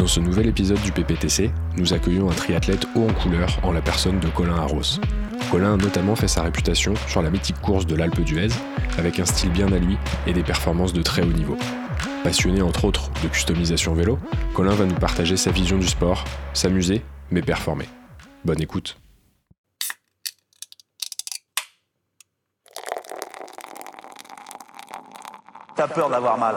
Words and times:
Dans 0.00 0.06
ce 0.06 0.18
nouvel 0.18 0.46
épisode 0.46 0.80
du 0.80 0.92
PPTC, 0.92 1.50
nous 1.76 1.92
accueillons 1.92 2.30
un 2.30 2.32
triathlète 2.32 2.86
haut 2.94 3.06
en 3.06 3.12
couleur 3.12 3.58
en 3.62 3.70
la 3.70 3.82
personne 3.82 4.18
de 4.18 4.28
Colin 4.28 4.56
Arros. 4.56 4.98
Colin 5.50 5.74
a 5.74 5.76
notamment 5.76 6.16
fait 6.16 6.26
sa 6.26 6.42
réputation 6.42 6.94
sur 7.06 7.20
la 7.20 7.28
mythique 7.28 7.60
course 7.60 7.84
de 7.84 7.94
l'Alpe 7.94 8.22
d'Huez, 8.22 8.48
avec 8.96 9.20
un 9.20 9.26
style 9.26 9.50
bien 9.50 9.70
à 9.70 9.78
lui 9.78 9.98
et 10.26 10.32
des 10.32 10.42
performances 10.42 10.94
de 10.94 11.02
très 11.02 11.20
haut 11.20 11.32
niveau. 11.34 11.54
Passionné 12.24 12.62
entre 12.62 12.86
autres 12.86 13.10
de 13.22 13.28
customisation 13.28 13.92
vélo, 13.92 14.18
Colin 14.54 14.74
va 14.74 14.86
nous 14.86 14.94
partager 14.94 15.36
sa 15.36 15.50
vision 15.50 15.76
du 15.76 15.86
sport, 15.86 16.24
s'amuser, 16.54 17.02
mais 17.30 17.42
performer. 17.42 17.86
Bonne 18.46 18.62
écoute. 18.62 18.96
T'as 25.76 25.88
peur 25.88 26.08
d'avoir 26.08 26.38
mal. 26.38 26.56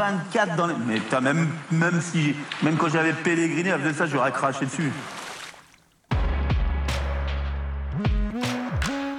24 0.00 0.56
dans 0.56 0.66
les... 0.66 0.74
Mais 0.86 0.98
t'as 1.10 1.20
même, 1.20 1.46
même 1.70 2.00
si... 2.00 2.34
Même 2.62 2.76
quand 2.76 2.88
j'avais 2.88 3.12
pèleriné, 3.12 3.70
faisait 3.72 3.92
ça, 3.92 4.06
j'aurais 4.06 4.32
craché 4.32 4.64
dessus. 4.64 4.90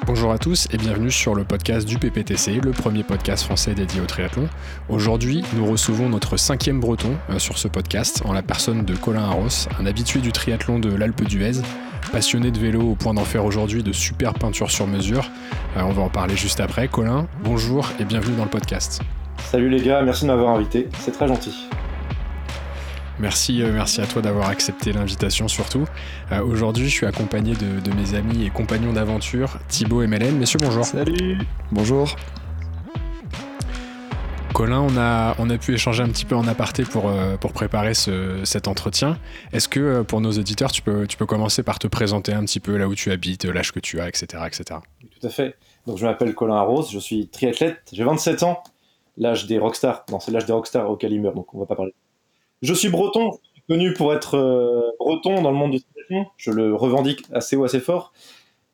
Bonjour 0.08 0.32
à 0.32 0.40
tous 0.40 0.68
et 0.72 0.78
bienvenue 0.78 1.12
sur 1.12 1.36
le 1.36 1.44
podcast 1.44 1.88
du 1.88 2.00
PPTC, 2.00 2.60
le 2.62 2.72
premier 2.72 3.04
podcast 3.04 3.44
français 3.44 3.76
dédié 3.76 4.02
au 4.02 4.06
triathlon. 4.06 4.50
Aujourd'hui, 4.90 5.44
nous 5.54 5.68
recevons 5.68 6.10
notre 6.10 6.36
cinquième 6.38 6.80
breton 6.80 7.16
euh, 7.30 7.38
sur 7.38 7.60
ce 7.60 7.68
podcast, 7.68 8.24
en 8.26 8.34
la 8.34 8.42
personne 8.42 8.84
de 8.84 8.96
Colin 8.96 9.24
Arros, 9.24 9.70
un 9.80 9.86
habitué 9.86 10.20
du 10.20 10.32
triathlon 10.32 10.80
de 10.80 10.94
l'Alpe 10.94 11.24
d'Huez, 11.26 11.62
passionné 12.12 12.50
de 12.50 12.60
vélo 12.60 12.82
au 12.82 12.96
point 12.96 13.14
d'en 13.14 13.24
faire 13.24 13.46
aujourd'hui 13.46 13.84
de 13.84 13.92
super 13.92 14.34
peintures 14.34 14.72
sur 14.72 14.88
mesure. 14.88 15.30
Euh, 15.78 15.82
on 15.84 15.92
va 15.92 16.02
en 16.02 16.10
parler 16.10 16.36
juste 16.36 16.60
après. 16.60 16.88
Colin, 16.88 17.28
bonjour 17.44 17.88
et 18.00 18.04
bienvenue 18.04 18.36
dans 18.36 18.46
le 18.46 18.50
podcast. 18.50 19.02
Salut 19.52 19.68
les 19.68 19.82
gars, 19.82 20.02
merci 20.02 20.24
de 20.24 20.28
m'avoir 20.28 20.56
invité, 20.56 20.88
c'est 20.98 21.12
très 21.12 21.28
gentil. 21.28 21.54
Merci, 23.20 23.62
euh, 23.62 23.74
merci 23.74 24.00
à 24.00 24.06
toi 24.06 24.22
d'avoir 24.22 24.48
accepté 24.48 24.94
l'invitation 24.94 25.50
surtout. 25.50 25.84
Euh, 26.32 26.42
aujourd'hui, 26.42 26.86
je 26.86 26.96
suis 26.96 27.06
accompagné 27.06 27.54
de, 27.56 27.92
mes 27.94 28.16
amis 28.16 28.46
et 28.46 28.50
compagnons 28.50 28.94
d'aventure, 28.94 29.60
Thibaut 29.68 30.04
et 30.04 30.08
Mélène. 30.08 30.38
Messieurs, 30.38 30.60
bonjour. 30.62 30.86
Salut. 30.86 31.38
Bonjour. 31.70 32.16
Colin, 34.54 34.80
on 34.80 34.96
a, 34.96 35.36
on 35.38 35.50
a 35.50 35.58
pu 35.58 35.74
échanger 35.74 36.02
un 36.02 36.10
petit 36.10 36.24
peu 36.24 36.38
en 36.38 36.48
aparté 36.48 36.84
pour, 36.84 37.10
euh, 37.10 37.36
pour 37.36 37.52
préparer 37.52 37.92
cet 37.94 38.70
entretien. 38.70 39.18
Est-ce 39.52 39.68
que 39.68 40.02
pour 40.04 40.22
nos 40.22 40.32
auditeurs, 40.32 40.72
tu 40.72 40.82
peux, 40.82 41.06
tu 41.08 41.18
peux 41.18 41.26
commencer 41.26 41.62
par 41.62 41.78
te 41.78 41.88
présenter 41.88 42.32
un 42.32 42.46
petit 42.46 42.62
peu 42.62 42.78
là 42.78 42.88
où 42.88 42.96
tu 42.96 43.12
habites, 43.12 43.44
l'âge 43.44 43.74
que 43.74 43.82
tu 43.82 44.00
as, 44.00 44.08
etc. 44.08 44.44
etc. 44.48 44.80
Tout 45.20 45.28
à 45.28 45.30
fait. 45.30 45.58
Donc 45.88 45.98
je 45.98 46.06
m'appelle 46.06 46.34
Colin 46.36 46.56
Arros, 46.56 46.88
je 46.90 47.00
suis 47.00 47.28
triathlète, 47.28 47.82
j'ai 47.92 48.06
27 48.06 48.44
ans 48.44 48.64
l'âge 49.18 49.48
des 49.48 49.60
rockstars. 49.60 50.06
Non, 50.12 50.20
c'est 50.20 50.32
l'âge 50.32 50.46
des 50.46 50.54
rockstars 50.54 50.90
au 50.90 50.96
calibre, 50.96 51.34
donc 51.34 51.54
on 51.54 51.60
va 51.60 51.66
pas 51.66 51.76
parler. 51.76 51.94
Je 52.62 52.74
suis 52.74 52.90
breton, 52.90 53.32
connu 53.72 53.94
pour 53.94 54.14
être 54.14 54.36
euh, 54.36 54.92
breton 55.00 55.42
dans 55.42 55.50
le 55.50 55.56
monde 55.56 55.72
du 55.72 55.82
triathlon. 55.82 56.26
Je 56.38 56.52
le 56.52 56.76
revendique 56.76 57.24
assez 57.32 57.56
haut, 57.56 57.64
assez 57.64 57.80
fort. 57.80 58.12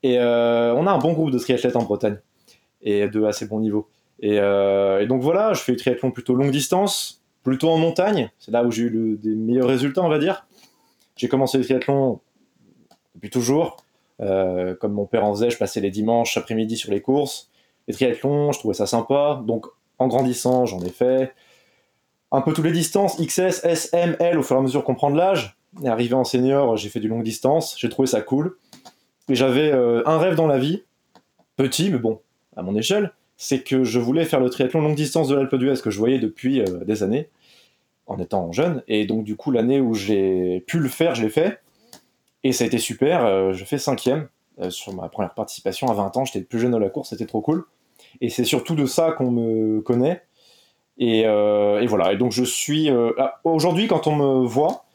Et 0.02 0.20
euh, 0.20 0.74
on 0.74 0.88
a 0.88 0.92
un 0.92 0.98
bon 0.98 1.14
groupe 1.14 1.31
de 1.31 1.40
triathlètes 1.40 1.75
en 1.75 1.84
Bretagne 1.84 2.20
et 2.81 3.08
de 3.08 3.24
assez 3.24 3.48
bon 3.48 3.59
niveau. 3.59 3.88
Euh, 4.24 5.00
et, 5.00 5.08
donc 5.08 5.22
voilà, 5.22 5.53
je 5.53 5.62
fais 5.62 5.74
du 5.74 5.78
triathlon 5.78 6.12
plutôt 6.12 6.34
longue 6.34 6.52
distance, 6.52 7.24
plutôt 7.44 7.69
en 7.69 7.78
montagne. 7.78 8.31
C'est 8.40 8.52
là 8.52 8.64
où 8.64 8.72
j'ai 8.72 8.84
eu 8.84 9.19
des 9.22 9.36
meilleurs 9.36 9.68
résultats, 9.68 10.02
on 10.02 10.09
va 10.09 10.19
dire. 10.19 10.48
J'ai 11.16 11.28
commencé 11.28 11.58
le 11.58 11.64
triathlon 11.64 12.19
depuis 13.16 13.30
toujours. 13.30 13.78
comme 14.19 14.94
mon 14.94 15.06
père 15.06 15.25
en 15.25 15.34
faisait, 15.34 15.50
je 15.50 15.58
passais 15.58 15.80
les 15.80 15.92
dimanches 15.92 16.38
après-midi 16.38 16.75
sur 16.75 16.92
les 16.92 17.02
courses. 17.02 17.52
Les 17.88 17.94
triathlons, 17.94 18.52
je 18.52 18.59
trouvais 18.59 18.74
ça 18.74 18.88
sympa. 18.88 19.42
Donc 19.46 19.68
en 20.00 20.08
grandissant, 20.08 20.66
j'en 20.66 20.81
ai 20.81 20.90
fait 20.90 21.34
un 22.31 22.41
peu 22.41 22.53
toutes 22.53 22.66
les 22.66 22.72
distances, 22.72 23.18
XS, 23.18 23.63
S, 23.63 23.90
M, 23.94 24.16
L, 24.19 24.38
au 24.38 24.44
fur 24.44 24.56
et 24.56 24.59
à 24.59 24.62
mesure 24.62 24.84
qu'on 24.84 24.96
prend 24.96 25.12
de 25.12 25.18
l'âge. 25.18 25.58
Et 25.84 25.88
arrivé 25.88 26.13
en 26.13 26.24
senior, 26.24 26.78
j'ai 26.78 26.90
fait 26.90 27.00
du 27.00 27.08
longue 27.08 27.24
distance, 27.24 27.75
j'ai 27.78 27.90
trouvé 27.90 28.07
ça 28.07 28.22
cool. 28.22 28.57
Et 29.30 29.36
j'avais 29.36 29.72
euh, 29.72 30.02
un 30.06 30.18
rêve 30.18 30.36
dans 30.36 30.47
la 30.47 30.57
vie, 30.57 30.84
petit, 31.56 31.90
mais 31.90 32.00
bon, 32.00 32.22
à 32.56 32.63
mon 32.63 32.75
échelle, 32.75 33.13
c'est 33.36 33.62
que 33.62 33.84
je 33.84 34.00
voulais 34.00 34.25
faire 34.25 34.40
le 34.40 34.50
triathlon 34.50 34.81
longue 34.81 34.96
distance 34.96 35.28
de 35.28 35.36
l'Alpe 35.36 35.56
d'Huez 35.56 35.81
que 35.81 35.91
je 35.91 36.00
voyais 36.00 36.19
depuis 36.19 36.62
euh, 36.62 36.84
des 36.86 37.03
années, 37.03 37.30
en 38.07 38.19
étant 38.19 38.52
jeune. 38.52 38.84
Et 38.88 39.06
donc, 39.06 39.24
du 39.24 39.36
coup, 39.36 39.52
l'année 39.52 39.80
où 39.80 39.94
j'ai 39.94 40.63
pu 40.68 40.80
le 40.80 40.90
faire, 40.90 41.13
je 41.16 41.24
l'ai 41.24 41.30
fait. 41.30 41.59
Et 42.44 42.53
ça 42.53 42.63
a 42.63 42.68
été 42.68 42.78
super, 42.78 43.25
euh, 43.25 43.53
je 43.53 43.66
fais 43.66 43.78
cinquième 43.78 44.30
sur 44.69 44.91
ma 44.91 45.07
première 45.07 45.36
participation 45.36 45.88
à 45.88 45.94
20 45.94 46.18
ans, 46.18 46.25
j'étais 46.25 46.41
plus 46.41 46.59
jeune 46.59 46.72
dans 46.72 46.80
la 46.80 46.90
course, 46.90 47.09
c'était 47.09 47.28
trop 47.28 47.41
cool. 47.41 47.66
Et 48.22 48.30
c'est 48.30 48.44
surtout 48.44 48.76
de 48.76 48.86
ça 48.86 49.12
qu'on 49.12 49.32
me 49.32 49.82
connaît. 49.82 50.22
Et, 50.98 51.24
euh, 51.26 51.86
voilà. 51.88 52.14
Et 52.14 52.18
donc 52.18 52.32
je 52.32 52.44
suis. 52.44 52.90
Euh, 52.90 53.12
ah, 53.18 53.40
aujourd'hui, 53.44 53.88
quand 53.88 54.08
on 54.08 54.16
me 54.16 54.46
voit, 54.46 54.86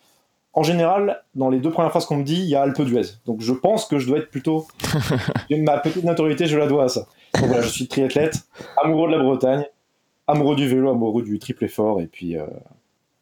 en 0.53 0.63
général, 0.63 1.23
dans 1.35 1.49
les 1.49 1.61
deux 1.61 1.71
premières 1.71 1.91
phrases 1.91 2.07
qu'on 2.07 2.17
me 2.17 2.25
dit, 2.25 2.37
il 2.37 2.49
y 2.49 2.55
a 2.55 2.63
Alpe 2.63 2.83
d'Huez. 2.83 3.19
Donc 3.27 3.41
je 3.41 3.53
pense 3.53 3.87
que 3.87 3.99
je 3.99 4.07
dois 4.07 4.19
être 4.19 4.31
plutôt. 4.31 4.67
ma 5.51 5.79
petite 5.79 6.05
notoriété, 6.05 6.47
je 6.47 6.59
la 6.59 6.67
dois 6.67 6.85
à 6.85 6.89
ça. 6.89 7.07
Donc 7.35 7.47
voilà, 7.47 7.63
je 7.63 7.69
suis 7.69 7.89
triathlète, 7.89 8.37
amoureux 8.83 9.11
de 9.11 9.17
la 9.17 9.23
Bretagne, 9.23 9.65
amoureux 10.27 10.57
du 10.57 10.69
vélo, 10.69 10.91
amoureux 10.91 11.23
du 11.23 11.39
triple 11.39 11.65
effort, 11.65 12.01
et 12.01 12.07
puis 12.07 12.37
euh, 12.37 12.45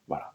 voilà. 0.09 0.33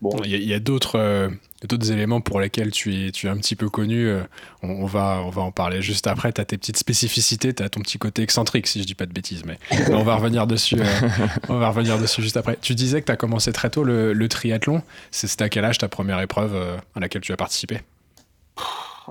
Bon. 0.00 0.10
Il 0.24 0.30
y 0.30 0.54
a, 0.54 0.60
d'autres 0.60 1.30
d'autres 1.66 1.90
éléments 1.90 2.20
pour 2.20 2.40
lesquels 2.40 2.70
tu 2.70 3.06
es, 3.06 3.10
tu 3.10 3.26
es 3.26 3.30
un 3.30 3.36
petit 3.36 3.56
peu 3.56 3.68
connu. 3.68 4.06
Euh, 4.06 4.22
on, 4.62 4.86
va, 4.86 5.22
on 5.24 5.30
va 5.30 5.42
en 5.42 5.52
parler 5.52 5.82
juste 5.82 6.06
après. 6.06 6.32
Tu 6.32 6.40
as 6.40 6.44
tes 6.44 6.58
petites 6.58 6.76
spécificités, 6.76 7.54
tu 7.54 7.62
as 7.62 7.68
ton 7.68 7.80
petit 7.80 7.98
côté 7.98 8.22
excentrique, 8.22 8.66
si 8.66 8.80
je 8.80 8.86
dis 8.86 8.94
pas 8.94 9.06
de 9.06 9.12
bêtises, 9.12 9.44
mais 9.44 9.58
on 9.92 10.02
va 10.02 10.16
revenir 10.16 10.46
dessus. 10.46 10.80
Euh, 10.80 11.18
on 11.48 11.58
va 11.58 11.68
revenir 11.68 11.98
dessus 11.98 12.22
juste 12.22 12.36
après. 12.36 12.58
Tu 12.60 12.74
disais 12.74 13.00
que 13.00 13.06
tu 13.06 13.12
as 13.12 13.16
commencé 13.16 13.52
très 13.52 13.70
tôt 13.70 13.84
le, 13.84 14.28
triathlon. 14.28 14.82
C'était 15.10 15.44
à 15.44 15.48
quel 15.48 15.64
âge 15.64 15.78
ta 15.78 15.88
première 15.88 16.20
épreuve 16.20 16.54
euh, 16.54 16.76
à 16.94 17.00
laquelle 17.00 17.22
tu 17.22 17.32
as 17.32 17.36
participé? 17.36 17.80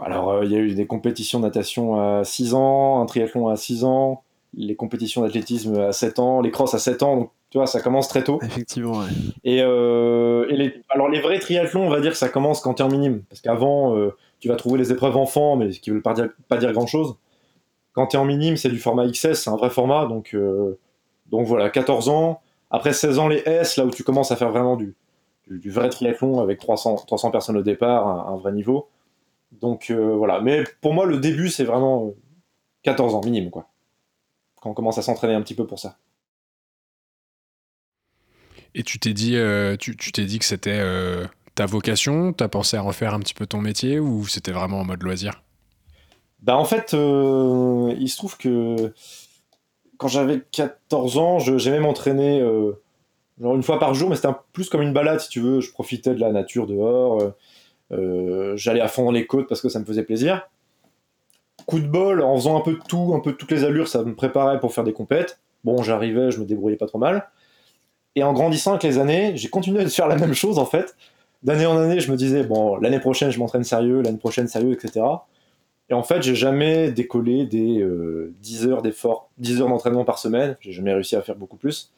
Alors, 0.04 0.44
il 0.44 0.52
y 0.52 0.56
a 0.56 0.60
eu 0.60 0.74
des 0.74 0.88
compétitions 0.88 1.40
de 1.40 1.46
natation 1.46 2.20
à 2.20 2.24
6 2.24 2.56
ans, 2.56 3.02
un 3.02 3.06
triathlon 3.06 3.48
à 3.48 3.56
6 3.56 3.84
ans, 3.84 4.24
les 4.56 4.76
compétitions 4.76 5.22
d'athlétisme 5.22 5.80
à 5.80 5.92
7 5.92 6.20
ans, 6.20 6.42
les 6.42 6.50
crosses 6.52 6.74
à 6.74 6.80
7 6.80 7.04
ans. 7.04 7.16
Donc, 7.18 7.32
tu 7.54 7.60
vois, 7.60 7.68
ça 7.68 7.82
commence 7.82 8.08
très 8.08 8.24
tôt. 8.24 8.40
Effectivement, 8.42 9.02
ouais. 9.02 9.10
Et, 9.44 9.62
euh, 9.62 10.48
les, 10.50 10.82
alors, 10.90 11.08
les 11.08 11.22
vrais 11.22 11.38
triathlons, 11.38 11.86
on 11.86 11.90
va 11.92 12.02
dire 12.02 12.14
que 12.14 12.18
ça 12.18 12.28
commence 12.28 12.62
quand 12.62 12.74
tu 12.74 12.82
es 12.82 12.86
en 12.86 12.90
minime. 12.90 13.22
Parce 13.30 13.42
qu'avant, 13.42 13.96
euh, 13.96 14.18
tu 14.40 14.48
vas 14.48 14.56
trouver 14.56 14.80
les 14.80 14.92
épreuves 14.92 15.16
enfants, 15.16 15.56
mais 15.56 15.72
ce 15.72 15.80
qui 15.80 15.92
ne 15.92 15.98
veut 15.98 16.02
pas 16.02 16.16
dire, 16.16 16.30
pas 16.48 16.58
dire 16.58 16.74
grand-chose. 16.74 17.16
Quand 17.92 18.08
tu 18.08 18.18
es 18.18 18.20
en 18.20 18.26
minime, 18.26 18.58
c'est 18.58 18.70
du 18.70 18.80
format 18.80 19.08
XS, 19.08 19.34
c'est 19.34 19.52
un 19.52 19.56
vrai 19.56 19.70
format. 19.70 20.08
Donc, 20.08 20.34
euh, 20.34 20.80
donc 21.28 21.46
voilà, 21.46 21.70
14 21.70 22.10
ans. 22.10 22.42
Après 22.72 22.92
16 22.92 23.20
ans, 23.20 23.28
les 23.28 23.44
S, 23.46 23.78
là 23.78 23.86
où 23.86 23.92
tu 23.92 24.04
commences 24.04 24.32
à 24.32 24.36
faire 24.36 24.50
vraiment 24.50 24.76
du, 24.76 24.96
du, 25.48 25.70
vrai 25.70 25.90
triathlon 25.90 26.40
avec 26.40 26.60
300, 26.60 27.04
300 27.06 27.30
personnes 27.30 27.58
au 27.58 27.62
départ, 27.62 28.08
un, 28.08 28.34
un 28.34 28.38
vrai 28.38 28.52
niveau. 28.52 28.90
Donc 29.62 29.92
voilà. 29.92 30.42
Mais 30.42 30.64
pour 30.82 30.96
moi, 30.96 31.06
le 31.06 31.20
début, 31.20 31.50
c'est 31.50 31.66
vraiment 31.66 32.16
14 32.82 33.14
ans 33.14 33.22
minime, 33.24 33.52
quoi. 33.52 33.68
Quand 34.60 34.72
on 34.72 34.74
commence 34.74 34.98
à 34.98 35.04
s'entraîner 35.04 35.36
un 35.36 35.42
petit 35.44 35.54
peu 35.54 35.68
pour 35.68 35.78
ça. 35.78 35.98
Et 38.76 38.84
tu 38.84 39.00
t'es 39.00 39.14
dit, 39.14 39.36
euh, 39.36 39.76
tu, 39.78 39.96
t'es 39.96 40.26
dit 40.26 40.40
que 40.40 40.46
c'était 40.46 40.80
euh, 40.80 41.26
ta 41.56 41.66
vocation? 41.66 42.34
T'as 42.34 42.48
pensé 42.48 42.76
à 42.78 42.82
refaire 42.82 43.14
un 43.14 43.20
petit 43.20 43.34
peu 43.34 43.46
ton 43.46 43.62
métier 43.62 44.00
ou 44.00 44.28
c'était 44.28 44.52
vraiment 44.52 44.80
en 44.80 44.86
mode 44.86 45.04
loisir? 45.04 45.44
Bah 46.42 46.58
en 46.58 46.66
fait, 46.66 46.94
euh, 46.94 47.94
il 48.00 48.10
se 48.10 48.18
trouve 48.18 48.38
que 48.38 48.94
quand 49.98 50.08
j'avais 50.08 50.42
14 50.52 51.18
ans, 51.18 51.40
j'aimais 51.40 51.80
m'entraîner 51.80 52.42
genre 53.40 53.56
une 53.56 53.64
fois 53.64 53.80
par 53.80 53.94
jour, 53.94 54.10
mais 54.10 54.16
c'était 54.16 54.30
plus 54.52 54.70
comme 54.70 54.82
une 54.82 54.94
balade 54.94 55.20
si 55.20 55.30
tu 55.30 55.40
veux. 55.40 55.62
Je 55.62 55.72
profitais 55.72 56.14
de 56.14 56.20
la 56.20 56.32
nature 56.32 56.68
dehors. 56.68 57.34
J'allais 57.92 58.82
à 58.82 58.88
fond 58.88 59.06
dans 59.06 59.12
les 59.12 59.26
côtes 59.26 59.48
parce 59.48 59.62
que 59.62 59.70
ça 59.70 59.80
me 59.80 59.86
faisait 59.86 60.04
plaisir. 60.04 60.50
Coup 61.66 61.80
de 61.80 61.88
bol, 61.88 62.22
en 62.22 62.36
faisant 62.36 62.58
un 62.58 62.62
peu 62.62 62.74
de 62.74 62.82
tout, 62.90 63.14
un 63.16 63.20
peu 63.22 63.34
toutes 63.34 63.52
les 63.52 63.64
allures, 63.64 63.88
ça 63.88 64.04
me 64.04 64.16
préparait 64.16 64.60
pour 64.60 64.74
faire 64.74 64.84
des 64.84 64.92
compètes. 64.92 65.40
Bon, 65.64 65.82
j'arrivais, 65.82 66.32
je 66.32 66.40
me 66.40 66.46
débrouillais 66.46 66.76
pas 66.76 66.88
trop 66.88 66.98
mal. 66.98 67.30
Et 68.16 68.24
en 68.24 68.34
grandissant 68.34 68.72
avec 68.72 68.84
les 68.84 68.98
années, 69.00 69.36
j'ai 69.36 69.50
continué 69.50 69.84
de 69.84 69.90
faire 69.90 70.08
la 70.08 70.16
même 70.16 70.34
chose 70.34 70.60
en 70.60 70.66
fait. 70.66 70.96
D'année 71.42 71.66
en 71.66 71.78
année, 71.78 72.00
je 72.00 72.12
me 72.12 72.16
disais, 72.16 72.44
bon, 72.44 72.78
l'année 72.78 73.00
prochaine, 73.00 73.30
je 73.32 73.40
m'entraîne 73.40 73.64
sérieux, 73.64 74.02
l'année 74.02 74.18
prochaine, 74.18 74.48
sérieux, 74.48 74.72
etc. 74.72 75.06
Et 75.90 75.94
en 75.94 76.04
fait, 76.04 76.22
j'ai 76.22 76.36
jamais 76.36 76.92
décollé 76.92 77.46
des 77.46 77.86
10 78.42 78.68
heures 78.68 78.82
d'effort, 78.82 79.30
10 79.40 79.62
heures 79.62 79.68
d'entraînement 79.68 80.06
par 80.06 80.20
semaine. 80.20 80.56
J'ai 80.62 80.72
jamais 80.72 80.94
réussi 80.94 81.18
à 81.18 81.22
faire 81.22 81.36
beaucoup 81.36 81.58
plus. 81.58 81.92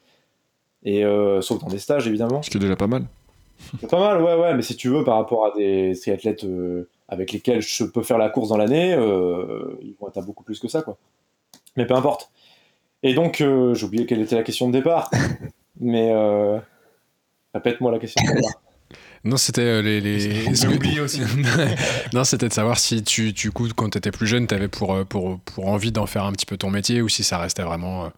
Et 0.83 1.03
sauf 1.41 1.59
dans 1.59 1.67
des 1.67 1.77
stages, 1.77 2.07
évidemment. 2.07 2.41
Ce 2.41 2.49
qui 2.49 2.57
est 2.57 2.59
déjà 2.59 2.75
pas 2.75 2.87
mal. 2.87 3.03
C'est 3.79 3.89
pas 3.89 3.99
mal, 3.99 4.21
ouais, 4.21 4.35
ouais, 4.35 4.55
mais 4.55 4.63
si 4.63 4.75
tu 4.75 4.89
veux, 4.89 5.03
par 5.03 5.17
rapport 5.17 5.45
à 5.45 5.51
des 5.55 5.93
triathlètes 6.01 6.45
avec 7.07 7.31
lesquels 7.31 7.61
je 7.61 7.83
peux 7.83 8.01
faire 8.01 8.17
la 8.17 8.29
course 8.29 8.49
dans 8.49 8.57
l'année, 8.57 8.93
ils 9.81 9.95
vont 9.99 10.07
être 10.07 10.17
à 10.17 10.21
beaucoup 10.21 10.43
plus 10.43 10.59
que 10.59 10.67
ça, 10.67 10.81
quoi. 10.81 10.97
Mais 11.77 11.85
peu 11.85 11.93
importe. 11.93 12.31
Et 13.03 13.13
donc, 13.13 13.37
j'ai 13.37 13.85
oublié 13.85 14.07
quelle 14.07 14.21
était 14.21 14.35
la 14.35 14.43
question 14.43 14.67
de 14.67 14.73
départ. 14.73 15.11
mais 15.79 16.13
répète-moi 17.53 17.91
la 17.91 17.99
question. 17.99 18.23
Non, 19.23 19.37
c'était 19.37 19.81
les. 19.81 20.01
les... 20.01 20.65
oublié 20.67 20.99
aussi. 20.99 21.19
non, 22.13 22.23
c'était 22.23 22.47
de 22.47 22.53
savoir 22.53 22.77
si 22.77 23.03
tu, 23.03 23.33
tu 23.33 23.49
coup, 23.49 23.67
quand 23.75 23.89
tu 23.89 23.97
étais 23.97 24.11
plus 24.11 24.27
jeune, 24.27 24.45
tu 24.45 24.53
avais 24.53 24.67
pour, 24.67 25.03
pour, 25.05 25.39
pour 25.39 25.67
envie 25.67 25.91
d'en 25.91 26.05
faire 26.05 26.25
un 26.25 26.31
petit 26.31 26.45
peu 26.45 26.57
ton 26.57 26.69
métier 26.69 27.01
ou 27.01 27.09
si 27.09 27.23
ça 27.23 27.39
restait 27.39 27.63
vraiment 27.63 28.11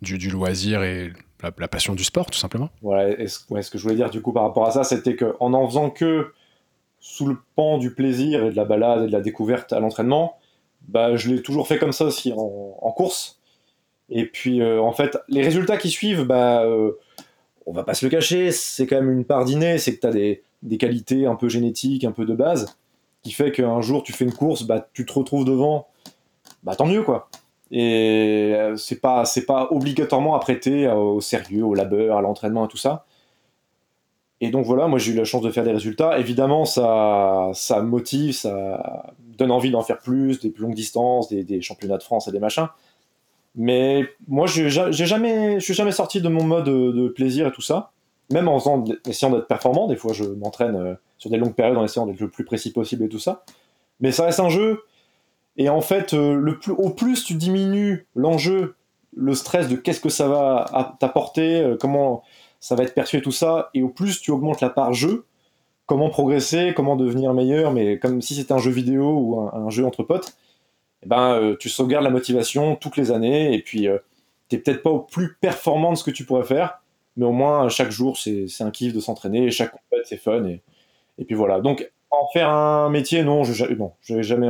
du, 0.00 0.16
du 0.16 0.30
loisir 0.30 0.82
et 0.82 1.12
la, 1.58 1.68
passion 1.68 1.94
du 1.94 2.04
sport, 2.04 2.30
tout 2.30 2.38
simplement. 2.38 2.70
Voilà, 2.82 3.10
et 3.10 3.28
ce, 3.28 3.40
ce, 3.40 3.70
que 3.70 3.78
je 3.78 3.82
voulais 3.82 3.96
dire 3.96 4.10
du 4.10 4.22
coup 4.22 4.32
par 4.32 4.44
rapport 4.44 4.66
à 4.66 4.70
ça, 4.70 4.84
c'était 4.84 5.16
qu'en 5.16 5.52
en 5.52 5.66
faisant 5.68 5.90
que 5.90 6.32
sous 7.00 7.26
le 7.26 7.36
pan 7.54 7.78
du 7.78 7.94
plaisir 7.94 8.44
et 8.44 8.50
de 8.50 8.56
la 8.56 8.64
balade 8.64 9.04
et 9.04 9.06
de 9.08 9.12
la 9.12 9.20
découverte 9.20 9.72
à 9.72 9.80
l'entraînement, 9.80 10.38
bah, 10.88 11.16
je 11.16 11.30
l'ai 11.30 11.42
toujours 11.42 11.68
fait 11.68 11.78
comme 11.78 11.92
ça 11.92 12.06
aussi 12.06 12.32
en, 12.34 12.92
course. 12.92 13.40
Et 14.08 14.26
puis, 14.26 14.62
euh, 14.62 14.80
en 14.80 14.92
fait, 14.92 15.18
les 15.28 15.42
résultats 15.42 15.76
qui 15.76 15.90
suivent, 15.90 16.22
bah, 16.22 16.62
euh, 16.62 16.92
on 17.66 17.72
va 17.72 17.84
pas 17.84 17.94
se 17.94 18.04
le 18.04 18.10
cacher, 18.10 18.50
c'est 18.52 18.86
quand 18.86 18.96
même 18.96 19.10
une 19.10 19.24
part 19.24 19.44
d'inné, 19.44 19.78
c'est 19.78 19.96
que 19.96 20.00
tu 20.00 20.06
as 20.06 20.10
des, 20.10 20.42
des, 20.62 20.78
qualités 20.78 21.26
un 21.26 21.34
peu 21.34 21.48
génétiques, 21.48 22.04
un 22.04 22.12
peu 22.12 22.24
de 22.24 22.34
base, 22.34 22.76
qui 23.22 23.32
fait 23.32 23.52
qu'un 23.52 23.80
jour 23.80 24.02
tu 24.02 24.12
fais 24.12 24.24
une 24.24 24.32
course, 24.32 24.64
bah, 24.64 24.88
tu 24.92 25.06
te 25.06 25.12
retrouves 25.12 25.44
devant, 25.44 25.86
bah 26.62 26.76
tant 26.76 26.86
mieux 26.86 27.02
quoi. 27.02 27.28
Et 27.70 28.52
euh, 28.54 28.76
c'est 28.76 29.00
pas, 29.00 29.24
c'est 29.24 29.46
pas 29.46 29.68
obligatoirement 29.70 30.38
prêter 30.38 30.88
au 30.88 31.20
sérieux, 31.20 31.64
au 31.64 31.74
labeur, 31.74 32.18
à 32.18 32.20
l'entraînement, 32.20 32.64
à 32.64 32.68
tout 32.68 32.76
ça. 32.76 33.04
Et 34.40 34.50
donc 34.50 34.66
voilà, 34.66 34.86
moi 34.88 34.98
j'ai 34.98 35.12
eu 35.12 35.16
la 35.16 35.24
chance 35.24 35.42
de 35.42 35.50
faire 35.50 35.64
des 35.64 35.72
résultats. 35.72 36.18
Évidemment, 36.18 36.64
ça, 36.64 37.50
ça 37.54 37.80
motive, 37.80 38.32
ça 38.32 39.14
donne 39.38 39.50
envie 39.50 39.70
d'en 39.70 39.82
faire 39.82 39.98
plus, 39.98 40.40
des 40.40 40.50
plus 40.50 40.62
longues 40.62 40.74
distances, 40.74 41.28
des, 41.28 41.62
championnats 41.62 41.98
de 41.98 42.02
France 42.02 42.28
et 42.28 42.32
des 42.32 42.38
machins. 42.38 42.68
Mais 43.56 44.04
moi, 44.26 44.46
je 44.46 44.68
jamais, 44.68 45.54
je 45.54 45.64
suis 45.64 45.74
jamais 45.74 45.92
sorti 45.92 46.20
de 46.20 46.28
mon 46.28 46.44
mode 46.44 46.64
de, 46.64 47.08
plaisir 47.08 47.46
et 47.46 47.52
tout 47.52 47.62
ça. 47.62 47.92
Même 48.32 48.48
en 48.48 48.58
faisant, 48.58 48.84
essayant 49.06 49.32
d'être 49.32 49.46
performant, 49.46 49.86
des 49.86 49.96
fois 49.96 50.14
je 50.14 50.24
m'entraîne 50.24 50.76
euh, 50.76 50.94
sur 51.18 51.28
des 51.30 51.36
longues 51.36 51.54
périodes 51.54 51.76
en 51.76 51.84
essayant 51.84 52.06
d'être 52.06 52.20
le 52.20 52.30
plus 52.30 52.44
précis 52.44 52.72
possible 52.72 53.04
et 53.04 53.08
tout 53.08 53.18
ça. 53.18 53.44
Mais 54.00 54.12
ça 54.12 54.24
reste 54.24 54.40
un 54.40 54.48
jeu. 54.48 54.82
Et 55.56 55.68
en 55.68 55.82
fait, 55.82 56.14
euh, 56.14 56.34
le 56.34 56.58
plus, 56.58 56.72
au 56.72 56.90
plus 56.90 57.24
tu 57.24 57.34
diminues 57.34 58.06
l'enjeu, 58.16 58.76
le 59.14 59.34
stress 59.34 59.68
de 59.68 59.76
qu'est-ce 59.76 60.00
que 60.00 60.08
ça 60.08 60.26
va 60.26 60.96
t'apporter, 60.98 61.60
euh, 61.60 61.76
comment 61.78 62.22
ça 62.60 62.74
va 62.74 62.82
être 62.82 62.94
perçu 62.94 63.18
et 63.18 63.22
tout 63.22 63.30
ça, 63.30 63.70
et 63.74 63.82
au 63.82 63.88
plus 63.88 64.20
tu 64.20 64.30
augmentes 64.30 64.62
la 64.62 64.70
part 64.70 64.94
jeu, 64.94 65.26
comment 65.86 66.08
progresser, 66.08 66.72
comment 66.74 66.96
devenir 66.96 67.34
meilleur, 67.34 67.72
mais 67.72 67.98
comme 67.98 68.22
si 68.22 68.34
c'était 68.34 68.52
un 68.52 68.58
jeu 68.58 68.70
vidéo 68.70 69.12
ou 69.18 69.40
un, 69.40 69.70
jeu 69.70 69.84
entre 69.84 70.02
potes, 70.02 70.34
eh 71.04 71.08
ben, 71.08 71.34
euh, 71.34 71.56
tu 71.58 71.68
sauvegardes 71.68 72.04
la 72.04 72.10
motivation 72.10 72.76
toutes 72.76 72.96
les 72.96 73.10
années, 73.10 73.54
et 73.54 73.62
puis 73.62 73.88
euh, 73.88 73.98
t'es 74.48 74.58
peut-être 74.58 74.82
pas 74.82 74.90
au 74.90 75.00
plus 75.00 75.36
performant 75.40 75.92
de 75.92 75.96
ce 75.96 76.04
que 76.04 76.10
tu 76.10 76.24
pourrais 76.24 76.44
faire, 76.44 76.80
mais 77.16 77.26
au 77.26 77.32
moins 77.32 77.68
chaque 77.68 77.90
jour 77.90 78.18
c'est 78.18 78.46
un 78.60 78.70
kiff 78.70 78.92
de 78.92 79.00
s'entraîner, 79.00 79.50
chaque 79.50 79.72
compète 79.72 80.06
c'est 80.06 80.16
fun, 80.16 80.44
et, 80.44 80.62
et 81.18 81.24
puis 81.24 81.34
voilà. 81.34 81.60
Donc 81.60 81.90
en 82.10 82.28
faire 82.32 82.48
un 82.48 82.90
métier, 82.90 83.24
non, 83.24 83.44
je 83.44 83.64
n'avais 84.10 84.22
jamais 84.22 84.48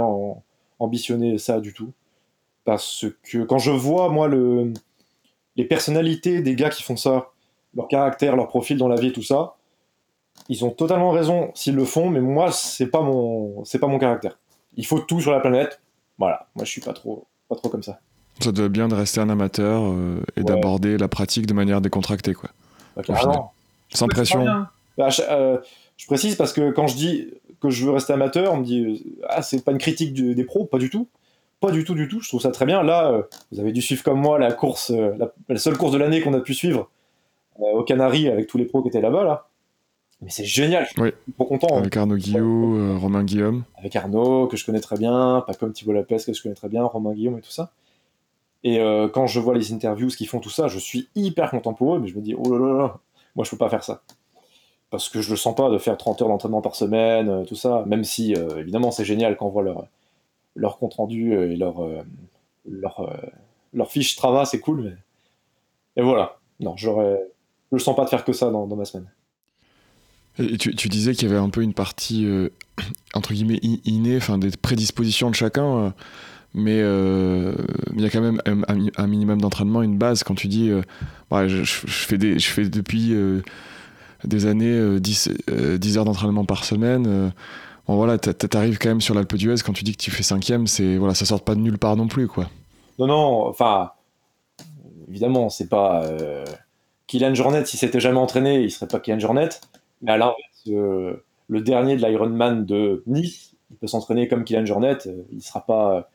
ambitionné 0.78 1.38
ça 1.38 1.60
du 1.60 1.72
tout. 1.72 1.92
Parce 2.64 3.06
que 3.22 3.42
quand 3.42 3.58
je 3.58 3.70
vois, 3.70 4.08
moi, 4.08 4.26
le, 4.26 4.72
les 5.56 5.64
personnalités 5.64 6.40
des 6.40 6.54
gars 6.54 6.70
qui 6.70 6.82
font 6.82 6.96
ça, 6.96 7.30
leur 7.74 7.88
caractère, 7.88 8.36
leur 8.36 8.48
profil 8.48 8.78
dans 8.78 8.88
la 8.88 8.96
vie, 8.96 9.12
tout 9.12 9.22
ça, 9.22 9.56
ils 10.48 10.64
ont 10.64 10.70
totalement 10.70 11.10
raison 11.10 11.50
s'ils 11.54 11.74
le 11.74 11.84
font, 11.84 12.08
mais 12.08 12.20
moi, 12.20 12.52
c'est 12.52 12.86
pas 12.86 13.02
mon, 13.02 13.64
c'est 13.64 13.78
pas 13.78 13.86
mon 13.86 13.98
caractère. 13.98 14.38
Il 14.76 14.86
faut 14.86 14.98
tout 14.98 15.20
sur 15.20 15.32
la 15.32 15.40
planète. 15.40 15.80
Voilà, 16.18 16.46
moi, 16.54 16.64
je 16.64 16.70
suis 16.70 16.80
pas 16.80 16.92
trop, 16.92 17.26
pas 17.48 17.56
trop 17.56 17.68
comme 17.68 17.82
ça. 17.82 18.00
Ça 18.40 18.52
doit 18.52 18.68
bien 18.68 18.88
de 18.88 18.94
rester 18.94 19.20
un 19.20 19.28
amateur 19.30 19.82
euh, 19.84 20.20
et 20.36 20.42
d'aborder 20.42 20.98
la 20.98 21.08
pratique 21.08 21.46
de 21.46 21.54
manière 21.54 21.80
décontractée, 21.80 22.34
quoi. 22.34 22.50
Bah, 22.96 23.02
Sans 23.90 24.08
pression. 24.08 24.44
Bah, 24.96 25.08
euh, 25.30 25.58
je, 25.96 26.06
précise 26.06 26.36
parce 26.36 26.52
que 26.52 26.70
quand 26.70 26.86
je 26.86 26.96
dis 26.96 27.30
que 27.60 27.70
je 27.70 27.84
veux 27.84 27.92
rester 27.92 28.12
amateur, 28.12 28.52
on 28.52 28.58
me 28.58 28.64
dit 28.64 28.84
euh, 28.84 29.24
ah 29.28 29.42
c'est 29.42 29.64
pas 29.64 29.72
une 29.72 29.78
critique 29.78 30.14
des 30.14 30.44
pros, 30.44 30.64
pas 30.64 30.78
du 30.78 30.90
tout, 30.90 31.08
pas 31.60 31.72
du 31.72 31.84
tout 31.84 31.94
du 31.94 32.08
tout. 32.08 32.20
Je 32.20 32.28
trouve 32.28 32.40
ça 32.40 32.50
très 32.50 32.66
bien. 32.66 32.82
Là, 32.82 33.22
vous 33.50 33.58
avez 33.58 33.72
dû 33.72 33.82
suivre 33.82 34.04
comme 34.04 34.20
moi 34.20 34.38
la 34.38 34.52
course, 34.52 34.90
la 34.90 35.58
seule 35.58 35.76
course 35.76 35.92
de 35.92 35.98
l'année 35.98 36.20
qu'on 36.20 36.34
a 36.34 36.40
pu 36.40 36.54
suivre 36.54 36.88
euh, 37.60 37.78
aux 37.78 37.84
Canaries 37.84 38.28
avec 38.28 38.48
tous 38.48 38.58
les 38.58 38.64
pros 38.64 38.82
qui 38.82 38.88
étaient 38.88 39.00
là-bas 39.00 39.22
là. 39.22 39.46
Mais 40.24 40.30
c'est 40.30 40.44
génial, 40.44 40.86
je 40.86 41.02
suis 41.02 41.12
trop 41.34 41.44
content. 41.44 41.68
Hein. 41.72 41.80
Avec 41.80 41.96
Arnaud 41.96 42.16
Guillaume, 42.16 42.94
euh, 42.94 42.98
Romain 42.98 43.22
Guillaume. 43.24 43.64
Avec 43.76 43.94
Arnaud, 43.94 44.46
que 44.46 44.56
je 44.56 44.64
connais 44.64 44.80
très 44.80 44.96
bien, 44.96 45.44
pas 45.46 45.54
comme 45.54 45.72
Thibault 45.72 45.92
Lapes, 45.92 46.08
que 46.08 46.32
je 46.32 46.42
connais 46.42 46.54
très 46.54 46.68
bien, 46.68 46.84
Romain 46.84 47.12
Guillaume 47.12 47.38
et 47.38 47.42
tout 47.42 47.50
ça. 47.50 47.72
Et 48.62 48.80
euh, 48.80 49.08
quand 49.08 49.26
je 49.26 49.38
vois 49.38 49.54
les 49.54 49.72
interviews, 49.72 50.10
ce 50.10 50.16
qu'ils 50.16 50.26
font, 50.26 50.40
tout 50.40 50.50
ça, 50.50 50.68
je 50.68 50.78
suis 50.78 51.08
hyper 51.14 51.50
content 51.50 51.74
pour 51.74 51.94
eux, 51.94 51.98
mais 51.98 52.08
je 52.08 52.16
me 52.16 52.22
dis, 52.22 52.34
oh 52.34 52.56
là 52.56 52.66
là 52.66 52.78
là, 52.78 52.98
moi 53.36 53.44
je 53.44 53.50
peux 53.50 53.58
pas 53.58 53.68
faire 53.68 53.84
ça. 53.84 54.02
Parce 54.90 55.08
que 55.08 55.20
je 55.20 55.30
le 55.30 55.36
sens 55.36 55.54
pas 55.54 55.68
de 55.70 55.78
faire 55.78 55.96
30 55.96 56.22
heures 56.22 56.28
d'entraînement 56.28 56.62
par 56.62 56.74
semaine, 56.74 57.44
tout 57.46 57.56
ça, 57.56 57.84
même 57.86 58.04
si 58.04 58.32
évidemment 58.32 58.90
c'est 58.92 59.04
génial 59.04 59.36
quand 59.36 59.46
on 59.46 59.50
voit 59.50 59.62
leur, 59.62 59.86
leur 60.54 60.78
compte 60.78 60.94
rendu 60.94 61.34
et 61.34 61.56
leur, 61.56 61.82
leur, 62.64 63.12
leur 63.72 63.90
fiche 63.90 64.12
Strava, 64.12 64.44
c'est 64.44 64.60
cool. 64.60 64.82
Mais... 64.82 66.00
Et 66.00 66.04
voilà, 66.04 66.38
non, 66.60 66.76
j'aurais 66.76 67.20
je 67.76 67.82
sens 67.82 67.96
pas 67.96 68.04
de 68.04 68.08
faire 68.08 68.24
que 68.24 68.32
ça 68.32 68.50
dans, 68.50 68.66
ma 68.66 68.84
semaine. 68.84 69.08
Tu, 70.36 70.88
disais 70.88 71.14
qu'il 71.14 71.28
y 71.28 71.30
avait 71.30 71.40
un 71.40 71.48
peu 71.48 71.62
une 71.62 71.74
partie, 71.74 72.26
euh, 72.26 72.48
entre 73.14 73.32
guillemets, 73.32 73.60
innée, 73.62 74.16
enfin 74.16 74.36
des 74.36 74.50
prédispositions 74.50 75.30
de 75.30 75.36
chacun, 75.36 75.64
euh, 75.64 75.90
mais 76.54 76.80
euh, 76.80 77.54
il 77.94 78.00
y 78.00 78.04
a 78.04 78.10
quand 78.10 78.20
même 78.20 78.40
un, 78.46 79.06
minimum 79.06 79.40
d'entraînement, 79.40 79.82
une 79.82 79.96
base. 79.96 80.24
Quand 80.24 80.34
tu 80.34 80.48
dis, 80.48 80.72
bah, 81.30 81.46
je, 81.46 81.62
fais 81.64 82.18
depuis 82.18 83.14
des 84.24 84.46
années 84.46 84.98
10, 84.98 85.30
10 85.78 85.98
heures 85.98 86.04
d'entraînement 86.04 86.44
par 86.44 86.64
semaine, 86.64 87.32
bon 87.86 87.94
voilà, 87.94 88.18
t'arrives 88.18 88.78
quand 88.78 88.88
même 88.88 89.00
sur 89.00 89.14
l'Alpe 89.14 89.36
d'Huez, 89.36 89.62
quand 89.64 89.72
tu 89.72 89.84
dis 89.84 89.92
que 89.92 90.02
tu 90.02 90.10
fais 90.10 90.24
cinquième, 90.24 90.66
c'est, 90.66 90.96
voilà, 90.96 91.14
ça 91.14 91.26
sort 91.26 91.44
pas 91.44 91.54
de 91.54 91.60
nulle 91.60 91.78
part 91.78 91.96
non 91.96 92.08
plus, 92.08 92.26
quoi. 92.26 92.50
Non, 92.98 93.06
non, 93.06 93.46
enfin, 93.46 93.92
évidemment, 95.08 95.48
c'est 95.48 95.68
pas 95.68 96.08
Kylian 97.06 97.34
Jornet, 97.34 97.64
s'il 97.66 97.78
s'était 97.78 98.00
jamais 98.00 98.18
entraîné, 98.18 98.62
il 98.62 98.70
serait 98.72 98.88
pas 98.88 98.98
Kylian 98.98 99.20
Jornet. 99.20 99.50
Mais 100.02 100.12
à 100.12 100.16
l'inverse, 100.16 100.64
euh, 100.68 101.24
le 101.48 101.60
dernier 101.60 101.96
de 101.96 102.06
l'Ironman 102.06 102.64
de 102.64 103.02
Nice, 103.06 103.54
il 103.70 103.76
peut 103.76 103.86
s'entraîner 103.86 104.28
comme 104.28 104.44
Kylian 104.44 104.66
Jornet, 104.66 105.06
euh, 105.06 105.22
il 105.32 105.42
sera 105.42 105.64
pas, 105.64 106.10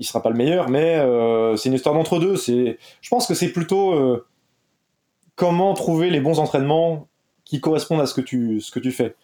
sera 0.00 0.22
pas 0.22 0.30
le 0.30 0.36
meilleur, 0.36 0.68
mais 0.68 0.96
euh, 0.96 1.56
c'est 1.56 1.68
une 1.68 1.74
histoire 1.74 1.94
d'entre 1.94 2.18
deux. 2.18 2.36
C'est, 2.36 2.78
je 3.00 3.08
pense 3.08 3.26
que 3.26 3.34
c'est 3.34 3.52
plutôt 3.52 4.22
comment 5.36 5.74
trouver 5.74 6.10
les 6.10 6.20
bons 6.20 6.38
entraînements 6.38 7.08
qui 7.44 7.60
correspondent 7.60 8.00
à 8.00 8.06
ce 8.06 8.14
que 8.14 8.20
tu, 8.20 8.60
ce 8.60 8.70
que 8.70 8.80
tu 8.80 8.90
fais. 8.90 9.14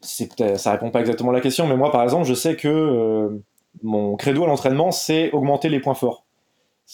C'est, 0.00 0.56
ça 0.58 0.72
répond 0.72 0.90
pas 0.90 1.00
exactement 1.00 1.30
à 1.30 1.34
la 1.34 1.40
question, 1.40 1.66
mais 1.66 1.76
moi, 1.76 1.92
par 1.92 2.02
exemple, 2.02 2.26
je 2.26 2.34
sais 2.34 2.56
que 2.56 3.40
mon 3.82 4.16
credo 4.16 4.44
à 4.44 4.46
l'entraînement, 4.46 4.90
c'est 4.90 5.30
augmenter 5.32 5.68
les 5.68 5.80
points 5.80 5.94
forts. 5.94 6.24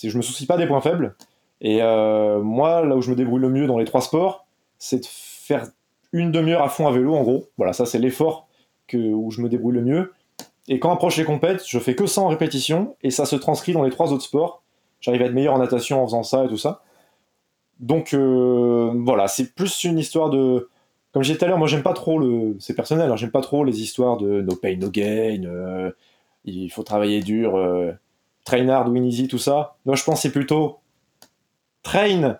Je 0.00 0.14
me 0.16 0.22
soucie 0.22 0.46
pas 0.46 0.58
des 0.58 0.66
points 0.66 0.80
faibles. 0.80 1.16
Et 1.60 1.80
moi, 1.80 2.84
là 2.84 2.96
où 2.96 3.02
je 3.02 3.10
me 3.10 3.16
débrouille 3.16 3.40
le 3.40 3.48
mieux 3.48 3.66
dans 3.66 3.78
les 3.78 3.86
trois 3.86 4.02
sports, 4.02 4.46
c'est 4.78 5.00
de 5.00 5.06
faire 5.48 5.66
une 6.12 6.30
demi-heure 6.30 6.62
à 6.62 6.68
fond 6.68 6.86
à 6.86 6.92
vélo, 6.92 7.14
en 7.14 7.22
gros. 7.22 7.46
Voilà, 7.56 7.72
ça 7.72 7.86
c'est 7.86 7.98
l'effort 7.98 8.46
où 8.94 9.30
je 9.30 9.42
me 9.42 9.48
débrouille 9.48 9.74
le 9.74 9.82
mieux. 9.82 10.12
Et 10.68 10.78
quand 10.78 10.92
approche 10.92 11.16
les 11.16 11.24
compètes, 11.24 11.66
je 11.66 11.78
fais 11.78 11.94
que 11.94 12.06
100 12.06 12.28
répétitions, 12.28 12.96
et 13.02 13.10
ça 13.10 13.24
se 13.24 13.36
transcrit 13.36 13.72
dans 13.72 13.82
les 13.82 13.90
trois 13.90 14.12
autres 14.12 14.24
sports. 14.24 14.62
J'arrive 15.00 15.22
à 15.22 15.24
être 15.26 15.32
meilleur 15.32 15.54
en 15.54 15.58
natation 15.58 16.02
en 16.02 16.06
faisant 16.06 16.22
ça 16.22 16.44
et 16.44 16.48
tout 16.48 16.58
ça. 16.58 16.82
Donc 17.80 18.12
euh, 18.12 18.92
voilà, 19.04 19.28
c'est 19.28 19.54
plus 19.54 19.84
une 19.84 19.98
histoire 19.98 20.30
de... 20.30 20.68
Comme 21.12 21.22
j'ai 21.22 21.32
dit 21.32 21.38
tout 21.38 21.44
à 21.44 21.48
l'heure, 21.48 21.58
moi 21.58 21.68
j'aime 21.68 21.82
pas 21.82 21.94
trop 21.94 22.18
le... 22.18 22.56
C'est 22.60 22.74
personnel, 22.74 23.10
hein, 23.10 23.16
j'aime 23.16 23.30
pas 23.30 23.40
trop 23.40 23.64
les 23.64 23.80
histoires 23.80 24.16
de 24.16 24.42
no 24.42 24.56
pain, 24.56 24.76
no 24.76 24.90
gain, 24.90 25.44
euh, 25.44 25.90
il 26.44 26.70
faut 26.70 26.82
travailler 26.82 27.20
dur, 27.20 27.58
train 28.44 28.68
hard, 28.68 28.88
win 28.88 29.04
easy, 29.04 29.28
tout 29.28 29.38
ça. 29.38 29.76
Moi 29.86 29.96
je 29.96 30.04
pense 30.04 30.22
c'est 30.22 30.32
plutôt 30.32 30.78
train. 31.82 32.38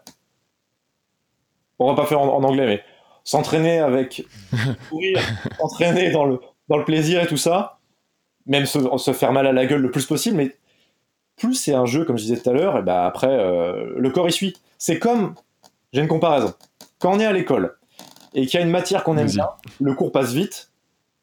On 1.79 1.87
va 1.87 1.95
pas 1.95 2.07
faire 2.07 2.21
en, 2.21 2.43
anglais, 2.43 2.67
mais 2.67 2.83
s'entraîner 3.29 3.79
avec 3.79 4.25
courir, 4.89 5.21
s'entraîner 5.61 6.11
dans 6.11 6.25
le, 6.25 6.41
dans 6.71 6.79
le 6.79 6.85
plaisir 6.87 7.23
et 7.23 7.27
tout 7.27 7.37
ça, 7.37 7.79
même 8.47 8.65
se, 8.65 9.13
faire 9.13 9.33
mal 9.33 9.47
à 9.47 9.53
la 9.53 9.67
gueule 9.67 9.83
le 9.83 9.91
plus 9.91 10.07
possible, 10.07 10.39
mais 10.39 10.57
plus 11.37 11.53
c'est 11.53 11.75
un 11.75 11.85
jeu, 11.85 12.07
comme 12.07 12.17
je 12.17 12.23
disais 12.23 12.41
tout 12.41 12.49
à 12.49 12.55
l'heure, 12.55 12.79
et 12.79 12.83
ben 12.83 13.03
après, 13.05 13.29
euh, 13.29 13.93
le 13.99 14.11
corps 14.11 14.27
y 14.31 14.33
suit. 14.33 14.57
C'est 14.79 14.99
comme 14.99 15.35
J'ai 15.93 16.01
une 16.01 16.09
comparaison. 16.09 16.55
Quand 17.01 17.13
on 17.13 17.21
est 17.21 17.27
à 17.27 17.33
l'école 17.33 17.77
et 18.33 18.47
qu'il 18.47 18.59
y 18.59 18.63
a 18.63 18.65
une 18.65 18.73
matière 18.73 19.05
qu'on 19.05 19.19
aime 19.19 19.29
bien, 19.29 19.49
le 19.79 19.93
cours 19.93 20.11
passe 20.11 20.33
vite, 20.33 20.71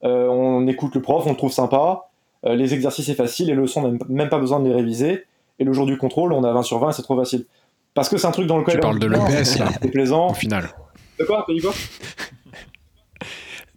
euh, 0.04 0.28
on 0.28 0.68
écoute 0.68 0.94
le 0.94 1.02
prof, 1.02 1.26
on 1.26 1.32
le 1.32 1.38
trouve 1.38 1.52
sympa, 1.52 2.12
euh, 2.46 2.56
les 2.56 2.76
exercices 2.76 3.08
c'est 3.08 3.16
facile, 3.16 3.48
les 3.48 3.56
leçons 3.56 3.84
on 3.84 3.92
n'a 3.94 3.98
même 4.10 4.30
pas 4.30 4.38
besoin 4.38 4.60
de 4.60 4.68
les 4.68 4.76
réviser, 4.76 5.26
et 5.58 5.64
le 5.64 5.74
jour 5.74 5.88
du 5.88 5.98
contrôle, 5.98 6.34
on 6.34 6.44
a 6.44 6.54
20 6.54 6.62
sur 6.62 6.78
20 6.78 6.90
et 6.90 6.94
c'est 6.94 7.02
trop 7.02 7.18
facile. 7.18 7.48
Parce 7.96 8.10
que 8.10 8.18
c'est 8.18 8.28
un 8.28 8.32
truc 8.32 8.46
dans 8.46 8.60
lequel 8.60 8.76
Tu 8.76 8.82
parles 8.82 9.00
de 9.00 9.08
l'EPS, 9.08 9.58
là. 9.58 9.70
c'est 9.82 9.90
plaisant. 9.90 10.28
Au 10.28 10.34
final. 10.36 10.70
De 11.20 11.24
quoi 11.26 11.44
T'as 11.48 11.54
dit 11.54 11.62
quoi 11.62 11.74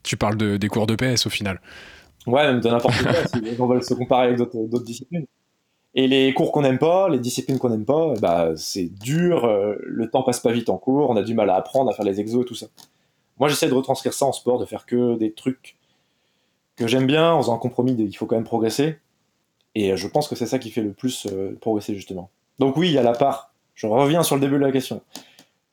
Tu 0.02 0.16
parles 0.16 0.36
de, 0.36 0.56
des 0.56 0.68
cours 0.68 0.86
de 0.86 0.94
PS 0.94 1.26
au 1.26 1.30
final. 1.30 1.60
Ouais, 2.26 2.46
même 2.46 2.60
de 2.60 2.68
n'importe 2.68 3.00
quoi, 3.02 3.12
si 3.26 3.42
on 3.60 3.66
veut 3.66 3.80
se 3.80 3.94
comparer 3.94 4.26
avec 4.26 4.36
d'autres 4.38 4.56
d'autres 4.68 4.84
disciplines. 4.84 5.26
Et 5.94 6.06
les 6.06 6.34
cours 6.34 6.52
qu'on 6.52 6.62
n'aime 6.62 6.78
pas, 6.78 7.08
les 7.08 7.18
disciplines 7.18 7.58
qu'on 7.58 7.70
n'aime 7.70 7.84
pas, 7.86 8.12
bah, 8.20 8.50
c'est 8.56 8.86
dur, 8.86 9.44
euh, 9.46 9.74
le 9.82 10.10
temps 10.10 10.22
passe 10.22 10.40
pas 10.40 10.52
vite 10.52 10.68
en 10.68 10.76
cours, 10.76 11.08
on 11.10 11.16
a 11.16 11.22
du 11.22 11.34
mal 11.34 11.48
à 11.50 11.56
apprendre, 11.56 11.90
à 11.90 11.94
faire 11.94 12.04
les 12.04 12.20
exos 12.20 12.42
et 12.42 12.44
tout 12.44 12.54
ça. 12.54 12.66
Moi, 13.38 13.48
j'essaie 13.48 13.68
de 13.68 13.74
retranscrire 13.74 14.12
ça 14.12 14.26
en 14.26 14.32
sport, 14.32 14.58
de 14.58 14.66
faire 14.66 14.84
que 14.84 15.16
des 15.16 15.32
trucs 15.32 15.76
que 16.76 16.86
j'aime 16.86 17.06
bien, 17.06 17.32
en 17.32 17.40
faisant 17.40 17.54
un 17.54 17.58
compromis, 17.58 17.94
de- 17.94 18.04
il 18.04 18.12
faut 18.12 18.26
quand 18.26 18.36
même 18.36 18.44
progresser. 18.44 18.98
Et 19.74 19.92
euh, 19.92 19.96
je 19.96 20.06
pense 20.06 20.28
que 20.28 20.36
c'est 20.36 20.46
ça 20.46 20.58
qui 20.58 20.70
fait 20.70 20.82
le 20.82 20.92
plus 20.92 21.26
euh, 21.32 21.56
progresser, 21.60 21.94
justement. 21.94 22.30
Donc 22.58 22.76
oui, 22.76 22.88
il 22.88 22.92
y 22.92 22.98
a 22.98 23.02
la 23.02 23.12
part, 23.12 23.52
je 23.74 23.86
reviens 23.86 24.22
sur 24.22 24.34
le 24.36 24.40
début 24.42 24.54
de 24.56 24.64
la 24.64 24.72
question, 24.72 25.00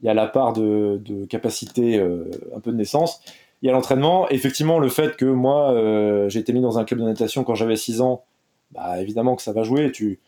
il 0.01 0.07
y 0.07 0.09
a 0.09 0.13
la 0.13 0.27
part 0.27 0.53
de, 0.53 1.01
de 1.03 1.25
capacité 1.25 1.97
euh, 1.97 2.29
un 2.55 2.59
peu 2.59 2.71
de 2.71 2.77
naissance, 2.77 3.21
il 3.61 3.67
y 3.67 3.69
a 3.69 3.71
l'entraînement. 3.71 4.27
Effectivement, 4.29 4.77
le 4.79 4.89
fait 4.89 5.15
que 5.15 5.25
moi, 5.25 5.71
euh, 5.71 6.29
j'ai 6.29 6.39
été 6.39 6.53
mis 6.53 6.61
dans 6.61 6.77
un 6.77 6.83
club 6.83 6.99
de 6.99 7.05
natation 7.05 7.43
quand 7.43 7.55
j'avais 7.55 7.75
6 7.77 8.01
ans, 8.01 8.23
bah, 8.71 9.01
évidemment 9.01 9.35
que 9.35 9.41
ça 9.41 9.53
va 9.53 9.63
jouer. 9.63 9.91
Tu... 9.91 10.19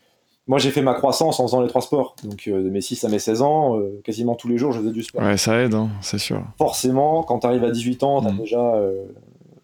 Moi, 0.46 0.58
j'ai 0.58 0.70
fait 0.70 0.80
ma 0.80 0.94
croissance 0.94 1.38
en 1.38 1.46
faisant 1.46 1.60
les 1.60 1.68
trois 1.68 1.82
sports. 1.82 2.16
Donc, 2.24 2.48
euh, 2.48 2.62
de 2.62 2.70
mes 2.70 2.80
6 2.80 3.04
à 3.04 3.08
mes 3.08 3.18
16 3.18 3.42
ans, 3.42 3.78
quasiment 4.04 4.34
tous 4.34 4.48
les 4.48 4.56
jours, 4.56 4.72
je 4.72 4.80
faisais 4.80 4.90
du 4.92 5.02
sport. 5.02 5.22
Ouais, 5.22 5.36
ça 5.36 5.56
aide, 5.60 5.74
hein, 5.74 5.90
c'est 6.00 6.18
sûr. 6.18 6.42
Forcément, 6.56 7.22
quand 7.22 7.40
tu 7.40 7.46
arrives 7.46 7.64
à 7.64 7.70
18 7.70 8.02
ans, 8.02 8.22
tu 8.22 8.28
as 8.28 8.32
Mm. 8.32 8.38
déjà 8.38 8.80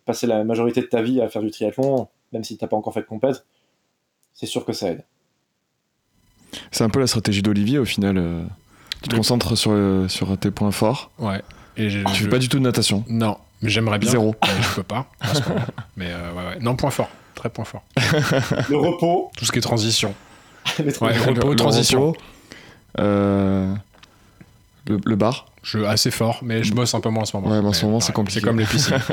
passé 0.05 0.27
la 0.27 0.45
majorité 0.45 0.83
de 0.83 0.87
ta 0.87 1.01
vie 1.01 1.23
à 1.23 1.29
faire 1.31 1.41
du 1.43 1.51
triathlon, 1.51 2.09
même 2.33 2.45
si 2.45 2.59
tu 2.59 2.67
pas 2.67 2.77
encore 2.77 2.93
fait 2.93 3.01
de 3.01 3.07
compète. 3.07 3.47
C'est 4.35 4.47
sûr 4.47 4.67
que 4.67 4.75
ça 4.75 4.91
aide. 4.91 5.03
C'est 6.71 6.85
un 6.85 6.91
peu 6.91 7.01
la 7.01 7.07
stratégie 7.07 7.41
d'Olivier 7.41 7.79
au 7.79 7.85
final. 7.87 8.47
Tu 9.05 9.09
te 9.11 9.17
concentres 9.17 9.57
sur, 9.57 9.71
euh, 9.73 10.09
sur 10.09 10.37
tes 10.39 10.51
points 10.51 10.71
forts. 10.73 11.11
Ouais. 11.19 11.41
Et 11.77 11.91
je, 11.91 12.01
Tu 12.05 12.15
je- 12.15 12.23
fais 12.25 12.29
pas 12.31 12.39
du 12.39 12.49
tout 12.49 12.59
de 12.59 12.63
natation. 12.63 13.05
Non, 13.09 13.37
mais 13.63 13.69
j'aimerais 13.71 13.99
bien. 13.99 14.11
Zéro. 14.11 14.35
Mais 14.43 14.63
je 14.63 14.75
peux 14.77 14.83
pas. 14.83 15.07
mais 15.97 16.07
euh, 16.11 16.33
ouais, 16.33 16.47
ouais. 16.55 16.59
Non, 16.61 16.77
point 16.77 16.91
fort. 16.91 17.09
Très 17.35 17.49
point 17.51 17.65
fort. 17.65 17.83
Le 18.69 18.77
repos, 18.77 19.31
Tout 19.37 19.45
ce 19.45 19.53
qui 19.53 19.59
est 19.59 19.63
transition. 19.63 20.15
Ouais, 20.79 21.17
repos, 21.19 21.51
le 21.51 21.57
transition. 21.57 22.09
repos, 22.13 22.21
euh, 23.01 23.75
le, 24.87 24.99
le 25.05 25.17
bar. 25.17 25.47
Je 25.63 25.79
assez 25.85 26.11
fort, 26.11 26.39
mais 26.43 26.63
je 26.63 26.73
bosse 26.75 26.95
un 26.95 27.01
peu 27.01 27.09
moins 27.11 27.23
en 27.23 27.27
ce 27.27 27.37
moment. 27.37 27.51
Ouais, 27.51 27.61
mais 27.61 27.69
en 27.69 27.73
ce 27.73 27.85
moment, 27.87 28.01
c'est 28.01 28.13
compliqué. 28.13 28.41
C'est 28.41 28.47
comme 28.47 28.59
les 28.59 28.67
piscines. 28.67 28.97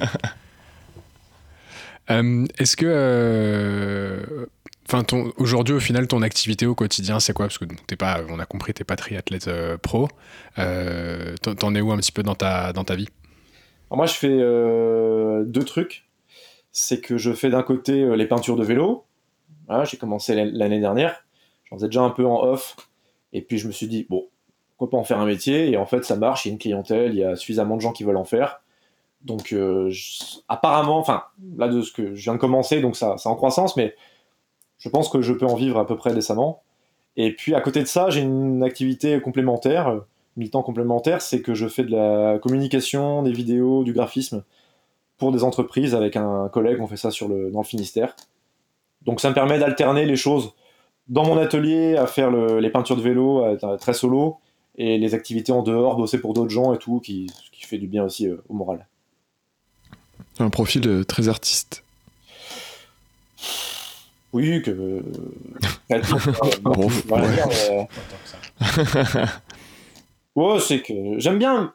Euh, 2.09 2.45
Est-ce 2.57 2.75
que, 2.75 2.85
euh, 2.87 4.45
aujourd'hui, 5.37 5.75
au 5.75 5.79
final, 5.79 6.07
ton 6.07 6.21
activité 6.21 6.65
au 6.65 6.75
quotidien, 6.75 7.19
c'est 7.19 7.33
quoi? 7.33 7.47
Parce 7.47 7.57
que 7.57 7.65
t'es 7.87 7.95
pas, 7.95 8.21
on 8.29 8.39
a 8.39 8.45
compris, 8.45 8.73
t'es 8.73 8.83
pas 8.83 8.95
triathlète 8.95 9.47
euh, 9.47 9.77
pro. 9.77 10.07
Euh, 10.59 11.35
T'en 11.37 11.75
es 11.75 11.81
où 11.81 11.91
un 11.91 11.97
petit 11.97 12.11
peu 12.11 12.23
dans 12.23 12.35
ta 12.35 12.73
dans 12.73 12.83
ta 12.83 12.95
vie? 12.95 13.09
Moi, 13.89 14.05
je 14.05 14.13
fais 14.13 14.29
euh, 14.29 15.43
deux 15.45 15.63
trucs. 15.63 16.05
C'est 16.71 17.01
que 17.01 17.17
je 17.17 17.33
fais 17.33 17.49
d'un 17.49 17.63
côté 17.63 18.01
euh, 18.03 18.15
les 18.15 18.25
peintures 18.25 18.55
de 18.55 18.63
vélo. 18.63 19.05
J'ai 19.83 19.97
commencé 19.97 20.35
l'an- 20.35 20.51
l'année 20.53 20.79
dernière. 20.79 21.25
J'en 21.65 21.77
faisais 21.77 21.87
déjà 21.87 22.01
un 22.01 22.09
peu 22.09 22.25
en 22.25 22.43
off. 22.43 22.75
Et 23.33 23.41
puis 23.41 23.57
je 23.57 23.67
me 23.67 23.71
suis 23.71 23.87
dit, 23.87 24.05
bon, 24.09 24.27
pourquoi 24.69 24.89
pas 24.89 24.97
en 25.01 25.05
faire 25.05 25.19
un 25.19 25.25
métier? 25.25 25.69
Et 25.69 25.77
en 25.77 25.85
fait, 25.85 26.03
ça 26.03 26.15
marche. 26.15 26.45
Il 26.45 26.49
y 26.49 26.51
a 26.51 26.53
une 26.53 26.59
clientèle, 26.59 27.13
il 27.13 27.19
y 27.19 27.23
a 27.23 27.35
suffisamment 27.35 27.75
de 27.75 27.81
gens 27.81 27.91
qui 27.91 28.03
veulent 28.03 28.17
en 28.17 28.25
faire. 28.25 28.61
Donc, 29.23 29.55
apparemment, 30.47 30.97
enfin, 30.97 31.23
là, 31.55 31.67
de 31.67 31.81
ce 31.81 31.91
que 31.91 32.15
je 32.15 32.23
viens 32.23 32.33
de 32.33 32.39
commencer, 32.39 32.81
donc 32.81 32.95
ça, 32.95 33.15
c'est 33.17 33.29
en 33.29 33.35
croissance, 33.35 33.77
mais 33.77 33.95
je 34.81 34.89
pense 34.89 35.07
que 35.07 35.21
je 35.21 35.31
peux 35.31 35.45
en 35.45 35.55
vivre 35.55 35.79
à 35.79 35.87
peu 35.87 35.95
près 35.95 36.13
décemment. 36.13 36.61
Et 37.15 37.33
puis, 37.33 37.55
à 37.55 37.61
côté 37.61 37.79
de 37.81 37.87
ça, 37.87 38.09
j'ai 38.09 38.21
une 38.21 38.63
activité 38.63 39.21
complémentaire, 39.21 39.87
euh, 39.87 39.99
mi-temps 40.37 40.63
complémentaire, 40.63 41.21
c'est 41.21 41.41
que 41.41 41.53
je 41.53 41.67
fais 41.67 41.83
de 41.83 41.91
la 41.91 42.39
communication, 42.39 43.21
des 43.23 43.31
vidéos, 43.31 43.83
du 43.83 43.93
graphisme 43.93 44.43
pour 45.17 45.31
des 45.31 45.43
entreprises 45.43 45.93
avec 45.93 46.15
un 46.15 46.49
collègue, 46.49 46.81
on 46.81 46.87
fait 46.87 46.97
ça 46.97 47.11
sur 47.11 47.27
le, 47.27 47.51
dans 47.51 47.59
le 47.59 47.65
Finistère. 47.65 48.15
Donc 49.03 49.21
ça 49.21 49.29
me 49.29 49.35
permet 49.35 49.59
d'alterner 49.59 50.05
les 50.05 50.15
choses 50.15 50.53
dans 51.07 51.25
mon 51.25 51.37
atelier, 51.37 51.95
à 51.95 52.07
faire 52.07 52.31
le- 52.31 52.59
les 52.59 52.69
peintures 52.69 52.95
de 52.95 53.01
vélo, 53.01 53.45
être 53.45 53.75
très 53.77 53.93
solo, 53.93 54.37
et 54.77 54.97
les 54.97 55.13
activités 55.13 55.51
en 55.51 55.61
dehors, 55.63 55.95
bosser 55.97 56.19
pour 56.19 56.33
d'autres 56.33 56.49
gens 56.49 56.73
et 56.73 56.77
tout, 56.77 57.01
qui, 57.01 57.29
qui 57.51 57.65
fait 57.65 57.77
du 57.77 57.87
bien 57.87 58.05
aussi 58.05 58.27
euh, 58.27 58.37
au 58.49 58.53
moral. 58.53 58.87
Un 60.39 60.49
profil 60.49 60.87
euh, 60.87 61.03
très 61.03 61.27
artiste. 61.27 61.83
Oui, 64.33 64.61
que... 64.61 64.71
euh, 64.71 65.01
euh, 65.91 66.01
Bon, 66.61 66.87
voilà, 67.05 67.27
ouais. 70.35 70.59
c'est 70.59 70.81
que 70.81 71.19
j'aime 71.19 71.37
bien 71.37 71.73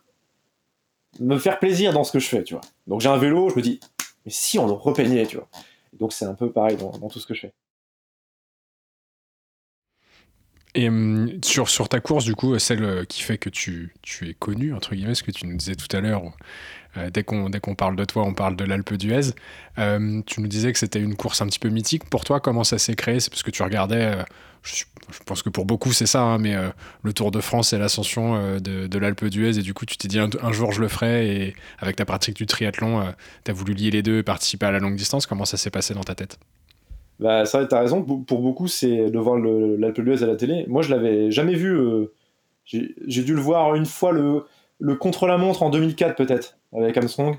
me 1.20 1.38
faire 1.38 1.58
plaisir 1.58 1.92
dans 1.92 2.04
ce 2.04 2.12
que 2.12 2.18
je 2.18 2.28
fais, 2.28 2.44
tu 2.44 2.54
vois. 2.54 2.62
Donc 2.86 3.00
j'ai 3.00 3.08
un 3.08 3.18
vélo, 3.18 3.50
je 3.50 3.56
me 3.56 3.62
dis, 3.62 3.80
mais 4.24 4.32
si 4.32 4.58
on 4.58 4.66
le 4.66 4.72
repeignait, 4.72 5.26
tu 5.26 5.36
vois. 5.36 5.48
Donc 5.92 6.12
c'est 6.12 6.24
un 6.24 6.34
peu 6.34 6.50
pareil 6.50 6.76
dans, 6.76 6.90
dans 6.98 7.08
tout 7.08 7.20
ce 7.20 7.26
que 7.26 7.34
je 7.34 7.40
fais. 7.42 7.54
Et 10.74 10.88
hum, 10.88 11.38
sur, 11.42 11.68
sur 11.70 11.88
ta 11.88 12.00
course, 12.00 12.24
du 12.24 12.34
coup, 12.34 12.58
celle 12.58 12.84
euh, 12.84 13.04
qui 13.04 13.22
fait 13.22 13.38
que 13.38 13.48
tu, 13.48 13.94
tu 14.02 14.28
es 14.28 14.34
connu, 14.34 14.74
entre 14.74 14.94
guillemets, 14.94 15.14
ce 15.14 15.22
que 15.22 15.30
tu 15.30 15.46
nous 15.46 15.56
disais 15.56 15.74
tout 15.74 15.94
à 15.96 16.00
l'heure, 16.00 16.22
euh, 16.24 16.28
dès 17.12 17.24
qu'on 17.24 17.50
dès 17.50 17.60
qu'on 17.60 17.74
parle 17.74 17.96
de 17.96 18.04
toi, 18.04 18.24
on 18.24 18.34
parle 18.34 18.56
de 18.56 18.64
l'Alpe 18.64 18.94
d'Huez. 18.94 19.32
Euh, 19.78 20.22
tu 20.26 20.40
nous 20.40 20.48
disais 20.48 20.72
que 20.72 20.78
c'était 20.78 21.00
une 21.00 21.16
course 21.16 21.42
un 21.42 21.46
petit 21.46 21.58
peu 21.58 21.68
mythique. 21.68 22.08
Pour 22.08 22.24
toi, 22.24 22.40
comment 22.40 22.64
ça 22.64 22.78
s'est 22.78 22.94
créé? 22.94 23.20
C'est 23.20 23.30
parce 23.30 23.42
que 23.42 23.50
tu 23.50 23.62
regardais, 23.62 24.14
euh, 24.16 24.22
je, 24.62 24.84
pense 25.26 25.42
que 25.42 25.50
pour 25.50 25.66
beaucoup 25.66 25.92
c'est 25.92 26.06
ça, 26.06 26.22
hein, 26.22 26.38
mais 26.38 26.54
euh, 26.54 26.68
le 27.02 27.12
Tour 27.12 27.30
de 27.30 27.40
France 27.40 27.72
et 27.72 27.78
l'ascension 27.78 28.36
euh, 28.36 28.58
de, 28.58 28.98
l'Alpe 28.98 29.24
d'Huez, 29.26 29.58
et 29.58 29.62
du 29.62 29.74
coup 29.74 29.86
tu 29.86 29.96
t'es 29.96 30.08
dit 30.08 30.18
un, 30.18 30.52
jour 30.52 30.72
je 30.72 30.80
le 30.80 30.88
ferai, 30.88 31.28
et 31.28 31.54
avec 31.78 31.96
ta 31.96 32.04
pratique 32.04 32.36
du 32.36 32.46
triathlon, 32.46 33.02
tu 33.44 33.50
as 33.50 33.54
voulu 33.54 33.74
lier 33.74 33.90
les 33.90 34.02
deux 34.02 34.18
et 34.18 34.22
participer 34.22 34.66
à 34.66 34.70
la 34.70 34.78
longue 34.78 34.96
distance. 34.96 35.26
Comment 35.26 35.44
ça 35.44 35.56
s'est 35.56 35.70
passé 35.70 35.94
dans 35.94 36.04
ta 36.04 36.14
tête? 36.14 36.38
Bah, 37.18 37.46
ça, 37.46 37.64
t'as 37.66 37.80
raison. 37.80 38.02
Pour 38.02 38.40
beaucoup, 38.40 38.68
c'est 38.68 39.10
de 39.10 39.18
voir 39.18 39.38
l'Alpe 39.38 40.00
d'Huez 40.00 40.22
à 40.22 40.26
la 40.26 40.36
télé. 40.36 40.64
Moi, 40.68 40.82
je 40.82 40.90
l'avais 40.90 41.30
jamais 41.30 41.54
vu. 41.54 41.74
euh, 41.74 42.12
J'ai 42.64 43.22
dû 43.22 43.34
le 43.34 43.40
voir 43.40 43.74
une 43.74 43.86
fois 43.86 44.12
le, 44.12 44.44
le 44.80 44.94
contre-la-montre 44.96 45.62
en 45.62 45.70
2004, 45.70 46.14
peut-être, 46.14 46.58
avec 46.76 46.96
Armstrong, 46.96 47.36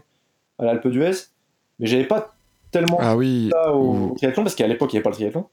à 0.59 0.65
l'Alpe 0.65 0.87
d'Huez. 0.87 1.11
Mais 1.79 1.87
j'avais 1.87 2.05
pas 2.07 2.35
tellement 2.71 2.97
Ah 2.99 3.15
oui. 3.15 3.49
ça 3.51 3.73
au 3.73 3.93
ou- 4.09 4.15
triathlon, 4.15 4.43
parce 4.43 4.55
qu'à 4.55 4.67
l'époque, 4.67 4.91
il 4.93 4.95
n'y 4.95 4.97
avait 4.97 5.03
pas 5.03 5.09
le 5.11 5.15
triathlon. 5.15 5.45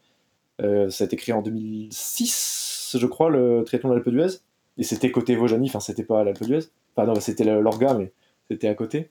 Euh, 0.63 0.89
ça 0.91 1.05
a 1.05 1.07
été 1.07 1.17
créé 1.17 1.35
en 1.35 1.43
2006, 1.43 2.97
je 2.99 3.07
crois, 3.07 3.31
le 3.31 3.63
triathlon 3.65 3.91
de 3.91 3.95
l'Alpe 3.95 4.09
d'Huez. 4.09 4.39
Et 4.79 4.83
c'était 4.83 5.11
côté 5.11 5.37
Vaujany, 5.37 5.69
enfin, 5.69 5.81
c'était 5.81 6.03
pas 6.05 6.21
à 6.21 6.25
l'Alpe 6.25 6.43
d'Huez. 6.43 6.61
Enfin, 6.97 7.07
non, 7.07 7.15
c'était 7.21 7.45
l'Orga, 7.45 7.95
mais 7.95 8.13
c'était 8.51 8.69
à 8.69 8.75
côté. 8.75 9.11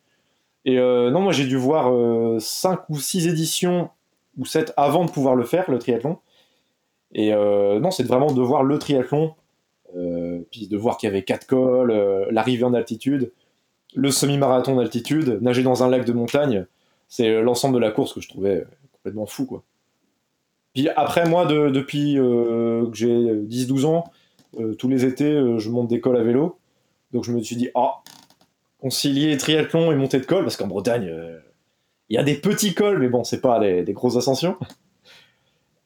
Et 0.65 0.80
euh, 0.80 1.12
non, 1.12 1.22
moi, 1.22 1.32
j'ai 1.34 1.46
dû 1.46 1.58
voir 1.58 1.92
5 2.39 2.89
ou 2.89 2.98
6 3.00 3.27
éditions, 3.27 3.89
ou 4.38 4.46
7 4.46 4.74
avant 4.77 5.06
de 5.06 5.12
pouvoir 5.12 5.36
le 5.36 5.44
faire, 5.44 5.70
le 5.70 5.80
triathlon. 5.80 6.18
Et 7.13 7.34
euh, 7.34 7.80
non, 7.80 7.92
c'est 7.92 8.03
vraiment 8.03 8.32
de 8.32 8.42
voir 8.42 8.63
le 8.63 8.80
triathlon, 8.80 9.36
euh, 9.96 10.39
puis 10.51 10.68
de 10.68 10.77
voir 10.77 10.98
qu'il 10.98 11.08
y 11.08 11.12
avait 11.12 11.24
4 11.24 11.46
cols, 11.46 11.92
euh, 11.92 12.25
l'arrivée 12.32 12.63
en 12.63 12.74
altitude, 12.74 13.32
le 13.95 14.12
semi-marathon 14.12 14.75
d'altitude, 14.75 15.39
nager 15.41 15.63
dans 15.63 15.83
un 15.83 15.89
lac 15.89 16.05
de 16.05 16.13
montagne. 16.13 16.65
C'est 17.09 17.41
l'ensemble 17.41 17.75
de 17.75 17.79
la 17.79 17.91
course 17.91 18.13
que 18.13 18.21
je 18.21 18.27
trouvais 18.29 18.62
euh, 18.62 18.65
complètement 18.93 19.25
fou, 19.25 19.45
quoi. 19.45 19.63
Puis 20.73 20.89
après, 20.89 21.27
moi, 21.29 21.45
de- 21.45 21.69
depuis 21.69 22.17
euh, 22.17 22.88
que 22.89 22.95
j'ai 22.95 23.07
10-12 23.35 23.85
ans, 23.85 24.12
euh, 24.59 24.73
tous 24.73 24.88
les 24.89 25.05
étés, 25.05 25.31
euh, 25.31 25.59
je 25.59 25.69
monte 25.69 25.88
des 25.88 26.00
cols 26.00 26.17
à 26.17 26.23
vélo. 26.23 26.57
Donc 27.12 27.23
je 27.25 27.31
me 27.31 27.41
suis 27.43 27.55
dit, 27.55 27.69
ah, 27.75 28.01
concilier 28.81 29.38
triathlon 29.38 29.91
et 29.91 29.95
montée 29.95 30.19
de 30.19 30.25
col, 30.25 30.43
parce 30.43 30.57
qu'en 30.57 30.65
Bretagne, 30.67 31.07
euh, 31.09 31.38
il 32.09 32.15
y 32.15 32.17
a 32.17 32.23
des 32.23 32.33
petits 32.35 32.73
cols, 32.73 32.97
mais 33.00 33.07
bon, 33.09 33.23
c'est 33.23 33.41
pas 33.41 33.59
des, 33.59 33.83
des 33.83 33.93
grosses 33.93 34.17
ascensions. 34.17 34.57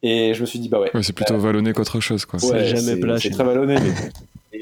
Et 0.03 0.33
je 0.33 0.41
me 0.41 0.45
suis 0.45 0.59
dit, 0.59 0.69
bah 0.69 0.79
ouais. 0.79 0.91
Ouais, 0.95 1.03
c'est 1.03 1.11
plutôt 1.13 1.37
vallonné 1.37 1.73
qu'autre 1.73 1.99
chose, 1.99 2.25
quoi. 2.25 2.39
C'est 2.39 2.51
Ouais, 2.51 2.65
jamais 2.67 2.95
plat 2.97 3.19
C'est 3.19 3.29
très 3.31 3.43
vallonné, 3.43 3.75
mais. 4.51 4.61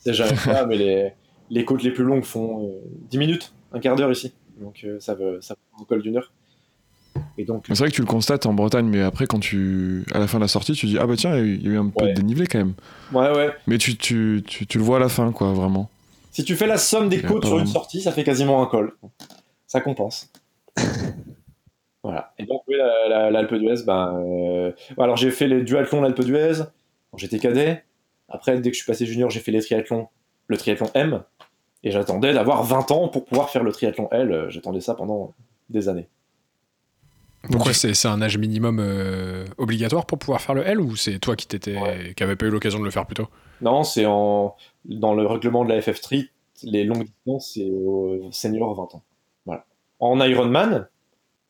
c'est 0.00 0.14
jamais 0.14 0.36
plat, 0.36 0.64
mais 0.66 0.76
les, 0.76 1.12
les 1.50 1.64
côtes 1.64 1.82
les 1.82 1.90
plus 1.90 2.04
longues 2.04 2.24
font 2.24 2.66
euh, 2.66 2.70
10 3.10 3.18
minutes, 3.18 3.52
un 3.72 3.80
quart 3.80 3.96
d'heure 3.96 4.10
ici. 4.12 4.32
Donc 4.60 4.80
euh, 4.84 4.98
ça 5.00 5.14
veut 5.14 5.38
ça 5.40 5.54
col 5.88 6.02
d'une 6.02 6.16
heure. 6.16 6.32
Et 7.36 7.44
donc, 7.44 7.64
C'est 7.68 7.78
vrai 7.78 7.88
que 7.88 7.94
tu 7.94 8.00
le 8.00 8.06
constates 8.06 8.46
en 8.46 8.52
Bretagne, 8.52 8.86
mais 8.86 9.00
après, 9.02 9.26
quand 9.26 9.38
tu. 9.40 10.04
À 10.12 10.18
la 10.18 10.26
fin 10.26 10.38
de 10.38 10.44
la 10.44 10.48
sortie, 10.48 10.72
tu 10.72 10.86
dis 10.86 10.98
Ah 10.98 11.06
bah 11.06 11.14
tiens, 11.16 11.36
il 11.38 11.62
y 11.64 11.68
a 11.68 11.72
eu- 11.72 11.78
un 11.78 11.88
peu 11.88 12.06
de 12.08 12.12
dénivelé 12.12 12.46
quand 12.46 12.58
même. 12.58 12.74
ouais, 13.12 13.30
ouais. 13.36 13.50
Mais 13.66 13.78
tu, 13.78 13.96
tu, 13.96 14.42
tu, 14.46 14.66
tu 14.66 14.78
le 14.78 14.84
vois 14.84 14.96
à 14.96 15.00
la 15.00 15.08
fin, 15.08 15.30
quoi, 15.32 15.52
vraiment. 15.52 15.88
Si 16.32 16.44
tu 16.44 16.54
fais 16.56 16.66
la 16.66 16.78
somme 16.78 17.08
des 17.08 17.22
côtes 17.22 17.44
sur 17.46 17.58
une 17.58 17.66
sortie, 17.66 18.00
ça 18.00 18.12
fait 18.12 18.24
quasiment 18.24 18.62
un 18.62 18.66
col. 18.66 18.92
Ça 19.66 19.80
compense. 19.80 20.30
voilà. 22.02 22.32
Et 22.38 22.44
donc, 22.44 22.62
oui, 22.68 22.74
la- 22.76 23.08
la- 23.08 23.30
l'Alpe 23.30 23.54
d'Huez, 23.54 23.82
ben. 23.86 24.14
euh, 24.24 24.72
Alors, 24.98 25.16
j'ai 25.16 25.30
fait 25.30 25.46
les 25.48 25.62
duathlons 25.62 26.00
l'Alpe 26.00 26.20
d'Huez 26.20 26.64
quand 27.10 27.18
j'étais 27.18 27.38
cadet. 27.38 27.84
Après, 28.28 28.60
dès 28.60 28.70
que 28.70 28.76
je 28.76 28.82
suis 28.82 28.86
passé 28.90 29.06
junior, 29.06 29.30
j'ai 29.30 29.40
fait 29.40 29.52
les 29.52 29.60
triathlons 29.60 30.08
le 30.46 30.56
triathlon 30.56 30.90
M. 30.94 31.22
Et 31.84 31.90
j'attendais 31.90 32.32
d'avoir 32.34 32.64
20 32.64 32.90
ans 32.90 33.08
pour 33.08 33.24
pouvoir 33.24 33.50
faire 33.50 33.62
le 33.62 33.72
triathlon 33.72 34.08
L. 34.10 34.32
Euh, 34.32 34.50
J'attendais 34.50 34.80
ça 34.80 34.94
pendant 34.94 35.34
des 35.70 35.88
années. 35.88 36.08
Pourquoi 37.52 37.72
c'est 37.72 37.94
c'est 37.94 38.08
un 38.08 38.20
âge 38.20 38.36
minimum 38.36 38.78
euh, 38.80 39.46
obligatoire 39.58 40.06
pour 40.06 40.18
pouvoir 40.18 40.40
faire 40.40 40.54
le 40.56 40.66
L 40.66 40.80
ou 40.80 40.96
c'est 40.96 41.18
toi 41.20 41.36
qui 41.36 41.46
t'étais 41.46 41.78
Ouais. 41.78 42.12
qui 42.16 42.22
avait 42.24 42.34
pas 42.34 42.46
eu 42.46 42.50
l'occasion 42.50 42.80
de 42.80 42.84
le 42.84 42.90
faire 42.90 43.06
plus 43.06 43.14
tôt? 43.14 43.28
Non, 43.60 43.84
c'est 43.84 44.06
en 44.06 44.56
dans 44.84 45.14
le 45.14 45.24
règlement 45.24 45.64
de 45.64 45.72
la 45.72 45.80
FF 45.80 45.96
Street, 45.96 46.26
les 46.64 46.82
longues 46.84 47.04
distances, 47.04 47.52
c'est 47.54 47.70
au 47.70 48.28
senior 48.32 48.74
20 48.74 48.96
ans. 48.96 49.02
Voilà. 49.46 49.64
En 50.00 50.20
Ironman, 50.20 50.88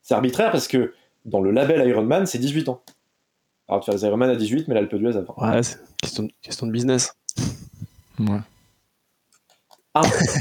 c'est 0.02 0.14
arbitraire 0.14 0.50
parce 0.52 0.68
que 0.68 0.92
dans 1.24 1.40
le 1.40 1.50
label 1.52 1.86
Ironman, 1.88 2.26
c'est 2.26 2.38
18 2.38 2.68
ans. 2.68 2.82
Alors, 3.66 3.82
tu 3.82 3.90
fais 3.90 3.96
les 3.96 4.04
Ironman 4.04 4.28
à 4.30 4.36
18, 4.36 4.68
mais 4.68 4.74
l'Alpe 4.74 4.94
d'Huez 4.94 5.16
à 5.16 5.20
20. 5.22 5.34
Ouais, 5.56 5.62
c'est 5.62 5.78
question 6.00 6.22
de, 6.24 6.30
question 6.42 6.66
de 6.66 6.72
business. 6.72 7.14
Ouais. 8.18 8.38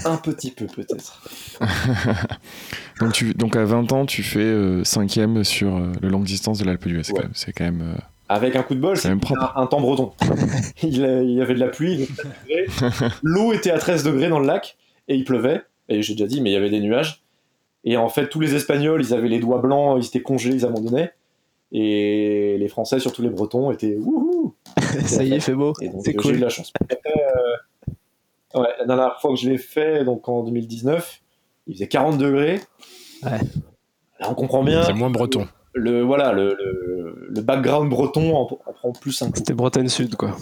Un, 0.06 0.12
un 0.14 0.18
petit 0.18 0.52
peu, 0.52 0.66
peut-être. 0.68 1.22
Donc, 3.00 3.14
tu, 3.14 3.34
donc 3.34 3.56
à 3.56 3.64
20 3.64 3.92
ans, 3.92 4.06
tu 4.06 4.24
fais 4.24 4.40
euh, 4.40 4.84
cinquième 4.84 5.44
sur 5.44 5.76
euh, 5.76 5.92
le 6.02 6.10
longue 6.10 6.24
distance 6.24 6.58
de 6.60 6.66
l'Alpe 6.66 6.88
d'Huez. 6.88 7.04
C'est 7.04 7.14
Ouais. 7.14 7.20
quand 7.20 7.24
même- 7.26 7.32
C'est 7.36 7.52
quand 7.54 7.64
même. 7.66 7.82
euh, 7.82 8.02
Avec 8.30 8.56
un 8.56 8.64
coup 8.64 8.74
de 8.76 8.80
bol, 8.80 8.98
C'est 8.98 9.10
un, 9.10 9.20
un 9.56 9.68
temps 9.68 9.80
breton. 9.82 10.14
il, 10.84 11.06
a- 11.06 11.22
il 11.22 11.32
y 11.32 11.42
avait 11.42 11.54
de 11.54 11.60
la 11.60 11.68
pluie, 11.68 11.94
il 11.94 12.06
faisait 12.08 12.66
13 12.68 12.92
degrés. 13.00 13.10
l'eau 13.24 13.54
était 13.54 13.72
à 13.72 13.78
13 13.78 14.04
degrés 14.04 14.30
dans 14.30 14.40
le 14.40 14.48
lac, 14.48 14.78
et 15.08 15.16
il 15.16 15.24
pleuvait. 15.26 15.62
Et 15.90 16.02
j'ai 16.02 16.14
déjà 16.16 16.26
dit, 16.28 16.42
mais 16.42 16.50
il 16.50 16.54
y 16.54 16.58
avait 16.58 16.70
des 16.72 16.80
nuages. 16.82 17.24
Et 17.84 17.96
en 17.98 18.10
fait, 18.10 18.28
tous 18.30 18.40
les 18.40 18.56
Espagnols, 18.56 19.02
ils 19.02 19.14
avaient 19.14 19.30
les 19.30 19.40
doigts 19.40 19.60
blancs, 19.62 19.98
ils 20.02 20.08
étaient 20.08 20.22
congelés, 20.22 20.56
ils 20.56 20.66
abandonnaient. 20.66 21.12
Et 21.72 22.58
les 22.58 22.68
Français, 22.68 23.00
surtout 23.00 23.22
les 23.22 23.30
Bretons, 23.30 23.72
étaient 23.72 23.96
wouhou 23.96 24.56
Ça 25.06 25.24
y 25.24 25.34
est, 25.34 25.40
fait 25.40 25.54
beau. 25.54 25.74
C'est 25.80 25.88
euh, 25.88 25.92
j'ai 26.06 26.12
eu 26.14 26.16
cool. 26.16 26.36
de 26.38 26.42
la 26.42 26.50
chance. 26.50 26.74
Ouais, 28.56 28.68
la 28.80 28.86
dernière 28.86 29.20
fois 29.20 29.32
que 29.32 29.38
je 29.40 29.50
l'ai 29.50 29.58
fait, 29.58 30.04
donc 30.06 30.28
en 30.30 30.44
2019, 30.44 31.22
il 31.68 31.74
faisait 31.76 31.88
40 31.88 32.18
degrés. 32.18 32.62
Ouais. 33.24 33.40
Là, 34.20 34.28
on 34.30 34.34
comprend 34.36 34.64
bien. 34.64 34.84
C'est 34.84 34.94
moins 34.94 35.10
breton. 35.10 35.48
Le, 35.74 36.02
voilà, 36.02 36.32
le, 36.32 36.56
le, 36.56 37.28
le 37.30 37.42
background 37.42 37.90
breton 37.90 38.36
en, 38.36 38.42
en 38.44 38.74
prend 38.74 38.92
plus 38.94 39.22
un 39.22 39.28
coup. 39.28 39.34
C'était 39.38 39.54
Bretagne 39.54 39.90
Sud, 39.90 40.16
quoi. 40.16 40.36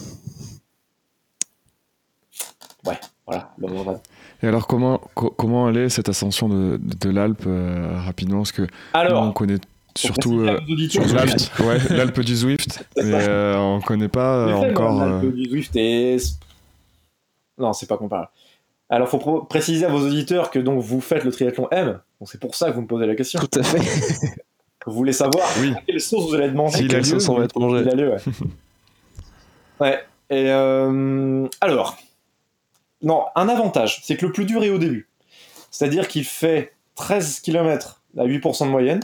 Voilà, 3.28 3.50
le 3.58 3.66
Rhône. 3.68 4.00
Et 4.44 4.48
alors, 4.48 4.68
comment, 4.68 5.02
co- 5.16 5.32
comment 5.36 5.66
allait 5.66 5.90
cette 5.90 6.10
ascension 6.10 6.48
de, 6.48 6.78
de, 6.78 6.96
de 6.96 7.10
l'Alpe 7.10 7.46
euh, 7.48 7.98
rapidement? 8.06 8.38
Parce 8.38 8.52
que 8.52 8.68
Alors, 8.94 9.24
on 9.24 9.32
connaît 9.32 9.58
surtout 9.98 10.42
euh, 10.42 10.46
l'Alpe 10.46 11.60
ouais, 11.62 11.80
l'Alpe 11.90 12.20
du 12.20 12.36
Zwift, 12.36 12.86
mais 12.98 13.28
euh, 13.28 13.58
on 13.58 13.82
connaît 13.82 14.10
pas 14.10 14.54
encore. 14.56 14.92
moi, 14.92 15.06
euh, 15.06 15.22
l'Alpe 15.24 15.34
du 15.34 15.46
Zwift 15.50 15.76
et... 15.76 16.18
Non, 17.58 17.74
c'est 17.74 17.88
pas 17.88 17.98
comparable. 17.98 18.30
Alors, 18.90 19.10
faut 19.10 19.18
préciser 19.44 19.86
à 19.86 19.90
vos 19.90 20.06
auditeurs 20.06 20.52
que 20.52 20.60
donc 20.60 20.80
vous 20.82 21.02
faites 21.02 21.24
le 21.24 21.32
triathlon 21.32 21.68
M, 21.72 22.00
donc 22.20 22.30
c'est 22.30 22.40
pour 22.40 22.54
ça 22.56 22.70
que 22.70 22.76
vous 22.76 22.82
me 22.82 22.88
posez 22.88 23.08
la 23.08 23.16
question. 23.16 23.40
Tout 23.40 23.60
à 23.60 23.64
fait. 23.64 23.80
Vous 24.86 24.94
voulez 24.94 25.14
savoir 25.14 25.48
Oui. 25.60 25.74
à 25.76 25.82
quelle 25.82 26.00
sauce 26.00 26.28
vous 26.30 26.36
allez 26.36 26.46
être 26.46 26.54
mangé 26.54 26.78
S'il 26.78 26.86
a 26.86 26.90
Quelle 26.90 27.00
lieu, 27.00 27.20
sauce 27.20 27.30
on 27.30 27.38
va 27.40 27.46
être 27.46 27.58
mangé 27.60 27.82
Il 27.82 27.90
a 27.90 27.96
lieu, 27.96 28.12
ouais. 28.12 28.18
ouais. 29.82 30.00
Et 30.30 30.52
euh, 30.52 31.48
alors, 31.62 31.98
non, 33.02 33.26
un 33.36 33.50
avantage, 33.50 34.02
c'est 34.04 34.16
que 34.16 34.28
le 34.28 34.32
plus 34.32 34.46
dur 34.46 34.64
est 34.64 34.70
au 34.70 34.78
début. 34.78 35.10
C'est-à-dire 35.72 36.08
qu'il 36.08 36.24
fait 36.24 36.74
13 36.96 37.40
km 37.40 38.04
à 38.18 38.26
8% 38.26 38.66
de 38.66 38.70
moyenne, 38.70 39.00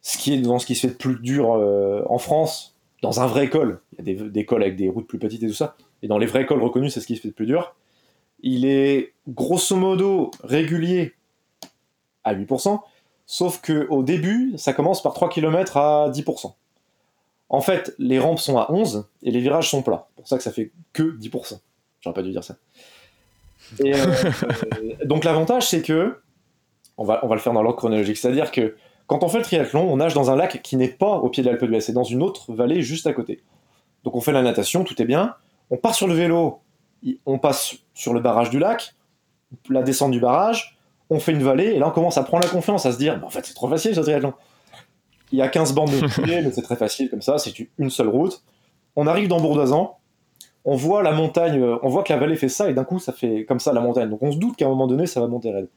ce 0.00 0.18
qui 0.18 0.34
est 0.34 0.38
dans 0.38 0.58
ce 0.58 0.66
qui 0.66 0.74
se 0.74 0.88
fait 0.88 0.92
de 0.92 0.98
plus 0.98 1.20
dur 1.20 1.52
euh, 1.54 2.02
en 2.08 2.18
France, 2.18 2.74
dans 3.02 3.20
un 3.20 3.26
vrai 3.26 3.48
col. 3.48 3.80
Il 3.92 3.98
y 3.98 4.00
a 4.00 4.14
des, 4.14 4.30
des 4.30 4.44
cols 4.44 4.62
avec 4.62 4.74
des 4.76 4.88
routes 4.88 5.06
plus 5.06 5.18
petites 5.20 5.42
et 5.44 5.46
tout 5.46 5.54
ça. 5.54 5.76
Et 6.02 6.08
dans 6.08 6.18
les 6.18 6.26
vrais 6.26 6.46
cols 6.46 6.62
reconnus, 6.62 6.94
c'est 6.94 7.00
ce 7.00 7.06
qui 7.06 7.16
se 7.16 7.22
fait 7.22 7.28
de 7.28 7.34
plus 7.34 7.46
dur. 7.46 7.74
Il 8.42 8.64
est 8.64 9.12
grosso 9.28 9.76
modo 9.76 10.30
régulier 10.42 11.14
à 12.24 12.34
8%, 12.34 12.80
sauf 13.26 13.60
que 13.60 13.86
au 13.88 14.02
début, 14.02 14.54
ça 14.56 14.72
commence 14.72 15.02
par 15.02 15.14
3 15.14 15.28
km 15.28 15.76
à 15.76 16.10
10%. 16.10 16.54
En 17.48 17.60
fait, 17.60 17.94
les 17.98 18.18
rampes 18.18 18.40
sont 18.40 18.58
à 18.58 18.70
11 18.72 19.06
et 19.22 19.30
les 19.30 19.40
virages 19.40 19.70
sont 19.70 19.82
plats. 19.82 20.08
C'est 20.08 20.16
pour 20.16 20.28
ça 20.28 20.36
que 20.38 20.42
ça 20.42 20.52
fait 20.52 20.72
que 20.92 21.16
10%. 21.18 21.60
J'aurais 22.00 22.14
pas 22.14 22.22
dû 22.22 22.30
dire 22.30 22.42
ça. 22.42 22.56
Euh, 23.84 24.14
donc 25.04 25.24
l'avantage, 25.24 25.68
c'est 25.68 25.82
que, 25.82 26.18
on 26.96 27.04
va, 27.04 27.20
on 27.24 27.28
va 27.28 27.34
le 27.34 27.40
faire 27.40 27.52
dans 27.52 27.62
l'ordre 27.62 27.78
chronologique, 27.78 28.16
c'est-à-dire 28.16 28.50
que 28.50 28.74
quand 29.06 29.22
on 29.22 29.28
fait 29.28 29.38
le 29.38 29.44
triathlon, 29.44 29.82
on 29.82 29.98
nage 29.98 30.14
dans 30.14 30.30
un 30.30 30.36
lac 30.36 30.62
qui 30.62 30.76
n'est 30.76 30.88
pas 30.88 31.18
au 31.18 31.28
pied 31.28 31.42
de 31.42 31.48
l'Alpe 31.48 31.64
d'Huez, 31.64 31.80
c'est 31.80 31.92
dans 31.92 32.04
une 32.04 32.22
autre 32.22 32.52
vallée 32.52 32.82
juste 32.82 33.06
à 33.06 33.12
côté. 33.12 33.42
Donc 34.04 34.16
on 34.16 34.20
fait 34.20 34.32
la 34.32 34.42
natation, 34.42 34.84
tout 34.84 35.00
est 35.00 35.04
bien. 35.04 35.34
On 35.72 35.78
part 35.78 35.94
sur 35.94 36.06
le 36.06 36.12
vélo, 36.12 36.60
on 37.24 37.38
passe 37.38 37.76
sur 37.94 38.12
le 38.12 38.20
barrage 38.20 38.50
du 38.50 38.58
lac, 38.58 38.94
la 39.70 39.82
descente 39.82 40.10
du 40.10 40.20
barrage, 40.20 40.76
on 41.08 41.18
fait 41.18 41.32
une 41.32 41.42
vallée, 41.42 41.68
et 41.68 41.78
là 41.78 41.88
on 41.88 41.92
commence 41.92 42.18
à 42.18 42.24
prendre 42.24 42.44
la 42.44 42.50
confiance, 42.50 42.84
à 42.84 42.92
se 42.92 42.98
dire, 42.98 43.18
Bah, 43.18 43.26
en 43.26 43.30
fait 43.30 43.46
c'est 43.46 43.54
trop 43.54 43.68
facile 43.68 43.94
ce 43.94 44.00
triathlon. 44.00 44.34
Il 45.32 45.38
y 45.38 45.42
a 45.42 45.48
15 45.48 45.72
bandes 45.72 45.90
de 45.90 46.06
pieds, 46.22 46.42
mais 46.42 46.52
c'est 46.52 46.60
très 46.60 46.76
facile 46.76 47.08
comme 47.08 47.22
ça, 47.22 47.38
c'est 47.38 47.54
une 47.78 47.88
seule 47.88 48.08
route. 48.08 48.42
On 48.96 49.06
arrive 49.06 49.28
dans 49.28 49.40
Bourdoisan, 49.40 49.98
on 50.66 50.76
voit 50.76 51.02
la 51.02 51.12
montagne, 51.12 51.58
euh, 51.58 51.78
on 51.82 51.88
voit 51.88 52.02
que 52.02 52.12
la 52.12 52.18
vallée 52.18 52.36
fait 52.36 52.50
ça, 52.50 52.68
et 52.68 52.74
d'un 52.74 52.84
coup 52.84 52.98
ça 52.98 53.14
fait 53.14 53.46
comme 53.46 53.58
ça 53.58 53.72
la 53.72 53.80
montagne. 53.80 54.10
Donc 54.10 54.22
on 54.22 54.30
se 54.30 54.36
doute 54.36 54.56
qu'à 54.56 54.66
un 54.66 54.68
moment 54.68 54.86
donné 54.86 55.06
ça 55.06 55.20
va 55.20 55.26
monter 55.26 55.52
raide. 55.52 55.70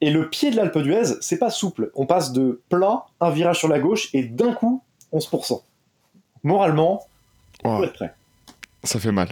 Et 0.00 0.10
le 0.10 0.30
pied 0.30 0.52
de 0.52 0.56
l'Alpe 0.56 0.78
d'Huez, 0.78 1.16
c'est 1.20 1.38
pas 1.38 1.50
souple. 1.50 1.90
On 1.96 2.06
passe 2.06 2.32
de 2.32 2.62
plat, 2.68 3.06
un 3.18 3.30
virage 3.30 3.58
sur 3.58 3.66
la 3.66 3.80
gauche, 3.80 4.08
et 4.14 4.22
d'un 4.22 4.52
coup, 4.52 4.84
11%. 5.12 5.62
Moralement, 6.44 7.02
oh, 7.64 7.76
faut 7.76 7.84
être 7.84 7.92
prêt. 7.94 8.14
Ça 8.82 8.98
fait 8.98 9.12
mal. 9.12 9.28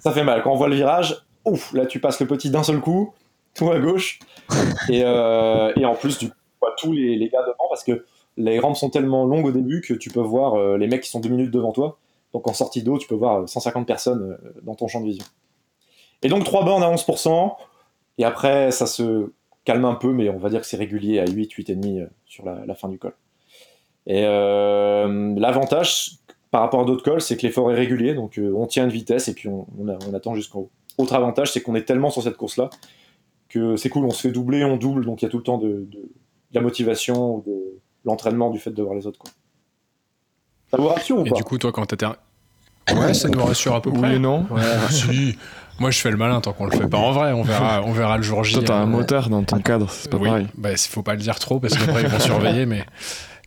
Ça 0.00 0.12
fait 0.12 0.24
mal. 0.24 0.42
Quand 0.42 0.52
on 0.52 0.56
voit 0.56 0.68
le 0.68 0.76
virage, 0.76 1.24
ouf, 1.44 1.72
là 1.72 1.86
tu 1.86 2.00
passes 2.00 2.20
le 2.20 2.26
petit 2.26 2.50
d'un 2.50 2.62
seul 2.62 2.80
coup, 2.80 3.14
tout 3.54 3.70
à 3.70 3.78
gauche. 3.78 4.18
Et, 4.88 5.02
euh, 5.04 5.72
en 5.84 5.94
plus, 5.94 6.18
tu 6.18 6.26
vois 6.60 6.74
tous 6.78 6.92
les, 6.92 7.28
gars 7.28 7.42
devant 7.42 7.68
parce 7.68 7.84
que 7.84 8.04
les 8.36 8.58
rampes 8.58 8.76
sont 8.76 8.90
tellement 8.90 9.24
longues 9.24 9.46
au 9.46 9.52
début 9.52 9.80
que 9.80 9.94
tu 9.94 10.10
peux 10.10 10.20
voir 10.20 10.54
euh, 10.54 10.76
les 10.76 10.86
mecs 10.86 11.02
qui 11.02 11.10
sont 11.10 11.20
deux 11.20 11.28
minutes 11.28 11.50
devant 11.50 11.72
toi. 11.72 11.98
Donc 12.32 12.48
en 12.48 12.52
sortie 12.52 12.82
d'eau, 12.82 12.98
tu 12.98 13.08
peux 13.08 13.14
voir 13.14 13.48
150 13.48 13.86
personnes 13.86 14.22
euh, 14.22 14.60
dans 14.62 14.74
ton 14.74 14.88
champ 14.88 15.00
de 15.00 15.06
vision. 15.06 15.24
Et 16.22 16.28
donc 16.28 16.44
3 16.44 16.64
bornes 16.64 16.82
à 16.82 16.90
11%. 16.92 17.54
Et 18.18 18.24
après, 18.24 18.70
ça 18.70 18.86
se 18.86 19.32
calme 19.64 19.84
un 19.84 19.94
peu, 19.94 20.12
mais 20.12 20.28
on 20.30 20.38
va 20.38 20.48
dire 20.48 20.60
que 20.60 20.66
c'est 20.66 20.76
régulier 20.76 21.18
à 21.20 21.26
8, 21.26 21.52
8,5 21.52 22.00
euh, 22.00 22.06
sur 22.26 22.44
la, 22.44 22.74
fin 22.74 22.88
du 22.88 22.98
col. 22.98 23.14
Et 24.06 24.22
l'avantage 24.22 26.12
par 26.50 26.62
rapport 26.62 26.80
à 26.80 26.84
d'autres 26.84 27.02
cols, 27.04 27.20
c'est 27.20 27.36
que 27.36 27.42
l'effort 27.42 27.70
est 27.70 27.74
régulier, 27.76 28.14
donc 28.14 28.38
euh, 28.38 28.52
on 28.56 28.66
tient 28.66 28.84
une 28.84 28.90
vitesse 28.90 29.28
et 29.28 29.34
puis 29.34 29.48
on, 29.48 29.66
on 29.78 29.88
a- 29.88 29.98
on 30.08 30.14
attend 30.14 30.34
jusqu'en 30.34 30.60
haut. 30.60 30.70
Autre 30.98 31.14
avantage, 31.14 31.52
c'est 31.52 31.60
qu'on 31.60 31.74
est 31.74 31.84
tellement 31.84 32.10
sur 32.10 32.22
cette 32.22 32.36
course-là 32.36 32.70
que 33.48 33.76
c'est 33.76 33.88
cool, 33.88 34.04
on 34.04 34.10
se 34.10 34.20
fait 34.22 34.30
doubler, 34.32 34.64
on 34.64 34.76
double, 34.76 35.04
donc 35.04 35.22
il 35.22 35.24
y 35.24 35.28
a 35.28 35.30
tout 35.30 35.38
le 35.38 35.42
temps 35.44 35.58
de, 35.58 35.68
de- 35.68 35.84
de 35.92 36.08
la 36.52 36.60
motivation, 36.60 37.38
de 37.46 37.52
l'entraînement 38.04 38.50
du 38.50 38.58
fait 38.58 38.70
de 38.70 38.82
voir 38.82 38.94
les 38.94 39.06
autres. 39.06 39.18
Quoi. 39.18 39.30
Ça 40.70 40.76
vous 40.76 40.88
rassure 40.88 41.18
ou 41.18 41.26
Et 41.26 41.30
pas 41.30 41.36
du 41.36 41.44
coup, 41.44 41.58
toi, 41.58 41.72
quand 41.72 41.86
t'étais. 41.86 42.06
Ouais, 42.92 43.14
ça 43.14 43.28
nous 43.28 43.42
rassure 43.44 43.74
à 43.74 43.82
peu 43.82 43.90
Oui 43.90 43.98
près. 43.98 44.16
et 44.16 44.18
non. 44.18 44.46
Ouais, 44.50 44.60
si. 44.90 45.36
Moi, 45.78 45.90
je 45.90 45.98
fais 46.00 46.10
le 46.10 46.16
malin 46.16 46.40
tant 46.40 46.52
qu'on 46.52 46.66
le 46.66 46.76
fait 46.76 46.86
pas 46.88 46.98
en 46.98 47.12
vrai. 47.12 47.32
On 47.32 47.42
verra, 47.42 47.82
on 47.84 47.92
verra 47.92 48.16
le 48.18 48.22
jour 48.22 48.44
J. 48.44 48.54
Toi, 48.54 48.62
t'as 48.66 48.74
un 48.76 48.86
moteur 48.86 49.30
dans 49.30 49.42
ton 49.44 49.60
cadre, 49.60 49.88
c'est 49.90 50.10
pas 50.10 50.18
oui, 50.18 50.28
pareil. 50.28 50.46
bah, 50.56 50.72
il 50.72 50.78
faut 50.78 51.02
pas 51.02 51.14
le 51.14 51.20
dire 51.20 51.38
trop 51.38 51.58
parce 51.58 51.76
qu'après 51.76 52.02
ils 52.02 52.08
vont 52.08 52.18
surveiller. 52.20 52.66
Mais, 52.66 52.84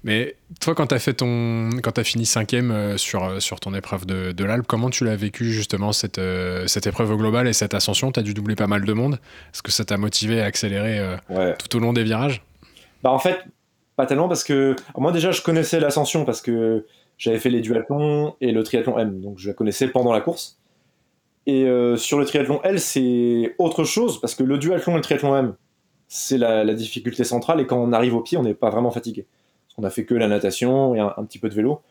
mais 0.03 0.35
toi, 0.59 0.75
quand 0.75 0.87
t'as 0.87 0.99
fait 0.99 1.13
ton, 1.13 1.69
quand 1.81 2.03
fini 2.03 2.25
cinquième 2.25 2.71
euh, 2.71 2.97
sur 2.97 3.23
euh, 3.23 3.39
sur 3.39 3.59
ton 3.59 3.73
épreuve 3.73 4.05
de, 4.05 4.31
de 4.33 4.43
l'Alpe, 4.43 4.67
comment 4.67 4.89
tu 4.89 5.05
l'as 5.05 5.15
vécu 5.15 5.51
justement 5.51 5.93
cette 5.93 6.17
euh, 6.17 6.67
cette 6.67 6.87
épreuve 6.87 7.15
globale 7.15 7.47
et 7.47 7.53
cette 7.53 7.73
ascension? 7.73 8.11
T'as 8.11 8.21
dû 8.21 8.33
doubler 8.33 8.55
pas 8.55 8.67
mal 8.67 8.83
de 8.83 8.93
monde. 8.93 9.19
Est-ce 9.53 9.61
que 9.63 9.71
ça 9.71 9.85
t'a 9.85 9.97
motivé 9.97 10.41
à 10.41 10.45
accélérer 10.45 10.99
Ouais. 11.29 11.55
tout 11.57 11.77
au 11.77 11.79
long 11.79 11.93
des 11.93 12.03
virages? 12.03 12.43
Bah 13.01 13.11
en 13.11 13.19
fait, 13.19 13.39
pas 13.95 14.05
tellement 14.05 14.27
parce 14.27 14.43
que 14.43 14.75
moi 14.97 15.11
déjà 15.11 15.31
je 15.31 15.41
connaissais 15.41 15.79
l'ascension 15.79 16.25
parce 16.25 16.41
que 16.41 16.85
j'avais 17.17 17.39
fait 17.39 17.49
les 17.49 17.61
duathlons 17.61 18.35
et 18.41 18.51
le 18.51 18.63
triathlon 18.63 18.97
M, 18.99 19.21
donc 19.21 19.37
je 19.39 19.47
la 19.47 19.53
connaissais 19.53 19.87
pendant 19.87 20.11
la 20.11 20.21
course. 20.21 20.59
Et 21.45 21.63
euh, 21.65 21.97
sur 21.97 22.19
le 22.19 22.25
triathlon 22.25 22.61
L, 22.63 22.79
c'est 22.79 23.55
autre 23.57 23.83
chose 23.83 24.19
parce 24.19 24.35
que 24.35 24.43
le 24.43 24.57
duathlon 24.57 24.93
et 24.93 24.95
le 24.97 25.01
triathlon 25.01 25.35
M, 25.35 25.55
c'est 26.07 26.37
la, 26.37 26.63
la 26.63 26.73
difficulté 26.73 27.23
centrale 27.23 27.59
et 27.61 27.67
quand 27.67 27.77
on 27.77 27.91
arrive 27.93 28.15
au 28.15 28.21
pied, 28.21 28.37
on 28.37 28.43
n'est 28.43 28.53
pas 28.53 28.69
vraiment 28.69 28.91
fatigué. 28.91 29.25
Qu'on 29.75 29.83
a 29.83 29.89
fait 29.89 30.05
que 30.05 30.13
la 30.13 30.27
natation 30.27 30.95
et 30.95 30.99
un, 30.99 31.23
petit 31.25 31.39
peu 31.39 31.49
de 31.49 31.53
vélo 31.53 31.81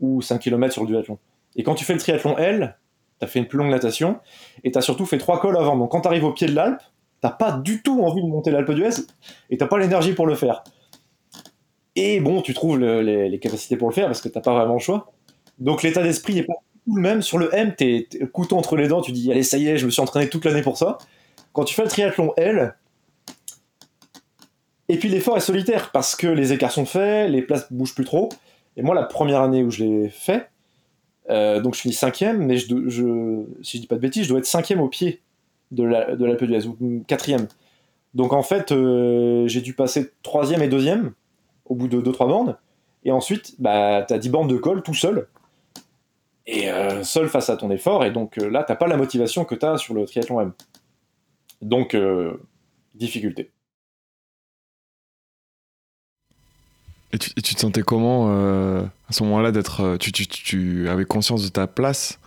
ou 0.00 0.22
5 0.22 0.38
km 0.38 0.72
sur 0.72 0.82
le 0.82 0.88
duathlon. 0.88 1.18
Et 1.56 1.62
quand 1.62 1.74
tu 1.74 1.84
fais 1.84 1.92
le 1.92 1.98
triathlon 1.98 2.36
L, 2.36 2.76
t'as 3.18 3.26
fait 3.26 3.38
une 3.38 3.46
plus 3.46 3.58
longue 3.58 3.70
natation 3.70 4.20
et 4.62 4.70
t'as 4.70 4.80
surtout 4.80 5.06
fait 5.06 5.18
trois 5.18 5.40
cols 5.40 5.56
avant. 5.56 5.76
Donc 5.76 5.90
quand 5.92 6.02
t'arrives 6.02 6.24
au 6.24 6.32
pied 6.32 6.46
de 6.46 6.54
l'Alpe, 6.54 6.80
t'as 7.20 7.30
pas 7.30 7.52
du 7.52 7.82
tout 7.82 8.02
envie 8.02 8.22
de 8.22 8.26
monter 8.26 8.50
l'Alpe 8.50 8.72
d'Huez 8.72 9.06
et 9.50 9.56
t'as 9.56 9.66
pas 9.66 9.78
l'énergie 9.78 10.12
pour 10.12 10.26
le 10.26 10.34
faire. 10.34 10.64
Et 11.96 12.20
bon, 12.20 12.40
tu 12.42 12.54
trouves 12.54 12.78
le- 12.78 13.02
les, 13.02 13.38
capacités 13.38 13.76
pour 13.76 13.88
le 13.88 13.94
faire 13.94 14.06
parce 14.06 14.20
que 14.20 14.28
t'as 14.28 14.40
pas 14.40 14.54
vraiment 14.54 14.74
le 14.74 14.80
choix. 14.80 15.12
Donc 15.58 15.82
l'état 15.82 16.02
d'esprit 16.02 16.38
est 16.38 16.44
pas 16.44 16.54
tout 16.84 16.96
le 16.96 17.02
même. 17.02 17.22
Sur 17.22 17.38
le 17.38 17.54
M, 17.54 17.74
t'es 17.76 18.08
t'es 18.10 18.26
couteau 18.26 18.56
entre 18.56 18.76
les 18.76 18.88
dents, 18.88 19.00
tu 19.00 19.12
dis 19.12 19.30
allez, 19.30 19.44
ça 19.44 19.58
y 19.58 19.68
est, 19.68 19.78
je 19.78 19.86
me 19.86 19.90
suis 19.90 20.02
entraîné 20.02 20.28
toute 20.28 20.44
l'année 20.44 20.62
pour 20.62 20.76
ça. 20.76 20.98
Quand 21.52 21.64
tu 21.64 21.74
fais 21.74 21.82
le 21.82 21.88
triathlon 21.88 22.32
L, 22.36 22.74
et 24.88 24.98
puis 24.98 25.08
l'effort 25.08 25.36
est 25.36 25.40
solitaire 25.40 25.90
parce 25.92 26.14
que 26.16 26.26
les 26.26 26.52
écarts 26.52 26.72
sont 26.72 26.86
faits, 26.86 27.30
les 27.30 27.42
places 27.42 27.72
bougent 27.72 27.94
plus 27.94 28.04
trop. 28.04 28.28
Et 28.76 28.82
moi, 28.82 28.94
la 28.94 29.04
première 29.04 29.40
année 29.40 29.62
où 29.62 29.70
je 29.70 29.84
l'ai 29.84 30.08
fait, 30.08 30.48
euh, 31.30 31.60
donc 31.60 31.74
je 31.74 31.80
finis 31.80 31.94
cinquième, 31.94 32.44
mais 32.44 32.56
je, 32.58 32.66
je, 32.88 33.44
si 33.62 33.76
je 33.78 33.82
dis 33.82 33.86
pas 33.86 33.94
de 33.96 34.00
bêtises, 34.00 34.24
je 34.24 34.28
dois 34.28 34.38
être 34.38 34.46
cinquième 34.46 34.80
au 34.80 34.88
pied 34.88 35.20
de 35.70 35.84
la- 35.84 36.16
d'Huez, 36.16 36.66
ou 36.66 37.02
quatrième. 37.06 37.46
Donc 38.14 38.32
en 38.32 38.42
fait, 38.42 38.72
euh, 38.72 39.46
j'ai 39.48 39.60
dû 39.60 39.74
passer 39.74 40.12
troisième 40.22 40.62
et 40.62 40.68
deuxième 40.68 41.12
au 41.64 41.74
bout 41.74 41.88
de 41.88 42.00
2-3 42.00 42.26
bornes. 42.28 42.56
Et 43.04 43.10
ensuite, 43.12 43.54
bah, 43.58 44.04
tu 44.06 44.14
as 44.14 44.18
10 44.18 44.28
bornes 44.30 44.48
de 44.48 44.56
col 44.56 44.82
tout 44.82 44.94
seul. 44.94 45.28
Et 46.46 46.70
euh, 46.70 47.02
seul 47.04 47.28
face 47.28 47.48
à 47.48 47.56
ton 47.56 47.70
effort. 47.70 48.04
Et 48.04 48.10
donc 48.10 48.38
euh, 48.38 48.48
là, 48.50 48.64
t'as 48.64 48.76
pas 48.76 48.86
la 48.86 48.96
motivation 48.98 49.44
que 49.44 49.54
tu 49.54 49.64
as 49.64 49.78
sur 49.78 49.94
le 49.94 50.04
triathlon 50.04 50.40
M. 50.42 50.52
Donc, 51.62 51.96
difficulté. 52.94 53.50
Et 57.14 57.18
tu, 57.18 57.54
te 57.54 57.60
sentais 57.60 57.82
comment 57.82 58.26
euh, 58.30 58.82
à 59.08 59.12
ce 59.12 59.22
moment-là 59.22 59.52
d'être. 59.52 59.82
euh, 59.82 59.96
Tu, 59.98 60.88
avais 60.88 61.04
conscience 61.04 61.44
de 61.44 61.48
ta 61.48 61.68
place 61.68 62.18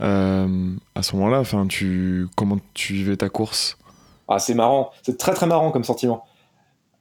euh, 0.00 0.70
à 0.94 1.02
ce 1.02 1.16
moment-là? 1.16 1.42
Tu 1.68 2.28
comment 2.36 2.58
tu 2.72 2.92
vivais 2.94 3.16
ta 3.16 3.28
course? 3.28 3.76
Ah, 4.28 4.38
c'est 4.38 4.54
marrant, 4.54 4.92
c'est 5.02 5.18
très 5.18 5.34
très 5.34 5.46
marrant 5.46 5.72
comme 5.72 5.82
sentiment. 5.82 6.24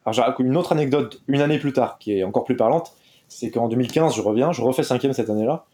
Alors 0.04 0.14
j'ai 0.14 0.44
une 0.44 0.58
autre 0.58 0.72
anecdote 0.72 1.22
une 1.28 1.42
année 1.42 1.60
plus 1.60 1.74
tard 1.74 2.00
qui 2.00 2.18
est 2.18 2.24
encore 2.24 2.44
plus 2.44 2.56
parlante, 2.56 2.94
c'est 3.28 3.52
qu'en 3.52 3.68
2015 3.68 4.16
je 4.16 4.22
reviens, 4.22 4.52
je 4.52 4.64
refais 4.64 4.82
cinquième 4.82 5.14
cette 5.14 5.30
année-là, 5.30 5.66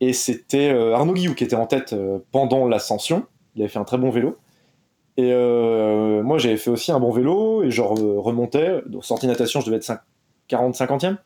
et 0.00 0.12
c'était 0.12 0.70
Arnaud 0.70 1.14
Guillou 1.14 1.34
qui 1.36 1.44
était 1.44 1.54
en 1.54 1.66
tête 1.66 1.94
pendant 2.32 2.66
l'ascension, 2.66 3.24
il 3.54 3.62
avait 3.62 3.68
fait 3.68 3.78
un 3.78 3.84
très 3.84 3.98
bon 3.98 4.10
vélo, 4.10 4.36
et 5.16 5.32
moi 6.24 6.38
j'avais 6.38 6.56
fait 6.56 6.70
aussi 6.70 6.90
un 6.90 6.98
bon 6.98 7.12
vélo, 7.12 7.62
et 7.62 7.70
je 7.70 7.82
re- 7.82 8.18
remontais, 8.18 8.82
donc 8.86 9.04
sortie 9.04 9.28
natation 9.28 9.60
je 9.60 9.66
devais 9.66 9.76
être 9.76 9.84
5 10.50 10.74
40 10.74 10.74
50e, 10.76 11.16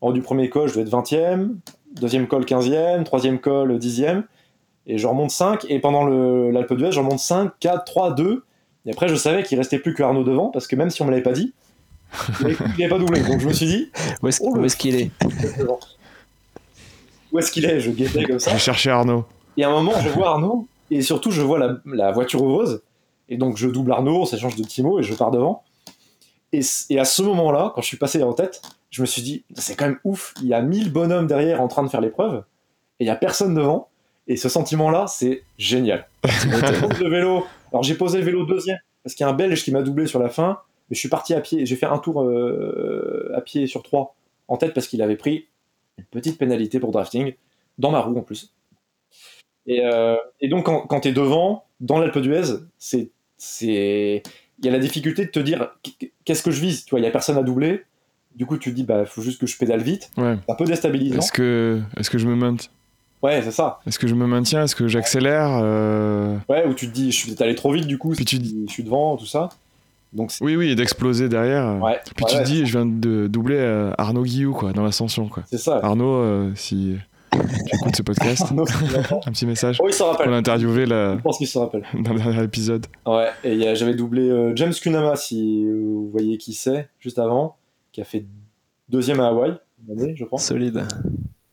en 0.00 0.12
du 0.12 0.22
premier 0.22 0.48
col 0.48 0.68
je 0.68 0.74
devais 0.74 0.86
être 0.86 0.90
20e, 0.94 1.50
deuxième 2.00 2.26
col 2.26 2.44
15e, 2.44 3.04
troisième 3.04 3.38
col 3.40 3.76
10e, 3.78 4.22
et 4.86 4.98
je 4.98 5.06
remonte 5.06 5.30
5, 5.30 5.66
et 5.68 5.78
pendant 5.80 6.04
le- 6.04 6.50
l'Alpe 6.50 6.72
d'Huez 6.74 6.92
je 6.92 6.98
remonte 7.00 7.18
5, 7.18 7.52
4, 7.60 7.84
3, 7.84 8.14
2, 8.14 8.44
et 8.86 8.90
après, 8.92 9.08
je 9.08 9.16
savais 9.16 9.42
qu'il 9.42 9.58
restait 9.58 9.78
plus 9.78 9.92
que 9.92 10.02
Arnaud 10.02 10.24
devant, 10.24 10.48
parce 10.48 10.66
que 10.66 10.74
même 10.74 10.88
si 10.88 11.02
on 11.02 11.04
me 11.04 11.10
l'avait 11.10 11.22
pas 11.22 11.32
dit, 11.32 11.52
il 12.40 12.46
n'avait 12.78 12.88
pas 12.88 12.96
doublé. 12.98 13.20
Donc 13.20 13.38
je 13.40 13.46
me 13.48 13.52
suis 13.52 13.66
dit, 13.66 13.90
Où 14.22 14.28
est-ce 14.28 14.40
Oh, 14.42 14.56
qu'il 14.78 14.94
est? 14.96 15.10
Où 17.32 17.38
est-ce 17.38 17.50
qu'il 17.52 17.66
est? 17.66 17.80
Je 17.80 17.90
guettais 17.90 18.24
comme 18.24 18.38
ça. 18.38 18.52
J'ai 18.52 18.58
cherché 18.58 18.88
Arnaud. 18.90 19.24
Et 19.58 19.64
à 19.64 19.68
un 19.68 19.72
moment, 19.72 19.92
je 20.02 20.08
vois 20.08 20.30
Arnaud, 20.30 20.66
et 20.90 21.02
surtout, 21.02 21.30
je 21.32 21.42
vois 21.42 21.58
la, 21.58 21.76
la 21.84 22.10
voiture 22.12 22.40
rose, 22.40 22.80
et 23.28 23.36
donc 23.36 23.58
je 23.58 23.68
double 23.68 23.92
Arnaud, 23.92 24.24
ça 24.24 24.38
change 24.38 24.56
de 24.56 24.62
Timo, 24.62 25.00
et 25.00 25.02
je 25.02 25.12
pars 25.14 25.30
devant. 25.32 25.64
Et, 26.52 26.98
à 26.98 27.04
ce 27.04 27.22
moment-là, 27.22 27.72
quand 27.74 27.82
je 27.82 27.86
suis 27.86 27.96
passé 27.96 28.22
en 28.22 28.32
tête, 28.32 28.62
je 28.90 29.02
me 29.02 29.06
suis 29.06 29.22
dit, 29.22 29.44
c'est 29.54 29.74
quand 29.74 29.86
même 29.86 29.98
ouf, 30.04 30.32
il 30.40 30.48
y 30.48 30.54
a 30.54 30.62
1000 30.62 30.92
bonhommes 30.92 31.26
derrière 31.26 31.60
en 31.60 31.68
train 31.68 31.82
de 31.82 31.88
faire 31.88 32.00
l'épreuve, 32.00 32.42
et 33.00 33.04
il 33.04 33.06
y 33.06 33.10
a 33.10 33.16
personne 33.16 33.54
devant, 33.54 33.88
et 34.26 34.36
ce 34.36 34.48
sentiment-là, 34.48 35.06
c'est 35.06 35.42
génial. 35.58 36.08
Le 36.24 37.08
vélo, 37.08 37.46
alors 37.70 37.82
j'ai 37.82 37.94
posé 37.94 38.18
le 38.18 38.24
vélo 38.24 38.44
deuxième, 38.44 38.78
parce 39.02 39.14
qu'il 39.14 39.24
y 39.24 39.28
a 39.28 39.30
un 39.30 39.34
Belge 39.34 39.62
qui 39.62 39.72
m'a 39.72 39.82
doublé 39.82 40.06
sur 40.06 40.20
la 40.20 40.30
fin, 40.30 40.60
mais 40.88 40.94
je 40.94 41.00
suis 41.00 41.08
parti 41.08 41.34
à 41.34 41.40
pied, 41.40 41.66
j'ai 41.66 41.76
fait 41.76 41.86
un 41.86 41.98
tour 41.98 42.22
euh, 42.22 43.32
à 43.34 43.40
pied 43.40 43.66
sur 43.66 43.82
trois, 43.82 44.16
en 44.48 44.56
tête 44.56 44.72
parce 44.72 44.88
qu'il 44.88 45.02
avait 45.02 45.16
pris 45.16 45.48
une 45.98 46.04
petite 46.04 46.38
pénalité 46.38 46.80
pour 46.80 46.92
drafting, 46.92 47.34
dans 47.76 47.90
ma 47.90 48.00
roue 48.00 48.16
en 48.16 48.22
plus. 48.22 48.54
Et, 49.66 49.84
euh, 49.84 50.16
et 50.40 50.48
donc, 50.48 50.64
quand, 50.64 50.86
quand 50.86 51.00
tu 51.00 51.08
es 51.08 51.12
devant, 51.12 51.66
dans 51.80 51.98
l'Alpe 51.98 52.18
d'Huez, 52.18 52.58
c'est, 52.78 54.22
il 54.60 54.66
y 54.66 54.68
a 54.68 54.72
la 54.72 54.78
difficulté 54.78 55.24
de 55.24 55.30
te 55.30 55.40
dire 55.40 55.68
qu'est-ce 56.24 56.42
que 56.42 56.50
je 56.50 56.60
vise. 56.60 56.84
Tu 56.84 56.90
vois, 56.90 57.00
il 57.00 57.04
y 57.04 57.06
a 57.06 57.10
personne 57.10 57.36
à 57.38 57.42
doubler. 57.42 57.84
Du 58.34 58.46
coup, 58.46 58.56
tu 58.56 58.70
te 58.70 58.74
dis, 58.76 58.84
bah, 58.84 59.04
faut 59.04 59.22
juste 59.22 59.40
que 59.40 59.46
je 59.46 59.56
pédale 59.56 59.82
vite. 59.82 60.10
Ouais. 60.16 60.36
C'est 60.46 60.52
un 60.52 60.56
peu 60.56 60.64
déstabilisant. 60.64 61.18
Est-ce 61.18 61.32
que, 61.32 61.80
est-ce 61.96 62.08
que 62.10 62.18
je 62.18 62.26
me 62.26 62.36
maintiens 62.36 62.70
Ouais, 63.20 63.40
c'est 63.42 63.50
ça. 63.50 63.80
Est-ce 63.86 63.98
que 63.98 64.06
je 64.06 64.14
me 64.14 64.26
maintiens? 64.26 64.62
Est-ce 64.62 64.76
que 64.76 64.86
j'accélère? 64.86 65.58
Euh, 65.60 66.36
Ouais, 66.48 66.64
où 66.66 66.74
tu 66.74 66.86
te 66.88 66.92
dis, 66.92 67.10
je 67.10 67.16
suis 67.16 67.34
allé 67.42 67.56
trop 67.56 67.72
vite, 67.72 67.86
du 67.88 67.98
coup, 67.98 68.12
Puis 68.14 68.24
tu 68.24 68.36
si 68.36 68.64
je 68.68 68.72
suis 68.72 68.84
devant, 68.84 69.16
tout 69.16 69.26
ça. 69.26 69.48
Donc, 70.12 70.32
Oui, 70.40 70.54
oui, 70.56 70.70
et 70.70 70.74
d'exploser 70.76 71.28
derrière. 71.28 71.82
ouais, 71.82 71.98
Puis 72.14 72.24
ouais, 72.24 72.30
tu 72.30 72.36
te 72.38 72.44
dis, 72.44 72.64
je 72.64 72.72
viens 72.78 72.86
de 72.86 73.26
doubler 73.26 73.56
euh, 73.58 73.92
Arnaud 73.98 74.22
Guillou, 74.22 74.52
quoi, 74.52 74.72
dans 74.72 74.84
l'ascension, 74.84 75.28
quoi. 75.28 75.42
c'est 75.50 75.58
ça. 75.58 75.80
Arnaud, 75.82 76.14
euh, 76.14 76.52
si 76.54 76.96
tu 77.30 77.76
écoutes 77.76 77.96
ce 77.96 78.02
podcast, 78.02 78.42
Arnaud, 78.46 78.64
un 79.26 79.32
petit 79.32 79.46
message. 79.46 79.78
oh, 79.82 79.88
il 79.88 79.92
s'en 79.92 80.08
On 80.08 80.10
rappelle. 80.12 80.30
l'a 80.30 80.36
interviewé 80.36 80.86
là, 80.86 81.16
Je 81.16 81.22
pense 81.22 81.38
qu'il 81.38 81.46
se 81.48 81.58
rappelle. 81.58 81.84
dans 81.94 82.12
le 82.12 82.18
dernier 82.20 82.42
épisode. 82.42 82.86
Ouais, 83.06 83.28
et 83.44 83.74
j'avais 83.74 83.94
doublé 83.94 84.28
euh, 84.28 84.52
James 84.56 84.72
Kunama, 84.72 85.16
si 85.16 85.64
vous 85.66 86.10
voyez 86.10 86.38
qui 86.38 86.52
c'est, 86.54 86.88
juste 86.98 87.18
avant, 87.18 87.56
qui 87.92 88.00
a 88.00 88.04
fait 88.04 88.24
deuxième 88.88 89.20
à 89.20 89.28
Hawaï, 89.28 89.58
je 90.14 90.24
crois. 90.24 90.38
Solide. 90.38 90.84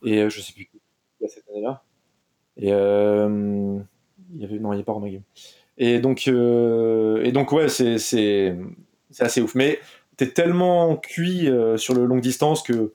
Et 0.03 0.21
euh, 0.21 0.29
je 0.29 0.41
sais 0.41 0.53
plus 0.53 0.65
qui 0.65 0.79
il 1.19 1.23
y 1.23 1.25
a 1.25 1.29
cette 1.29 1.49
année-là. 1.49 1.83
Et 2.57 2.71
euh, 2.71 3.77
il 4.33 4.41
y 4.41 4.45
avait 4.45 4.59
non, 4.59 4.73
il 4.73 4.77
n'y 4.77 4.81
a 4.81 4.85
pas 4.85 4.93
Romain 4.93 5.07
Guillaume. 5.07 5.23
Et 5.77 5.99
donc, 5.99 6.23
euh, 6.27 7.21
et 7.23 7.31
donc 7.31 7.51
ouais, 7.51 7.67
c'est 7.67 8.55
assez 9.19 9.41
ouf. 9.41 9.55
Mais 9.55 9.79
t'es 10.17 10.27
tellement 10.27 10.95
cuit 10.95 11.49
euh, 11.49 11.77
sur 11.77 11.93
le 11.93 12.05
long 12.05 12.17
distance 12.17 12.63
que 12.63 12.93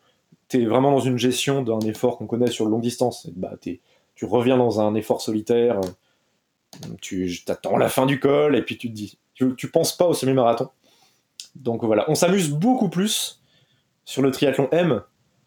t'es 0.51 0.65
vraiment 0.67 0.91
dans 0.91 1.01
une 1.01 1.17
gestion 1.17 1.63
d'un 1.63 1.79
effort 1.81 2.19
qu'on 2.19 2.27
connaît 2.27 2.51
sur 2.51 2.67
le 2.67 2.73
long 2.73 2.81
distance. 2.81 3.29
Bah, 3.37 3.53
tu 3.63 4.25
reviens 4.25 4.59
dans 4.59 4.81
un 4.81 4.95
effort 4.95 5.23
solitaire. 5.23 5.81
euh, 5.81 6.89
Tu 7.01 7.43
t'attends 7.47 7.79
la 7.79 7.89
fin 7.89 8.05
du 8.05 8.21
col 8.21 8.57
et 8.57 8.63
puis 8.63 8.77
tu 8.77 8.91
te 8.91 8.95
dis, 8.95 9.19
tu, 9.33 9.55
tu 9.57 9.71
penses 9.71 9.97
pas 9.97 10.07
au 10.07 10.13
semi-marathon. 10.13 10.69
Donc 11.55 11.85
voilà, 11.85 12.05
on 12.09 12.15
s'amuse 12.15 12.51
beaucoup 12.51 12.89
plus 12.89 13.41
sur 14.05 14.23
le 14.23 14.31
triathlon 14.31 14.69
M 14.73 15.03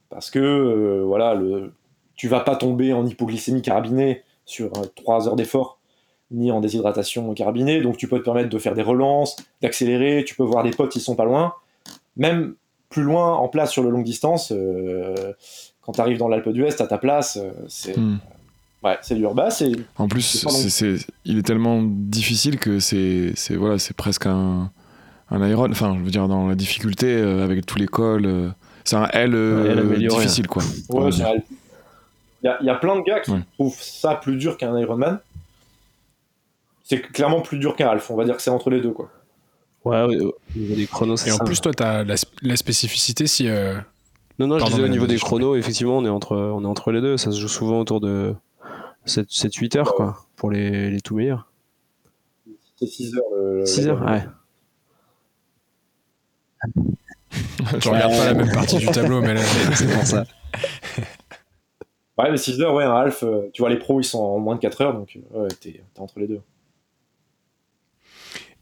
parce 0.10 0.32
que 0.32 0.39
euh, 0.39 1.04
voilà, 1.06 1.36
le, 1.36 1.74
tu 2.16 2.28
vas 2.28 2.39
pas 2.39 2.56
tomber 2.56 2.94
en 2.94 3.06
hypoglycémie 3.06 3.62
carabinée 3.62 4.24
sur 4.46 4.72
3 4.96 5.28
heures 5.28 5.36
d'effort, 5.36 5.80
ni 6.32 6.52
en 6.52 6.62
déshydratation 6.62 7.34
carabinée, 7.34 7.82
donc 7.82 7.98
tu 7.98 8.08
peux 8.08 8.20
te 8.20 8.24
permettre 8.24 8.50
de 8.50 8.58
faire 8.58 8.74
des 8.74 8.82
relances, 8.82 9.36
d'accélérer, 9.62 10.24
tu 10.26 10.36
peux 10.36 10.44
voir 10.44 10.63
des 10.63 10.72
potes 10.72 10.92
qui 10.92 11.00
sont 11.00 11.16
pas 11.16 11.26
loin. 11.26 11.54
Même 12.16 12.56
plus 12.93 13.03
loin 13.03 13.34
en 13.34 13.47
place 13.47 13.71
sur 13.71 13.84
le 13.84 13.89
longue 13.89 14.03
distance, 14.03 14.51
euh, 14.56 15.34
quand 15.82 15.93
tu 15.93 16.01
arrives 16.01 16.17
dans 16.19 16.27
l'Alpe 16.27 16.49
d'Huez, 16.49 16.75
t'as 16.77 16.88
ta 16.88 16.97
place, 16.97 17.38
euh, 17.38 17.51
c'est 17.67 17.97
Hmm. 17.97 18.19
ouais, 18.84 18.97
c'est 19.01 19.15
dur. 19.15 19.34
Bah, 19.34 19.49
c'est 19.49 19.71
En 19.97 20.08
plus, 20.08 20.21
c'est- 20.47 21.06
il 21.25 21.38
est 21.39 21.43
tellement 21.43 21.82
difficile 21.84 22.58
que 22.60 22.79
c'est, 22.79 23.34
c'est, 23.36 23.56
voilà, 23.56 23.77
c'est 23.79 23.95
presque 23.95 24.25
un, 24.27 24.71
un 25.32 25.47
iron. 25.49 25.69
Enfin, 25.71 25.95
je 25.97 26.03
veux 26.03 26.12
dire, 26.12 26.27
dans 26.27 26.47
la 26.47 26.56
difficulté, 26.56 27.08
euh, 27.08 27.43
avec 27.43 27.65
tous 27.65 27.77
les 27.77 27.88
cols, 27.88 28.25
euh, 28.25 28.49
c'est 28.84 28.95
un 28.95 29.08
L 29.13 29.34
euh, 29.36 29.63
Ouais, 29.63 29.69
L 29.71 29.79
amélioré, 29.79 30.21
difficile, 30.23 30.47
quoi. 30.47 30.62
Ouais, 30.89 31.10
Il 31.12 32.47
y, 32.47 32.49
a- 32.49 32.58
il 32.62 32.65
y 32.65 32.69
a 32.69 32.75
plein 32.75 32.95
de 32.97 33.01
gars 33.01 33.19
qui 33.21 33.32
Ouais. 33.32 33.39
trouvent 33.53 33.77
ça 33.82 34.15
plus 34.15 34.36
dur 34.38 34.58
qu'un 34.58 34.77
Ironman. 34.77 35.19
C'est 36.84 36.99
clairement 37.01 37.39
plus 37.41 37.58
dur 37.58 37.75
qu'un 37.77 37.88
Half. 37.88 38.12
On 38.12 38.15
va 38.17 38.25
dire 38.25 38.36
que 38.36 38.41
c'est 38.41 38.49
entre 38.51 38.69
les 38.69 38.82
deux, 38.82 38.91
quoi. 38.91 39.10
Ouais, 39.86 40.02
au 40.04 40.30
au 40.30 40.34
niveau 40.60 40.76
des 40.76 40.88
chronos, 40.88 41.17
c'est 41.17 41.30
Et 41.30 41.32
en 41.34 41.38
ça. 41.38 41.43
plus, 41.43 41.60
toi, 41.60 41.74
tu 41.74 41.84
as 41.84 42.04
la, 42.04 42.15
sp- 42.15 42.32
la 42.41 42.56
spécificité 42.56 43.28
si. 43.28 43.48
euh, 43.50 43.76
Non, 44.39 44.48
non, 44.48 44.56
je 44.56 44.62
Pardon, 44.62 44.76
disais 44.78 44.88
au 44.88 44.91
niveau 44.91 45.08
des 45.08 45.17
je 45.17 45.24
chronos, 45.26 45.56
effectivement, 45.56 45.98
on 45.98 46.06
est 46.06 46.10
entre, 46.10 46.38
on 46.38 46.63
est 46.63 46.67
entre 46.67 46.91
les 46.91 47.02
deux. 47.02 47.17
Ça 47.17 47.32
se 47.32 47.39
joue 47.39 47.48
souvent 47.50 47.80
autour 47.80 48.00
de 48.00 48.34
7-8 49.06 49.78
heures, 49.78 49.93
quoi, 49.96 50.26
pour 50.38 50.52
les, 50.52 50.89
les 50.89 51.02
tout 51.02 51.15
meilleurs. 51.15 51.50
C'est 52.78 52.88
6 52.88 53.13
heures. 53.15 53.24
Le, 53.38 53.65
6 53.65 53.88
heures, 53.88 54.02
ouais. 54.02 54.24
tu 57.82 57.88
regardes 57.89 58.12
pas 58.15 58.26
la 58.26 58.34
même 58.34 58.52
partie 58.54 58.78
du 58.78 58.86
tableau, 58.88 59.22
mais 59.22 59.34
là, 59.34 59.41
C'est 59.76 59.91
pour 59.91 60.04
ça. 60.06 60.26
Ouais, 62.17 62.30
mais 62.32 62.38
6 62.38 62.62
heures, 62.62 62.74
ouais, 62.76 62.84
un 62.84 62.96
half, 62.96 63.24
euh, 63.24 63.50
tu 63.54 63.62
vois, 63.63 63.69
les 63.69 63.78
pros, 63.80 64.00
ils 64.00 64.04
sont 64.06 64.19
en 64.19 64.38
moins 64.39 64.56
de 64.56 64.60
4 64.62 64.82
heures, 64.82 64.93
donc 64.93 65.17
euh, 65.36 65.43
ouais, 65.43 65.48
t'es 65.60 65.84
t'es 65.93 66.00
entre 66.00 66.19
les 66.19 66.28
deux. 66.28 66.41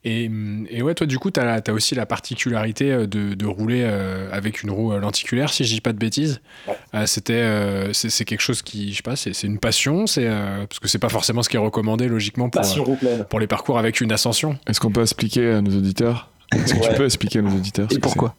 Et, 0.03 0.27
hum, 0.27 0.65
et 0.69 0.81
ouais, 0.81 0.95
toi, 0.95 1.05
du 1.05 1.19
coup, 1.19 1.29
tu 1.29 1.39
as, 1.39 1.61
aussi 1.71 1.93
la 1.93 2.05
particularité 2.07 2.91
euh, 2.91 3.05
de, 3.07 3.35
de 3.35 3.45
rouler 3.45 3.83
euh, 3.83 4.29
avec 4.31 4.63
une 4.63 4.71
roue 4.71 4.93
euh, 4.93 4.99
lenticulaire, 4.99 5.53
si 5.53 5.63
je 5.63 5.73
dis 5.75 5.81
pas 5.81 5.93
de 5.93 5.99
bêtises. 5.99 6.41
Ouais. 6.67 6.73
Euh, 6.95 7.05
C'était, 7.05 7.33
euh, 7.33 7.93
c'est 7.93 8.25
quelque 8.25 8.41
chose 8.41 8.61
qui, 8.63 8.91
je 8.91 8.97
sais 8.97 9.03
pas, 9.03 9.15
c'est 9.15 9.43
une 9.43 9.59
passion, 9.59 10.07
c'est 10.07 10.25
euh, 10.25 10.65
parce 10.67 10.79
que 10.79 10.87
c'est 10.87 10.97
pas 10.99 11.09
forcément 11.09 11.43
ce 11.43 11.49
qui 11.49 11.55
est 11.55 11.59
recommandé 11.59 12.07
logiquement 12.07 12.49
pour, 12.49 12.61
euh, 12.61 13.39
les 13.39 13.47
parcours 13.47 13.77
avec 13.77 14.01
une 14.01 14.11
ascension. 14.11 14.57
Est-ce 14.67 14.79
qu'on 14.79 14.91
peut 14.91 15.01
expliquer 15.01 15.51
à 15.51 15.61
nos 15.61 15.77
auditeurs? 15.77 16.29
Est-ce 16.51 16.73
que 16.73 16.79
Ouais. 16.79 16.89
tu 16.89 16.95
peux 16.95 17.05
expliquer 17.05 17.39
à 17.39 17.41
nos 17.43 17.55
auditeurs 17.55 17.87
Et 17.91 17.99
pourquoi? 17.99 18.35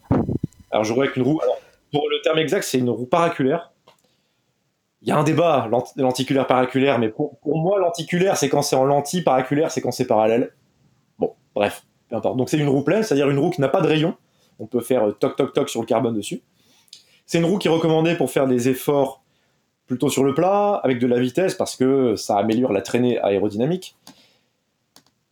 Alors, 0.69 0.83
je 0.83 0.91
roule 0.91 1.05
avec 1.05 1.15
une 1.15 1.23
roue. 1.23 1.39
Alors, 1.41 1.57
pour 1.91 2.09
le 2.09 2.19
terme 2.23 2.39
exact, 2.39 2.63
c'est 2.63 2.77
une 2.79 2.89
roue 2.89 3.05
paraculaire. 3.05 3.71
Il 5.01 5.07
y 5.09 5.11
a 5.11 5.17
un 5.17 5.23
débat, 5.23 5.67
lent- 5.71 5.83
lenticulaire, 5.97 6.45
paraculaire, 6.47 6.99
mais 6.99 7.09
pour, 7.09 7.37
pour 7.39 7.57
moi, 7.59 7.79
lenticulaire, 7.79 8.37
c'est 8.37 8.49
quand 8.49 8.61
c'est 8.61 8.75
en 8.75 8.83
lentille, 8.85 9.21
paraculaire, 9.21 9.71
c'est 9.71 9.81
quand 9.81 9.91
c'est 9.91 10.05
parallèle. 10.07 10.51
Bref, 11.55 11.85
peu 12.09 12.15
importe. 12.15 12.37
Donc, 12.37 12.49
c'est 12.49 12.57
une 12.57 12.69
roue 12.69 12.83
pleine, 12.83 13.03
c'est-à-dire 13.03 13.29
une 13.29 13.39
roue 13.39 13.49
qui 13.49 13.61
n'a 13.61 13.69
pas 13.69 13.81
de 13.81 13.87
rayon. 13.87 14.15
On 14.59 14.65
peut 14.65 14.81
faire 14.81 15.07
euh, 15.07 15.11
toc 15.11 15.35
toc 15.35 15.53
toc 15.53 15.69
sur 15.69 15.81
le 15.81 15.85
carbone 15.85 16.13
dessus. 16.13 16.41
C'est 17.25 17.39
une 17.39 17.45
roue 17.45 17.57
qui 17.57 17.67
est 17.67 17.71
recommandée 17.71 18.15
pour 18.15 18.29
faire 18.29 18.47
des 18.47 18.69
efforts 18.69 19.23
plutôt 19.87 20.09
sur 20.09 20.23
le 20.23 20.33
plat, 20.33 20.79
avec 20.83 20.99
de 20.99 21.07
la 21.07 21.19
vitesse, 21.19 21.55
parce 21.55 21.75
que 21.75 22.15
ça 22.15 22.37
améliore 22.37 22.71
la 22.71 22.81
traînée 22.81 23.19
aérodynamique. 23.19 23.97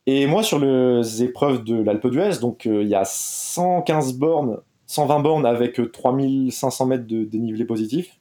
Et 0.08 0.26
moi, 0.26 0.44
sur 0.44 0.60
les 0.60 1.24
épreuves 1.24 1.64
de 1.64 1.82
l'Alpe 1.82 2.08
d'Huez, 2.08 2.40
donc 2.42 2.66
euh, 2.66 2.82
il 2.82 2.90
y 2.90 2.96
a 2.96 3.06
115 3.06 4.14
bornes, 4.14 4.58
120 4.88 5.20
bornes 5.20 5.46
avec 5.46 5.80
euh, 5.80 5.90
3500 5.90 6.86
mètres 6.88 7.08
de 7.08 7.24
dénivelé 7.24 7.66
positif, 7.66 8.20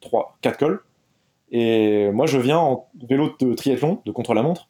3, 0.00 0.38
4 0.40 0.58
cols. 0.58 0.80
Et 1.50 2.10
moi, 2.10 2.26
je 2.26 2.38
viens 2.38 2.58
en 2.58 2.88
vélo 3.08 3.30
de 3.38 3.54
triathlon, 3.54 4.00
de 4.04 4.12
contre-la-montre, 4.12 4.68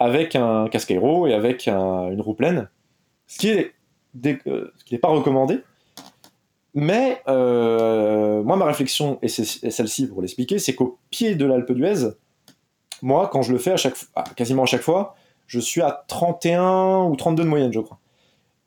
avec 0.00 0.34
un 0.34 0.66
casque 0.68 0.90
aéro 0.90 1.26
et 1.26 1.34
avec 1.34 1.68
une 1.68 2.20
roue 2.20 2.34
pleine, 2.34 2.68
ce 3.26 3.38
qui 3.38 3.48
est, 3.50 3.74
euh, 4.26 4.72
ce 4.76 4.84
qui 4.84 4.94
n'est 4.94 4.98
pas 4.98 5.08
recommandé. 5.08 5.60
Mais 6.74 7.20
euh, 7.28 8.42
moi, 8.42 8.56
ma 8.56 8.64
réflexion, 8.64 9.18
et 9.22 9.28
c'est 9.28 9.44
celle-ci 9.70 10.06
pour 10.06 10.22
l'expliquer, 10.22 10.58
c'est 10.58 10.74
qu'au 10.74 10.98
pied 11.10 11.34
de 11.34 11.44
l'Alpe 11.44 11.72
d'Huez, 11.72 12.12
moi, 13.02 13.28
quand 13.30 13.42
je 13.42 13.52
le 13.52 13.58
fais 13.58 13.74
à 14.14 14.24
quasiment 14.36 14.62
à 14.62 14.66
chaque 14.66 14.82
fois, 14.82 15.14
je 15.46 15.60
suis 15.60 15.82
à 15.82 16.04
31 16.08 17.04
ou 17.04 17.16
32 17.16 17.44
de 17.44 17.48
moyenne, 17.48 17.72
je 17.72 17.80
crois. 17.80 17.98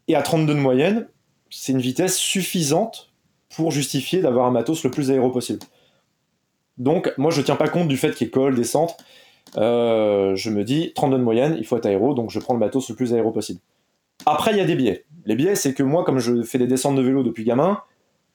Et 0.07 0.15
à 0.15 0.21
32 0.21 0.53
de 0.53 0.59
moyenne, 0.59 1.07
c'est 1.49 1.71
une 1.71 1.79
vitesse 1.79 2.17
suffisante 2.17 3.11
pour 3.55 3.71
justifier 3.71 4.21
d'avoir 4.21 4.45
un 4.45 4.51
matos 4.51 4.83
le 4.83 4.91
plus 4.91 5.09
aéro 5.11 5.29
possible. 5.29 5.59
Donc, 6.77 7.13
moi, 7.17 7.31
je 7.31 7.41
tiens 7.41 7.55
pas 7.55 7.69
compte 7.69 7.87
du 7.87 7.97
fait 7.97 8.13
qu'il 8.13 8.27
y 8.27 8.29
ait. 8.29 8.33
Euh, 9.57 10.35
je 10.35 10.49
me 10.49 10.63
dis 10.63 10.93
32 10.95 11.17
de 11.17 11.23
moyenne, 11.23 11.55
il 11.57 11.65
faut 11.65 11.77
être 11.77 11.85
aéro, 11.85 12.13
donc 12.13 12.31
je 12.31 12.39
prends 12.39 12.53
le 12.53 12.59
matos 12.59 12.89
le 12.89 12.95
plus 12.95 13.13
aéro 13.13 13.31
possible. 13.31 13.59
Après, 14.25 14.51
il 14.51 14.57
y 14.57 14.61
a 14.61 14.65
des 14.65 14.75
biais. 14.75 15.05
Les 15.25 15.35
biais, 15.35 15.55
c'est 15.55 15.73
que 15.73 15.83
moi, 15.83 16.03
comme 16.03 16.19
je 16.19 16.43
fais 16.43 16.57
des 16.57 16.67
descentes 16.67 16.95
de 16.95 17.01
vélo 17.01 17.23
depuis 17.23 17.43
gamin, 17.43 17.81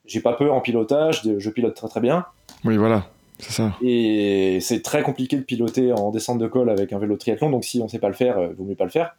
j'ai 0.07 0.21
pas 0.21 0.33
peur 0.33 0.55
en 0.55 0.61
pilotage, 0.61 1.23
je 1.39 1.51
pilote 1.51 1.75
très 1.75 1.89
très 1.89 2.01
bien. 2.01 2.27
Oui, 2.65 2.77
voilà, 2.77 3.09
c'est 3.39 3.53
ça. 3.53 3.73
Et 3.83 4.59
c'est 4.61 4.83
très 4.83 5.03
compliqué 5.03 5.37
de 5.37 5.43
piloter 5.43 5.93
en 5.93 6.11
descente 6.11 6.39
de 6.39 6.47
col 6.47 6.71
avec 6.71 6.93
un 6.93 6.99
vélo 6.99 7.17
triathlon, 7.17 7.51
donc 7.51 7.65
si 7.65 7.81
on 7.81 7.89
sait 7.89 7.99
pas 7.99 8.09
le 8.09 8.15
faire, 8.15 8.37
il 8.39 8.45
euh, 8.45 8.55
vaut 8.57 8.65
mieux 8.65 8.75
pas 8.75 8.85
le 8.85 8.91
faire. 8.91 9.17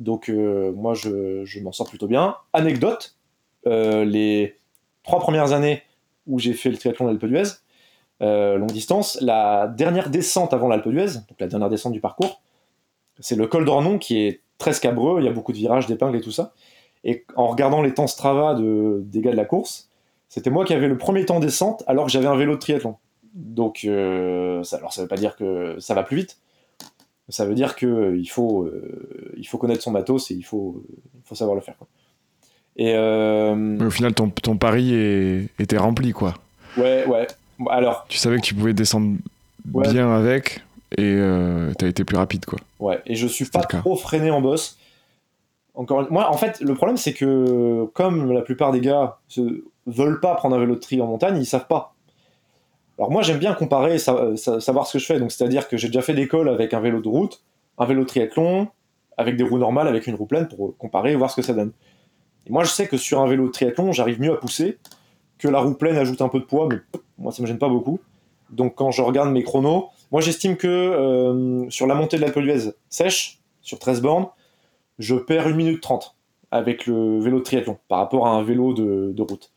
Donc 0.00 0.28
euh, 0.28 0.72
moi, 0.72 0.94
je, 0.94 1.60
m'en 1.60 1.72
sors 1.72 1.88
plutôt 1.88 2.08
bien. 2.08 2.36
Anecdote, 2.52 3.16
les 3.66 4.56
trois 5.04 5.20
premières 5.20 5.52
années 5.52 5.82
où 6.26 6.38
j'ai 6.38 6.54
fait 6.54 6.70
le 6.70 6.76
triathlon 6.76 7.06
d'Alpe 7.06 7.26
d'Huez, 7.26 7.63
euh, 8.22 8.56
longue 8.56 8.72
distance. 8.72 9.18
La 9.20 9.66
dernière 9.66 10.10
descente 10.10 10.54
avant 10.54 10.68
l'Alpe 10.68 10.88
d'Huez, 10.88 11.14
donc 11.28 11.40
la 11.40 11.46
dernière 11.46 11.68
descente 11.68 11.92
du 11.92 12.00
parcours, 12.00 12.40
c'est 13.18 13.36
le 13.36 13.46
col 13.46 13.64
d'Ornon 13.64 13.98
qui 13.98 14.22
est 14.22 14.40
très 14.58 14.72
scabreux, 14.72 15.20
il 15.20 15.24
y 15.24 15.28
a 15.28 15.32
beaucoup 15.32 15.52
de 15.52 15.56
virages, 15.56 15.86
d'épingles 15.86 16.16
et 16.16 16.20
tout 16.20 16.30
ça. 16.30 16.52
Et 17.02 17.24
en 17.36 17.48
regardant 17.48 17.82
les 17.82 17.92
temps 17.92 18.06
Strava 18.06 18.54
de, 18.54 19.02
des 19.04 19.20
gars 19.20 19.32
de 19.32 19.36
la 19.36 19.44
course, 19.44 19.90
c'était 20.28 20.50
moi 20.50 20.64
qui 20.64 20.74
avais 20.74 20.88
le 20.88 20.96
premier 20.96 21.24
temps 21.26 21.40
descente 21.40 21.82
alors 21.86 22.06
que 22.06 22.12
j'avais 22.12 22.26
un 22.26 22.36
vélo 22.36 22.54
de 22.54 22.60
triathlon. 22.60 22.96
Donc, 23.34 23.84
euh, 23.84 24.62
ça, 24.62 24.76
alors 24.76 24.92
ça 24.92 25.02
veut 25.02 25.08
pas 25.08 25.16
dire 25.16 25.36
que 25.36 25.76
ça 25.80 25.94
va 25.94 26.02
plus 26.02 26.16
vite. 26.16 26.38
Ça 27.28 27.46
veut 27.46 27.54
dire 27.54 27.74
que 27.74 28.16
il 28.16 28.26
faut, 28.26 28.64
euh, 28.64 29.32
il 29.36 29.44
faut 29.48 29.58
connaître 29.58 29.82
son 29.82 29.90
matos 29.90 30.30
et 30.30 30.34
il 30.34 30.44
faut, 30.44 30.84
il 31.14 31.22
faut 31.24 31.34
savoir 31.34 31.54
le 31.54 31.62
faire. 31.62 31.76
Et 32.76 32.92
Mais 32.94 33.84
au 33.84 33.90
final, 33.90 34.14
ton, 34.14 34.30
ton 34.30 34.56
pari 34.56 35.48
était 35.58 35.78
rempli, 35.78 36.12
quoi. 36.12 36.34
Ouais, 36.76 37.06
ouais. 37.06 37.26
Alors. 37.68 38.06
Tu 38.08 38.18
savais 38.18 38.36
que 38.36 38.42
tu 38.42 38.54
pouvais 38.54 38.74
descendre 38.74 39.16
bien 39.64 40.14
avec 40.14 40.62
et 40.96 41.02
euh, 41.02 41.72
t'as 41.76 41.88
été 41.88 42.04
plus 42.04 42.16
rapide, 42.16 42.44
quoi. 42.44 42.58
Ouais, 42.78 43.02
et 43.06 43.14
je 43.14 43.26
suis 43.26 43.46
pas 43.46 43.60
trop 43.60 43.96
freiné 43.96 44.30
en 44.30 44.40
boss. 44.40 44.78
Encore 45.74 46.10
moi, 46.12 46.30
en 46.30 46.36
fait, 46.36 46.60
le 46.60 46.74
problème, 46.74 46.96
c'est 46.96 47.14
que 47.14 47.86
comme 47.94 48.32
la 48.32 48.42
plupart 48.42 48.70
des 48.70 48.80
gars 48.80 49.18
ne 49.36 49.64
veulent 49.86 50.20
pas 50.20 50.34
prendre 50.34 50.54
un 50.54 50.60
vélo 50.60 50.76
de 50.76 50.80
tri 50.80 51.00
en 51.00 51.06
montagne, 51.06 51.36
ils 51.36 51.46
savent 51.46 51.66
pas. 51.66 51.94
Alors 52.96 53.10
moi, 53.10 53.22
j'aime 53.22 53.38
bien 53.38 53.54
comparer, 53.54 53.98
savoir 53.98 54.86
ce 54.86 54.92
que 54.92 54.98
je 55.00 55.06
fais. 55.06 55.18
Donc, 55.18 55.32
c'est-à-dire 55.32 55.68
que 55.68 55.76
j'ai 55.76 55.88
déjà 55.88 56.02
fait 56.02 56.12
l'école 56.12 56.48
avec 56.48 56.74
un 56.74 56.80
vélo 56.80 57.00
de 57.00 57.08
route, 57.08 57.42
un 57.78 57.86
vélo 57.86 58.04
triathlon, 58.04 58.68
avec 59.16 59.36
des 59.36 59.42
roues 59.42 59.58
normales, 59.58 59.88
avec 59.88 60.06
une 60.06 60.14
roue 60.14 60.26
pleine 60.26 60.46
pour 60.46 60.76
comparer 60.78 61.12
et 61.12 61.16
voir 61.16 61.30
ce 61.30 61.36
que 61.36 61.42
ça 61.42 61.54
donne. 61.54 61.72
Et 62.46 62.52
moi, 62.52 62.62
je 62.62 62.70
sais 62.70 62.86
que 62.86 62.96
sur 62.96 63.20
un 63.20 63.26
vélo 63.26 63.46
de 63.46 63.52
triathlon, 63.52 63.90
j'arrive 63.90 64.20
mieux 64.20 64.32
à 64.32 64.36
pousser 64.36 64.78
la 65.48 65.60
roue 65.60 65.74
pleine 65.74 65.96
ajoute 65.96 66.22
un 66.22 66.28
peu 66.28 66.40
de 66.40 66.44
poids, 66.44 66.68
mais 66.70 66.78
moi 67.18 67.32
ça 67.32 67.42
me 67.42 67.46
gêne 67.46 67.58
pas 67.58 67.68
beaucoup. 67.68 68.00
Donc 68.50 68.74
quand 68.74 68.90
je 68.90 69.02
regarde 69.02 69.30
mes 69.30 69.42
chronos, 69.42 69.88
moi 70.12 70.20
j'estime 70.20 70.56
que 70.56 70.68
euh, 70.68 71.68
sur 71.70 71.86
la 71.86 71.94
montée 71.94 72.16
de 72.16 72.22
la 72.22 72.30
d'Huez 72.30 72.72
sèche, 72.88 73.40
sur 73.62 73.78
13 73.78 74.02
bornes, 74.02 74.26
je 74.98 75.16
perds 75.16 75.46
1 75.46 75.52
minute 75.52 75.80
30 75.80 76.14
avec 76.50 76.86
le 76.86 77.18
vélo 77.18 77.38
de 77.38 77.44
triathlon 77.44 77.78
par 77.88 77.98
rapport 77.98 78.26
à 78.26 78.30
un 78.30 78.42
vélo 78.44 78.74
de, 78.74 79.20
route. 79.20 79.50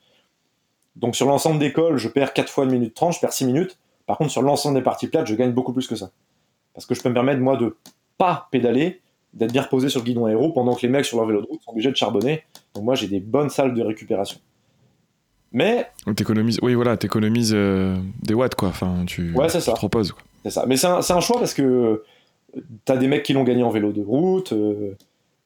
Donc 0.96 1.16
sur 1.16 1.28
l'ensemble 1.28 1.60
des 1.60 1.72
cols, 1.72 1.98
je 1.98 2.08
perds 2.08 2.34
4 2.34 2.50
fois 2.50 2.64
1 2.64 2.68
minute 2.68 2.96
30, 2.96 3.14
je 3.14 3.20
perds 3.20 3.34
6 3.34 3.46
minutes. 3.46 3.78
Par 4.08 4.18
contre, 4.18 4.32
sur 4.32 4.42
l'ensemble 4.42 4.78
des 4.78 4.84
parties 4.84 5.08
plates, 5.08 5.28
je 5.28 5.36
gagne 5.36 5.52
beaucoup 5.52 5.74
plus 5.74 5.86
que 5.86 5.96
ça. 5.96 6.10
Parce 6.74 6.86
que 6.86 6.96
je 6.96 7.04
peux 7.04 7.10
me 7.10 7.14
permettre, 7.14 7.42
moi, 7.42 7.58
de 7.58 7.76
pas 8.18 8.48
pédaler, 8.52 9.02
d'être 9.34 9.52
bien 9.52 9.62
reposé 9.62 9.90
sur 9.90 10.00
le 10.00 10.06
guidon 10.06 10.26
aéro 10.26 10.52
pendant 10.52 10.74
que 10.74 10.82
les 10.82 10.88
mecs 10.88 11.06
sur 11.06 11.18
leur 11.18 11.28
vélo 11.28 11.42
de 11.42 11.48
route 11.48 11.62
sont 11.62 11.72
obligés 11.72 11.92
de 11.92 11.96
charbonner. 11.96 12.44
Donc 12.74 12.84
moi, 12.86 12.96
j'ai 12.96 13.08
des 13.08 13.20
bonnes 13.20 13.50
salles 13.50 13.74
de 13.76 13.84
récupération. 13.84 14.40
Mais. 15.52 15.90
T'économises, 16.16 16.60
oui, 16.62 16.74
voilà, 16.74 16.98
t'économises 16.98 17.54
euh, 17.54 17.98
des 18.22 18.34
watts, 18.34 18.56
quoi. 18.56 18.70
Enfin, 18.70 19.04
tu, 19.06 19.34
ouais, 19.34 19.50
c'est 19.50 19.62
ça. 19.62 19.74
te 19.74 19.80
reposes, 19.80 20.12
quoi. 20.12 20.24
C'est 20.44 20.52
ça. 20.52 20.66
Mais 20.68 20.78
c'est 20.78 20.88
un, 20.88 21.00
un, 21.00 21.20
choix 21.20 21.40
parce 21.40 21.54
que 21.54 22.04
t'as 22.86 22.98
des 22.98 23.08
mecs 23.08 23.24
qui 23.24 23.34
l'ont 23.34 23.44
gagné 23.44 23.64
en 23.64 23.70
vélo 23.70 23.92
de 23.92 24.02
route, 24.02 24.54
euh, 24.54 24.96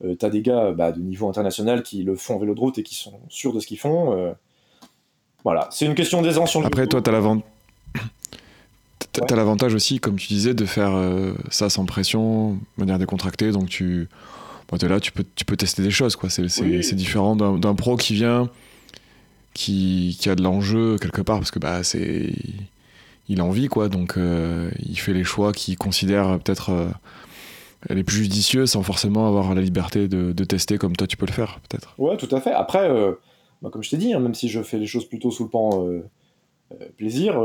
euh, 0.04 0.16
t'as 0.16 0.30
des 0.30 0.42
gars 0.42 0.72
bah, 0.72 0.92
de 0.92 1.00
niveau 1.00 1.30
international 1.30 1.84
qui 1.84 2.04
le 2.04 2.16
font 2.16 2.36
en 2.36 2.40
vélo 2.40 2.54
de 2.54 2.60
route 2.60 2.78
et 2.78 2.84
qui 2.84 2.96
sont 2.96 3.20
sûrs 3.30 3.54
de 3.54 3.60
ce 3.60 3.68
qu'ils 3.68 3.80
font. 3.80 4.36
voilà, 5.44 5.68
c'est 5.72 5.86
une 5.86 5.96
question 5.96 6.22
d'aisance 6.22 6.52
sur 6.52 6.62
le 6.62 6.68
Après, 6.68 6.88
toi, 6.88 7.02
t'as 7.02 7.12
l'avantage. 7.12 7.44
T'as 9.28 9.36
l'avantage 9.36 9.74
aussi, 9.74 10.00
comme 10.00 10.16
tu 10.16 10.30
disais, 10.30 10.54
de 10.54 10.66
faire 10.66 10.94
ça 11.50 11.70
sans 11.70 11.86
pression, 11.86 12.54
de 12.54 12.60
manière 12.78 12.98
décontractée. 12.98 13.52
Donc 13.52 13.68
tu, 13.68 14.08
bon, 14.70 14.78
es 14.78 14.88
là, 14.88 15.02
tu 15.02 15.12
peux, 15.12 15.26
tu 15.36 15.44
peux 15.44 15.58
tester 15.58 15.84
des 15.84 15.92
choses. 15.92 16.16
quoi. 16.16 16.30
C'est 16.30 16.96
différent 16.96 17.36
d'un 17.36 17.76
pro 17.76 17.98
qui 17.98 18.14
vient, 18.14 18.50
qui, 19.54 20.18
a 20.28 20.36
de 20.36 20.44
l'enjeu 20.44 20.98
quelque 20.98 21.22
part 21.22 21.38
parce 21.38 21.52
que 21.52 21.60
bah 21.60 21.84
c'est 21.84 22.34
il 23.28 23.40
a 23.40 23.46
envie 23.46 23.68
quoi. 23.68 23.90
Donc 23.90 24.18
euh, 24.18 24.70
il 24.80 24.98
fait 24.98 25.14
les 25.14 25.24
choix 25.24 25.52
qu'il 25.52 25.78
considère 25.78 26.40
peut-être 26.40 26.72
euh, 26.72 26.88
les 27.90 28.04
plus 28.04 28.18
judicieux 28.18 28.66
sans 28.66 28.84
forcément 28.84 29.28
avoir 29.28 29.54
la 29.56 29.62
liberté 29.62 30.08
de, 30.08 30.44
tester 30.44 30.78
comme 30.78 30.96
toi 30.96 31.08
tu 31.08 31.18
peux 31.18 31.26
le 31.26 31.32
faire 31.32 31.60
peut-être. 31.70 31.94
Ouais 31.98 32.18
tout 32.18 32.34
à 32.34 32.42
fait. 32.42 32.52
Après 32.52 32.90
euh, 32.90 33.14
bah, 33.62 33.70
comme 33.72 33.84
je 33.84 33.90
t'ai 33.90 33.98
dit 33.98 34.14
hein, 34.14 34.20
même 34.20 34.34
si 34.36 34.50
je 34.50 34.62
fais 34.62 34.78
les 34.78 34.88
choses 34.88 35.06
plutôt 35.06 35.32
sous 35.32 35.44
le 35.44 35.50
pan 35.50 35.88
plaisir 36.96 37.38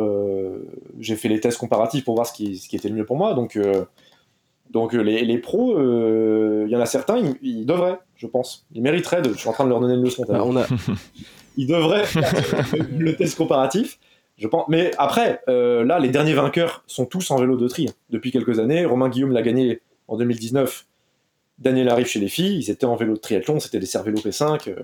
j'ai 1.00 1.16
fait 1.16 1.28
les 1.28 1.40
tests 1.40 1.58
comparatifs 1.58 2.04
pour 2.04 2.14
voir 2.14 2.26
ce 2.26 2.32
qui, 2.32 2.58
ce 2.58 2.68
qui 2.68 2.76
était 2.76 2.88
le 2.88 2.94
mieux 2.94 3.06
pour 3.06 3.16
moi. 3.16 3.34
Donc 3.34 3.58
donc 4.70 4.92
les, 4.92 5.24
les 5.24 5.38
pros 5.38 5.78
il 5.78 6.70
y 6.70 6.76
en 6.76 6.80
a 6.80 6.86
certains 6.86 7.20
ils, 7.42 7.66
devraient 7.66 7.98
je 8.16 8.26
pense. 8.26 8.66
Ils 8.72 8.82
mériteraient 8.82 9.22
de, 9.22 9.32
je 9.32 9.38
suis 9.38 9.48
en 9.48 9.52
train 9.52 9.64
de 9.64 9.70
leur 9.70 9.80
donner 9.80 9.94
une 9.94 10.04
leçon 10.04 10.24
bah, 10.28 10.42
on 10.44 10.56
a 10.56 10.66
il 11.56 11.66
devrait 11.66 12.04
faire 12.04 12.32
le 12.98 13.16
test 13.16 13.36
comparatif. 13.36 13.98
Je 14.38 14.46
pense. 14.48 14.68
Mais 14.68 14.90
après, 14.98 15.40
euh, 15.48 15.84
là, 15.84 15.98
les 15.98 16.08
derniers 16.08 16.34
vainqueurs 16.34 16.84
sont 16.86 17.06
tous 17.06 17.30
en 17.30 17.38
vélo 17.38 17.56
de 17.56 17.68
tri 17.68 17.88
depuis 18.10 18.30
quelques 18.30 18.58
années. 18.58 18.84
Romain 18.84 19.08
Guillaume 19.08 19.32
l'a 19.32 19.42
gagné 19.42 19.80
en 20.08 20.16
2019. 20.16 20.86
Daniel 21.58 21.88
arrive 21.88 22.06
chez 22.06 22.20
les 22.20 22.28
filles. 22.28 22.58
Ils 22.58 22.70
étaient 22.70 22.84
en 22.84 22.96
vélo 22.96 23.14
de 23.14 23.20
triathlon. 23.20 23.60
C'était 23.60 23.78
des 23.78 23.86
Cervélo 23.86 24.18
P5. 24.18 24.68
Euh, 24.68 24.74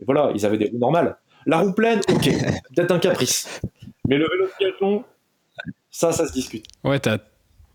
et 0.00 0.04
voilà, 0.04 0.30
ils 0.34 0.46
avaient 0.46 0.58
des 0.58 0.68
roues 0.70 0.78
normales. 0.78 1.18
La 1.44 1.58
roue 1.58 1.72
pleine, 1.72 2.00
ok, 2.08 2.24
peut-être 2.74 2.90
un 2.90 2.98
caprice. 2.98 3.60
Mais 4.08 4.16
le 4.16 4.26
vélo 4.28 4.46
de 4.46 4.50
triathlon, 4.50 5.04
ça, 5.90 6.12
ça 6.12 6.26
se 6.26 6.32
discute. 6.32 6.66
Ouais, 6.82 6.98
t'as 6.98 7.18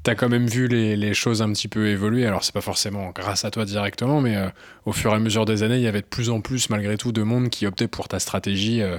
T'as 0.03 0.15
quand 0.15 0.29
même 0.29 0.47
vu 0.47 0.67
les, 0.67 1.13
choses 1.13 1.43
un 1.43 1.51
petit 1.51 1.67
peu 1.67 1.87
évoluer. 1.87 2.25
Alors, 2.25 2.43
c'est 2.43 2.53
pas 2.53 2.61
forcément 2.61 3.11
grâce 3.11 3.45
à 3.45 3.51
toi 3.51 3.65
directement, 3.65 4.19
mais 4.19 4.35
euh, 4.35 4.49
au 4.85 4.93
fur 4.93 5.11
et 5.11 5.15
à 5.15 5.19
mesure 5.19 5.45
des 5.45 5.61
années, 5.61 5.75
il 5.75 5.83
y 5.83 5.87
avait 5.87 6.01
de 6.01 6.07
plus 6.07 6.31
en 6.31 6.41
plus, 6.41 6.71
malgré 6.71 6.97
tout, 6.97 7.11
de 7.11 7.21
monde 7.21 7.49
qui 7.49 7.67
optait 7.67 7.87
pour 7.87 8.07
ta 8.07 8.17
stratégie 8.17 8.81
euh, 8.81 8.97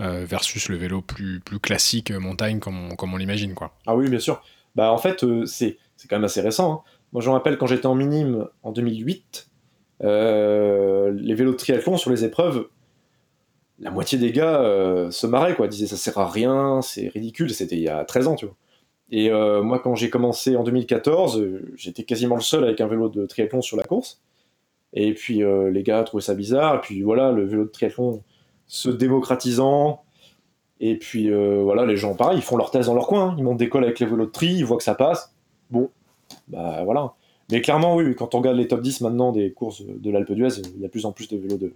euh, 0.00 0.26
versus 0.28 0.68
le 0.68 0.76
vélo 0.76 1.00
plus, 1.00 1.40
classique 1.62 2.10
montagne, 2.10 2.58
comme 2.58 2.90
on, 2.90 2.94
comme 2.94 3.14
on 3.14 3.16
l'imagine. 3.16 3.54
quoi. 3.54 3.72
Ah 3.86 3.96
oui, 3.96 4.10
bien 4.10 4.18
sûr. 4.18 4.42
Bah, 4.74 4.92
en 4.92 4.98
fait, 4.98 5.24
c'est 5.46 5.78
quand 6.10 6.16
même 6.16 6.24
assez 6.24 6.42
récent. 6.42 6.72
Hein. 6.72 6.90
Moi, 7.14 7.22
je 7.22 7.28
me 7.30 7.32
rappelle 7.32 7.56
quand 7.56 7.66
j'étais 7.66 7.86
en 7.86 7.94
minime 7.94 8.46
en 8.62 8.72
2008, 8.72 9.48
les 10.00 11.34
vélos 11.34 11.52
de 11.52 11.56
triathlon 11.56 11.96
sur 11.96 12.10
les 12.10 12.22
épreuves, 12.24 12.68
la 13.78 13.90
moitié 13.90 14.18
des 14.18 14.30
gars 14.30 14.60
se 15.10 15.26
marraient, 15.26 15.54
quoi. 15.54 15.68
Disaient 15.68 15.86
ça 15.86 15.96
sert 15.96 16.18
à 16.18 16.28
rien, 16.28 16.82
c'est 16.82 17.08
ridicule. 17.08 17.50
C'était 17.54 17.76
il 17.76 17.82
y 17.82 17.88
a 17.88 18.04
13 18.04 18.28
ans, 18.28 18.36
tu 18.36 18.44
vois. 18.44 18.56
Et 19.10 19.30
euh, 19.30 19.62
moi, 19.62 19.78
quand 19.78 19.94
j'ai 19.94 20.10
commencé 20.10 20.56
en 20.56 20.64
2014, 20.64 21.38
euh, 21.38 21.72
j'étais 21.76 22.04
quasiment 22.04 22.36
le 22.36 22.40
seul 22.40 22.64
avec 22.64 22.80
un 22.80 22.86
vélo 22.86 23.08
de 23.08 23.26
triathlon 23.26 23.62
sur 23.62 23.76
la 23.76 23.84
course. 23.84 24.22
Et 24.92 25.12
puis 25.12 25.42
euh, 25.42 25.70
les 25.70 25.82
gars 25.82 26.02
trouvaient 26.04 26.22
ça 26.22 26.34
bizarre. 26.34 26.76
Et 26.76 26.80
puis 26.80 27.02
voilà, 27.02 27.32
le 27.32 27.44
vélo 27.44 27.64
de 27.64 27.70
triathlon 27.70 28.22
se 28.66 28.88
démocratisant. 28.88 30.02
Et 30.80 30.96
puis 30.98 31.30
voilà, 31.30 31.86
les 31.86 31.96
gens, 31.96 32.14
pareil, 32.14 32.38
ils 32.38 32.42
font 32.42 32.56
leur 32.56 32.70
thèse 32.70 32.86
dans 32.86 32.94
leur 32.94 33.06
coin. 33.06 33.34
Ils 33.38 33.44
montent 33.44 33.58
des 33.58 33.68
cols 33.68 33.84
avec 33.84 34.00
les 34.00 34.06
vélos 34.06 34.26
de 34.26 34.30
tri, 34.30 34.48
ils 34.48 34.64
voient 34.64 34.76
que 34.76 34.82
ça 34.82 34.94
passe. 34.94 35.34
Bon, 35.70 35.90
bah 36.48 36.82
voilà. 36.84 37.14
Mais 37.50 37.60
clairement, 37.60 37.96
oui, 37.96 38.14
quand 38.14 38.34
on 38.34 38.38
regarde 38.38 38.56
les 38.56 38.68
top 38.68 38.82
10 38.82 39.02
maintenant 39.02 39.32
des 39.32 39.52
courses 39.52 39.82
de 39.86 40.10
l'Alpe 40.10 40.32
d'Huez, 40.32 40.60
il 40.74 40.80
y 40.80 40.84
a 40.84 40.88
de 40.88 40.92
plus 40.92 41.06
en 41.06 41.12
plus 41.12 41.28
de 41.28 41.36
vélos 41.38 41.56
de, 41.56 41.72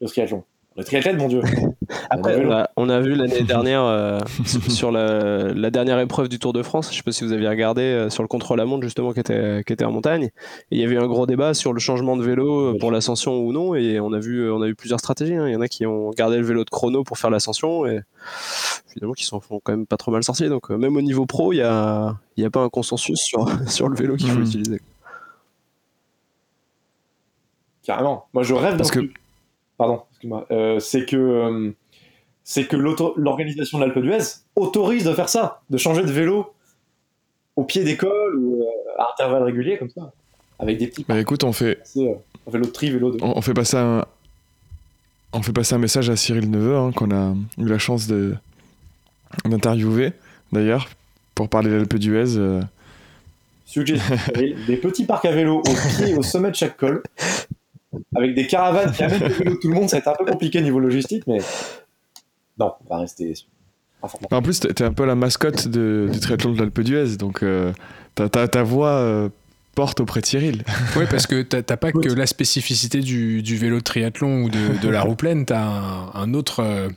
de 0.00 0.06
triathlon. 0.06 0.44
Le 0.78 0.84
triathlète, 0.84 1.16
mon 1.16 1.26
Dieu. 1.26 1.42
Après, 2.10 2.46
on 2.76 2.88
a, 2.88 3.00
vu 3.00 3.16
l'année 3.16 3.42
dernière 3.42 3.82
euh, 3.82 4.20
sur 4.68 4.92
la, 4.92 5.70
dernière 5.70 5.98
épreuve 5.98 6.28
du 6.28 6.38
Tour 6.38 6.52
de 6.52 6.62
France. 6.62 6.86
Je 6.86 6.92
ne 6.92 6.96
sais 6.98 7.02
pas 7.02 7.10
si 7.10 7.24
vous 7.24 7.32
aviez 7.32 7.48
regardé 7.48 7.82
euh, 7.82 8.10
sur 8.10 8.22
le 8.22 8.28
contre-la-montre 8.28 8.84
justement 8.84 9.12
qui 9.12 9.18
était, 9.18 9.64
qui 9.66 9.72
était 9.72 9.84
en 9.84 9.90
montagne. 9.90 10.30
Et 10.70 10.76
il 10.76 10.78
y 10.78 10.84
avait 10.84 10.94
eu 10.94 11.00
un 11.00 11.08
gros 11.08 11.26
débat 11.26 11.52
sur 11.52 11.72
le 11.72 11.80
changement 11.80 12.16
de 12.16 12.22
vélo 12.22 12.60
euh, 12.60 12.78
pour 12.78 12.92
l'ascension 12.92 13.38
ou 13.38 13.52
non. 13.52 13.74
Et 13.74 13.98
on 13.98 14.12
a 14.12 14.20
vu, 14.20 14.48
on 14.52 14.62
a 14.62 14.68
eu 14.68 14.76
plusieurs 14.76 15.00
stratégies. 15.00 15.34
Hein. 15.34 15.48
Il 15.48 15.52
y 15.52 15.56
en 15.56 15.60
a 15.60 15.66
qui 15.66 15.84
ont 15.84 16.10
gardé 16.10 16.36
le 16.36 16.44
vélo 16.44 16.64
de 16.64 16.70
chrono 16.70 17.02
pour 17.02 17.18
faire 17.18 17.30
l'ascension 17.30 17.84
et 17.84 18.00
finalement 18.86 19.14
qui 19.14 19.24
s'en 19.24 19.40
font 19.40 19.60
quand 19.60 19.72
même 19.72 19.86
pas 19.86 19.96
trop 19.96 20.12
mal 20.12 20.22
sortir. 20.22 20.48
Donc 20.48 20.70
même 20.70 20.96
au 20.96 21.02
niveau 21.02 21.26
pro, 21.26 21.52
il 21.52 21.56
n'y 21.56 21.62
a, 21.62 22.14
y 22.36 22.44
a 22.44 22.50
pas 22.50 22.60
un 22.60 22.68
consensus 22.68 23.18
sur, 23.18 23.48
sur 23.68 23.88
le 23.88 23.96
vélo 23.96 24.14
qu'il 24.14 24.30
faut 24.30 24.38
hmm. 24.38 24.44
utiliser. 24.44 24.80
carrément. 27.82 28.28
Moi, 28.32 28.44
je 28.44 28.54
rêve 28.54 28.76
Parce 28.76 28.92
d'un 28.92 29.06
que-. 29.06 29.12
Pardon, 29.76 30.02
excuse-moi. 30.18 30.46
Euh, 30.50 30.80
c'est 30.80 31.04
que, 31.06 31.16
euh, 31.16 31.70
c'est 32.44 32.66
que 32.66 32.76
l'organisation 32.76 33.78
de 33.78 33.84
l'Alpe 33.84 33.98
d'Huez 34.00 34.18
autorise 34.56 35.04
de 35.04 35.12
faire 35.14 35.28
ça, 35.28 35.60
de 35.70 35.78
changer 35.78 36.02
de 36.02 36.10
vélo 36.10 36.52
au 37.56 37.64
pied 37.64 37.84
d'école 37.84 38.36
ou 38.36 38.62
euh, 38.62 38.66
à 39.02 39.10
intervalles 39.12 39.44
réguliers 39.44 39.78
comme 39.78 39.90
ça, 39.90 40.12
avec 40.58 40.78
des 40.78 40.88
petits. 40.88 41.04
Bah 41.08 41.18
écoute, 41.20 41.44
on 41.44 41.52
fait, 41.52 41.78
vélo 42.46 42.64
de 42.64 42.70
tri, 42.70 42.90
vélo 42.90 43.12
de. 43.12 43.18
on, 43.22 43.36
on 43.38 43.40
fait 43.42 43.54
passer 43.54 43.76
un, 43.76 44.04
on 45.32 45.42
fait 45.42 45.52
passer 45.52 45.74
un 45.74 45.78
message 45.78 46.10
à 46.10 46.16
Cyril 46.16 46.50
Neveu, 46.50 46.76
hein, 46.76 46.90
qu'on 46.92 47.10
a 47.10 47.34
eu 47.58 47.66
la 47.66 47.78
chance 47.78 48.06
de 48.06 48.34
d'interviewer 49.44 50.12
d'ailleurs 50.52 50.88
pour 51.34 51.48
parler 51.48 51.70
de 51.70 51.76
l'Alpe 51.76 51.96
d'Huez. 51.96 52.36
euh, 52.38 52.60
Suggestion, 53.66 54.16
des 54.34 54.76
petits 54.78 55.04
parcs 55.04 55.26
à 55.26 55.30
vélo 55.32 55.58
au 55.58 55.62
pied 55.62 56.08
et 56.08 56.14
au 56.14 56.22
sommet 56.22 56.50
de 56.50 56.56
chaque 56.56 56.78
col, 56.78 57.02
avec 58.16 58.34
des 58.34 58.46
caravanes 58.46 58.92
qui 58.92 59.02
amènent 59.02 59.30
tout 59.60 59.68
le 59.68 59.74
monde. 59.74 59.88
Ça 59.88 59.96
va 59.96 60.00
être 60.00 60.08
un 60.20 60.24
peu 60.24 60.30
compliqué 60.30 60.60
niveau 60.60 60.78
logistique, 60.80 61.24
mais 61.26 61.38
non, 62.58 62.72
on 62.88 62.94
va 62.94 63.00
rester. 63.02 63.34
En 64.30 64.42
plus, 64.42 64.60
t'es 64.60 64.84
un 64.84 64.92
peu 64.92 65.04
la 65.04 65.14
mascotte 65.16 65.66
de- 65.68 66.08
du 66.12 66.20
triathlon 66.20 66.52
de 66.52 66.58
l'Alpe 66.60 66.80
d'Huez, 66.80 67.16
donc 67.16 67.42
euh, 67.42 67.72
ta, 68.14 68.28
ta- 68.28 68.46
ta 68.46 68.62
voix 68.62 68.90
euh, 68.90 69.28
porte 69.74 69.98
auprès 70.00 70.20
de 70.20 70.26
Cyril. 70.26 70.62
Oui, 70.96 71.04
parce 71.10 71.26
que 71.26 71.42
t'as 71.42 71.76
pas 71.76 71.90
que 71.92 72.08
la 72.08 72.26
spécificité 72.26 73.00
du, 73.00 73.42
du 73.42 73.56
vélo 73.56 73.78
de 73.78 73.82
triathlon 73.82 74.42
ou 74.44 74.50
de, 74.50 74.80
de 74.80 74.88
la 74.88 75.00
roue 75.02 75.16
pleine, 75.16 75.44
t'as 75.44 75.60
un, 75.64 76.10
un 76.14 76.34
autre, 76.34 76.60
euh, 76.60 76.88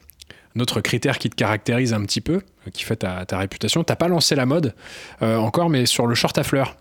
un 0.55 0.59
autre 0.59 0.79
critère 0.81 1.17
qui 1.17 1.29
te 1.31 1.35
caractérise 1.35 1.93
un 1.93 2.03
petit 2.03 2.21
peu, 2.21 2.41
qui 2.71 2.83
fait 2.83 2.97
ta, 2.97 3.25
ta 3.25 3.39
réputation. 3.39 3.83
T'as 3.83 3.95
pas 3.95 4.07
lancé 4.07 4.35
la 4.35 4.45
mode 4.45 4.75
euh, 5.23 5.37
encore, 5.37 5.69
mais 5.71 5.87
sur 5.87 6.05
le 6.05 6.13
short 6.13 6.37
à 6.37 6.43
fleurs. 6.43 6.75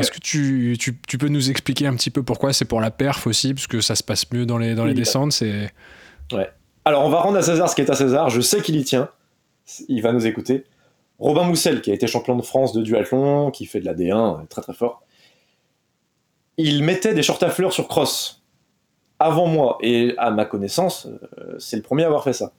Est-ce 0.00 0.10
que 0.10 0.18
tu, 0.20 0.76
tu- 0.78 0.98
tu 1.06 1.18
peux 1.18 1.28
nous 1.28 1.50
expliquer 1.50 1.86
un 1.86 1.94
petit 1.94 2.10
peu 2.10 2.22
pourquoi 2.22 2.52
c'est 2.52 2.64
pour 2.64 2.80
la 2.80 2.90
perf 2.90 3.26
aussi, 3.26 3.54
parce 3.54 3.66
que 3.66 3.80
ça 3.80 3.94
se 3.94 4.02
passe 4.02 4.30
mieux 4.32 4.46
dans 4.46 4.58
les, 4.58 4.74
dans 4.74 4.84
les 4.84 4.92
descentes 5.04 5.32
c'est... 5.32 5.72
Alors, 6.84 7.04
on 7.04 7.08
va 7.10 7.20
rendre 7.20 7.36
à 7.38 7.42
César 7.42 7.68
ce 7.68 7.74
qui 7.74 7.80
est 7.82 7.90
à 7.90 7.94
César. 7.94 8.30
Je 8.30 8.40
sais 8.40 8.60
qu'il 8.60 8.76
y 8.76 8.84
tient. 8.84 9.08
Il 9.88 10.02
va 10.02 10.12
nous 10.12 10.26
écouter. 10.26 10.64
Robin 11.18 11.42
Moussel, 11.44 11.80
qui 11.80 11.90
a 11.90 11.94
été 11.94 12.06
champion 12.06 12.36
de 12.36 12.42
France 12.42 12.72
de 12.72 12.82
duathlon, 12.82 13.50
qui 13.50 13.66
fait 13.66 13.80
de 13.80 13.86
la 13.86 13.94
D1, 13.94 14.12
euh, 14.42 14.44
très 14.48 14.62
très 14.62 14.72
fort. 14.74 15.02
Il 16.58 16.84
mettait 16.84 17.14
des 17.14 17.22
shorts 17.22 17.42
à 17.42 17.50
fleurs 17.50 17.72
sur 17.72 17.88
cross. 17.88 18.42
Avant 19.18 19.46
moi, 19.46 19.78
et 19.80 20.14
à 20.18 20.30
ma 20.30 20.44
connaissance, 20.44 21.06
euh, 21.38 21.56
c'est 21.58 21.76
le 21.76 21.82
premier 21.82 22.04
à 22.04 22.06
avoir 22.06 22.22
fait 22.22 22.32
ça. 22.34 22.52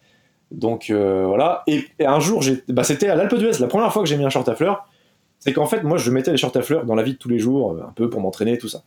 Donc 0.51 0.89
euh, 0.89 1.25
voilà. 1.25 1.63
Et, 1.67 1.85
et 1.99 2.05
un 2.05 2.19
jour, 2.19 2.43
bah, 2.67 2.83
c'était 2.83 3.09
à 3.09 3.15
l'Alpe 3.15 3.35
d'Huez, 3.35 3.59
la 3.59 3.67
première 3.67 3.91
fois 3.93 4.01
que 4.03 4.09
j'ai 4.09 4.17
mis 4.17 4.25
un 4.25 4.29
short 4.29 4.47
à 4.49 4.55
fleurs. 4.55 4.87
C'est 5.39 5.53
qu'en 5.53 5.65
fait, 5.65 5.83
moi, 5.83 5.97
je 5.97 6.09
mettais 6.11 6.31
des 6.31 6.37
shorts 6.37 6.55
à 6.55 6.61
fleurs 6.61 6.85
dans 6.85 6.95
la 6.95 7.03
vie 7.03 7.13
de 7.13 7.17
tous 7.17 7.29
les 7.29 7.39
jours, 7.39 7.71
euh, 7.73 7.83
un 7.87 7.91
peu 7.95 8.09
pour 8.09 8.21
m'entraîner, 8.21 8.57
tout 8.57 8.67
ça. 8.67 8.83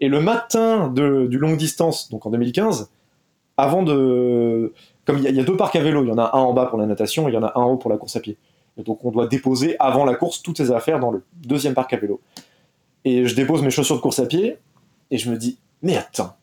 Et 0.00 0.08
le 0.08 0.20
matin 0.20 0.88
de, 0.88 1.26
du 1.26 1.38
longue 1.38 1.56
distance, 1.56 2.08
donc 2.10 2.24
en 2.26 2.30
2015, 2.30 2.90
avant 3.56 3.82
de. 3.82 4.72
Comme 5.04 5.18
il 5.18 5.24
y, 5.34 5.40
a- 5.40 5.44
deux 5.44 5.56
parcs 5.56 5.76
à 5.76 5.82
vélo, 5.82 6.04
il 6.04 6.08
y 6.08 6.12
en 6.12 6.18
a 6.18 6.30
un 6.36 6.40
en 6.40 6.52
bas 6.52 6.66
pour 6.66 6.78
la 6.78 6.86
natation 6.86 7.26
et 7.28 7.32
il 7.32 7.34
y 7.34 7.38
en 7.38 7.42
a 7.42 7.52
un 7.56 7.62
en 7.62 7.72
haut 7.72 7.76
pour 7.76 7.90
la 7.90 7.96
course 7.96 8.14
à 8.16 8.20
pied. 8.20 8.36
Et 8.76 8.82
donc 8.82 9.04
on 9.04 9.10
doit 9.10 9.26
déposer 9.26 9.76
avant 9.80 10.04
la 10.04 10.14
course 10.14 10.40
toutes 10.42 10.56
ses 10.58 10.70
affaires 10.70 11.00
dans 11.00 11.10
le 11.10 11.22
deuxième 11.44 11.74
parc 11.74 11.92
à 11.92 11.96
vélo. 11.96 12.20
Et 13.04 13.26
je 13.26 13.34
dépose 13.34 13.62
mes 13.62 13.70
chaussures 13.70 13.96
de 13.96 14.00
course 14.00 14.20
à 14.20 14.26
pied 14.26 14.58
et 15.10 15.18
je 15.18 15.30
me 15.30 15.36
dis, 15.36 15.58
mais 15.82 15.96
attends, 15.96 16.36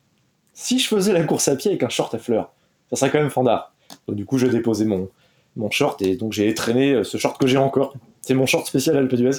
si 0.53 0.79
je 0.79 0.88
faisais 0.88 1.13
la 1.13 1.23
course 1.23 1.47
à 1.47 1.55
pied 1.55 1.71
avec 1.71 1.83
un 1.83 1.89
short 1.89 2.13
à 2.13 2.17
fleurs, 2.19 2.51
ça 2.89 2.95
serait 2.97 3.10
quand 3.12 3.19
même 3.19 3.29
fandard. 3.29 3.73
Donc 4.07 4.17
du 4.17 4.25
coup, 4.25 4.38
j'ai 4.38 4.49
déposé 4.49 4.83
mon, 4.86 5.07
mon 5.55 5.69
short 5.71 6.01
et 6.01 6.15
donc 6.17 6.33
j'ai 6.33 6.53
traîné 6.53 6.91
euh, 6.93 7.03
ce 7.03 7.17
short 7.17 7.39
que 7.39 7.47
j'ai 7.47 7.57
encore. 7.57 7.93
C'est 8.28 8.34
mon 8.34 8.46
short 8.46 8.68
spécial 8.68 8.98
Alpe 8.98 9.16
d'Huez. 9.16 9.38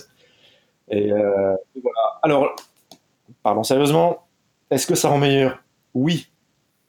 Et 0.91 1.13
euh, 1.13 1.55
voilà. 1.83 2.21
Alors, 2.23 2.57
parlons 3.43 3.63
sérieusement, 3.63 4.27
est-ce 4.71 4.87
que 4.87 4.95
ça 4.95 5.11
rend 5.11 5.19
meilleur? 5.19 5.63
Oui. 5.93 6.29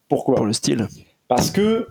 Pourquoi? 0.08 0.36
Pour 0.36 0.46
le 0.46 0.54
style. 0.54 0.88
parce 1.28 1.52
que. 1.52 1.90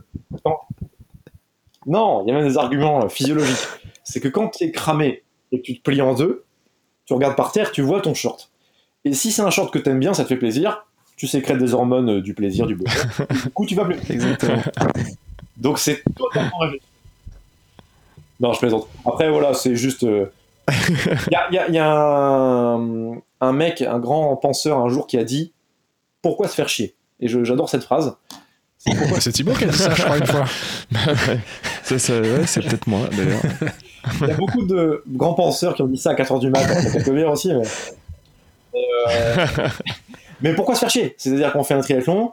Non, 1.86 2.24
il 2.24 2.30
y 2.30 2.32
a 2.32 2.38
même 2.38 2.48
des 2.48 2.56
arguments 2.56 3.04
euh, 3.04 3.08
physiologiques. 3.10 3.68
C'est 4.02 4.20
que 4.20 4.28
quand 4.28 4.48
tu 4.48 4.64
es 4.64 4.72
cramé 4.72 5.24
et 5.52 5.58
que 5.60 5.62
tu 5.62 5.76
te 5.76 5.82
plies 5.82 6.00
en 6.00 6.14
deux, 6.14 6.46
tu 7.04 7.12
regardes 7.12 7.36
par 7.36 7.52
terre, 7.52 7.70
tu 7.70 7.82
vois 7.82 8.00
ton 8.00 8.14
short. 8.14 8.50
Et 9.04 9.12
si 9.12 9.30
c'est 9.30 9.42
un 9.42 9.50
short 9.50 9.70
que 9.70 9.78
t'aimes 9.78 10.00
bien, 10.00 10.14
ça 10.14 10.22
te 10.22 10.28
fait 10.28 10.36
plaisir, 10.36 10.86
tu 11.18 11.26
sécrètes 11.26 11.58
des 11.58 11.74
hormones 11.74 12.08
euh, 12.08 12.22
du 12.22 12.32
plaisir, 12.32 12.66
du 12.66 12.76
bonheur. 12.76 12.96
du 13.44 13.50
coup, 13.50 13.66
tu 13.66 13.74
vas 13.74 13.84
plus. 13.84 13.98
Exactement. 14.10 14.62
Donc 15.58 15.78
c'est 15.78 16.02
totalement 16.16 16.56
réfléchi. 16.60 16.82
Non, 18.40 18.52
je 18.52 18.58
plaisante. 18.58 18.86
Après, 19.06 19.30
voilà, 19.30 19.54
c'est 19.54 19.74
juste. 19.76 20.04
euh, 20.04 20.26
Il 20.70 21.32
y 21.32 21.34
a, 21.36 21.48
il 21.50 21.54
y 21.54 21.58
a- 21.58 21.68
il 21.68 21.74
y 21.74 21.78
a 21.78 21.90
un, 21.90 23.14
un 23.40 23.52
mec, 23.52 23.82
un 23.82 23.98
grand 23.98 24.36
penseur, 24.36 24.78
un 24.78 24.88
jour 24.88 25.06
qui 25.06 25.16
a 25.18 25.24
dit 25.24 25.52
Pourquoi 26.22 26.46
se 26.48 26.54
faire 26.54 26.68
chier? 26.68 26.94
Et 27.20 27.28
je- 27.28 27.42
j'adore 27.44 27.68
cette 27.68 27.84
phrase. 27.84 28.16
C'est 29.18 29.32
Thibaut 29.32 29.54
qui 29.54 29.64
a 29.64 29.68
dit 29.68 29.76
ça, 29.76 29.92
je 29.94 30.02
crois, 30.04 30.18
une 30.18 30.26
fois. 30.26 30.44
ça, 31.82 31.98
ça- 31.98 32.20
ouais, 32.20 32.46
c'est 32.46 32.60
peut-être 32.62 32.86
moi 32.86 33.08
d'ailleurs. 33.10 33.40
Il 34.22 34.28
y 34.28 34.30
a 34.30 34.34
beaucoup 34.34 34.64
de 34.64 35.02
grands 35.08 35.34
penseurs 35.34 35.74
qui 35.74 35.82
ont 35.82 35.88
dit 35.88 35.98
ça 35.98 36.10
à 36.10 36.14
4h 36.14 36.38
du 36.38 36.48
matin, 36.50 36.80
ça 36.80 37.00
fait 37.00 37.12
bien 37.12 37.28
aussi, 37.28 37.52
mais... 37.52 37.62
Mais, 38.72 38.80
euh, 39.08 39.46
mais 40.40 40.54
pourquoi 40.54 40.74
se 40.76 40.80
faire 40.80 40.90
chier? 40.90 41.14
C'est-à-dire 41.18 41.52
qu'on 41.52 41.64
fait 41.64 41.74
un 41.74 41.80
triathlon, 41.80 42.30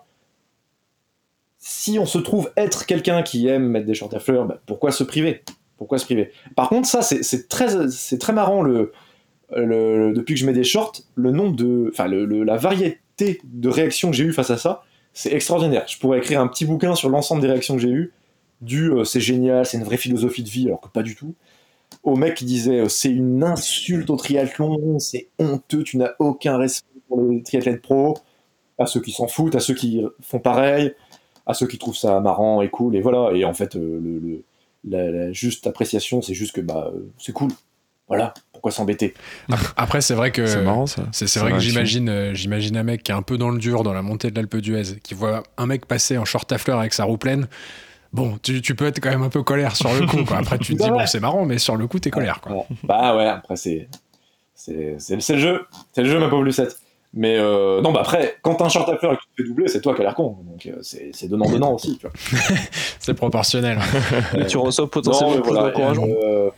si 1.58 1.98
on 1.98 2.06
se 2.06 2.20
trouve 2.20 2.52
être 2.58 2.86
quelqu'un 2.86 3.24
qui 3.24 3.48
aime 3.48 3.68
mettre 3.68 3.88
des 3.88 3.96
shorts 3.96 4.14
à 4.14 4.20
fleurs, 4.20 4.46
bah, 4.46 4.60
pourquoi 4.68 4.92
se 4.92 5.04
priver? 5.04 5.44
Pourquoi 5.78 5.98
se 5.98 6.06
priver? 6.06 6.32
Par 6.56 6.70
contre, 6.70 6.88
ça, 6.88 7.02
c'est 7.02 7.50
très, 7.50 7.68
très 8.20 8.34
marrant, 8.34 8.64
depuis 8.64 10.34
que 10.34 10.40
je 10.40 10.46
mets 10.46 10.54
des 10.54 10.64
shorts, 10.64 11.02
le 11.16 11.32
nombre 11.32 11.56
de... 11.56 11.90
Enfin, 11.92 12.08
la 12.08 12.58
variété 12.58 13.42
de 13.44 13.70
réactions 13.70 14.12
que 14.12 14.16
j'ai 14.16 14.24
eues 14.26 14.34
face 14.34 14.52
à 14.52 14.58
ça, 14.58 14.84
c'est 15.14 15.34
extraordinaire. 15.34 15.86
Je 15.88 15.98
pourrais 16.00 16.18
écrire 16.20 16.42
un 16.42 16.48
petit 16.48 16.66
bouquin 16.66 16.96
sur 16.96 17.10
l'ensemble 17.10 17.42
des 17.42 17.48
réactions 17.48 17.76
que 17.76 17.82
j'ai 17.82 17.90
eues, 17.90 18.12
du 18.62 18.92
euh, 18.92 19.04
c'est 19.04 19.20
génial, 19.20 19.66
c'est 19.66 19.78
une 19.78 19.84
vraie 19.84 19.98
philosophie 19.98 20.44
de 20.44 20.50
vie, 20.50 20.68
alors 20.68 20.82
que 20.82 20.88
pas 20.90 21.04
du 21.04 21.16
tout 21.16 21.34
au 22.04 22.16
mec 22.16 22.36
qui 22.36 22.46
disait 22.46 22.82
euh, 22.82 22.90
c'est 22.90 23.12
une 23.12 23.44
insulte 23.44 24.10
au 24.10 24.16
triathlon, 24.16 25.00
c'est 25.00 25.30
honteux, 25.40 25.84
tu 25.84 25.98
n'as 25.98 26.12
aucun 26.20 26.58
respect 26.58 26.88
pour 27.08 27.22
les 27.22 27.44
triathlètes 27.44 27.82
pro, 27.82 28.18
à 28.78 28.86
ceux 28.86 29.02
qui 29.02 29.12
s'en 29.12 29.28
foutent, 29.28 29.56
à 29.56 29.60
ceux 29.60 29.74
qui 29.74 30.04
font 30.22 30.40
pareil, 30.40 30.94
à 31.46 31.54
ceux 31.54 31.68
qui 31.68 31.78
trouvent 31.78 31.96
ça 31.96 32.20
marrant 32.20 32.62
et 32.62 32.70
cool, 32.70 32.96
et 32.96 33.02
voilà. 33.02 33.32
Et 33.36 33.46
en 33.46 33.54
fait, 33.54 33.76
euh, 33.76 34.00
le- 34.02 34.44
la, 34.88 35.10
la 35.12 35.32
juste 35.32 35.68
appréciation, 35.68 36.22
c'est 36.22 36.34
juste 36.34 36.54
que 36.56 36.62
bah, 36.62 36.92
euh, 36.94 37.00
c'est 37.18 37.32
cool. 37.34 37.52
Voilà, 38.08 38.36
pourquoi 38.52 38.72
s'embêter? 38.72 39.16
Après, 39.78 40.00
c'est 40.00 40.14
vrai 40.14 40.32
que. 40.32 40.46
C'est 40.46 40.62
marrant 40.62 40.86
ça. 40.86 41.04
C'est 41.12 41.26
c'est 41.28 41.40
Ça 41.40 41.46
vrai 41.46 41.54
que 41.54 41.60
j'imagine 41.60 42.08
euh, 42.08 42.34
j'imagine 42.36 42.78
un 42.78 42.84
mec 42.84 43.02
qui 43.02 43.12
est 43.12 43.16
un 43.16 43.24
peu 43.24 43.38
dans 43.40 43.50
le 43.50 43.58
dur 43.58 43.82
dans 43.82 43.94
la 43.94 44.04
montée 44.04 44.30
de 44.30 44.36
l'Alpe 44.36 44.58
d'Huez, 44.58 45.00
qui 45.02 45.16
voit 45.16 45.42
un 45.58 45.66
mec 45.66 45.88
passer 45.88 46.18
en 46.20 46.26
short 46.26 46.52
à 46.52 46.60
fleurs 46.60 46.80
avec 46.80 46.94
sa 46.94 47.06
roue 47.06 47.18
pleine. 47.18 47.48
Bon, 48.14 48.38
tu, 48.44 48.62
tu 48.62 48.76
peux 48.76 48.86
être 48.86 49.00
quand 49.02 49.10
même 49.10 49.24
un 49.24 49.30
peu 49.30 49.42
colère 49.44 49.76
sur 49.76 49.92
le 49.92 50.06
coup. 50.06 50.24
Quoi. 50.24 50.38
Après, 50.38 50.58
tu 50.60 50.74
te 50.76 50.84
dis, 50.84 50.90
ouais. 50.90 51.00
bon, 51.00 51.06
c'est 51.08 51.20
marrant, 51.20 51.46
mais 51.46 51.58
sur 51.58 51.76
le 51.76 51.88
coup, 51.88 52.00
t'es 52.00 52.12
colère. 52.12 52.40
Quoi. 52.42 52.66
Bah 52.84 53.18
ouais, 53.18 53.26
après, 53.26 53.56
c'est. 53.56 53.90
C'est 54.54 54.96
c'est- 55.00 55.20
c'est 55.20 55.34
le 55.34 55.40
jeu, 55.40 55.66
c'est 55.92 56.02
le 56.04 56.10
jeu, 56.10 56.20
ma 56.20 56.30
pauvre 56.30 56.44
Lucette. 56.44 56.78
Mais 57.18 57.38
euh, 57.40 57.82
non, 57.82 57.94
bah 57.94 58.02
après, 58.02 58.38
quand 58.42 58.56
t'as 58.56 58.66
un 58.66 58.70
short 58.70 58.90
à 58.90 58.98
fleurs 58.98 59.14
et 59.14 59.16
que 59.16 59.22
tu 59.22 59.28
te 59.30 59.42
fais 59.42 59.48
doubler, 59.48 59.68
c'est 59.70 59.80
toi 59.80 59.96
qui 59.96 60.02
as 60.02 60.04
l'air 60.04 60.16
con. 60.16 60.38
Donc 60.44 60.66
euh, 60.66 60.80
c'est 60.82 61.28
donnant-donnant 61.30 61.74
aussi, 61.74 61.98
tu 61.98 62.08
vois. 62.08 62.14
C'est 63.00 63.14
proportionnel. 63.14 63.80
Mais 64.34 64.46
tu 64.48 64.58
reçois 64.58 64.90
potentiellement 64.92 65.30
Non, 65.32 65.38
mais 65.38 65.42
plus 65.42 65.52
voilà, 65.54 65.70
d'encouragement. 65.70 66.08
euh, 66.08 66.50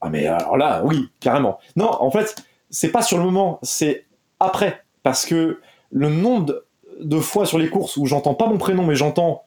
Ah 0.00 0.10
mais 0.10 0.26
alors 0.26 0.56
là, 0.56 0.82
oui, 0.84 1.08
carrément. 1.20 1.58
Non, 1.76 1.90
en 2.00 2.10
fait, 2.10 2.34
c'est 2.70 2.90
pas 2.90 3.02
sur 3.02 3.18
le 3.18 3.24
moment, 3.24 3.60
c'est 3.62 4.06
après. 4.40 4.82
Parce 5.04 5.24
que 5.24 5.60
le 5.90 6.08
nombre 6.08 6.64
de, 7.00 7.20
fois 7.20 7.46
sur 7.46 7.58
les 7.58 7.68
courses 7.68 7.96
où 7.96 8.06
j'entends 8.06 8.34
pas 8.34 8.46
mon 8.48 8.58
prénom, 8.58 8.84
mais 8.84 8.96
j'entends 8.96 9.44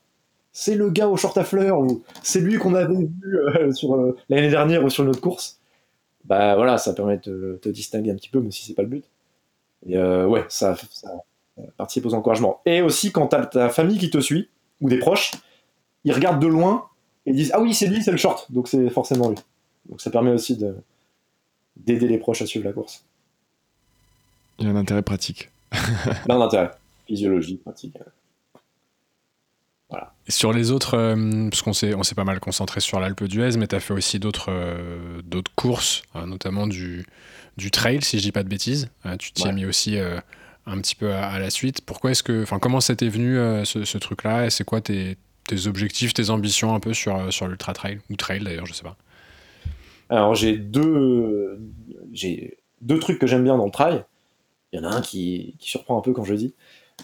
c'est 0.51 0.75
le 0.75 0.89
gars 0.89 1.07
au 1.07 1.17
short 1.17 1.37
à 1.37 1.43
fleurs, 1.43 1.79
ou 1.79 2.01
c'est 2.23 2.39
lui 2.39 2.57
qu'on 2.57 2.73
avait 2.73 2.93
vu 2.93 3.37
euh, 3.37 3.71
sur 3.71 3.95
euh, 3.95 4.17
l'année 4.29 4.49
dernière 4.49 4.83
ou 4.83 4.89
sur 4.89 5.03
une 5.03 5.09
autre 5.11 5.21
course, 5.21 5.58
bah 6.25 6.55
voilà, 6.55 6.77
ça 6.77 6.93
permet 6.93 7.17
de 7.17 7.59
te 7.61 7.69
distinguer 7.69 8.11
un 8.11 8.15
petit 8.15 8.29
peu, 8.29 8.39
même 8.39 8.51
si 8.51 8.65
c'est 8.65 8.73
pas 8.73 8.83
le 8.83 8.89
but. 8.89 9.05
Et 9.87 9.97
euh, 9.97 10.27
ouais, 10.27 10.45
ça, 10.49 10.75
ça 10.91 11.23
participe 11.77 12.05
aux 12.05 12.13
encouragements. 12.13 12.61
Et 12.65 12.81
aussi, 12.81 13.11
quand 13.11 13.27
t'as 13.27 13.45
ta 13.45 13.69
famille 13.69 13.97
qui 13.97 14.09
te 14.09 14.19
suit, 14.19 14.49
ou 14.81 14.89
des 14.89 14.99
proches, 14.99 15.33
ils 16.03 16.13
regardent 16.13 16.41
de 16.41 16.47
loin 16.47 16.87
et 17.25 17.33
disent 17.33 17.51
Ah 17.53 17.61
oui, 17.61 17.73
c'est 17.73 17.87
lui, 17.87 18.01
c'est 18.03 18.11
le 18.11 18.17
short, 18.17 18.51
donc 18.51 18.67
c'est 18.67 18.89
forcément 18.89 19.29
lui. 19.29 19.37
Donc 19.89 20.01
ça 20.01 20.09
permet 20.09 20.31
aussi 20.31 20.55
de 20.55 20.75
d'aider 21.77 22.07
les 22.07 22.17
proches 22.17 22.41
à 22.41 22.45
suivre 22.45 22.65
la 22.65 22.73
course. 22.73 23.03
Il 24.57 24.65
y 24.65 24.69
a 24.69 24.71
un 24.71 24.75
intérêt 24.75 25.01
pratique. 25.01 25.49
Là, 26.27 26.35
un 26.35 26.41
intérêt. 26.41 26.71
Physiologie, 27.07 27.55
pratique. 27.55 27.95
Sur 30.27 30.53
les 30.53 30.69
autres, 30.69 30.95
euh, 30.95 31.49
parce 31.49 31.63
qu'on 31.63 31.73
s'est, 31.73 31.95
on 31.95 32.03
s'est 32.03 32.13
pas 32.13 32.23
mal 32.23 32.39
concentré 32.39 32.79
sur 32.81 32.99
l'Alpe 32.99 33.23
d'Huez, 33.23 33.57
mais 33.57 33.65
tu 33.67 33.75
as 33.75 33.79
fait 33.79 33.93
aussi 33.93 34.19
d'autres, 34.19 34.49
euh, 34.51 35.21
d'autres 35.23 35.51
courses, 35.55 36.03
hein, 36.13 36.27
notamment 36.27 36.67
du, 36.67 37.07
du 37.57 37.71
trail, 37.71 38.01
si 38.03 38.17
je 38.19 38.23
dis 38.23 38.31
pas 38.31 38.43
de 38.43 38.49
bêtises. 38.49 38.89
Euh, 39.07 39.17
tu 39.17 39.31
t'y 39.31 39.43
Ouais. 39.43 39.49
as 39.49 39.51
mis 39.53 39.65
aussi 39.65 39.97
euh, 39.97 40.19
un 40.67 40.77
petit 40.79 40.93
peu 40.95 41.11
à, 41.13 41.25
à 41.29 41.39
la 41.39 41.49
suite. 41.49 41.81
Pourquoi 41.81 42.11
est-ce 42.11 42.21
que, 42.21 42.43
enfin, 42.43 42.59
comment 42.59 42.79
c'était 42.79 43.09
venu 43.09 43.39
euh, 43.39 43.65
ce, 43.65 43.83
ce 43.85 43.97
truc-là? 43.97 44.45
Et 44.45 44.49
c'est 44.51 44.63
quoi 44.63 44.81
tes, 44.81 45.17
tes 45.47 45.65
objectifs, 45.65 46.13
tes 46.13 46.29
ambitions 46.29 46.75
un 46.75 46.79
peu 46.79 46.93
sur, 46.93 47.15
euh, 47.15 47.31
sur 47.31 47.47
l'ultra 47.47 47.73
trail? 47.73 47.99
Ou 48.11 48.15
trail 48.15 48.43
d'ailleurs, 48.43 48.67
je 48.67 48.73
sais 48.73 48.83
pas. 48.83 48.95
Alors 50.09 50.35
j'ai 50.35 50.57
deux, 50.57 51.59
j'ai 52.13 52.57
deux 52.81 52.99
trucs 52.99 53.17
que 53.17 53.25
j'aime 53.25 53.43
bien 53.43 53.57
dans 53.57 53.65
le 53.65 53.71
trail. 53.71 54.03
Il 54.71 54.79
y 54.79 54.85
en 54.85 54.89
a 54.89 54.93
un 54.95 55.01
qui, 55.01 55.55
qui, 55.57 55.67
surprend 55.69 55.97
un 55.97 56.01
peu 56.01 56.13
quand 56.13 56.23
je 56.23 56.33
le 56.33 56.37
dis. 56.37 56.53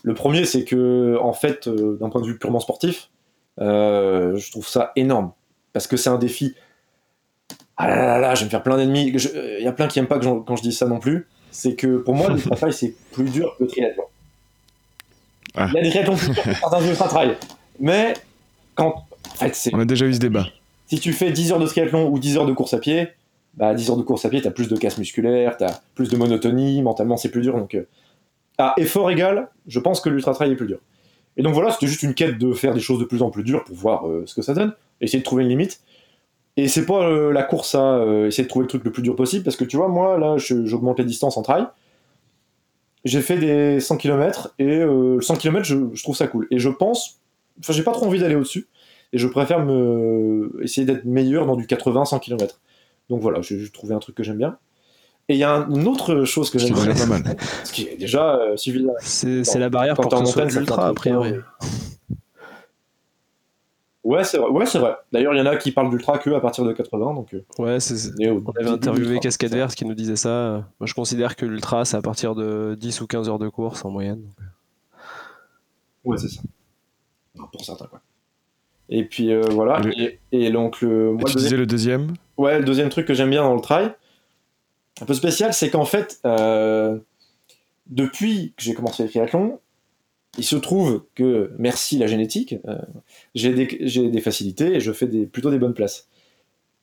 Le 0.04 0.14
premier, 0.14 0.46
c'est 0.46 0.64
que, 0.64 1.18
en 1.22 1.34
fait, 1.34 1.68
euh, 1.68 1.98
d'un 2.00 2.10
point 2.10 2.22
de 2.22 2.28
vue 2.28 2.38
purement 2.38 2.60
sportif, 2.60 3.10
euh, 3.60 4.36
je 4.38 4.52
trouve 4.52 4.68
ça 4.68 4.92
énorme. 4.96 5.32
Parce 5.74 5.88
que 5.88 5.98
c'est 5.98 6.10
un 6.10 6.18
défi. 6.18 6.56
Ah 7.78 7.88
là 7.88 7.96
là 7.96 8.20
là, 8.20 8.36
je 8.36 8.42
vais 8.42 8.46
me 8.46 8.50
faire 8.50 8.64
plein 8.64 8.78
d'ennemis. 8.78 9.08
Il 9.08 9.64
y 9.64 9.68
a 9.68 9.72
plein 9.72 9.88
qui 9.88 10.00
aiment 10.00 10.08
pas 10.08 10.20
quand 10.20 10.56
je 10.56 10.62
dis 10.62 10.72
ça 10.72 10.88
non 10.88 11.00
plus. 11.00 11.28
C'est 11.52 11.76
que 11.76 11.98
pour 11.98 12.16
moi, 12.16 12.30
le 12.30 12.40
travail, 12.50 12.74
c'est 12.74 12.96
plus 13.12 13.30
dur 13.30 13.56
que 13.58 13.64
le 13.64 13.70
triathlon. 13.70 14.04
Ah. 15.56 15.68
Il 15.72 15.76
y 15.76 15.80
a 15.80 15.84
des 15.84 15.90
triathlons 15.90 16.16
plus 16.16 16.34
durs 16.34 16.44
que 16.44 16.54
certains 16.54 17.08
trail. 17.08 17.38
Mais 17.80 18.14
quand. 18.76 19.06
En 19.42 19.50
fait, 19.50 19.70
On 19.74 19.80
a 19.80 19.86
déjà 19.86 20.06
eu 20.06 20.14
ce 20.14 20.20
débat. 20.20 20.48
Si 20.88 21.00
tu 21.00 21.12
fais 21.14 21.32
10 21.32 21.52
heures 21.52 21.60
de 21.60 21.66
triathlon 21.66 22.10
ou 22.10 22.20
10 22.20 22.38
heures 22.38 22.46
de 22.46 22.54
course 22.54 22.74
à 22.74 22.78
pied, 22.78 23.10
bah 23.56 23.74
10 23.74 23.90
heures 23.90 23.98
de 23.98 24.04
course 24.04 24.24
à 24.26 24.30
pied, 24.30 24.42
t'as 24.42 24.52
plus 24.52 24.70
de 24.70 24.78
casse 24.78 24.98
musculaire, 24.98 25.58
t'as 25.58 25.80
plus 25.96 26.10
de 26.10 26.16
monotonie, 26.16 26.82
mentalement 26.82 27.18
c'est 27.18 27.30
plus 27.30 27.42
dur. 27.42 27.58
Donc, 27.58 27.76
euh, 27.76 27.88
à 28.58 28.74
effort 28.78 29.12
égal, 29.12 29.50
je 29.68 29.80
pense 29.80 30.02
que 30.02 30.10
l'ultra 30.10 30.34
trail 30.34 30.52
est 30.52 30.56
plus 30.56 30.68
dur. 30.68 30.80
Et 31.38 31.44
donc 31.44 31.54
voilà, 31.54 31.72
c'était 31.72 31.88
juste 31.88 32.04
une 32.04 32.14
quête 32.14 32.38
de 32.38 32.54
faire 32.54 32.74
des 32.74 32.80
choses 32.80 33.00
de 33.00 33.06
plus 33.06 33.22
en 33.22 33.30
plus 33.30 33.44
dures 33.44 33.64
pour 33.64 33.76
voir 33.76 34.08
euh, 34.08 34.24
ce 34.26 34.36
que 34.36 34.42
ça 34.42 34.54
donne, 34.54 34.74
essayer 35.02 35.20
de 35.20 35.24
trouver 35.24 35.44
une 35.44 35.50
limite. 35.50 35.82
Et 36.58 36.70
c'est 36.70 36.86
pas 36.86 37.04
euh, 37.04 37.34
la 37.34 37.44
course 37.44 37.76
à 37.76 38.06
essayer 38.28 38.44
de 38.44 38.50
trouver 38.50 38.64
le 38.64 38.70
truc 38.70 38.84
le 38.86 38.92
plus 38.92 39.04
dur 39.04 39.16
possible, 39.16 39.44
parce 39.44 39.58
que 39.58 39.66
tu 39.66 39.76
vois, 39.76 39.90
moi 39.90 40.18
là, 40.18 40.38
j'augmente 40.38 41.00
les 41.00 41.06
distances 41.06 41.36
en 41.38 41.42
trail. 41.42 41.66
J'ai 43.04 43.22
fait 43.22 43.38
des 43.38 43.80
100 43.80 43.98
km 43.98 44.56
et 44.58 44.82
100 45.22 45.36
km, 45.36 45.66
je, 45.66 45.76
je, 45.94 46.04
trouve 46.04 46.16
ça 46.16 46.28
cool. 46.28 46.48
Et 46.50 46.58
je 46.58 46.70
pense, 46.70 47.20
enfin, 47.60 47.74
j'ai 47.74 47.84
pas 47.84 47.92
trop 47.92 48.06
envie 48.06 48.20
d'aller 48.20 48.36
au-dessus, 48.36 48.68
et 49.14 49.18
je 49.18 49.28
préfère 49.28 49.64
me 49.64 50.58
essayer 50.62 50.88
d'être 50.88 51.06
meilleur 51.06 51.46
dans 51.46 51.56
du 51.56 51.66
80-100 51.66 52.20
km. 52.22 52.60
Donc 53.10 53.22
voilà, 53.22 53.42
j'ai 53.42 53.70
trouvé 53.70 53.94
un 53.94 54.00
truc 54.00 54.16
que 54.16 54.24
j'aime 54.24 54.38
bien. 54.38 54.58
Et 55.28 55.34
il 55.34 55.40
y 55.40 55.44
a 55.44 55.66
une 55.70 55.88
autre 55.88 56.24
chose 56.26 56.50
que 56.50 56.60
j'aime 56.60 56.74
bien. 56.74 56.94
pas 56.94 57.06
mal. 57.06 57.24
Ce 57.64 57.72
qui 57.72 57.84
est 57.84 57.98
déjà 57.98 58.36
euh, 58.36 58.58
suffisant. 58.58 58.94
C'est 59.00 59.60
la 59.60 59.70
barrière 59.70 59.96
pour 59.96 60.10
que 60.10 60.60
ultra, 60.60 60.88
a 60.88 60.94
priori. 60.94 61.34
Ouais, 64.06 64.24
c'est 64.24 64.38
vrai. 64.38 64.50
Ouais, 64.52 64.66
vrai. 64.66 64.96
D'ailleurs, 65.12 65.34
il 65.34 65.40
y 65.40 65.42
en 65.42 65.48
a 65.48 65.56
qui 65.56 65.72
parlent 65.72 65.90
d'ultra 65.90 66.20
que 66.20 66.30
à 66.30 66.40
partir 66.40 66.64
de 66.64 66.72
80. 66.72 67.16
Donc, 67.16 67.34
euh, 67.34 67.44
ouais, 67.58 67.80
c'est. 67.80 68.12
On 68.24 68.52
avait 68.60 68.70
interviewé 68.70 69.20
Cascade 69.20 69.52
Vert 69.52 69.74
qui 69.74 69.84
nous 69.84 69.96
disait 69.96 70.16
ça. 70.16 70.64
Moi, 70.80 70.86
je 70.86 70.94
considère 70.94 71.36
que 71.36 71.48
l'ultra, 71.48 71.86
c'est 71.86 71.98
à 71.98 72.04
partir 72.04 72.36
de 72.36 72.78
10 72.80 73.02
ou 73.02 73.08
15 73.08 73.30
heures 73.30 73.40
de 73.40 73.50
course 73.50 73.84
en 73.84 73.90
moyenne. 73.90 74.22
Euh. 74.40 74.44
Ouais, 76.04 76.18
c'est 76.20 76.30
ça. 76.30 76.44
pour 77.52 77.66
certains, 77.66 77.88
quoi. 77.88 78.00
Et 78.90 79.04
puis 79.06 79.34
euh, 79.34 79.42
voilà. 79.50 79.82
Et, 80.32 80.52
donc 80.52 80.82
le. 80.82 81.14
Moi, 81.14 81.24
tu 81.28 81.38
disais 81.38 81.58
le 81.58 81.66
deuxième? 81.66 82.14
Ouais, 82.38 82.60
le 82.60 82.66
deuxième 82.66 82.90
truc 82.90 83.08
que 83.08 83.16
j'aime 83.16 83.32
bien 83.32 83.42
dans 83.42 83.56
le 83.56 83.62
trail, 83.62 83.92
un 85.02 85.06
peu 85.06 85.14
spécial, 85.14 85.54
c'est 85.54 85.70
qu'en 85.70 85.86
fait, 85.86 86.20
euh, 86.26 86.98
depuis 87.88 88.54
que 88.58 88.64
j'ai 88.64 88.74
commencé 88.74 89.04
le 89.04 89.10
triathlon, 89.10 89.60
il 90.38 90.44
se 90.44 90.56
trouve 90.56 91.06
que, 91.16 91.52
merci 91.58 91.98
la 91.98 92.08
génétique, 92.08 92.56
euh, 92.68 92.78
j'ai 93.36 93.54
des, 93.54 94.22
facilités 94.22 94.76
et 94.76 94.80
je 94.80 94.92
fais 94.92 95.08
plutôt 95.08 95.52
des 95.52 95.60
bonnes 95.60 95.74
places. 95.74 96.08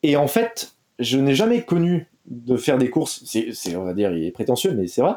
Et 0.03 0.17
en 0.17 0.27
fait, 0.27 0.75
je 0.99 1.19
n'ai 1.19 1.35
jamais 1.35 1.63
connu 1.63 2.09
de 2.27 2.57
faire 2.57 2.79
des 2.79 2.89
courses, 2.89 3.23
c'est, 3.25 3.77
on 3.77 3.85
va 3.85 3.95
dire, 3.95 4.13
il 4.13 4.25
est 4.25 4.31
prétentieux, 4.31 4.73
mais 4.75 4.87
c'est 4.87 5.03
vrai, 5.03 5.15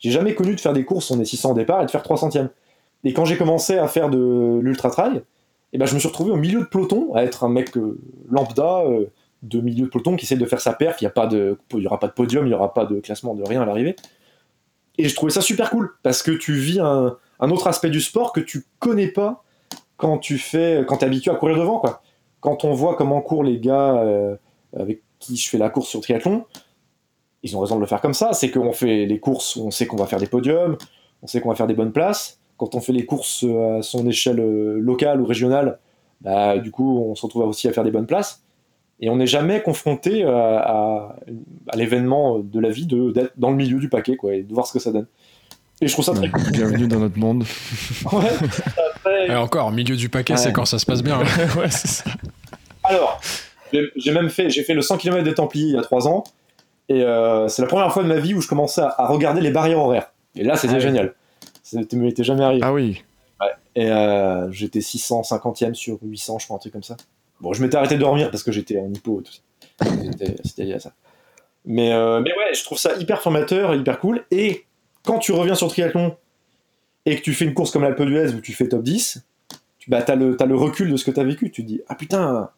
j'ai 0.00 0.10
jamais 0.10 0.34
connu 0.34 0.54
de 0.54 0.60
faire 0.60 0.72
des 0.72 0.84
courses, 0.84 1.10
on 1.10 1.20
est 1.20 1.24
600 1.24 1.52
au 1.52 1.54
départ, 1.54 1.82
et 1.82 1.86
de 1.86 1.90
faire 1.90 2.02
3 2.02 2.16
centièmes. 2.18 2.50
Et 3.04 3.12
quand 3.12 3.24
j'ai 3.24 3.36
commencé 3.36 3.78
à 3.78 3.88
faire 3.88 4.10
de 4.10 4.58
l'ultra 4.60 4.90
trail, 4.90 5.22
et 5.72 5.78
ben 5.78 5.86
je 5.86 5.94
me 5.94 5.98
suis 5.98 6.08
retrouvé 6.08 6.30
au 6.30 6.36
milieu 6.36 6.60
de 6.60 6.66
peloton, 6.66 7.14
à 7.14 7.22
être 7.22 7.44
un 7.44 7.48
mec 7.48 7.76
euh, 7.76 7.98
lambda 8.30 8.84
de 9.42 9.60
milieu 9.60 9.86
de 9.86 9.90
peloton 9.90 10.16
qui 10.16 10.24
essaie 10.24 10.36
de 10.36 10.46
faire 10.46 10.60
sa 10.60 10.72
perf. 10.72 11.00
Il 11.00 11.04
n'y 11.04 11.86
aura 11.86 11.98
pas 11.98 12.06
de 12.08 12.12
podium, 12.12 12.46
il 12.46 12.48
n'y 12.48 12.54
aura 12.54 12.74
pas 12.74 12.86
de 12.86 13.00
classement 13.00 13.34
de 13.34 13.42
rien 13.42 13.62
à 13.62 13.66
l'arrivée. 13.66 13.96
Et 14.98 15.08
je 15.08 15.14
trouvais 15.14 15.32
ça 15.32 15.40
super 15.40 15.70
cool 15.70 15.94
parce 16.02 16.22
que 16.22 16.32
tu 16.32 16.54
vis 16.54 16.80
un, 16.80 17.16
un, 17.38 17.50
autre 17.50 17.68
aspect 17.68 17.90
du 17.90 18.00
sport 18.00 18.32
que 18.32 18.40
tu 18.40 18.66
connais 18.80 19.08
pas 19.08 19.44
quand 19.96 20.18
tu 20.18 20.38
fais, 20.38 20.84
quand 20.88 21.02
es 21.02 21.06
habitué 21.06 21.30
à 21.30 21.36
courir 21.36 21.56
devant 21.56 21.78
quoi. 21.78 22.02
Quand 22.40 22.64
on 22.64 22.72
voit 22.72 22.96
comment 22.96 23.20
courent 23.20 23.44
les 23.44 23.60
gars 23.60 23.96
euh, 23.96 24.36
avec 24.76 25.02
qui 25.18 25.36
je 25.36 25.48
fais 25.48 25.58
la 25.58 25.70
course 25.70 25.88
sur 25.88 26.00
triathlon, 26.00 26.46
ils 27.44 27.56
ont 27.56 27.60
raison 27.60 27.76
de 27.76 27.80
le 27.80 27.86
faire 27.86 28.00
comme 28.00 28.14
ça. 28.14 28.32
C'est 28.32 28.50
qu'on 28.50 28.72
fait 28.72 29.06
les 29.06 29.20
courses, 29.20 29.56
on 29.56 29.70
sait 29.70 29.86
qu'on 29.86 29.96
va 29.96 30.06
faire 30.06 30.18
des 30.18 30.26
podiums, 30.26 30.76
on 31.22 31.28
sait 31.28 31.40
qu'on 31.40 31.48
va 31.48 31.54
faire 31.54 31.68
des 31.68 31.74
bonnes 31.74 31.92
places 31.92 32.38
quand 32.58 32.74
on 32.74 32.80
fait 32.80 32.92
les 32.92 33.06
courses 33.06 33.44
à 33.44 33.82
son 33.82 34.06
échelle 34.06 34.40
euh, 34.40 34.78
locale 34.78 35.20
ou 35.22 35.24
régionale, 35.24 35.78
bah, 36.20 36.58
du 36.58 36.70
coup, 36.70 37.04
on 37.06 37.14
se 37.14 37.22
retrouve 37.22 37.44
aussi 37.44 37.68
à 37.68 37.72
faire 37.72 37.84
des 37.84 37.92
bonnes 37.92 38.06
places. 38.06 38.42
Et 39.00 39.10
on 39.10 39.16
n'est 39.16 39.26
jamais 39.26 39.62
confronté 39.62 40.24
à, 40.24 41.14
l'événement 41.74 42.38
de 42.38 42.58
la 42.58 42.70
vie 42.70 42.86
d'être 42.86 43.32
dans 43.36 43.50
le 43.50 43.56
milieu 43.56 43.78
du 43.78 43.88
paquet 43.88 44.16
quoi, 44.16 44.34
et 44.34 44.42
de 44.42 44.52
voir 44.52 44.66
ce 44.66 44.72
que 44.72 44.78
ça 44.78 44.90
donne. 44.90 45.06
Et 45.80 45.86
je 45.86 45.92
trouve 45.92 46.04
ça 46.04 46.12
très 46.12 46.28
cool. 46.28 46.42
Bienvenue 46.50 46.88
dans 46.88 46.98
notre 46.98 47.18
monde. 47.18 47.44
ouais, 48.12 49.28
Et 49.28 49.34
encore, 49.36 49.70
milieu 49.70 49.94
du 49.94 50.08
paquet, 50.08 50.36
c'est 50.36 50.52
quand 50.52 50.64
ça 50.64 50.80
se 50.80 50.86
passe 50.86 51.02
bien. 51.02 51.20
Hein. 51.20 51.58
ouais, 51.58 51.70
c'est 51.70 51.86
ça. 51.86 52.10
Alors, 52.82 53.20
j'ai 53.72 54.12
même 54.12 54.28
fait, 54.28 54.50
j'ai 54.50 54.64
fait 54.64 54.74
le 54.74 54.82
100 54.82 54.96
km 54.96 55.22
des 55.22 55.34
Templiers 55.34 55.68
il 55.68 55.74
y 55.74 55.78
a 55.78 55.82
3 55.82 56.08
ans. 56.08 56.24
Et 56.88 57.02
euh, 57.02 57.46
c'est 57.46 57.62
la 57.62 57.68
première 57.68 57.92
fois 57.92 58.02
de 58.02 58.08
ma 58.08 58.18
vie 58.18 58.34
où 58.34 58.40
je 58.40 58.48
commençais 58.48 58.80
à, 58.80 59.06
regarder 59.06 59.40
les 59.40 59.52
barrières 59.52 59.78
horaires. 59.78 60.12
Et 60.34 60.42
là, 60.42 60.56
c'était 60.56 60.76
ah 60.76 60.80
génial. 60.80 61.14
Ça 61.62 61.78
ne 61.78 61.98
m'était 61.98 62.24
jamais 62.24 62.42
arrivé. 62.42 62.62
Ah 62.64 62.72
oui. 62.72 63.04
Et 63.76 63.88
euh, 63.88 64.50
j'étais 64.50 64.80
650e 64.80 65.74
sur 65.74 65.98
800, 66.02 66.40
je 66.40 66.44
crois, 66.46 66.56
un 66.56 66.58
truc 66.58 66.72
comme 66.72 66.82
ça. 66.82 66.96
Bon, 67.40 67.52
je 67.52 67.62
m'étais 67.62 67.76
arrêté 67.76 67.94
de 67.94 68.00
dormir 68.00 68.30
parce 68.30 68.42
que 68.42 68.52
j'étais 68.52 68.78
en 68.78 68.92
hypo 68.92 69.20
et 69.20 69.24
tout 69.24 69.32
ça. 69.32 69.86
C'était 70.44 70.64
lié 70.64 70.74
à 70.74 70.80
ça. 70.80 70.92
Mais, 71.64 71.92
euh, 71.92 72.20
mais 72.20 72.30
ouais, 72.30 72.54
je 72.54 72.64
trouve 72.64 72.78
ça 72.78 72.96
hyper 72.96 73.20
formateur, 73.20 73.74
hyper 73.74 74.00
cool. 74.00 74.24
Et 74.30 74.64
quand 75.04 75.18
tu 75.18 75.32
reviens 75.32 75.54
sur 75.54 75.68
triathlon 75.68 76.16
et 77.06 77.16
que 77.16 77.22
tu 77.22 77.34
fais 77.34 77.44
une 77.44 77.54
course 77.54 77.70
comme 77.70 77.82
l'Alpe 77.82 78.02
d'Huez 78.02 78.34
où 78.34 78.40
tu 78.40 78.52
fais 78.52 78.68
top 78.68 78.82
10, 78.82 79.22
tu 79.78 79.90
bah, 79.90 80.04
as, 80.06 80.14
le, 80.16 80.56
recul 80.56 80.90
de 80.90 80.96
ce 80.96 81.04
que 81.04 81.10
tu 81.10 81.20
as 81.20 81.24
vécu. 81.24 81.50
Tu 81.50 81.62
te 81.62 81.68
dis, 81.68 81.80
ah 81.88 81.94
putain. 81.94 82.50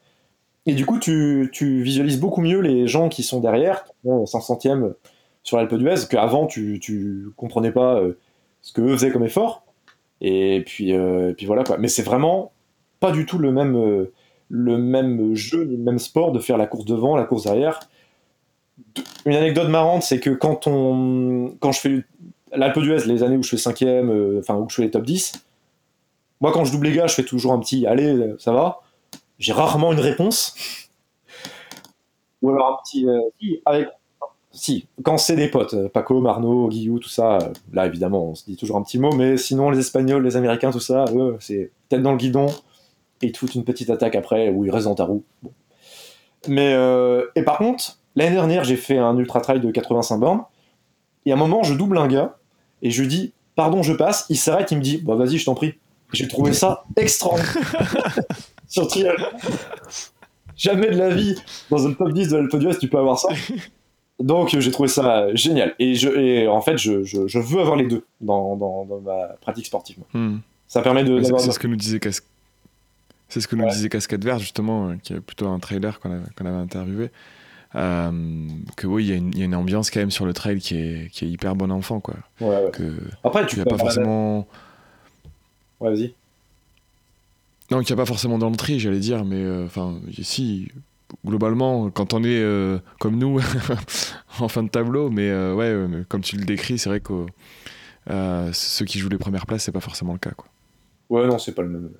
Et 0.66 0.74
du 0.74 0.86
coup, 0.86 0.98
tu, 0.98 1.50
visualises 1.82 2.20
beaucoup 2.20 2.40
mieux 2.40 2.60
les 2.60 2.86
gens 2.86 3.08
qui 3.08 3.22
sont 3.22 3.40
derrière, 3.40 3.84
500e 4.04 4.94
sur 5.42 5.56
l'Alpe 5.56 5.74
d'Huez, 5.74 6.06
qu'avant, 6.08 6.46
tu, 6.46 6.78
tu 6.80 7.30
comprenais 7.36 7.72
pas. 7.72 7.96
Euh, 7.96 8.18
ce 8.62 8.72
que 8.72 8.80
eux 8.82 8.92
faisaient 8.92 9.10
comme 9.10 9.24
effort. 9.24 9.64
Et 10.20 10.62
puis, 10.66 10.92
euh, 10.92 11.32
voilà 11.46 11.64
quoi. 11.64 11.78
Mais 11.78 11.88
c'est 11.88 12.02
vraiment 12.02 12.52
pas 13.00 13.12
du 13.12 13.26
tout 13.26 13.38
le 13.38 13.52
même, 13.52 13.76
euh, 13.76 14.12
le 14.50 14.76
même 14.76 15.34
jeu, 15.34 15.64
le 15.64 15.76
même 15.76 15.98
sport 15.98 16.32
de 16.32 16.40
faire 16.40 16.58
la 16.58 16.66
course 16.66 16.84
devant, 16.84 17.16
la 17.16 17.24
course 17.24 17.44
derrière. 17.44 17.80
Une 19.24 19.34
anecdote 19.34 19.68
marrante, 19.68 20.02
c'est 20.02 20.20
que 20.20 20.30
quand, 20.30 20.66
on, 20.66 21.54
quand 21.60 21.72
je 21.72 21.80
fais 21.80 22.04
l'Alpe 22.52 22.80
d'Huez, 22.80 23.06
les 23.06 23.22
années 23.22 23.36
où 23.36 23.42
je 23.42 23.50
fais 23.50 23.56
5 23.56 23.82
euh, 23.82 24.40
enfin 24.40 24.56
où 24.56 24.68
je 24.68 24.74
fais 24.74 24.82
les 24.82 24.90
top 24.90 25.04
10, 25.04 25.44
moi 26.40 26.52
quand 26.52 26.64
je 26.64 26.72
double 26.72 26.88
les 26.88 26.96
gars, 26.96 27.06
je 27.06 27.14
fais 27.14 27.24
toujours 27.24 27.52
un 27.52 27.60
petit 27.60 27.86
allez, 27.86 28.34
ça 28.38 28.52
va. 28.52 28.80
J'ai 29.38 29.52
rarement 29.52 29.92
une 29.92 30.00
réponse. 30.00 30.54
Ou 32.42 32.50
alors 32.50 32.72
un 32.72 32.76
petit 32.82 33.06
avec 33.64 33.88
si, 34.52 34.88
quand 35.04 35.16
c'est 35.16 35.36
des 35.36 35.48
potes, 35.48 35.74
euh, 35.74 35.88
Paco, 35.88 36.20
Marno, 36.20 36.68
Guillou, 36.68 36.98
tout 36.98 37.08
ça, 37.08 37.36
euh, 37.36 37.52
là 37.72 37.86
évidemment 37.86 38.30
on 38.30 38.34
se 38.34 38.44
dit 38.44 38.56
toujours 38.56 38.76
un 38.76 38.82
petit 38.82 38.98
mot, 38.98 39.12
mais 39.12 39.36
sinon 39.36 39.70
les 39.70 39.78
Espagnols, 39.78 40.24
les 40.24 40.36
Américains, 40.36 40.72
tout 40.72 40.80
ça, 40.80 41.04
eux, 41.14 41.36
c'est 41.38 41.70
tête 41.88 42.02
dans 42.02 42.10
le 42.10 42.18
guidon, 42.18 42.46
et 43.22 43.26
ils 43.26 43.32
te 43.32 43.38
foutent 43.38 43.54
une 43.54 43.64
petite 43.64 43.90
attaque 43.90 44.14
après, 44.14 44.50
où 44.50 44.64
ils 44.64 44.70
restent 44.70 44.86
dans 44.86 44.94
ta 44.94 45.04
roue. 45.04 45.24
Mais, 46.48 46.72
euh, 46.74 47.26
et 47.36 47.42
par 47.42 47.58
contre, 47.58 47.98
l'année 48.16 48.34
dernière 48.34 48.64
j'ai 48.64 48.76
fait 48.76 48.98
un 48.98 49.16
ultra 49.18 49.40
trail 49.40 49.60
de 49.60 49.70
85 49.70 50.18
bornes, 50.18 50.42
et 51.26 51.32
à 51.32 51.34
un 51.34 51.38
moment 51.38 51.62
je 51.62 51.74
double 51.74 51.98
un 51.98 52.08
gars, 52.08 52.36
et 52.82 52.90
je 52.90 53.02
lui 53.02 53.08
dis, 53.08 53.32
pardon, 53.56 53.82
je 53.82 53.92
passe, 53.92 54.26
il 54.30 54.36
s'arrête, 54.36 54.70
il 54.70 54.78
me 54.78 54.82
dit, 54.82 54.98
bah 54.98 55.16
vas-y, 55.16 55.38
je 55.38 55.44
t'en 55.44 55.54
prie. 55.54 55.74
J'ai 56.12 56.26
trouvé 56.26 56.52
ça 56.52 56.84
extraordinaire. 56.96 58.18
Sur 58.66 58.88
Jamais 60.56 60.90
de 60.90 60.96
la 60.96 61.08
vie, 61.08 61.36
dans 61.70 61.86
un 61.86 61.92
top 61.92 62.12
10 62.12 62.28
de 62.28 62.36
l'Alpe 62.36 62.56
d'Huez, 62.56 62.76
tu 62.78 62.88
peux 62.88 62.98
avoir 62.98 63.18
ça. 63.18 63.28
Donc 64.18 64.56
j'ai 64.58 64.70
trouvé 64.70 64.88
ça 64.88 65.34
génial. 65.34 65.74
Et, 65.78 65.94
je, 65.94 66.46
en 66.46 66.60
fait, 66.60 66.76
je, 66.76 67.04
je, 67.04 67.38
veux 67.38 67.60
avoir 67.60 67.76
les 67.76 67.86
deux 67.86 68.04
dans, 68.20 68.56
dans, 68.56 68.86
ma 69.02 69.28
pratique 69.40 69.66
sportive. 69.66 69.98
Hmm. 70.12 70.38
Ça 70.68 70.82
permet 70.82 71.04
de. 71.04 71.22
C'est 71.22 71.50
ce 71.50 71.58
que 71.58 71.66
nous 71.66 71.76
disait 71.76 71.98
C'est 73.30 73.40
ce 73.40 73.48
que 73.48 73.56
nous 73.56 73.68
disait 73.68 73.88
Cascade 73.88 74.24
Vert, 74.24 74.38
justement, 74.38 74.90
euh, 74.90 74.96
qui 75.02 75.14
est 75.14 75.20
plutôt 75.20 75.48
un 75.48 75.58
trailer 75.58 75.98
qu'on 76.00 76.10
avait, 76.10 76.22
avait, 76.38 76.50
interviewé. 76.50 77.10
Euh, 77.76 78.48
que 78.76 78.86
oui, 78.86 79.06
il 79.06 79.34
y, 79.34 79.38
y, 79.38 79.42
a 79.42 79.44
une 79.44 79.54
ambiance 79.54 79.90
quand 79.90 80.00
même 80.00 80.10
sur 80.10 80.26
le 80.26 80.32
trail 80.32 80.58
qui 80.58 80.76
est, 80.76 81.08
qui 81.10 81.24
est 81.24 81.28
hyper 81.28 81.54
bon 81.54 81.70
enfant. 81.70 82.00
Quoi. 82.00 82.16
Que 82.72 82.98
Après, 83.24 83.46
tu 83.46 83.58
n'as 83.58 83.64
pas 83.64 83.78
forcément. 83.78 84.46
Ouais, 85.80 85.90
vas-y. 85.90 86.14
Non, 87.70 87.78
qu'il 87.78 87.94
n'y 87.94 88.00
a 88.00 88.02
pas 88.02 88.06
forcément 88.06 88.38
dans 88.38 88.50
le 88.50 88.56
tri, 88.56 88.80
j'allais 88.80 88.98
dire, 88.98 89.24
mais 89.24 89.36
euh, 89.36 89.64
enfin, 89.64 90.00
si, 90.22 90.68
globalement, 91.24 91.88
quand 91.90 92.14
on 92.14 92.24
est 92.24 92.40
euh, 92.40 92.78
comme 92.98 93.16
nous, 93.16 93.40
en 94.40 94.48
fin 94.48 94.64
de 94.64 94.68
tableau, 94.68 95.08
mais 95.08 95.30
euh, 95.30 95.54
ouais, 95.54 96.04
comme 96.08 96.20
tu 96.20 96.36
le 96.36 96.44
décris, 96.44 96.78
c'est 96.78 96.88
vrai 96.88 97.00
que 97.00 97.26
ceux 98.52 98.84
qui 98.84 98.98
jouent 98.98 99.08
les 99.08 99.18
premières 99.18 99.46
places, 99.46 99.64
c'est 99.64 99.72
pas 99.72 99.80
forcément 99.80 100.12
le 100.12 100.18
cas. 100.18 100.32
Quoi. 100.32 100.48
Ouais, 101.10 101.26
non, 101.28 101.38
c'est 101.38 101.54
pas 101.54 101.62
le 101.62 101.68
même. 101.68 101.90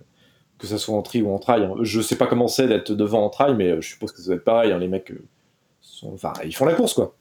Que 0.60 0.66
ça 0.66 0.76
soit 0.76 0.94
en 0.94 1.00
tri 1.00 1.22
ou 1.22 1.32
en 1.32 1.38
trail. 1.38 1.64
Hein. 1.64 1.74
Je 1.80 2.02
sais 2.02 2.16
pas 2.16 2.26
comment 2.26 2.46
c'est 2.46 2.68
d'être 2.68 2.92
devant 2.92 3.24
en 3.24 3.30
trail, 3.30 3.54
mais 3.54 3.80
je 3.80 3.88
suppose 3.88 4.12
que 4.12 4.18
ça 4.20 4.26
doit 4.26 4.36
être 4.36 4.44
pareil. 4.44 4.72
Hein. 4.72 4.78
Les 4.78 4.88
mecs, 4.88 5.10
sont... 5.80 6.12
enfin, 6.12 6.34
ils 6.44 6.54
font 6.54 6.66
la 6.66 6.74
course, 6.74 6.92
quoi. 6.92 7.14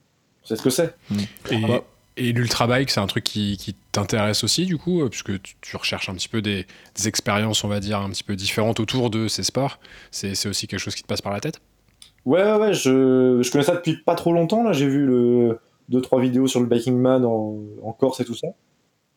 C'est 0.43 0.57
ce 0.57 0.61
que 0.61 0.69
c'est. 0.69 0.93
Mm. 1.09 1.77
Et 2.17 2.33
l'ultra-bike, 2.33 2.89
c'est 2.89 2.99
un 2.99 3.07
truc 3.07 3.23
qui, 3.23 3.55
qui 3.55 3.75
t'intéresse 3.93 4.43
aussi, 4.43 4.65
du 4.65 4.77
coup, 4.77 5.01
euh, 5.01 5.07
puisque 5.07 5.41
tu, 5.41 5.55
tu 5.61 5.77
recherches 5.77 6.09
un 6.09 6.15
petit 6.15 6.27
peu 6.27 6.41
des, 6.41 6.67
des 6.95 7.07
expériences, 7.07 7.63
on 7.63 7.69
va 7.69 7.79
dire, 7.79 7.99
un 8.01 8.09
petit 8.09 8.25
peu 8.25 8.35
différentes 8.35 8.81
autour 8.81 9.09
de 9.09 9.29
ces 9.29 9.43
sports. 9.43 9.79
C'est 10.11 10.35
c'est 10.35 10.49
aussi 10.49 10.67
quelque 10.67 10.81
chose 10.81 10.95
qui 10.95 11.03
te 11.03 11.07
passe 11.07 11.21
par 11.21 11.31
la 11.31 11.39
tête? 11.39 11.61
Ouais, 12.25 12.43
ouais, 12.43 12.57
ouais, 12.57 12.73
je, 12.73 13.39
je 13.41 13.51
connais 13.51 13.63
ça 13.63 13.75
depuis 13.75 13.95
pas 14.03 14.15
trop 14.15 14.33
longtemps. 14.33 14.63
Là, 14.63 14.73
j'ai 14.73 14.87
vu 14.87 15.05
le 15.05 15.59
deux 15.87 16.01
trois 16.01 16.19
vidéos 16.19 16.47
sur 16.47 16.59
le 16.59 16.65
Biking 16.65 16.97
Man 16.97 17.23
en, 17.23 17.57
en 17.81 17.93
Corse 17.93 18.19
et 18.19 18.25
tout 18.25 18.35
ça. 18.35 18.49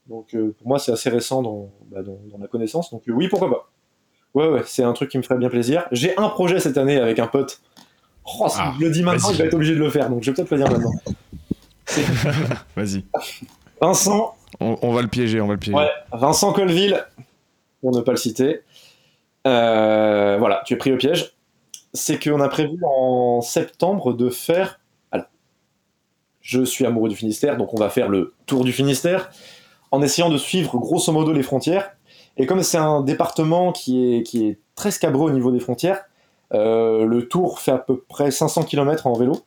Donc 0.06 0.32
euh, 0.34 0.54
pour 0.58 0.68
moi, 0.68 0.78
c'est 0.78 0.92
assez 0.92 1.10
récent 1.10 1.42
dans, 1.42 1.70
bah, 1.90 2.02
dans, 2.04 2.20
dans 2.30 2.38
la 2.38 2.46
connaissance. 2.46 2.92
Donc 2.92 3.08
euh, 3.08 3.12
oui, 3.12 3.26
pourquoi 3.26 3.50
pas. 3.50 3.68
Ouais, 4.34 4.48
ouais, 4.48 4.62
c'est 4.66 4.82
un 4.82 4.92
truc 4.92 5.10
qui 5.10 5.18
me 5.18 5.22
ferait 5.22 5.38
bien 5.38 5.48
plaisir. 5.50 5.84
J'ai 5.92 6.16
un 6.16 6.28
projet 6.28 6.58
cette 6.60 6.78
année 6.78 6.96
avec 6.98 7.18
un 7.18 7.26
pote. 7.26 7.60
Oh, 8.24 8.46
si 8.48 8.56
Ah, 8.60 8.72
je 8.78 8.84
le 8.86 8.90
dis 8.90 9.02
maintenant, 9.02 9.28
vas-y. 9.28 9.34
il 9.36 9.38
va 9.40 9.44
être 9.46 9.54
obligé 9.54 9.74
de 9.74 9.78
le 9.80 9.90
faire. 9.90 10.08
Donc 10.08 10.22
je 10.22 10.30
vais 10.30 10.34
peut-être 10.34 10.50
le 10.50 10.58
dire 10.58 10.70
maintenant. 10.70 10.92
Vas-y. 12.76 13.04
Vincent, 13.80 14.34
On, 14.60 14.78
on 14.82 14.92
va 14.92 15.02
le 15.02 15.08
piéger, 15.08 15.40
on 15.40 15.46
va 15.48 15.54
le 15.54 15.58
piéger. 15.58 15.76
Ouais, 15.76 15.90
Vincent 16.12 16.52
Colville, 16.52 17.04
pour 17.80 17.94
ne 17.94 18.00
pas 18.00 18.12
le 18.12 18.16
citer. 18.16 18.60
Euh, 19.46 20.36
voilà, 20.38 20.62
tu 20.64 20.74
es 20.74 20.76
pris 20.76 20.92
au 20.92 20.96
piège. 20.96 21.32
C'est 21.92 22.22
qu'on 22.22 22.40
a 22.40 22.48
prévu 22.48 22.78
en 22.86 23.40
septembre 23.42 24.14
de 24.14 24.30
faire. 24.30 24.80
Alors, 25.10 25.26
je 26.40 26.64
suis 26.64 26.86
amoureux 26.86 27.08
du 27.10 27.16
Finistère, 27.16 27.56
donc 27.56 27.74
on 27.74 27.78
va 27.78 27.90
faire 27.90 28.08
le 28.08 28.34
tour 28.46 28.64
du 28.64 28.72
Finistère 28.72 29.30
en 29.90 30.00
essayant 30.00 30.30
de 30.30 30.38
suivre 30.38 30.78
grosso 30.78 31.12
modo 31.12 31.32
les 31.32 31.42
frontières. 31.42 31.90
Et 32.36 32.46
comme 32.46 32.62
c'est 32.62 32.78
un 32.78 33.02
département 33.02 33.72
qui 33.72 34.16
est, 34.16 34.22
qui 34.22 34.46
est 34.48 34.58
très 34.74 34.90
scabreux 34.90 35.30
au 35.30 35.34
niveau 35.34 35.50
des 35.50 35.60
frontières, 35.60 36.04
euh, 36.54 37.04
le 37.06 37.28
tour 37.28 37.60
fait 37.60 37.72
à 37.72 37.78
peu 37.78 37.98
près 37.98 38.30
500 38.30 38.64
km 38.64 39.06
en 39.06 39.14
vélo. 39.14 39.42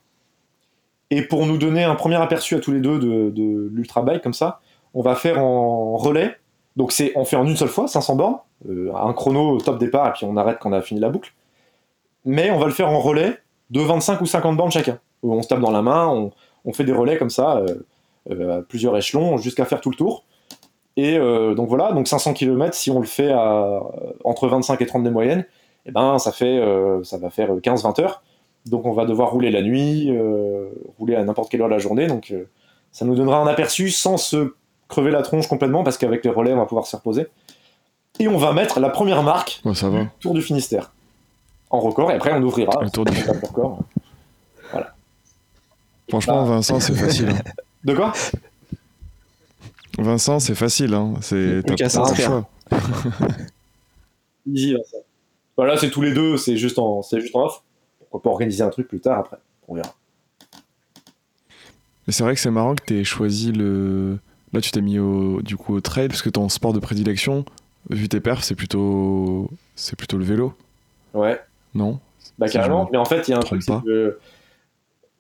Et 1.12 1.22
pour 1.22 1.46
nous 1.46 1.58
donner 1.58 1.84
un 1.84 1.96
premier 1.96 2.16
aperçu 2.16 2.56
à 2.56 2.60
tous 2.60 2.72
les 2.72 2.80
deux 2.80 3.00
de, 3.00 3.70
l'ultra 3.72 4.02
bike 4.02 4.22
comme 4.22 4.34
ça, 4.34 4.60
on 4.94 5.02
va 5.02 5.16
faire 5.16 5.40
en 5.40 5.98
relais. 5.98 6.36
Donc 6.76 6.92
c'est, 6.92 7.12
on 7.16 7.26
fait 7.26 7.36
en 7.36 7.46
une 7.46 7.56
seule 7.56 7.70
fois, 7.70 7.88
500 7.88 8.16
bornes, 8.16 8.38
euh, 8.70 8.92
un 8.96 9.14
chrono 9.14 9.60
top 9.60 9.78
départ, 9.78 10.08
et 10.08 10.12
puis 10.14 10.26
on 10.26 10.36
arrête 10.36 10.58
quand 10.60 10.70
on 10.70 10.74
a 10.74 10.82
fini 10.82 11.00
la 11.00 11.10
boucle. 11.10 11.34
Mais 12.26 12.50
on 12.52 12.58
va 12.58 12.66
le 12.66 12.72
faire 12.72 12.90
en 12.90 13.00
relais 13.00 13.38
de 13.70 13.82
25 13.82 14.22
ou 14.22 14.26
50 14.26 14.58
bornes 14.58 14.72
chacun. 14.72 15.00
Où 15.22 15.34
on 15.34 15.42
se 15.42 15.48
tape 15.48 15.60
dans 15.60 15.72
la 15.72 15.82
main, 15.82 16.32
on, 16.66 16.74
fait 16.74 16.84
des 16.84 16.92
relais 16.92 17.18
comme 17.18 17.30
ça, 17.30 17.58
euh, 17.58 17.76
euh, 18.32 18.60
à 18.60 18.62
plusieurs 18.62 18.98
échelons, 18.98 19.38
jusqu'à 19.38 19.66
faire 19.66 19.82
tout 19.82 19.92
le 19.92 19.96
tour. 19.96 20.24
Et 20.98 21.18
euh, 21.18 21.56
donc 21.56 21.68
voilà, 21.68 21.92
donc 21.92 22.08
500 22.08 22.34
km, 22.34 22.74
si 22.74 22.90
on 22.90 23.00
le 23.00 23.06
fait 23.06 23.32
à, 23.32 23.82
entre 24.24 24.48
25 24.48 24.82
et 24.82 24.86
30 24.86 25.04
des 25.04 25.10
moyennes, 25.10 25.46
eh 25.86 25.92
ben, 25.92 26.18
ça, 26.20 26.32
fait, 26.32 26.58
euh, 26.60 27.04
ça 27.04 27.18
va 27.18 27.30
faire 27.30 27.50
15-20 27.52 28.02
heures. 28.02 28.22
Donc 28.66 28.86
on 28.86 28.94
va 28.94 29.06
devoir 29.06 29.30
rouler 29.32 29.52
la 29.52 29.62
nuit, 29.62 30.08
euh, 30.10 30.70
rouler 30.98 31.16
à 31.16 31.24
n'importe 31.24 31.52
quelle 31.52 31.62
heure 31.62 31.68
de 31.68 31.74
la 31.74 31.80
journée. 31.80 32.08
Donc 32.08 32.32
euh, 32.32 32.46
ça 32.92 33.06
nous 33.06 33.14
donnera 33.16 33.40
un 33.40 33.48
aperçu 33.48 33.90
sans 33.92 34.18
se 34.18 34.54
crever 34.88 35.12
la 35.12 35.22
tronche 35.22 35.48
complètement 35.48 35.84
parce 35.84 35.98
qu'avec 35.98 36.24
les 36.24 36.32
relais, 36.32 36.54
on 36.54 36.58
va 36.58 36.66
pouvoir 36.66 36.88
se 36.88 36.96
reposer. 36.96 37.28
Et 38.20 38.28
on 38.30 38.38
va 38.38 38.54
mettre 38.54 38.80
la 38.80 38.90
première 38.90 39.22
marque 39.22 39.60
Ouais, 39.66 39.76
ça 39.76 39.90
va. 39.90 40.00
du 40.04 40.08
Tour 40.22 40.34
du 40.34 40.42
Finistère 40.42 40.92
en 41.70 41.80
record 41.82 42.10
et 42.12 42.16
après 42.16 42.32
on 42.34 42.42
ouvrira. 42.42 42.72
Le 42.82 42.90
Tour 42.90 43.04
du- 43.06 43.12
a 43.30 43.34
le 43.34 43.40
record. 43.46 43.80
Franchement, 46.10 46.44
Vincent, 46.46 46.80
c'est 46.80 46.94
facile. 46.94 47.30
hein. 47.30 47.52
De 47.84 47.94
quoi? 47.94 48.14
Vincent, 49.98 50.40
c'est 50.40 50.56
facile. 50.56 50.94
Hein. 50.94 51.14
C'est 51.22 51.62
t'as 51.66 51.76
pas 51.90 52.10
le 52.10 52.16
choix. 52.16 52.50
Easy, 54.48 54.74
là, 54.74 54.80
ça. 54.90 54.98
Voilà, 55.58 55.78
c'est 55.78 55.90
tous 55.90 56.02
les 56.02 56.14
deux, 56.14 56.38
c'est 56.38 56.58
juste 56.58 56.78
en, 56.80 57.02
c'est 57.02 57.22
juste 57.22 57.36
en 57.36 57.46
off. 57.46 57.64
Pourquoi 58.00 58.22
pas 58.22 58.30
organiser 58.30 58.62
un 58.64 58.70
truc 58.70 58.88
plus 58.88 59.00
tard 59.00 59.20
après 59.20 59.38
On 59.68 59.76
verra. 59.76 59.94
Mais 62.08 62.14
c'est 62.14 62.24
vrai 62.24 62.36
que 62.36 62.40
c'est 62.42 62.52
marrant 62.52 62.76
que 62.76 62.84
tu 62.86 63.00
aies 63.00 63.04
choisi 63.04 63.52
le. 63.52 64.20
Là, 64.54 64.62
tu 64.62 64.72
t'es 64.72 64.82
mis 64.82 65.00
au, 65.00 65.42
du 65.42 65.58
coup 65.58 65.74
au 65.76 65.82
trail 65.82 66.08
parce 66.08 66.22
que 66.22 66.30
ton 66.30 66.48
sport 66.50 66.72
de 66.74 66.80
prédilection, 66.80 67.46
vu 67.90 68.08
tes 68.08 68.20
perfs, 68.20 68.44
c'est 68.44 68.56
plutôt 68.56 69.50
c'est 69.76 69.96
plutôt 69.96 70.18
le 70.18 70.26
vélo, 70.26 70.54
Ouais, 71.14 71.42
non? 71.74 72.00
Bah 72.38 72.48
carrément. 72.50 72.88
Mais 72.92 72.98
en 72.98 73.06
fait, 73.06 73.28
il 73.28 73.32
y 73.32 73.34
a 73.34 73.38
un 73.38 73.42
truc, 73.42 73.64
c'est 73.64 73.82
que 73.84 74.20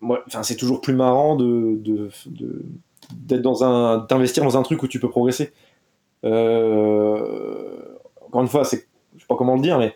moi, 0.01 0.23
enfin, 0.28 0.43
c'est 0.43 0.55
toujours 0.55 0.82
plus 0.82 0.93
marrant 0.93 1.36
de, 1.36 1.78
de, 1.80 2.09
de- 2.28 2.65
d'être 3.13 3.41
dans 3.41 3.63
un, 3.63 4.05
d'investir 4.09 4.43
dans 4.43 4.57
un 4.57 4.63
truc 4.63 4.83
où 4.83 4.87
tu 4.87 4.99
peux 4.99 5.09
progresser. 5.09 5.53
Euh, 6.23 7.97
encore 8.25 8.41
une 8.41 8.47
fois, 8.47 8.65
c'est, 8.65 8.87
je 9.15 9.21
sais 9.21 9.27
pas 9.27 9.35
comment 9.35 9.55
le 9.55 9.61
dire, 9.61 9.77
mais 9.77 9.95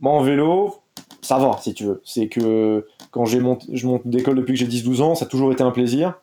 moi 0.00 0.12
en 0.12 0.22
vélo, 0.22 0.76
ça 1.20 1.38
va 1.38 1.58
si 1.60 1.74
tu 1.74 1.84
veux. 1.84 2.00
C'est 2.04 2.28
que 2.28 2.86
quand 3.10 3.24
j'ai 3.24 3.40
monté, 3.40 3.66
je 3.72 3.86
monte 3.86 4.06
d'école 4.06 4.36
depuis 4.36 4.54
que 4.54 4.58
j'ai 4.58 4.66
10-12 4.66 5.02
ans, 5.02 5.14
ça 5.14 5.24
a 5.24 5.28
toujours 5.28 5.52
été 5.52 5.62
un 5.62 5.70
plaisir. 5.70 6.14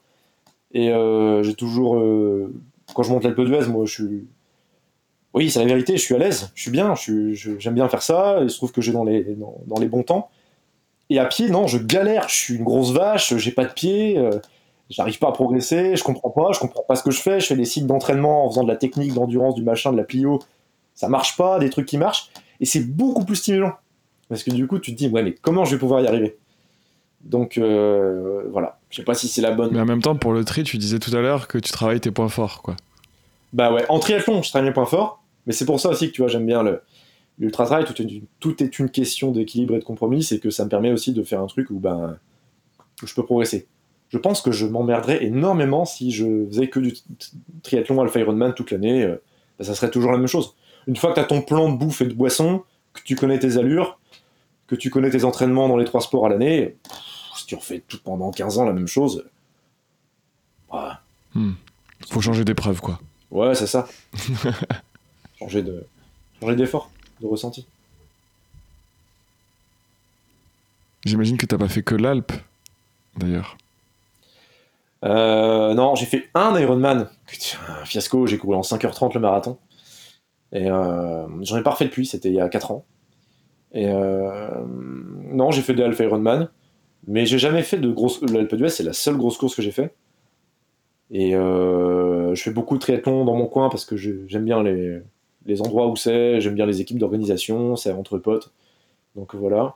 Et 0.74 0.92
euh, 0.92 1.44
j'ai 1.44 1.54
toujours, 1.54 1.98
euh, 1.98 2.52
quand 2.96 3.04
je 3.04 3.12
monte 3.12 3.24
l'Alpe 3.24 3.42
d'Huez, 3.42 3.68
moi 3.68 3.86
je 3.86 3.94
suis, 3.94 4.28
oui, 5.36 5.52
c'est 5.52 5.60
la 5.60 5.66
vérité, 5.66 5.98
je 5.98 6.02
suis 6.02 6.16
à 6.16 6.18
l'aise, 6.18 6.52
je 6.56 6.62
suis 6.64 6.72
bien, 6.72 6.96
je 6.96 7.34
j'aime 7.34 7.76
bien 7.76 7.88
faire 7.90 8.02
ça. 8.02 8.40
Il 8.42 8.50
se 8.50 8.58
trouve 8.58 8.72
que 8.72 8.82
j'ai 8.82 8.92
dans 8.92 9.04
les, 9.04 9.24
dans, 9.68 9.80
les 9.80 9.88
bons 9.88 10.04
temps. 10.04 10.30
Et 11.10 11.20
à 11.20 11.26
pied, 11.26 11.50
non, 11.50 11.68
je 11.68 11.78
galère, 11.78 12.30
je 12.30 12.36
suis 12.36 12.56
une 12.56 12.64
grosse 12.64 12.92
vache, 12.92 13.36
j'ai 13.36 13.52
pas 13.52 13.66
de 13.66 13.74
pied, 13.74 14.20
j'arrive 14.94 15.18
pas 15.20 15.30
à 15.30 15.32
progresser, 15.32 15.96
je 15.96 16.04
comprends 16.04 16.30
pas, 16.30 16.52
je 16.54 16.60
comprends 16.60 16.84
pas 16.84 16.96
ce 16.96 17.04
que 17.04 17.12
je 17.12 17.20
fais, 17.20 17.40
je 17.40 17.48
fais 17.48 17.56
des 17.56 17.66
cycles 17.66 17.88
d'entraînement 17.88 18.46
en 18.46 18.50
faisant 18.50 18.64
de 18.64 18.68
la 18.68 18.76
technique, 18.76 19.14
d'endurance, 19.14 19.56
du 19.56 19.64
machin, 19.64 19.92
de 19.92 19.98
la 19.98 20.04
plio, 20.04 20.40
ça 20.94 21.10
marche 21.10 21.36
pas, 21.36 21.60
des 21.60 21.70
trucs 21.70 21.88
qui 21.88 21.98
marchent, 21.98 22.30
et 22.60 22.66
c'est 22.66 22.84
beaucoup 22.86 23.26
plus 23.26 23.36
stimulant. 23.36 23.74
Parce 24.30 24.44
que 24.44 24.52
du 24.52 24.68
coup, 24.68 24.80
tu 24.80 24.92
te 24.94 24.98
dis, 24.98 25.10
ouais, 25.10 25.24
mais 25.24 25.36
comment 25.42 25.66
je 25.66 25.76
vais 25.76 25.80
pouvoir 25.80 26.02
y 26.02 26.08
arriver? 26.08 26.38
Donc 27.22 27.58
euh, 27.58 28.44
voilà, 28.52 28.80
je 28.90 28.98
sais 28.98 29.04
pas 29.04 29.14
si 29.14 29.28
c'est 29.28 29.42
la 29.42 29.52
bonne. 29.52 29.72
Mais 29.72 29.80
en 29.80 29.86
même 29.86 30.02
temps, 30.02 30.16
pour 30.16 30.34
le 30.34 30.44
tri, 30.44 30.64
tu 30.64 30.78
disais 30.78 31.00
tout 31.00 31.16
à 31.16 31.22
l'heure 31.22 31.48
que 31.48 31.58
tu 31.58 31.72
travailles 31.72 32.02
tes 32.02 32.12
points 32.12 32.30
forts, 32.30 32.62
quoi. 32.62 32.76
Bah 33.54 33.72
ouais, 33.72 33.86
en 33.90 34.00
triathlon, 34.00 34.42
je 34.42 34.50
travaille 34.50 34.70
mes 34.70 34.74
points 34.74 34.86
forts, 34.86 35.24
mais 35.46 35.54
c'est 35.54 35.66
pour 35.66 35.80
ça 35.80 35.90
aussi 35.90 36.08
que 36.08 36.14
tu 36.14 36.22
vois, 36.22 36.28
j'aime 36.28 36.46
bien 36.46 36.64
le 36.64 36.82
l'ultra 37.40 37.66
trail. 37.66 37.86
Tout 37.86 38.00
est, 38.02 38.06
une, 38.06 38.26
tout 38.40 38.62
est 38.62 38.78
une 38.78 38.90
question 38.90 39.32
d'équilibre 39.32 39.76
et 39.76 39.80
de 39.80 39.84
compromis, 39.84 40.24
c'est 40.24 40.40
que 40.40 40.50
ça 40.50 40.66
me 40.66 40.70
permet 40.70 40.92
aussi 40.92 41.14
de 41.14 41.24
faire 41.24 41.40
un 41.40 41.48
truc 41.48 41.70
où 41.70 41.80
ben 41.80 42.18
où 43.02 43.08
je 43.08 43.14
peux 43.14 43.24
progresser. 43.24 43.68
Je 44.14 44.20
pense 44.20 44.42
que 44.42 44.52
je 44.52 44.68
m'emmerderais 44.68 45.24
énormément 45.24 45.86
si 45.86 46.12
je 46.12 46.46
faisais 46.48 46.70
que 46.70 46.80
du 46.80 46.94
triathlon 47.64 48.00
Alpha 48.00 48.20
Ironman 48.20 48.54
toute 48.54 48.70
l'année. 48.70 49.04
euh, 49.04 49.22
ben, 49.58 49.66
ça 49.66 49.74
serait 49.74 49.90
toujours 49.90 50.12
la 50.12 50.20
même 50.20 50.28
chose. 50.28 50.56
Une 50.88 50.96
fois 50.96 51.10
que 51.10 51.16
tu 51.16 51.22
as 51.22 51.26
ton 51.26 51.42
plan 51.42 51.72
de 51.72 51.78
bouffe 51.78 52.02
et 52.02 52.06
de 52.06 52.14
boisson, 52.14 52.64
que 52.94 53.02
tu 53.04 53.16
connais 53.16 53.40
tes 53.40 53.58
allures, 53.58 53.98
que 54.68 54.76
tu 54.76 54.92
connais 54.92 55.10
tes 55.10 55.24
entraînements 55.24 55.68
dans 55.68 55.78
les 55.78 55.86
trois 55.86 56.02
sports 56.02 56.28
à 56.28 56.30
l'année, 56.30 56.78
si 57.36 57.48
tu 57.48 57.56
refais 57.56 57.82
tout 57.88 57.98
pendant 58.04 58.30
15 58.30 58.60
ans 58.60 58.66
la 58.66 58.74
même 58.74 58.88
chose, 58.88 59.26
voilà. 60.70 61.02
Faut 62.12 62.22
changer 62.22 62.46
d'épreuve, 62.46 62.82
quoi. 62.82 63.00
Ouais, 63.32 63.56
c'est 63.56 63.66
ça. 63.68 63.88
changer 65.40 65.64
de 65.64 65.88
changer 66.40 66.56
d'effort, 66.56 66.92
de 67.20 67.26
ressenti. 67.26 67.66
J'imagine 71.04 71.38
que 71.38 71.48
t'as 71.48 71.58
pas 71.58 71.68
fait 71.68 71.82
que 71.82 71.96
l'Alpe, 71.96 72.32
d'ailleurs. 73.18 73.58
Euh, 75.04 75.74
non, 75.74 75.96
j'ai 75.96 76.06
fait 76.06 76.30
un 76.34 76.58
Ironman, 76.58 77.10
un 77.70 77.86
fiasco, 77.86 78.26
j'ai 78.26 78.38
couru 78.38 78.56
en 78.56 78.62
5h30 78.62 79.14
le 79.14 79.20
marathon. 79.20 79.58
Et 80.54 80.70
euh, 80.70 81.26
j'en 81.42 81.58
ai 81.58 81.64
pas 81.64 81.72
refait 81.72 81.86
depuis, 81.86 82.06
c'était 82.06 82.30
il 82.30 82.36
y 82.36 82.40
a 82.40 82.48
4 82.48 82.72
ans. 82.72 82.86
Et 83.74 83.88
euh, 83.90 84.50
non, 84.68 85.52
j'ai 85.52 85.62
fait 85.62 85.74
des 85.74 85.84
Alpha 85.84 86.04
Ironman, 86.04 86.50
mais 87.08 87.26
j'ai 87.26 87.40
jamais 87.40 87.64
fait 87.64 87.80
de 87.80 87.90
grosse. 87.92 88.22
L'Alpe 88.22 88.56
d'Huez, 88.56 88.70
c'est 88.70 88.84
la 88.84 88.94
seule 88.94 89.18
grosse 89.18 89.38
course 89.38 89.56
que 89.56 89.62
j'ai 89.62 89.72
fait. 89.72 89.94
Et 91.12 91.36
euh, 91.36 92.34
je 92.36 92.42
fais 92.42 92.52
beaucoup 92.52 92.76
de 92.76 92.80
triathlon 92.80 93.26
dans 93.26 93.36
mon 93.36 93.48
coin 93.48 93.70
parce 93.70 93.86
que 93.86 93.98
j'aime 93.98 94.46
bien 94.46 94.64
les, 94.64 95.00
les 95.46 95.62
endroits 95.62 95.88
où 95.88 95.96
c'est, 95.96 96.40
j'aime 96.40 96.56
bien 96.56 96.66
les 96.66 96.82
équipes 96.82 97.00
d'organisation, 97.00 97.76
c'est 97.76 97.92
entre 97.92 98.18
potes. 98.20 98.54
Donc 99.16 99.36
voilà. 99.36 99.76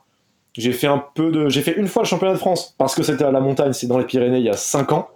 J'ai 0.54 0.72
fait 0.72 0.86
un 0.86 1.04
peu 1.14 1.30
de. 1.30 1.48
J'ai 1.48 1.62
fait 1.62 1.76
une 1.76 1.86
fois 1.88 2.02
le 2.02 2.08
championnat 2.08 2.34
de 2.34 2.38
France 2.38 2.74
parce 2.78 2.94
que 2.94 3.02
c'était 3.02 3.24
à 3.24 3.30
la 3.30 3.40
montagne, 3.40 3.72
c'est 3.72 3.86
dans 3.86 3.98
les 3.98 4.06
Pyrénées 4.06 4.38
il 4.38 4.44
y 4.44 4.48
a 4.48 4.56
5 4.56 4.92
ans. 4.92 5.08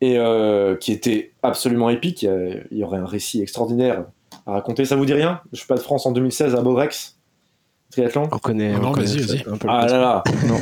Et 0.00 0.18
euh, 0.18 0.76
qui 0.76 0.92
était 0.92 1.32
absolument 1.42 1.90
épique. 1.90 2.22
Il 2.22 2.78
y, 2.78 2.84
aurait 2.84 2.98
un 2.98 3.06
récit 3.06 3.42
extraordinaire 3.42 4.04
à 4.46 4.52
raconter. 4.52 4.84
Ça 4.84 4.96
vous 4.96 5.04
dit 5.04 5.12
rien? 5.12 5.40
Le 5.52 5.58
championnat 5.58 5.80
de 5.80 5.84
France 5.84 6.06
en 6.06 6.12
2016 6.12 6.54
à 6.54 6.62
Beaurex, 6.62 7.18
triathlon? 7.90 8.28
On 8.32 8.38
connaît. 8.38 8.72
Non, 8.72 8.88
on 8.88 8.92
connaît 8.92 9.06
vas-y, 9.06 9.22
ça, 9.22 9.34
vas-y. 9.34 9.48
un 9.48 9.58
peu 9.58 9.66
le 9.66 9.72
Ah 9.72 9.86
là 9.86 9.98
là 9.98 10.24
Non. 10.46 10.60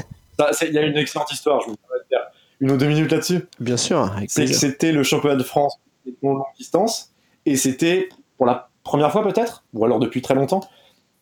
Il 0.63 0.73
y 0.73 0.79
a 0.79 0.83
une 0.83 0.97
excellente 0.97 1.31
histoire, 1.33 1.61
je 1.63 1.71
vous 1.71 1.77
permets 1.77 2.03
de 2.03 2.09
faire 2.09 2.31
une 2.61 2.71
ou 2.73 2.77
deux 2.77 2.87
minutes 2.87 3.11
là-dessus. 3.13 3.47
Bien 3.61 3.77
sûr, 3.77 4.11
c'était 4.29 4.93
le 4.93 5.03
championnat 5.03 5.37
de 5.37 5.43
France 5.43 5.79
de 6.07 6.15
longue 6.23 6.43
distance, 6.57 7.13
et 7.47 7.57
c'était 7.57 8.09
pour 8.37 8.47
la 8.47 8.71
première 8.83 9.13
fois 9.13 9.23
peut-être, 9.23 9.65
ou 9.75 9.85
alors 9.85 9.99
depuis 9.99 10.23
très 10.23 10.35
longtemps, 10.35 10.61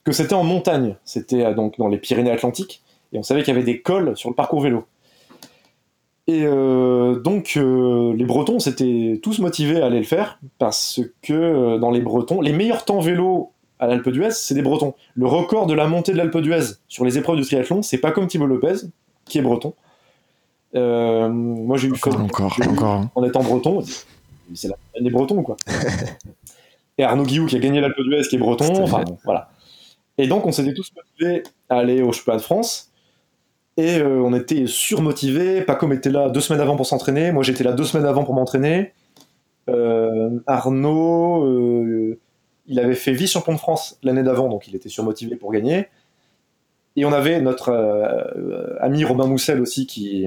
que 0.05 0.13
c'était 0.13 0.35
en 0.35 0.45
montagne. 0.45 0.97
C'était 1.05 1.45
euh, 1.45 1.55
donc 1.55 1.79
dans 1.79 1.89
les 1.89 1.99
Pyrénées-Atlantiques, 1.99 2.83
et 3.13 3.19
on 3.19 3.23
savait 3.23 3.43
qu'il 3.43 3.55
y 3.55 3.57
avait 3.57 3.65
des 3.65 3.81
cols 3.81 4.17
sur 4.17 4.31
le 4.31 4.35
parcours 4.35 4.61
vélo. 4.61 4.87
Et 6.29 6.43
euh, 6.45 7.21
donc 7.21 7.55
euh, 7.57 8.13
les 8.17 8.25
Bretons 8.25 8.59
s'étaient 8.59 9.21
tous 9.23 9.39
motivés 9.39 9.81
à 9.81 9.87
aller 9.87 9.99
le 9.99 10.05
faire, 10.05 10.39
parce 10.59 11.01
que 11.23 11.33
euh, 11.33 11.79
dans 11.79 11.91
les 11.93 12.01
Bretons, 12.01 12.41
les 12.41 12.53
meilleurs 12.53 12.85
temps 12.85 12.99
vélo 13.01 13.53
à 13.79 13.87
l'Alpe 13.87 14.09
d'Huez, 14.09 14.31
c'est 14.33 14.55
des 14.55 14.63
Bretons. 14.63 14.95
Le 15.15 15.27
record 15.27 15.67
de 15.67 15.75
la 15.75 15.87
montée 15.87 16.13
de 16.13 16.17
l'Alpe 16.17 16.39
d'Huez 16.39 16.75
sur 16.89 17.05
les 17.05 17.17
épreuves 17.19 17.37
du 17.37 17.45
triathlon, 17.45 17.83
c'est 17.83 17.99
pas 17.99 18.11
comme 18.11 18.27
Thibaut 18.27 18.47
Lopez, 18.47 18.75
qui 19.25 19.39
est 19.39 19.43
breton. 19.43 19.75
Moi, 20.75 21.77
j'ai 21.77 21.89
eu 21.89 21.93
Encore, 21.93 22.13
fait- 22.13 22.19
encore, 22.19 22.57
eu- 22.61 22.69
encore. 22.69 22.93
hein. 22.95 23.11
en 23.15 23.25
étant 23.25 23.43
breton. 23.43 23.83
C'est 24.55 24.69
la 24.69 24.75
des 25.01 25.11
bretons, 25.11 25.43
quoi. 25.43 25.57
et 26.99 27.05
Arnaud 27.05 27.25
Guillou 27.25 27.47
qui 27.47 27.57
a 27.57 27.59
gagné 27.59 27.81
l'Alpe 27.81 28.01
d'Huez, 28.01 28.23
qui 28.29 28.37
est 28.37 28.39
breton. 28.39 28.83
Enfin, 28.83 29.03
bon, 29.05 29.17
voilà. 29.25 29.51
Et 30.19 30.27
donc, 30.27 30.47
on 30.47 30.53
s'était 30.53 30.75
tous 30.75 30.91
motivés 30.97 31.43
à 31.69 31.77
aller 31.79 32.03
au 32.03 32.13
championnat 32.13 32.39
de 32.39 32.43
France. 32.43 32.91
Et 33.77 33.99
euh, 33.99 34.23
on 34.23 34.33
était 34.35 34.67
surmotivés. 34.67 35.61
Paco 35.63 35.91
était 35.93 36.11
là 36.11 36.31
deux 36.31 36.41
semaines 36.41 36.63
avant 36.63 36.77
pour 36.77 36.87
s'entraîner. 36.87 37.31
Moi, 37.33 37.43
j'étais 37.43 37.65
là 37.65 37.73
deux 37.73 37.85
semaines 37.85 38.07
avant 38.07 38.25
pour 38.25 38.35
m'entraîner. 38.35 38.93
Euh, 39.69 40.39
Arnaud, 40.47 41.45
euh, 41.45 42.19
il 42.67 42.81
avait 42.81 42.95
fait 42.95 43.13
vice-champion 43.13 43.53
de 43.53 43.59
France 43.59 43.99
l'année 44.03 44.23
d'avant, 44.23 44.49
donc 44.49 44.67
il 44.67 44.75
était 44.75 44.89
surmotivé 44.89 45.37
pour 45.37 45.53
gagner. 45.53 45.89
Et 46.97 47.05
on 47.05 47.13
avait 47.13 47.43
notre 47.43 47.73
ami 48.81 49.05
Robin 49.05 49.27
Moussel 49.27 49.61
aussi 49.61 49.87
qui, 49.87 50.27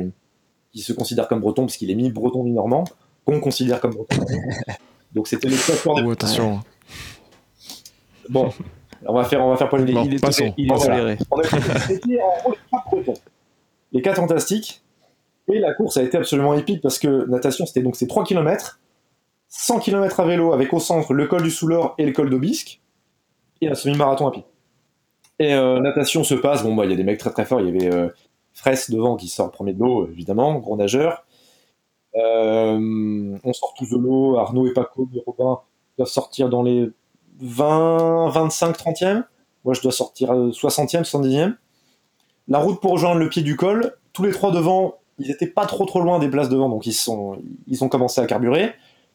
qui 0.71 0.81
se 0.81 0.93
considère 0.93 1.27
comme 1.27 1.39
breton, 1.39 1.63
parce 1.63 1.77
qu'il 1.77 1.89
est 1.89 1.95
mi-breton, 1.95 2.43
mi-normand, 2.43 2.83
qu'on 3.25 3.39
considère 3.39 3.81
comme 3.81 3.95
breton. 3.95 4.23
donc 5.13 5.27
c'était 5.27 5.47
le 5.47 5.55
Oh, 5.87 6.11
attention. 6.11 6.59
Bon, 8.29 8.51
on 9.05 9.13
va 9.13 9.23
faire, 9.23 9.43
on 9.43 9.49
va 9.49 9.57
faire 9.57 9.69
polémique. 9.69 9.95
Bon, 9.95 10.03
il 10.05 10.13
est 10.13 10.19
passons. 10.19 10.53
Il 10.57 10.71
est 10.71 10.75
Voilà. 10.75 11.15
On 11.31 11.39
a 11.39 11.43
en 11.43 12.41
gros 12.41 12.51
les 12.51 12.57
quatre 12.69 12.85
bretons. 12.91 13.13
Les 13.91 14.01
quatre 14.01 14.17
fantastiques. 14.17 14.83
Et 15.51 15.59
la 15.59 15.73
course 15.73 15.97
a 15.97 16.03
été 16.03 16.17
absolument 16.17 16.53
épique 16.53 16.81
parce 16.81 16.99
que 16.99 17.27
natation, 17.27 17.65
c'était 17.65 17.81
donc 17.81 17.95
ces 17.95 18.07
3 18.07 18.23
km, 18.23 18.79
100 19.47 19.79
km 19.79 20.19
à 20.19 20.25
vélo 20.25 20.53
avec 20.53 20.71
au 20.73 20.79
centre 20.79 21.13
le 21.13 21.25
col 21.25 21.41
du 21.41 21.49
Souleur 21.49 21.95
et 21.97 22.05
le 22.05 22.11
col 22.11 22.29
d'Aubisque, 22.29 22.81
et 23.61 23.67
un 23.67 23.73
semi-marathon 23.73 24.27
à 24.27 24.31
pied. 24.31 24.43
Et 25.39 25.55
euh, 25.55 25.79
natation 25.79 26.23
se 26.23 26.35
passe, 26.35 26.63
bon, 26.63 26.75
bah, 26.75 26.85
il 26.85 26.91
y 26.91 26.93
a 26.93 26.97
des 26.97 27.03
mecs 27.03 27.17
très 27.17 27.31
très 27.31 27.45
forts, 27.45 27.61
il 27.61 27.67
y 27.67 27.69
avait 27.69 27.91
euh, 27.91 28.09
Fraisse 28.53 28.91
devant 28.91 29.15
qui 29.15 29.27
sort 29.27 29.51
premier 29.51 29.73
de 29.73 29.79
l'eau, 29.79 30.07
évidemment, 30.07 30.59
gros 30.59 30.75
nageur. 30.75 31.25
Euh, 32.15 33.37
on 33.43 33.53
sort 33.53 33.73
tous 33.77 33.89
de 33.89 33.97
l'eau, 33.97 34.37
Arnaud 34.37 34.67
et 34.67 34.73
Paco 34.73 35.07
et 35.15 35.23
Robin 35.25 35.59
doivent 35.97 36.09
sortir 36.09 36.49
dans 36.49 36.61
les 36.61 36.89
20, 37.39 38.29
25, 38.29 38.77
30e. 38.77 39.23
Moi, 39.65 39.73
je 39.73 39.81
dois 39.81 39.91
sortir 39.91 40.31
euh, 40.31 40.49
60e, 40.49 41.03
70e. 41.03 41.55
La 42.49 42.57
route 42.57 42.81
pour 42.81 42.91
rejoindre 42.91 43.19
le 43.19 43.29
pied 43.29 43.43
du 43.43 43.55
col, 43.55 43.95
tous 44.11 44.23
les 44.23 44.31
trois 44.31 44.51
devant, 44.51 44.95
ils 45.19 45.29
étaient 45.29 45.47
pas 45.47 45.67
trop 45.67 45.85
trop 45.85 46.01
loin 46.01 46.17
des 46.17 46.29
places 46.29 46.49
devant, 46.49 46.67
donc 46.67 46.87
ils, 46.87 46.93
sont, 46.93 47.37
ils 47.67 47.83
ont 47.83 47.89
commencé 47.89 48.19
à 48.19 48.25
carburer. 48.25 48.73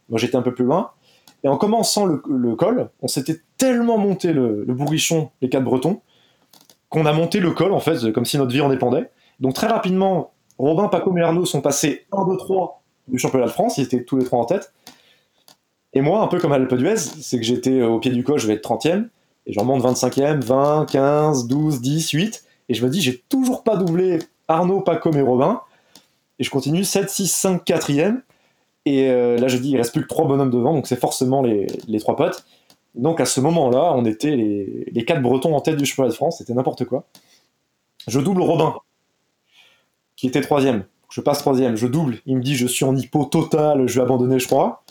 Moi, 0.09 0.19
j'étais 0.19 0.37
un 0.37 0.43
peu 0.43 0.55
plus 0.55 0.65
loin. 0.65 0.91
Et 1.43 1.49
en 1.49 1.57
commençant 1.57 2.07
le, 2.07 2.17
col, 2.55 2.89
on 3.03 3.09
s'était 3.09 3.41
tellement 3.59 3.99
monté 3.99 4.33
le, 4.33 4.65
bourrichon, 4.69 5.31
les 5.43 5.49
quatre 5.49 5.65
bretons, 5.65 6.01
qu'on 6.89 7.07
a 7.07 7.13
monté 7.13 7.41
le 7.41 7.51
col, 7.51 7.73
en 7.73 7.81
fait, 7.81 8.13
comme 8.13 8.25
si 8.25 8.39
notre 8.39 8.53
vie 8.53 8.61
en 8.61 8.69
dépendait. 8.69 9.11
Donc 9.41 9.55
très 9.55 9.67
rapidement, 9.67 10.33
Robin, 10.59 10.89
Paco 10.89 11.15
et 11.17 11.21
Arnaud 11.21 11.45
sont 11.45 11.61
passés 11.61 12.07
1, 12.13 12.27
2, 12.27 12.37
3 12.37 12.83
du 13.09 13.19
championnat 13.19 13.47
de 13.47 13.51
France, 13.51 13.77
ils 13.77 13.85
étaient 13.85 14.05
tous 14.05 14.17
les 14.17 14.25
trois 14.25 14.39
en 14.39 14.47
tête. 14.47 14.73
Et 15.93 16.01
moi, 16.01 16.23
un 16.23 16.29
peu 16.29 16.39
comme 16.39 16.53
à 16.53 16.59
l'Alpe 16.59 16.75
d'Huez, 16.75 16.97
c'est 16.97 17.39
que 17.39 17.45
j'étais 17.45 17.83
au 17.83 17.99
pied 17.99 18.11
du 18.11 18.25
col, 18.25 18.39
je 18.39 18.47
vais 18.47 18.55
être 18.55 18.69
30e, 18.69 19.09
et 19.47 19.53
je 19.53 19.61
remonte 19.61 19.83
25e, 19.83 20.41
20, 20.41 20.87
15, 20.91 21.47
12, 21.47 21.81
10, 21.83 22.11
8, 22.11 22.44
et 22.69 22.75
je 22.75 22.85
me 22.85 22.91
dis, 22.91 23.01
j'ai 23.01 23.19
toujours 23.29 23.63
pas 23.63 23.77
doublé 23.77 24.19
Arnaud, 24.49 24.81
Paco 24.81 25.13
et 25.13 25.21
Robin, 25.21 25.61
et 26.39 26.45
je 26.45 26.51
continue 26.51 26.85
7, 26.85 27.09
6, 27.09 27.29
5, 27.29 27.67
4e, 27.67 28.21
et 28.87 29.09
euh, 29.11 29.37
là 29.39 29.49
je 29.49 29.57
dis, 29.59 29.71
il 29.71 29.77
reste 29.77 29.93
plus 29.93 30.03
que 30.03 30.09
trois 30.09 30.27
bonhommes 30.27 30.51
devant, 30.51 30.75
donc 30.75 30.87
c'est 30.87 31.01
forcément 31.01 31.43
les, 31.43 31.67
les 31.89 32.01
trois 32.01 32.17
potes. 32.17 32.45
Donc 32.95 33.21
à 33.21 33.25
ce 33.25 33.41
moment-là, 33.41 33.93
on 33.97 34.05
était 34.05 34.37
les, 34.37 34.87
les 34.91 35.05
quatre 35.05 35.23
bretons 35.23 35.55
en 35.55 35.61
tête 35.61 35.77
du 35.77 35.87
championnat 35.87 36.11
de 36.11 36.15
France, 36.15 36.39
c'était 36.39 36.55
n'importe 36.55 36.85
quoi. 36.85 37.05
Je 38.07 38.21
double 38.21 38.43
Robin, 38.43 38.75
qui 40.17 40.27
était 40.27 40.43
troisième. 40.43 40.85
Je 41.11 41.21
passe 41.21 41.39
troisième, 41.39 41.77
je 41.77 41.87
double. 41.87 42.19
Il 42.27 42.37
me 42.37 42.43
dit 42.43 42.57
je 42.57 42.67
suis 42.67 42.85
en 42.85 42.97
hypo 42.97 43.25
total, 43.25 43.87
je 43.87 43.95
vais 43.97 44.05
abandonner, 44.05 44.39
je 44.39 44.47
crois. 44.47 44.83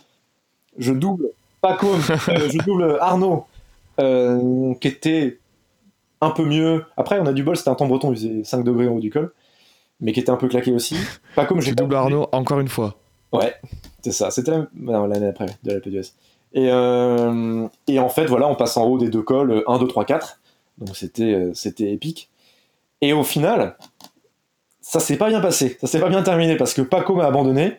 Je 0.78 0.94
double 0.94 1.30
Paco, 1.62 1.88
euh, 2.30 2.50
je 2.50 2.58
double 2.66 2.98
Arnaud, 3.00 3.46
euh, 4.00 4.74
qui 4.76 4.88
était 4.88 5.40
un 6.24 6.32
peu 6.32 6.46
mieux. 6.46 6.86
Après, 6.98 7.20
on 7.20 7.26
a 7.26 7.34
du 7.34 7.44
bol, 7.44 7.58
c'était 7.58 7.70
un 7.70 7.76
temps 7.76 7.88
breton, 7.88 8.12
il 8.12 8.16
faisait 8.16 8.44
5 8.44 8.64
degrés 8.64 8.88
en 8.88 8.94
haut 8.94 9.00
du 9.00 9.10
col, 9.10 9.34
mais 10.00 10.12
qui 10.14 10.20
était 10.20 10.30
un 10.30 10.38
peu 10.38 10.48
claqué 10.48 10.72
aussi. 10.72 10.96
J'ai 10.96 11.36
pas 11.36 11.46
doubles 11.46 11.76
doublé. 11.76 11.96
Arnaud 11.98 12.28
encore 12.32 12.60
une 12.60 12.68
fois. 12.68 12.96
Ouais, 13.32 13.56
c'est 14.04 14.12
ça. 14.12 14.32
C'était 14.32 14.52
l'année 14.52 15.28
après, 15.28 15.48
de 15.64 15.74
la 15.74 15.80
PDS. 15.80 16.14
Et, 16.54 16.70
euh, 16.72 17.68
et 17.88 18.00
en 18.00 18.10
fait, 18.10 18.26
voilà, 18.26 18.48
on 18.48 18.56
passe 18.56 18.78
en 18.78 18.86
haut 18.86 18.98
des 18.98 19.10
deux 19.10 19.24
cols, 19.24 19.64
1, 19.68 19.80
2, 19.80 19.88
3, 19.88 20.06
4. 20.06 20.40
Donc 20.78 20.96
c'était 20.96 21.34
euh, 21.34 21.52
c'était 21.54 21.92
épique. 21.92 22.30
Et 23.02 23.14
au 23.14 23.24
final, 23.24 23.78
ça 24.82 25.00
s'est 25.00 25.18
pas 25.18 25.30
bien 25.30 25.42
passé. 25.42 25.78
Ça 25.82 25.88
s'est 25.88 26.00
pas 26.00 26.10
bien 26.10 26.24
terminé 26.24 26.56
parce 26.56 26.74
que 26.74 26.82
Paco 26.82 27.16
m'a 27.16 27.26
abandonné. 27.26 27.78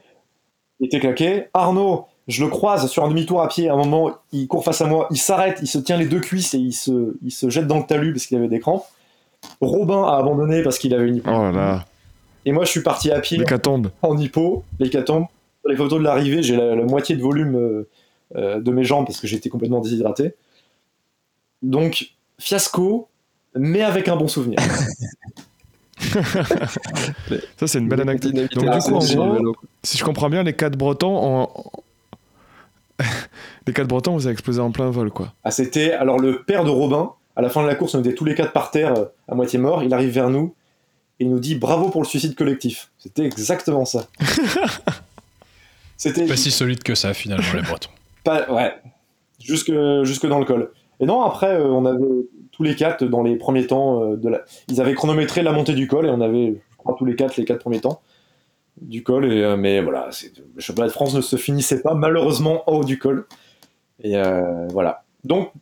Il 0.81 0.87
était 0.87 1.01
claqué. 1.01 1.47
Arnaud, 1.55 2.07
je 2.29 2.43
le 2.45 2.51
croise 2.51 2.87
sur 2.91 3.05
un 3.05 3.09
demi-tour 3.09 3.43
à 3.43 3.49
pied. 3.49 3.69
À 3.69 3.75
un 3.75 3.77
moment, 3.77 4.13
il 4.33 4.47
court 4.49 4.65
face 4.65 4.81
à 4.81 4.87
moi. 4.87 5.09
Il 5.11 5.19
s'arrête, 5.19 5.59
il 5.63 5.67
se 5.67 5.79
tient 5.79 5.97
les 5.97 6.07
deux 6.07 6.21
cuisses 6.21 6.55
et 6.55 6.59
il 6.59 6.73
se, 6.73 7.17
il 7.23 7.31
se 7.31 7.51
jette 7.51 7.67
dans 7.67 7.79
le 7.79 7.85
talus 7.85 8.13
parce 8.13 8.27
qu'il 8.27 8.39
avait 8.39 8.49
des 8.49 8.61
crampes. 8.61 8.85
Robin 9.61 10.05
a 10.05 10.17
abandonné 10.17 10.63
parce 10.63 10.79
qu'il 10.79 10.95
avait 10.95 11.09
une 11.09 11.17
hypo. 11.17 11.31
Oh 11.31 11.51
là. 11.51 11.85
Et 12.47 12.53
moi, 12.53 12.65
je 12.65 12.71
suis 12.71 12.83
parti 12.83 13.11
à 13.11 13.21
pied 13.21 13.39
L'hécatombe. 13.39 13.91
en 14.03 14.17
hypo, 14.17 14.65
l'hécatombe. 14.79 15.27
Sur 15.61 15.71
les 15.71 15.77
photos 15.77 15.99
de 15.99 16.05
l'arrivée, 16.05 16.43
j'ai 16.43 16.57
la, 16.57 16.75
la 16.75 16.85
moitié 16.85 17.17
de 17.17 17.23
volume 17.23 17.57
euh, 17.57 17.89
euh, 18.37 18.61
de 18.61 18.71
mes 18.71 18.85
jambes 18.85 19.07
parce 19.07 19.21
que 19.21 19.27
j'étais 19.27 19.49
complètement 19.49 19.81
déshydraté. 19.81 20.35
Donc, 21.63 22.11
fiasco, 22.39 23.09
mais 23.55 23.83
avec 23.83 24.09
un 24.09 24.17
bon 24.17 24.29
souvenir. 24.29 24.59
Ça, 27.57 27.67
c'est 27.67 27.79
une 27.79 27.89
belle 27.89 28.03
anecdote. 28.03 28.35
Donc, 28.35 28.49
du 28.71 28.79
coup, 28.79 28.95
en 28.95 28.99
gros, 28.99 29.57
si 29.83 29.97
je 29.99 30.05
comprends 30.05 30.29
bien, 30.31 30.43
les 30.43 30.53
quatre 30.55 30.77
bretons 30.77 31.17
ont. 31.17 31.49
Les 33.67 33.73
quatre 33.73 33.89
bretons, 33.89 34.13
vous 34.15 34.27
avez 34.27 34.33
explosé 34.33 34.61
en 34.61 34.71
plein 34.71 34.91
vol, 34.91 35.11
quoi. 35.11 35.33
Ah, 35.45 35.51
c'était 35.51 35.93
alors 35.93 36.19
le 36.19 36.43
père 36.43 36.65
de 36.65 36.71
Robin. 36.71 37.13
À 37.37 37.43
la 37.43 37.49
fin 37.51 37.63
de 37.63 37.67
la 37.67 37.75
course, 37.75 37.95
on 37.95 38.01
était 38.01 38.15
tous 38.15 38.25
les 38.25 38.35
quatre 38.35 38.53
par 38.53 38.71
terre, 38.71 38.97
euh, 38.97 39.05
à 39.29 39.35
moitié 39.35 39.59
morts. 39.59 39.83
Il 39.83 39.93
arrive 39.93 40.11
vers 40.11 40.31
nous 40.31 40.55
et 41.19 41.25
il 41.25 41.31
nous 41.31 41.41
dit 41.41 41.57
bravo 41.57 41.89
pour 41.91 42.01
le 42.03 42.07
suicide 42.07 42.35
collectif. 42.37 42.91
C'était 42.99 43.25
exactement 43.25 43.85
ça. 43.85 44.07
C'était 45.97 46.27
Pas 46.27 46.37
si 46.37 46.51
solide 46.51 46.83
que 46.83 46.95
ça, 46.95 47.15
finalement, 47.15 47.47
les 47.55 47.63
Bretons. 47.63 47.91
Pas, 48.25 48.51
ouais, 48.51 48.73
jusque, 49.43 49.73
jusque 50.03 50.27
dans 50.27 50.39
le 50.39 50.45
col. 50.45 50.71
Et 51.01 51.07
non, 51.07 51.23
après, 51.23 51.55
euh, 51.55 51.67
on 51.67 51.85
avait 51.85 51.99
tous 52.53 52.63
les 52.63 52.75
quatre 52.77 53.05
dans 53.05 53.23
les 53.23 53.37
premiers 53.37 53.67
temps. 53.67 54.03
euh, 54.03 54.17
de 54.17 54.29
la... 54.29 54.43
Ils 54.69 54.81
avaient 54.81 54.95
chronométré 54.95 55.43
la 55.43 55.53
montée 55.53 55.75
du 55.75 55.87
col 55.89 56.07
et 56.07 56.11
on 56.11 56.21
avait, 56.21 56.55
je 56.71 56.77
crois, 56.79 56.95
tous 56.99 57.05
les 57.05 57.17
quatre 57.17 57.37
les 57.37 57.45
quatre 57.45 57.61
premiers 57.61 57.81
temps 57.81 58.01
du 58.81 59.03
col. 59.03 59.33
Et, 59.33 59.43
euh, 59.43 59.57
mais 59.57 59.81
voilà, 59.81 60.11
le 60.55 60.61
championnat 60.61 60.89
de 60.89 60.93
France 60.93 61.15
ne 61.15 61.21
se 61.21 61.37
finissait 61.37 61.83
pas 61.83 61.95
malheureusement 61.95 62.69
en 62.71 62.77
haut 62.79 62.85
du 62.85 62.99
col. 62.99 63.27
Et 64.01 64.17
euh, 64.17 64.67
voilà. 64.69 65.05
Donc, 65.25 65.53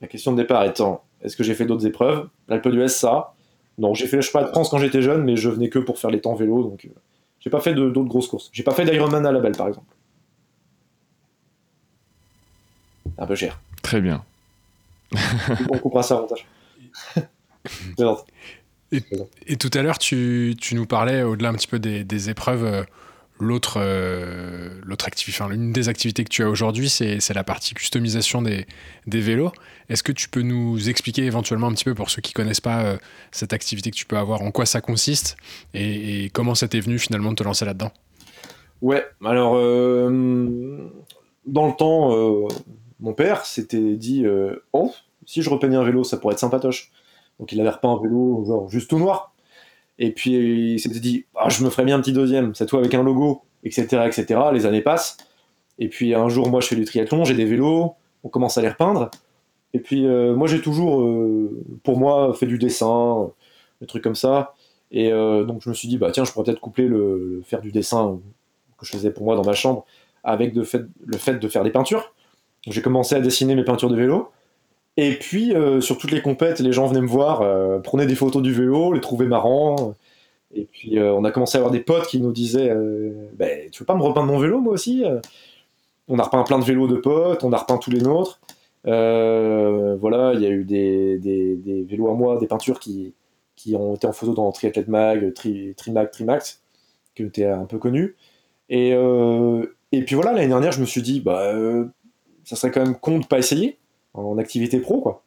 la 0.00 0.08
question 0.08 0.32
de 0.32 0.36
départ 0.36 0.64
étant 0.64 1.04
est-ce 1.22 1.36
que 1.36 1.44
j'ai 1.44 1.54
fait 1.54 1.64
d'autres 1.64 1.86
épreuves? 1.86 2.28
L'Alpe 2.48 2.68
d'Huez, 2.68 2.88
ça. 2.88 3.34
Non, 3.78 3.94
j'ai 3.94 4.06
fait 4.06 4.16
le 4.16 4.22
championnat 4.22 4.48
de 4.48 4.52
France 4.52 4.68
quand 4.68 4.78
j'étais 4.78 5.02
jeune, 5.02 5.22
mais 5.24 5.36
je 5.36 5.48
venais 5.48 5.68
que 5.68 5.78
pour 5.78 5.98
faire 5.98 6.10
les 6.10 6.20
temps 6.20 6.34
vélo. 6.34 6.62
Donc, 6.62 6.84
euh, 6.84 6.88
j'ai 7.40 7.50
pas 7.50 7.60
fait 7.60 7.74
d'autres 7.74 8.02
grosses 8.02 8.28
courses. 8.28 8.50
J'ai 8.52 8.62
pas 8.62 8.72
fait 8.72 8.84
d'Ironman 8.84 9.24
à 9.24 9.32
la 9.32 9.40
belle, 9.40 9.56
par 9.56 9.68
exemple. 9.68 9.94
Un 13.18 13.26
peu 13.26 13.34
cher. 13.34 13.60
Très 13.82 14.00
bien. 14.00 14.24
On 15.70 15.78
coupera 15.78 16.02
ça 16.02 16.16
avantage. 16.16 16.46
Et 19.46 19.56
tout 19.56 19.70
à 19.72 19.82
l'heure, 19.82 19.98
tu, 19.98 20.54
tu 20.60 20.74
nous 20.74 20.86
parlais, 20.86 21.22
au-delà 21.22 21.48
un 21.48 21.54
petit 21.54 21.66
peu 21.66 21.78
des, 21.78 22.04
des 22.04 22.28
épreuves, 22.28 22.64
euh, 22.64 22.82
l'autre 23.40 23.78
euh, 23.80 24.68
l'autre 24.84 25.08
enfin, 25.28 25.48
l'une 25.48 25.72
des 25.72 25.88
activités 25.88 26.24
que 26.24 26.28
tu 26.28 26.42
as 26.42 26.50
aujourd'hui, 26.50 26.88
c'est 26.88 27.34
la 27.34 27.44
partie 27.44 27.74
customisation 27.74 28.42
des, 28.42 28.66
des 29.06 29.20
vélos. 29.20 29.52
Est-ce 29.88 30.02
que 30.02 30.12
tu 30.12 30.28
peux 30.28 30.42
nous 30.42 30.88
expliquer 30.90 31.24
éventuellement 31.24 31.68
un 31.68 31.72
petit 31.72 31.84
peu, 31.84 31.94
pour 31.94 32.10
ceux 32.10 32.20
qui 32.20 32.34
connaissent 32.34 32.60
pas 32.60 32.84
euh, 32.84 32.96
cette 33.30 33.54
activité 33.54 33.90
que 33.90 33.96
tu 33.96 34.04
peux 34.04 34.18
avoir, 34.18 34.42
en 34.42 34.50
quoi 34.50 34.66
ça 34.66 34.80
consiste 34.80 35.36
et, 35.72 36.24
et 36.24 36.30
comment 36.30 36.54
ça 36.54 36.68
t'est 36.68 36.80
venu 36.80 36.98
finalement 36.98 37.30
de 37.30 37.36
te 37.36 37.42
lancer 37.42 37.64
là-dedans? 37.64 37.92
Ouais, 38.82 39.04
alors, 39.24 39.54
euh, 39.56 40.90
dans 41.46 41.66
le 41.66 41.72
temps, 41.72 42.10
mon 43.00 43.14
père 43.14 43.46
s'était 43.46 43.94
dit 43.94 44.24
Oh, 44.72 44.92
si 45.24 45.40
je 45.40 45.48
repeignais 45.48 45.76
un 45.76 45.84
vélo, 45.84 46.04
ça 46.04 46.16
pourrait 46.16 46.34
être 46.34 46.40
sympatoche. 46.40 46.90
Donc 47.42 47.50
il 47.50 47.60
avait 47.60 47.70
repeint 47.70 47.90
un 47.90 48.00
vélo, 48.00 48.44
genre 48.46 48.68
juste 48.68 48.88
tout 48.88 49.00
noir. 49.00 49.34
Et 49.98 50.12
puis 50.12 50.74
il 50.74 50.78
s'était 50.78 51.00
dit 51.00 51.24
Ah, 51.34 51.48
Je 51.48 51.64
me 51.64 51.70
ferais 51.70 51.84
bien 51.84 51.96
un 51.96 52.00
petit 52.00 52.12
deuxième, 52.12 52.54
cette 52.54 52.70
fois 52.70 52.78
avec 52.78 52.94
un 52.94 53.02
logo, 53.02 53.42
etc., 53.64 54.04
etc. 54.06 54.40
Les 54.52 54.64
années 54.64 54.80
passent. 54.80 55.16
Et 55.80 55.88
puis 55.88 56.14
un 56.14 56.28
jour, 56.28 56.48
moi, 56.48 56.60
je 56.60 56.68
fais 56.68 56.76
du 56.76 56.84
triathlon, 56.84 57.24
j'ai 57.24 57.34
des 57.34 57.44
vélos, 57.44 57.96
on 58.22 58.28
commence 58.28 58.58
à 58.58 58.62
les 58.62 58.68
repeindre. 58.68 59.10
Et 59.74 59.80
puis 59.80 60.06
euh, 60.06 60.36
moi, 60.36 60.46
j'ai 60.46 60.60
toujours, 60.60 61.02
euh, 61.02 61.50
pour 61.82 61.98
moi, 61.98 62.32
fait 62.32 62.46
du 62.46 62.58
dessin, 62.58 63.28
des 63.80 63.88
trucs 63.88 64.04
comme 64.04 64.14
ça. 64.14 64.54
Et 64.92 65.12
euh, 65.12 65.42
donc 65.42 65.62
je 65.64 65.68
me 65.68 65.74
suis 65.74 65.88
dit, 65.88 65.98
bah 65.98 66.12
tiens, 66.12 66.22
je 66.22 66.30
pourrais 66.30 66.44
peut-être 66.44 66.60
coupler 66.60 66.86
le, 66.86 67.42
faire 67.44 67.60
du 67.60 67.72
dessin 67.72 68.20
que 68.78 68.86
je 68.86 68.92
faisais 68.92 69.10
pour 69.10 69.24
moi 69.24 69.34
dans 69.34 69.44
ma 69.44 69.54
chambre 69.54 69.84
avec 70.22 70.54
le 70.54 70.62
fait 70.62 70.86
de 71.40 71.48
faire 71.48 71.64
des 71.64 71.70
peintures. 71.70 72.14
J'ai 72.68 72.82
commencé 72.82 73.16
à 73.16 73.20
dessiner 73.20 73.56
mes 73.56 73.64
peintures 73.64 73.90
de 73.90 73.96
vélo. 73.96 74.30
Et 74.96 75.14
puis, 75.18 75.54
euh, 75.54 75.80
sur 75.80 75.96
toutes 75.96 76.10
les 76.10 76.20
compètes, 76.20 76.60
les 76.60 76.72
gens 76.72 76.86
venaient 76.86 77.00
me 77.00 77.06
voir, 77.06 77.40
euh, 77.40 77.78
prenaient 77.78 78.06
des 78.06 78.14
photos 78.14 78.42
du 78.42 78.52
vélo, 78.52 78.92
les 78.92 79.00
trouvaient 79.00 79.26
marrants. 79.26 79.94
Et 80.54 80.66
puis 80.66 80.98
euh, 80.98 81.14
on 81.14 81.24
a 81.24 81.30
commencé 81.30 81.56
à 81.56 81.60
avoir 81.60 81.72
des 81.72 81.80
potes 81.80 82.06
qui 82.08 82.20
nous 82.20 82.32
disaient 82.32 82.74
Ben, 83.34 83.70
Tu 83.70 83.82
veux 83.82 83.86
pas 83.86 83.94
me 83.94 84.02
repeindre 84.02 84.26
mon 84.26 84.38
vélo 84.38 84.60
moi 84.60 84.74
aussi 84.74 85.04
On 86.08 86.18
a 86.18 86.24
repeint 86.24 86.42
plein 86.44 86.58
de 86.58 86.64
vélos 86.64 86.88
de 86.88 86.96
potes, 86.96 87.44
on 87.44 87.52
a 87.52 87.58
repeint 87.58 87.78
tous 87.78 87.90
les 87.90 88.00
nôtres. 88.00 88.40
Voilà, 88.84 90.34
il 90.34 90.40
y 90.42 90.46
a 90.46 90.50
eu 90.50 90.64
des, 90.64 91.84
vélos 91.88 92.08
à 92.10 92.14
moi, 92.14 92.38
des 92.38 92.46
peintures 92.46 92.80
qui, 92.80 93.14
ont 93.74 93.94
été 93.94 94.06
en 94.06 94.12
photo 94.12 94.34
dans 94.34 94.52
Triathlete 94.52 94.88
Mag, 94.88 95.32
Tri, 95.34 95.74
Trimag, 95.76 96.10
Trimax, 96.10 96.62
qui 97.14 97.22
étaient 97.22 97.46
un 97.46 97.64
peu 97.64 97.78
connus. 97.78 98.16
Et, 98.68 98.94
puis 99.90 100.14
voilà, 100.14 100.32
l'année 100.32 100.48
dernière, 100.48 100.72
je 100.72 100.80
me 100.80 100.86
suis 100.86 101.02
dit 101.02 101.20
Bah, 101.20 101.54
ça 102.44 102.56
serait 102.56 102.70
quand 102.70 102.84
même 102.84 102.96
con 102.96 103.20
de 103.20 103.26
pas 103.26 103.38
essayer 103.38 103.78
en 104.14 104.38
activité 104.38 104.78
pro, 104.80 105.00
quoi. 105.00 105.22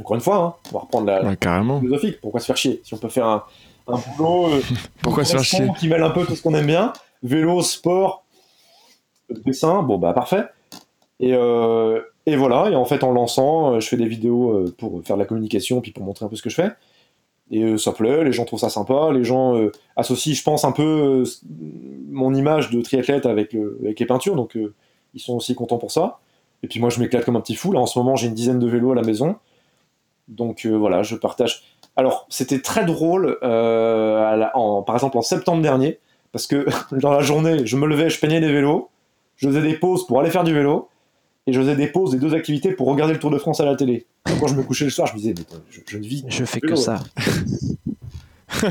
Encore 0.00 0.16
une 0.16 0.20
fois, 0.22 0.36
hein, 0.36 0.54
on 0.70 0.74
va 0.74 0.80
reprendre 0.80 1.06
la, 1.06 1.24
Ouais, 1.24 1.36
carrément. 1.36 1.80
philosophique. 1.80 2.20
Pourquoi 2.20 2.40
se 2.40 2.46
faire 2.46 2.56
chier? 2.56 2.80
Si 2.84 2.94
on 2.94 2.98
peut 2.98 3.08
faire 3.08 3.26
un, 3.26 3.44
un 3.86 3.98
boulot 4.16 4.46
euh, 4.54 4.60
Pourquoi 5.02 5.24
se 5.24 5.32
faire 5.32 5.44
chier? 5.44 5.68
qui 5.78 5.88
mêle 5.88 6.02
un 6.02 6.10
peu 6.10 6.24
tout 6.26 6.34
ce 6.34 6.42
qu'on 6.42 6.54
aime 6.54 6.66
bien, 6.66 6.92
vélo, 7.22 7.62
sport, 7.62 8.24
dessin, 9.44 9.82
bon 9.82 9.98
bah 9.98 10.12
parfait. 10.12 10.44
Et, 11.20 11.32
euh, 11.32 12.00
et 12.26 12.36
voilà, 12.36 12.70
et 12.70 12.74
en 12.74 12.84
fait 12.84 13.04
en 13.04 13.12
lançant, 13.12 13.74
euh, 13.74 13.80
je 13.80 13.88
fais 13.88 13.96
des 13.96 14.08
vidéos 14.08 14.68
pour 14.78 15.00
faire 15.04 15.16
de 15.16 15.22
la 15.22 15.26
communication, 15.26 15.80
puis 15.80 15.92
pour 15.92 16.02
montrer 16.04 16.24
un 16.26 16.28
peu 16.28 16.36
ce 16.36 16.42
que 16.42 16.50
je 16.50 16.56
fais. 16.56 16.70
Et 17.50 17.76
ça 17.78 17.92
plaît, 17.92 18.24
les 18.24 18.32
gens 18.32 18.44
trouvent 18.46 18.58
ça 18.60 18.70
sympa, 18.70 19.10
les 19.12 19.22
gens 19.22 19.54
euh, 19.56 19.70
associent, 19.96 20.34
je 20.34 20.42
pense, 20.42 20.64
un 20.64 20.72
peu 20.72 21.24
mon 22.10 22.34
image 22.34 22.70
de 22.70 22.80
triathlète 22.80 23.26
avec, 23.26 23.52
le- 23.52 23.78
avec 23.82 24.00
les 24.00 24.06
peintures, 24.06 24.34
donc 24.34 24.58
ils 25.14 25.20
sont 25.20 25.34
aussi 25.36 25.54
contents 25.54 25.78
pour 25.78 25.92
ça. 25.92 26.18
Et 26.62 26.68
puis 26.68 26.80
moi 26.80 26.88
je 26.90 27.00
m'éclate 27.00 27.24
comme 27.24 27.36
un 27.36 27.40
petit 27.40 27.54
fou, 27.56 27.72
là 27.72 27.80
en 27.80 27.86
ce 27.86 27.98
moment 27.98 28.16
j'ai 28.16 28.28
une 28.28 28.34
dizaine 28.34 28.58
de 28.58 28.66
vélos 28.66 28.92
à 28.92 28.94
la 28.94 29.02
maison. 29.02 29.36
Donc 30.28 30.64
euh, 30.64 30.70
voilà, 30.76 31.02
je 31.02 31.16
partage. 31.16 31.62
Alors, 31.96 32.26
c'était 32.28 32.60
très 32.60 32.84
drôle, 32.84 33.38
euh, 33.42 34.24
à 34.24 34.36
la- 34.36 34.56
en- 34.56 34.82
par 34.82 34.96
exemple 34.96 35.16
en 35.18 35.22
septembre 35.22 35.62
dernier, 35.62 35.98
parce 36.32 36.46
que 36.46 36.66
dans 36.92 37.12
la 37.12 37.20
journée, 37.20 37.66
je 37.66 37.76
me 37.76 37.86
levais, 37.86 38.08
je 38.10 38.18
peignais 38.18 38.40
les 38.40 38.50
vélos, 38.52 38.88
je 39.36 39.48
faisais 39.48 39.62
des 39.62 39.74
pauses 39.74 40.06
pour 40.06 40.18
aller 40.20 40.30
faire 40.30 40.42
du 40.44 40.54
vélo, 40.54 40.88
et 41.46 41.52
je 41.52 41.60
faisais 41.60 41.76
des 41.76 41.86
pauses 41.88 42.10
des 42.12 42.18
deux 42.18 42.34
activités 42.34 42.72
pour 42.72 42.88
regarder 42.88 43.12
le 43.12 43.18
Tour 43.20 43.30
de 43.30 43.38
France 43.38 43.60
à 43.60 43.64
la 43.66 43.76
télé. 43.76 44.06
Quand 44.40 44.46
je 44.46 44.54
me 44.54 44.62
couchais 44.62 44.86
le 44.86 44.90
soir, 44.90 45.06
je 45.08 45.12
me 45.12 45.18
disais, 45.18 45.34
mais 45.36 45.44
je, 45.70 45.80
je 45.86 45.98
ne 45.98 46.02
vis. 46.04 46.24
Je 46.26 46.44
fais 46.46 46.60
que 46.60 46.68
que 46.68 46.74
ça. 46.76 47.00
ça. 48.48 48.64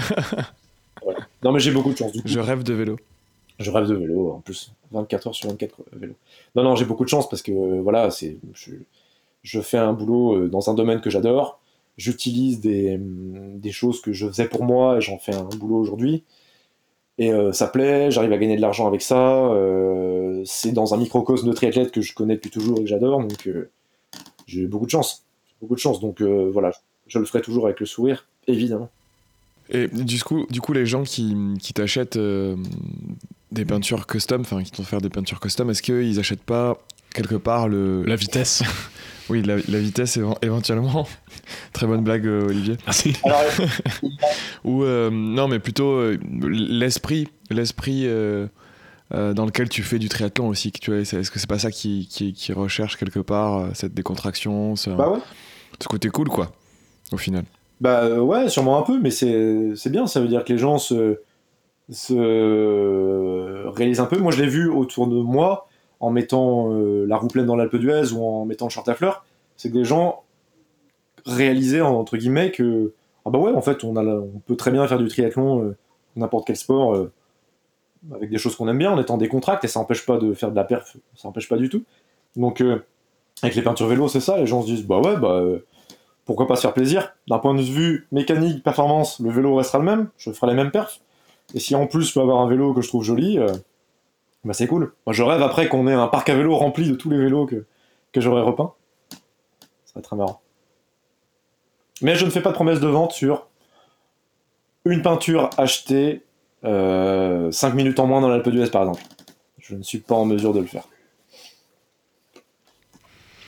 Non, 1.44 1.52
mais 1.52 1.60
j'ai 1.60 1.72
beaucoup 1.72 1.92
de 1.92 1.98
chance. 1.98 2.12
Du 2.12 2.22
coup, 2.22 2.28
Je 2.28 2.40
rêve 2.40 2.64
de 2.64 2.74
vélo. 2.74 2.98
Je 3.60 3.72
rêve 3.72 3.88
de 3.88 3.96
vélo, 3.96 4.32
en 4.32 4.40
plus, 4.40 4.74
24 4.92 5.28
heures 5.28 5.36
sur 5.36 5.50
24 5.50 5.84
vélo. 5.94 6.14
Non, 6.56 6.64
non, 6.64 6.76
j'ai 6.76 6.86
beaucoup 6.86 7.04
de 7.04 7.10
chance 7.10 7.30
parce 7.30 7.42
que 7.42 7.52
euh, 7.52 7.82
voilà, 7.82 8.10
c'est, 8.12 8.38
je, 9.44 9.62
fais 9.62 9.78
un 9.78 9.94
boulot 9.94 10.36
euh, 10.36 10.50
dans 10.50 10.70
un 10.70 10.74
domaine 10.74 11.02
que 11.02 11.10
j'adore. 11.10 11.60
J'utilise 11.98 12.60
des, 12.60 12.96
hum, 12.96 13.60
des 13.60 13.72
choses 13.72 14.02
que 14.02 14.14
je 14.14 14.28
faisais 14.28 14.48
pour 14.48 14.64
moi 14.64 14.98
et 14.98 15.02
j'en 15.02 15.20
fais 15.20 15.36
un 15.36 15.44
boulot 15.44 15.78
aujourd'hui. 15.78 16.24
Et 17.20 17.32
euh, 17.32 17.52
ça 17.52 17.68
plaît, 17.68 18.10
j'arrive 18.10 18.34
à 18.34 18.38
gagner 18.38 18.56
de 18.56 18.62
l'argent 18.62 18.88
avec 18.88 19.02
ça. 19.02 19.52
euh, 19.52 20.42
c'est 20.46 20.72
dans 20.72 20.94
un 20.94 20.98
microcosme 20.98 21.48
de 21.48 21.54
triathlète 21.54 21.92
que 21.92 22.02
je 22.02 22.14
connais 22.14 22.36
depuis 22.36 22.50
toujours 22.50 22.80
et 22.80 22.84
que 22.84 22.90
j'adore, 22.90 23.20
donc 23.20 23.48
euh, 23.48 23.70
j'ai 24.48 24.66
beaucoup 24.66 24.86
de 24.86 24.92
chance. 24.92 25.24
Beaucoup 25.62 25.76
de 25.76 25.80
chance, 25.80 26.00
donc 26.00 26.22
euh, 26.22 26.50
voilà, 26.52 26.72
je 27.08 27.20
le 27.20 27.26
ferai 27.26 27.42
toujours 27.42 27.66
avec 27.66 27.80
le 27.80 27.86
sourire, 27.86 28.28
évidemment. 28.48 28.90
Et 29.70 29.88
du 29.88 30.22
coup, 30.24 30.46
du 30.50 30.60
coup 30.60 30.74
les 30.74 30.86
gens 30.86 31.04
qui, 31.04 31.36
qui 31.62 31.74
t'achètent 31.74 32.18
euh, 32.18 32.58
des 33.54 33.66
peintures 33.66 34.06
custom, 34.08 34.42
enfin 34.42 34.62
qui 34.64 34.72
t'ont 34.72 34.84
fait 34.84 34.90
faire 34.92 35.02
des 35.02 35.10
peintures 35.10 35.40
custom, 35.40 35.70
est-ce 35.70 35.82
qu'ils 35.82 36.20
achètent 36.20 36.44
pas 36.44 36.78
quelque 37.14 37.36
part 37.36 37.68
le. 37.68 38.04
La 38.06 38.16
vitesse. 38.16 38.64
Oui, 39.30 39.42
la, 39.42 39.56
la 39.70 39.80
vitesse 39.80 40.18
éven- 40.18 40.36
éventuellement. 40.42 41.08
Très 41.72 41.88
bonne 41.88 42.04
blague, 42.04 42.28
euh, 42.28 42.46
Olivier. 42.50 42.76
Merci. 42.86 43.14
Ou 44.66 44.84
euh, 44.84 45.10
non, 45.12 45.48
mais 45.48 45.60
plutôt 45.60 45.92
euh, 45.94 46.18
l'esprit, 46.42 47.30
l'esprit 47.50 48.02
euh, 48.06 48.48
euh, 49.14 49.34
dans 49.34 49.46
lequel 49.46 49.70
tu 49.70 49.82
fais 49.82 49.98
du 49.98 50.10
triathlon 50.10 50.50
aussi. 50.50 50.74
que 50.74 50.80
Tu 50.80 50.92
vois, 50.92 51.00
est-ce 51.00 51.32
que 51.32 51.40
c'est 51.40 51.48
pas 51.50 51.58
ça 51.58 51.72
qui, 51.72 52.08
qui, 52.12 52.34
qui 52.34 52.52
recherche 52.52 52.98
quelque 52.98 53.20
part 53.20 53.58
euh, 53.60 53.68
cette 53.74 53.94
décontraction, 53.94 54.76
ce, 54.76 54.90
bah 54.90 55.10
ouais. 55.10 55.20
ce 55.80 55.88
côté 55.88 56.10
cool, 56.10 56.28
quoi, 56.28 56.52
au 57.14 57.18
final. 57.18 57.46
Bah 57.80 58.20
ouais, 58.22 58.50
sûrement 58.50 58.78
un 58.78 58.84
peu, 58.84 59.00
mais 59.00 59.10
c'est 59.10 59.72
c'est 59.78 59.90
bien, 59.90 60.06
ça 60.06 60.20
veut 60.20 60.28
dire 60.28 60.44
que 60.44 60.52
les 60.52 60.60
gens 60.60 60.78
se, 60.78 61.20
se 61.90 63.68
réalisent 63.68 64.00
un 64.00 64.06
peu. 64.06 64.18
Moi, 64.18 64.32
je 64.32 64.42
l'ai 64.42 64.48
vu 64.48 64.70
autour 64.70 65.08
de 65.08 65.16
moi 65.16 65.68
en 66.04 66.10
mettant 66.10 66.70
euh, 66.74 67.06
la 67.08 67.16
roue 67.16 67.30
pleine 67.30 67.46
dans 67.46 67.56
l'Alpe 67.56 67.78
d'Huez 67.78 68.12
ou 68.12 68.22
en 68.26 68.44
mettant 68.44 68.66
le 68.66 68.72
short 68.72 68.90
à 68.90 68.94
fleurs, 68.94 69.26
c'est 69.56 69.72
que 69.72 69.78
les 69.78 69.86
gens 69.86 70.24
réalisaient, 71.26 71.80
entre 71.80 72.18
guillemets, 72.18 72.52
que 72.52 72.92
ah 73.26 73.30
bah 73.30 73.40
ouais, 73.40 73.54
en 73.54 73.62
fait, 73.62 73.86
on, 73.86 73.94
peut 74.46 74.58
très 74.58 74.70
bien 74.70 74.86
faire 74.86 74.98
du 74.98 75.08
triathlon, 75.08 75.64
euh, 75.64 75.78
n'importe 76.18 76.46
quel 76.46 76.58
sport, 76.58 76.94
euh, 76.94 77.10
avec 78.14 78.30
des 78.30 78.38
choses 78.38 78.58
qu'on 78.58 78.68
aime 78.68 78.80
bien, 78.80 78.92
en 78.92 79.00
étant 79.00 79.18
décontracté, 79.18 79.68
et 79.68 79.70
ça 79.70 79.80
n'empêche 79.80 80.06
pas 80.06 80.18
de 80.18 80.34
faire 80.34 80.52
de 80.52 80.58
la 80.58 80.66
perf, 80.66 80.98
ça 81.16 81.30
n'empêche 81.30 81.48
pas 81.48 81.56
du 81.56 81.70
tout. 81.70 81.86
Donc, 82.36 82.62
avec 83.42 83.56
les 83.56 83.62
peintures 83.62 83.88
vélo, 83.88 84.10
c'est 84.10 84.20
ça, 84.20 84.38
les 84.38 84.46
gens 84.46 84.62
se 84.62 84.66
disent, 84.66 84.86
bah 84.86 85.00
ouais, 85.00 85.16
bah... 85.16 85.42
pourquoi 86.26 86.48
pas 86.48 86.58
se 86.58 86.62
faire 86.64 86.74
plaisir? 86.74 87.14
D'un 87.30 87.40
point 87.40 87.54
de 87.54 87.62
vue 87.62 88.08
mécanique, 88.12 88.62
performance, 88.62 89.22
le 89.22 89.30
vélo 89.30 89.56
restera 89.56 89.80
le 89.80 89.86
même, 89.86 90.10
je 90.18 90.32
ferai 90.32 90.52
les 90.52 90.58
mêmes 90.58 90.72
perfs. 90.72 91.00
Et 91.54 91.60
si 91.60 91.76
en 91.76 91.88
plus 91.88 92.08
je 92.08 92.14
peux 92.14 92.22
avoir 92.22 92.42
un 92.42 92.48
vélo 92.48 92.74
que 92.74 92.82
je 92.82 92.88
trouve 92.88 93.04
joli, 93.04 93.40
euh, 93.40 93.48
bah 94.44 94.54
c'est 94.54 94.68
cool. 94.68 94.94
Moi 95.06 95.14
je 95.14 95.24
rêve 95.24 95.42
après 95.42 95.68
qu'on 95.68 95.88
ait 95.88 95.94
un 95.94 96.08
parc 96.08 96.30
à 96.30 96.36
vélo 96.36 96.56
rempli 96.56 96.90
de 96.90 96.96
tous 96.96 97.10
les 97.10 97.18
vélos 97.18 97.46
que, 97.46 97.66
que 98.12 98.22
j'aurais 98.22 98.42
repeints. 98.42 98.74
Ça 99.86 99.94
va 99.96 100.00
être 100.00 100.06
très 100.06 100.16
marrant. 100.16 100.42
Mais 102.02 102.16
je 102.16 102.26
ne 102.26 102.32
fais 102.32 102.42
pas 102.42 102.50
de 102.50 102.56
promesse 102.56 102.80
de 102.80 102.88
vente 102.88 103.12
sur 103.12 103.48
une 104.86 105.02
peinture 105.02 105.50
achetée 105.58 106.24
5 106.64 107.52
minutes 107.74 108.00
en 108.00 108.08
moins 108.08 108.22
dans 108.22 108.30
l'Alpe 108.30 108.50
d'Huez 108.50 108.70
par 108.70 108.84
exemple. 108.84 109.04
Je 109.60 109.76
ne 109.76 109.84
suis 109.84 110.00
pas 110.00 110.16
en 110.16 110.26
mesure 110.26 110.54
de 110.54 110.60
le 110.60 110.66
faire. 110.66 110.88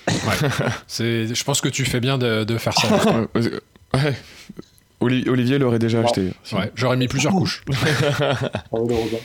C'est, 0.87 1.33
je 1.33 1.43
pense 1.43 1.61
que 1.61 1.69
tu 1.69 1.85
fais 1.85 1.99
bien 1.99 2.17
de, 2.17 2.43
de 2.43 2.57
faire 2.57 2.73
ça. 2.73 2.87
Ouais, 3.93 4.15
Olivier 5.05 5.57
l'aurait 5.57 5.79
déjà 5.79 6.01
acheté. 6.01 6.31
Ouais, 6.51 6.71
j'aurais 6.75 6.97
mis 6.97 7.07
plusieurs 7.07 7.33
couches. 7.33 7.63
Rosa. 8.71 9.17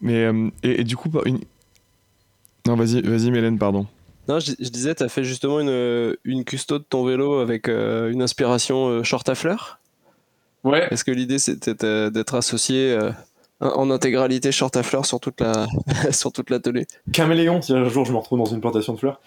Mais 0.00 0.24
euh, 0.24 0.48
et, 0.62 0.80
et 0.80 0.84
du 0.84 0.96
coup, 0.96 1.10
pas 1.10 1.20
une... 1.26 1.40
non, 2.66 2.74
vas-y, 2.74 3.02
vas-y, 3.02 3.30
Mélène, 3.30 3.58
pardon. 3.58 3.86
Non, 4.28 4.38
je, 4.38 4.52
je 4.58 4.68
disais, 4.68 4.94
tu 4.94 5.02
as 5.02 5.08
fait 5.08 5.24
justement 5.24 5.60
une, 5.60 6.16
une 6.24 6.44
custo 6.44 6.78
de 6.78 6.84
ton 6.84 7.04
vélo 7.04 7.40
avec 7.40 7.68
euh, 7.68 8.10
une 8.10 8.22
inspiration 8.22 8.88
euh, 8.88 9.02
short 9.02 9.28
à 9.28 9.34
fleurs. 9.34 9.80
Ouais. 10.62 10.86
Est-ce 10.90 11.04
que 11.04 11.10
l'idée 11.10 11.38
c'était 11.38 11.74
d'être 12.10 12.34
associé 12.34 12.92
euh, 12.92 13.10
en 13.60 13.90
intégralité 13.90 14.52
short 14.52 14.76
à 14.76 14.82
fleurs 14.82 15.06
sur 15.06 15.18
toute 15.18 15.40
la 15.40 15.66
sur 16.12 16.32
toute 16.32 16.50
l'atelier? 16.50 16.86
Caméléon 17.12 17.62
si 17.62 17.72
un 17.72 17.88
jour 17.88 18.04
je 18.04 18.12
me 18.12 18.18
retrouve 18.18 18.38
dans 18.38 18.44
une 18.44 18.60
plantation 18.60 18.92
de 18.92 18.98
fleurs. 18.98 19.20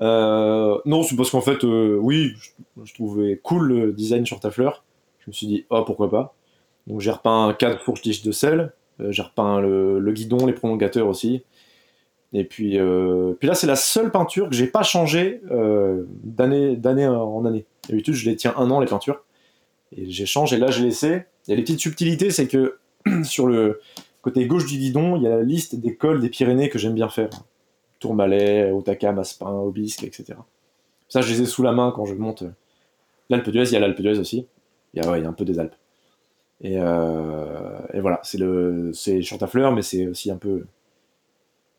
Euh, 0.00 0.78
non, 0.84 1.02
c'est 1.02 1.16
parce 1.16 1.30
qu'en 1.30 1.40
fait, 1.40 1.64
euh, 1.64 1.96
oui, 2.00 2.32
je, 2.36 2.84
je 2.84 2.94
trouvais 2.94 3.40
cool 3.42 3.68
le 3.68 3.92
design 3.92 4.26
sur 4.26 4.40
ta 4.40 4.50
fleur. 4.50 4.84
Je 5.20 5.30
me 5.30 5.32
suis 5.32 5.46
dit, 5.46 5.66
oh, 5.70 5.82
pourquoi 5.84 6.10
pas. 6.10 6.34
Donc 6.86 7.00
j'ai 7.00 7.10
repeint 7.10 7.54
quatre 7.58 7.82
fourches 7.82 8.22
de 8.22 8.32
sel, 8.32 8.72
euh, 9.00 9.10
j'ai 9.10 9.22
repeint 9.22 9.60
le, 9.60 10.12
guidon, 10.12 10.46
les 10.46 10.52
prolongateurs 10.52 11.08
aussi. 11.08 11.42
Et 12.32 12.42
puis, 12.44 12.78
puis 13.38 13.48
là, 13.48 13.54
c'est 13.54 13.68
la 13.68 13.76
seule 13.76 14.10
peinture 14.10 14.48
que 14.48 14.56
j'ai 14.56 14.66
pas 14.66 14.82
changée 14.82 15.40
d'année 16.24 16.74
d'année 16.74 17.06
en 17.06 17.44
année. 17.44 17.64
D'habitude, 17.88 18.14
je 18.14 18.28
les 18.28 18.34
tiens 18.34 18.52
un 18.56 18.72
an, 18.72 18.80
les 18.80 18.88
peintures. 18.88 19.22
Et 19.96 20.10
j'ai 20.10 20.26
changé, 20.26 20.56
et 20.56 20.58
là, 20.58 20.72
j'ai 20.72 20.82
laissé. 20.82 21.12
A 21.48 21.54
les 21.54 21.62
petites 21.62 21.78
subtilités, 21.78 22.30
c'est 22.30 22.48
que 22.48 22.78
sur 23.22 23.46
le 23.46 23.80
côté 24.20 24.46
gauche 24.46 24.66
du 24.66 24.78
guidon, 24.78 25.14
il 25.14 25.22
y 25.22 25.26
a 25.28 25.30
la 25.30 25.42
liste 25.42 25.76
des 25.76 25.94
cols 25.94 26.20
des 26.20 26.28
Pyrénées 26.28 26.70
que 26.70 26.78
j'aime 26.78 26.94
bien 26.94 27.08
faire. 27.08 27.30
Tourmalet, 28.04 28.70
Otaka, 28.70 29.12
Maspin, 29.12 29.50
Obisque, 29.50 30.04
etc. 30.04 30.38
Ça, 31.08 31.22
je 31.22 31.32
les 31.32 31.40
ai 31.40 31.46
sous 31.46 31.62
la 31.62 31.72
main 31.72 31.90
quand 31.96 32.04
je 32.04 32.12
monte 32.12 32.44
l'Alpe 33.30 33.48
d'Huez. 33.48 33.64
Il 33.64 33.72
y 33.72 33.76
a 33.76 33.80
l'Alpe 33.80 33.98
d'Huez 33.98 34.18
aussi. 34.18 34.46
Il 34.92 35.02
y, 35.02 35.06
a, 35.06 35.10
ouais, 35.10 35.20
il 35.20 35.22
y 35.22 35.26
a 35.26 35.28
un 35.30 35.32
peu 35.32 35.46
des 35.46 35.58
Alpes. 35.58 35.74
Et, 36.60 36.76
euh, 36.78 37.78
et 37.94 38.00
voilà, 38.00 38.20
c'est 38.22 38.36
le, 38.36 38.90
c'est 38.92 39.22
fleurs, 39.22 39.72
mais 39.72 39.80
c'est 39.80 40.06
aussi 40.06 40.30
un 40.30 40.36
peu, 40.36 40.66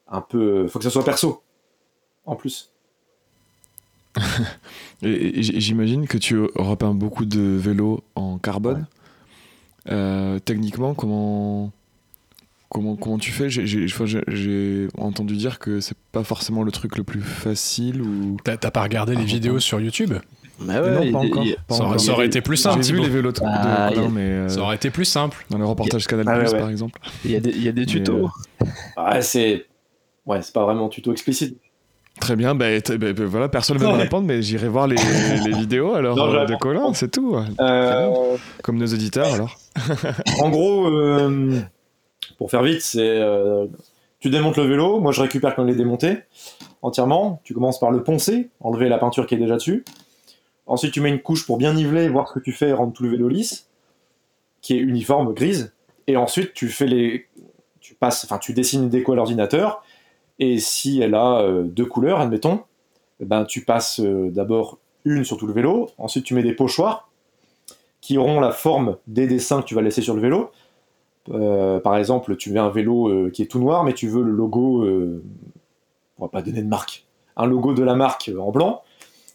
un 0.07 0.21
peu, 0.21 0.67
faut 0.67 0.79
que 0.79 0.83
ça 0.83 0.89
soit 0.89 1.05
perso, 1.05 1.43
en 2.25 2.35
plus. 2.35 2.71
J'imagine 5.03 6.07
que 6.07 6.17
tu 6.17 6.39
repeins 6.55 6.95
beaucoup 6.95 7.25
de 7.25 7.39
vélos 7.39 8.03
en 8.15 8.39
carbone. 8.39 8.87
Euh, 9.89 10.39
techniquement, 10.39 10.95
comment, 10.95 11.71
comment, 12.75 12.95
comment 12.97 13.17
tu 13.17 13.31
fais 13.31 13.49
J'ai- 13.49 14.87
entendu 14.97 15.35
dire 15.37 15.59
que 15.59 15.79
c'est 15.79 15.95
pas 16.11 16.23
forcément 16.23 16.63
le 16.63 16.71
truc 16.71 16.97
le 16.97 17.03
plus 17.03 17.21
facile 17.21 18.01
ou. 18.01 18.35
T'as, 18.43 18.57
t'as 18.57 18.71
pas 18.71 18.83
regardé 18.83 19.15
les 19.15 19.21
Ah, 19.21 19.25
vidéos 19.25 19.53
bon. 19.53 19.59
sur 19.59 19.79
YouTube 19.79 20.13
Bah 20.59 20.81
non, 20.81 21.11
pas 21.11 21.17
encore. 21.19 21.43
pas 21.67 21.75
ça, 21.75 21.81
aurait, 21.81 21.87
encore. 21.89 21.99
ça 22.01 22.11
aurait 22.11 22.25
été 22.25 22.41
plus 22.41 22.57
simple. 22.57 22.83
J'ai 22.83 22.93
vu 22.93 22.99
les 23.01 23.09
vélos 23.09 23.31
de, 23.31 23.39
de 23.39 23.45
Ah, 23.45 23.89
Colin, 23.93 24.01
y 24.03 24.05
a- 24.05 24.09
mais 24.09 24.21
euh, 24.21 24.49
Ça 24.49 24.59
aurait 24.59 24.75
été 24.75 24.89
plus 24.89 25.05
simple. 25.05 25.45
dans 25.49 25.57
les 25.57 25.63
reportages 25.63 26.05
Canal+, 26.05 26.25
Ah 26.29 26.37
ouais, 26.37 26.49
ouais. 26.51 26.59
par 26.59 26.69
exemple. 26.69 26.99
Il 27.23 27.31
y 27.31 27.35
a 27.35 27.39
des, 27.39 27.51
il 27.51 27.63
y 27.63 27.69
a 27.69 27.71
des 27.71 27.85
tutos. 27.85 28.29
euh, 28.61 28.65
Ah, 28.97 29.21
c'est, 29.21 29.65
ouais, 30.25 30.41
c'est 30.41 30.53
pas 30.53 30.63
vraiment 30.65 30.89
tuto 30.89 31.11
explicite. 31.13 31.57
Très 32.19 32.35
bien, 32.37 32.55
bah, 32.55 32.67
bah, 32.97 33.11
bah, 33.13 33.25
voilà, 33.25 33.49
personne 33.49 33.77
ne 33.77 33.81
va 33.83 33.91
me 33.91 33.97
répondre, 33.97 34.25
mais 34.25 34.41
j'irai 34.41 34.69
voir 34.69 34.87
les, 34.87 34.95
les 35.45 35.51
vidéos 35.57 35.95
alors 35.95 36.15
Non, 36.15 36.33
euh, 36.33 36.45
de 36.45 36.55
Colin, 36.55 36.93
c'est 36.93 37.11
tout. 37.11 37.35
Euh, 37.59 38.37
Comme 38.63 38.77
nos 38.77 38.87
auditeurs 38.87 39.33
alors. 39.33 39.57
en 40.39 40.49
gros, 40.49 40.87
euh, 40.87 41.59
pour 42.37 42.51
faire 42.51 42.63
vite, 42.63 42.81
c'est 42.81 43.01
euh, 43.01 43.67
tu 44.19 44.29
démontes 44.29 44.57
le 44.57 44.63
vélo. 44.63 44.99
Moi, 44.99 45.11
je 45.11 45.21
récupère 45.21 45.55
quand 45.55 45.65
il 45.65 45.71
est 45.71 45.77
démonté 45.77 46.17
entièrement. 46.81 47.41
Tu 47.43 47.53
commences 47.53 47.79
par 47.79 47.91
le 47.91 48.03
poncer, 48.03 48.49
enlever 48.59 48.89
la 48.89 48.97
peinture 48.97 49.27
qui 49.27 49.35
est 49.35 49.39
déjà 49.39 49.55
dessus. 49.55 49.85
Ensuite, 50.67 50.93
tu 50.93 51.01
mets 51.01 51.09
une 51.09 51.21
couche 51.21 51.45
pour 51.45 51.57
bien 51.57 51.73
niveler, 51.73 52.09
voir 52.09 52.27
ce 52.27 52.33
que 52.33 52.39
tu 52.39 52.51
fais, 52.51 52.73
rendre 52.73 52.93
tout 52.93 53.03
le 53.03 53.09
vélo 53.09 53.27
lisse, 53.27 53.67
qui 54.61 54.73
est 54.73 54.79
uniforme, 54.79 55.33
grise. 55.33 55.73
Et 56.07 56.17
ensuite, 56.17 56.53
tu 56.53 56.69
fais 56.69 56.87
les, 56.87 57.27
tu 57.79 57.93
passes, 57.93 58.23
enfin, 58.25 58.39
tu 58.39 58.53
dessines 58.53 58.83
une 58.83 58.89
déco 58.89 59.13
à 59.13 59.15
l'ordinateur. 59.15 59.83
Et 60.39 60.57
si 60.59 61.01
elle 61.01 61.13
a 61.15 61.39
euh, 61.41 61.63
deux 61.63 61.85
couleurs, 61.85 62.19
admettons, 62.19 62.61
eh 63.19 63.25
ben, 63.25 63.45
tu 63.45 63.63
passes 63.63 63.99
euh, 63.99 64.29
d'abord 64.31 64.79
une 65.05 65.23
sur 65.23 65.37
tout 65.37 65.47
le 65.47 65.53
vélo. 65.53 65.89
Ensuite, 65.97 66.25
tu 66.25 66.33
mets 66.33 66.43
des 66.43 66.53
pochoirs 66.53 67.09
qui 68.01 68.17
auront 68.17 68.39
la 68.39 68.51
forme 68.51 68.97
des 69.07 69.27
dessins 69.27 69.61
que 69.61 69.67
tu 69.67 69.75
vas 69.75 69.81
laisser 69.81 70.01
sur 70.01 70.15
le 70.15 70.21
vélo. 70.21 70.51
Euh, 71.29 71.79
par 71.79 71.97
exemple, 71.97 72.35
tu 72.35 72.51
mets 72.51 72.59
un 72.59 72.69
vélo 72.69 73.09
euh, 73.09 73.29
qui 73.31 73.41
est 73.41 73.47
tout 73.47 73.59
noir, 73.59 73.83
mais 73.83 73.93
tu 73.93 74.07
veux 74.07 74.23
le 74.23 74.31
logo, 74.31 74.83
euh, 74.83 75.23
on 76.19 76.25
va 76.25 76.29
pas 76.29 76.41
donner 76.41 76.61
de 76.61 76.67
marque, 76.67 77.05
un 77.35 77.45
logo 77.45 77.73
de 77.73 77.83
la 77.83 77.95
marque 77.95 78.31
en 78.37 78.51
blanc. 78.51 78.81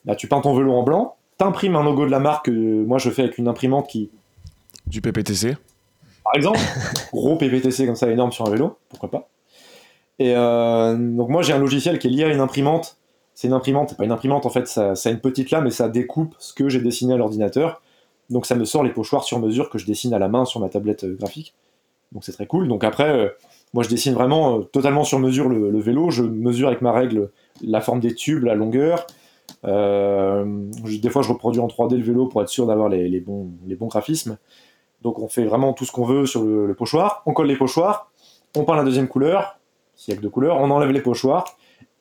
Là, 0.07 0.15
tu 0.15 0.29
peins 0.29 0.41
ton 0.41 0.55
vélo 0.55 0.73
en 0.73 0.83
blanc, 0.83 1.17
t'imprimes 1.37 1.77
un 1.77 1.83
logo 1.83 2.07
de 2.07 2.11
la 2.11 2.21
marque. 2.21 2.49
moi, 2.49 2.99
je 2.99 3.11
fais 3.11 3.23
avec 3.23 3.39
une 3.39 3.49
imprimante 3.49 3.89
qui, 3.89 4.11
Du 4.87 5.01
PPTC. 5.01 5.57
par 6.25 6.35
exemple, 6.37 6.61
gros 7.13 7.37
PPTC 7.37 7.87
comme 7.87 7.97
ça 7.97 8.11
énorme 8.11 8.33
sur 8.33 8.47
un 8.47 8.51
vélo, 8.51 8.79
pourquoi 8.89 9.11
pas. 9.11 9.29
Et 10.21 10.35
euh, 10.37 10.97
donc 10.97 11.31
moi 11.31 11.41
j'ai 11.41 11.55
un 11.55 11.59
logiciel 11.59 11.99
qui 11.99 12.07
est 12.07 12.11
lié 12.11 12.25
à 12.25 12.29
une 12.29 12.41
imprimante. 12.41 12.99
C'est 13.35 13.49
une 13.49 13.55
imprimante, 13.55 13.89
c'est 13.89 13.97
pas 13.97 14.05
une 14.05 14.13
imprimante 14.13 14.45
en 14.45 14.51
fait, 14.51 14.69
ça, 14.69 14.95
ça 14.95 15.09
a 15.09 15.13
une 15.13 15.21
petite 15.21 15.51
lame 15.51 15.67
et 15.67 15.71
ça 15.71 15.89
découpe 15.89 16.35
ce 16.39 16.53
que 16.53 16.69
j'ai 16.69 16.81
dessiné 16.81 17.15
à 17.15 17.17
l'ordinateur. 17.17 17.81
Donc 18.29 18.45
ça 18.45 18.55
me 18.55 18.67
sort 18.67 18.85
les 18.85 18.91
pochoirs 18.91 19.25
sur 19.25 19.41
mesure 19.41 19.71
que 19.71 19.79
je 19.79 19.87
dessine 19.87 20.13
à 20.13 20.19
la 20.19 20.29
main 20.29 20.45
sur 20.45 20.61
ma 20.61 20.69
tablette 20.69 21.07
graphique. 21.07 21.55
Donc 22.13 22.25
c'est 22.25 22.33
très 22.33 22.47
cool. 22.47 22.69
Donc 22.69 22.85
après, 22.85 23.09
euh, 23.09 23.29
moi 23.73 23.83
je 23.83 23.89
dessine 23.89 24.15
vraiment 24.15 24.59
euh, 24.59 24.63
totalement 24.63 25.05
sur 25.05 25.19
mesure 25.19 25.49
le, 25.49 25.79
vélo. 25.81 26.11
Je 26.11 26.23
mesure 26.23 26.69
avec 26.69 26.83
ma 26.83 26.93
règle 26.93 27.31
la 27.63 27.81
forme 27.81 28.01
des 28.01 28.15
tubes, 28.15 28.45
la 28.45 28.55
longueur. 28.55 29.07
Euh, 29.65 30.45
je- 30.85 30.99
des 30.99 31.11
fois 31.11 31.23
je 31.23 31.29
reproduis 31.29 31.61
en 31.61 31.69
3D 31.69 31.97
le 31.97 32.03
vélo 32.03 32.27
pour 32.27 32.43
être 32.43 32.49
sûr 32.49 32.67
d'avoir 32.67 32.89
les, 32.89 33.21
bons, 33.21 33.51
les 33.67 33.77
bons 33.77 33.87
graphismes. 33.89 34.39
Donc 35.03 35.19
on 35.19 35.29
fait 35.29 35.45
vraiment 35.45 35.73
tout 35.73 35.85
ce 35.85 35.93
qu'on 35.93 36.05
veut 36.05 36.27
sur 36.27 36.43
le, 36.43 36.75
pochoir. 36.75 37.23
On 37.27 37.33
colle 37.33 37.47
les 37.47 37.57
pochoirs, 37.57 38.11
on 38.57 38.65
peint 38.65 38.77
la 38.77 38.85
deuxième 38.85 39.09
couleur, 39.09 39.59
s'il 39.95 40.13
y 40.13 40.17
a 40.17 40.19
que 40.19 40.23
deux 40.23 40.31
couleurs, 40.31 40.57
on 40.59 40.71
enlève 40.71 40.91
les 40.91 41.01
pochoirs. 41.01 41.57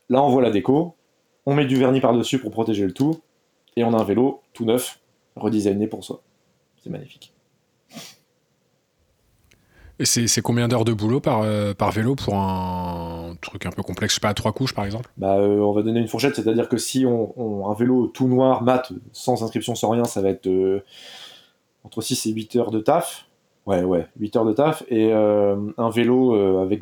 Là 0.10 0.24
on 0.24 0.30
voit 0.30 0.42
la 0.42 0.52
déco, 0.52 0.96
on 1.46 1.54
met 1.54 1.66
du 1.66 1.76
vernis 1.76 2.02
par-dessus 2.02 2.40
pour 2.40 2.52
protéger 2.52 2.86
le 2.86 2.94
tout, 2.94 3.22
et 3.76 3.84
on 3.84 3.94
a 3.94 3.98
un 3.98 4.04
vélo 4.04 4.42
tout 4.54 4.66
neuf, 4.66 5.00
redesigné 5.36 5.88
pour 5.88 6.04
soi. 6.04 6.22
C'est 6.84 6.90
magnifique. 6.90 7.34
Et 10.00 10.06
c'est 10.06 10.42
combien 10.42 10.70
d'heures 10.70 10.86
de 10.86 10.94
boulot 10.94 11.20
par, 11.20 11.42
euh, 11.44 11.74
par 11.74 11.92
vélo 11.92 12.16
pour 12.16 12.36
un 12.36 13.36
truc 13.42 13.66
un 13.66 13.70
peu 13.70 13.84
complexe, 13.84 14.14
je 14.14 14.16
sais 14.16 14.22
pas, 14.22 14.30
à 14.30 14.34
trois 14.34 14.54
couches 14.54 14.74
par 14.74 14.86
exemple? 14.86 15.10
Bah, 15.18 15.36
euh, 15.38 15.60
on 15.60 15.74
va 15.74 15.82
donner 15.82 16.00
une 16.00 16.08
fourchette, 16.08 16.36
c'est-à-dire 16.36 16.70
que 16.70 16.78
si 16.78 17.06
on, 17.06 17.34
on- 17.38 17.70
un 17.70 17.74
vélo 17.74 18.08
tout 18.08 18.28
noir, 18.28 18.64
mat, 18.64 18.94
sans 19.12 19.44
inscription, 19.44 19.76
sans 19.76 19.90
rien, 19.90 20.06
ça 20.06 20.22
va 20.22 20.30
être 20.30 20.48
euh, 20.48 20.84
entre 21.84 22.02
6 22.02 22.26
et 22.28 22.32
8 22.32 22.56
heures 22.56 22.72
de 22.72 22.80
taf. 22.80 23.26
Ouais, 23.66 23.84
ouais, 23.84 24.08
8 24.20 24.36
heures 24.38 24.46
de 24.46 24.54
taf. 24.54 24.84
Et 24.90 25.12
un 25.12 25.90
vélo 25.90 26.34
avec 26.62 26.82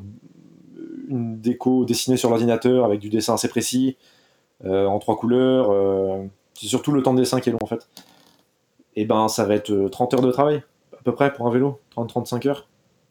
une 1.09 1.39
déco 1.41 1.83
dessinée 1.85 2.17
sur 2.17 2.29
l'ordinateur, 2.29 2.85
avec 2.85 2.99
du 2.99 3.09
dessin 3.09 3.33
assez 3.33 3.49
précis, 3.49 3.97
en 4.63 4.97
trois 4.99 5.17
couleurs, 5.17 5.73
c'est 6.53 6.67
surtout 6.67 6.91
le 6.91 7.01
temps 7.03 7.13
de 7.13 7.19
dessin 7.19 7.39
qui 7.41 7.49
est 7.49 7.51
long 7.51 7.59
en 7.61 7.65
fait. 7.67 7.89
Et 8.95 9.05
ben, 9.05 9.27
ça 9.27 9.43
va 9.43 9.53
être 9.55 9.69
euh, 9.71 9.89
30 9.89 10.13
heures 10.15 10.21
de 10.21 10.31
travail, 10.31 10.63
à 10.97 11.03
peu 11.03 11.13
près, 11.13 11.31
pour 11.31 11.45
un 11.45 11.51
vélo, 11.51 11.79
30-35 11.95 12.47
heures. 12.47 12.67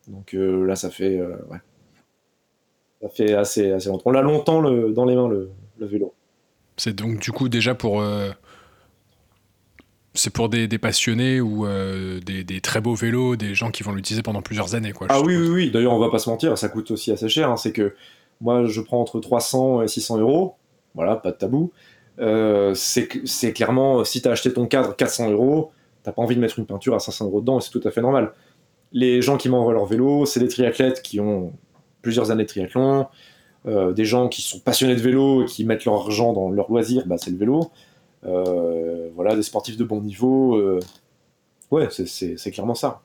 Donc 0.08 0.34
euh, 0.34 0.64
là, 0.66 0.76
ça 0.76 0.90
fait. 0.90 1.18
euh, 1.18 1.36
ouais. 1.50 1.58
Ça 3.02 3.08
fait 3.10 3.34
assez, 3.34 3.72
assez 3.72 3.88
longtemps. 3.88 4.04
On 4.06 4.10
l'a 4.12 4.22
longtemps 4.22 4.60
le- 4.60 4.92
dans 4.92 5.04
les 5.04 5.14
mains, 5.14 5.28
le, 5.28 5.50
le 5.78 5.86
vélo. 5.86 6.14
C'est 6.76 6.94
donc 6.94 7.18
du 7.20 7.30
coup 7.32 7.48
déjà 7.48 7.74
pour. 7.74 8.00
euh, 8.00 8.30
c'est 10.14 10.30
pour 10.30 10.48
des, 10.48 10.66
des 10.66 10.78
passionnés 10.78 11.40
ou 11.42 11.66
euh, 11.66 12.20
des, 12.20 12.42
des 12.42 12.60
très 12.62 12.80
beaux 12.80 12.94
vélos, 12.94 13.36
des 13.36 13.54
gens 13.54 13.70
qui 13.70 13.82
vont 13.82 13.92
l'utiliser 13.92 14.22
pendant 14.22 14.40
plusieurs 14.40 14.74
années. 14.74 14.92
Quoi, 14.92 15.08
Ah 15.10 15.20
oui, 15.20 15.36
oui, 15.36 15.48
oui. 15.48 15.70
D'ailleurs, 15.70 15.92
on 15.92 15.98
va 15.98 16.08
pas 16.10 16.18
se 16.18 16.30
mentir, 16.30 16.56
ça 16.56 16.70
coûte 16.70 16.90
aussi 16.90 17.12
assez 17.12 17.28
cher. 17.28 17.50
hein. 17.50 17.56
C'est 17.58 17.72
que 17.72 17.94
moi, 18.40 18.64
je 18.64 18.80
prends 18.80 19.00
entre 19.00 19.20
300 19.20 19.82
et 19.82 19.88
600 19.88 20.18
euros. 20.18 20.54
Voilà, 20.94 21.16
pas 21.16 21.32
de 21.32 21.36
tabou. 21.36 21.70
Euh, 22.18 22.72
c'est 22.74 23.52
clairement, 23.52 24.04
si 24.04 24.22
t'as 24.22 24.30
acheté 24.30 24.50
ton 24.50 24.66
cadre 24.66 24.96
400 24.96 25.30
euros, 25.32 25.72
t'as 26.02 26.12
pas 26.12 26.22
envie 26.22 26.34
de 26.34 26.40
mettre 26.40 26.58
une 26.58 26.64
peinture 26.64 26.94
à 26.94 26.98
500 26.98 27.26
euros 27.26 27.40
dedans, 27.42 27.60
c'est 27.60 27.70
tout 27.70 27.82
à 27.86 27.90
fait 27.90 28.00
normal. 28.00 28.32
Les 28.92 29.20
gens 29.22 29.36
qui 29.36 29.48
m'envoient 29.48 29.72
leur 29.72 29.86
vélo, 29.86 30.26
c'est 30.26 30.40
des 30.40 30.48
triathlètes 30.48 31.02
qui 31.02 31.20
ont 31.20 31.52
plusieurs 32.02 32.30
années 32.30 32.44
de 32.44 32.48
triathlon, 32.48 33.06
euh, 33.66 33.92
des 33.92 34.04
gens 34.04 34.28
qui 34.28 34.42
sont 34.42 34.60
passionnés 34.60 34.94
de 34.94 35.00
vélo 35.00 35.42
et 35.42 35.46
qui 35.46 35.64
mettent 35.64 35.84
leur 35.84 35.94
argent 35.94 36.32
dans 36.32 36.50
leur 36.50 36.70
loisir, 36.70 37.02
bah, 37.06 37.16
c'est 37.18 37.30
le 37.30 37.36
vélo. 37.36 37.70
Euh, 38.24 39.08
voilà, 39.14 39.34
des 39.36 39.42
sportifs 39.42 39.76
de 39.76 39.84
bon 39.84 40.00
niveau. 40.00 40.56
euh, 40.56 40.80
Ouais, 41.70 41.88
c'est- 41.90 42.06
c'est 42.06 42.36
c'est 42.38 42.52
clairement 42.52 42.76
ça. 42.76 43.02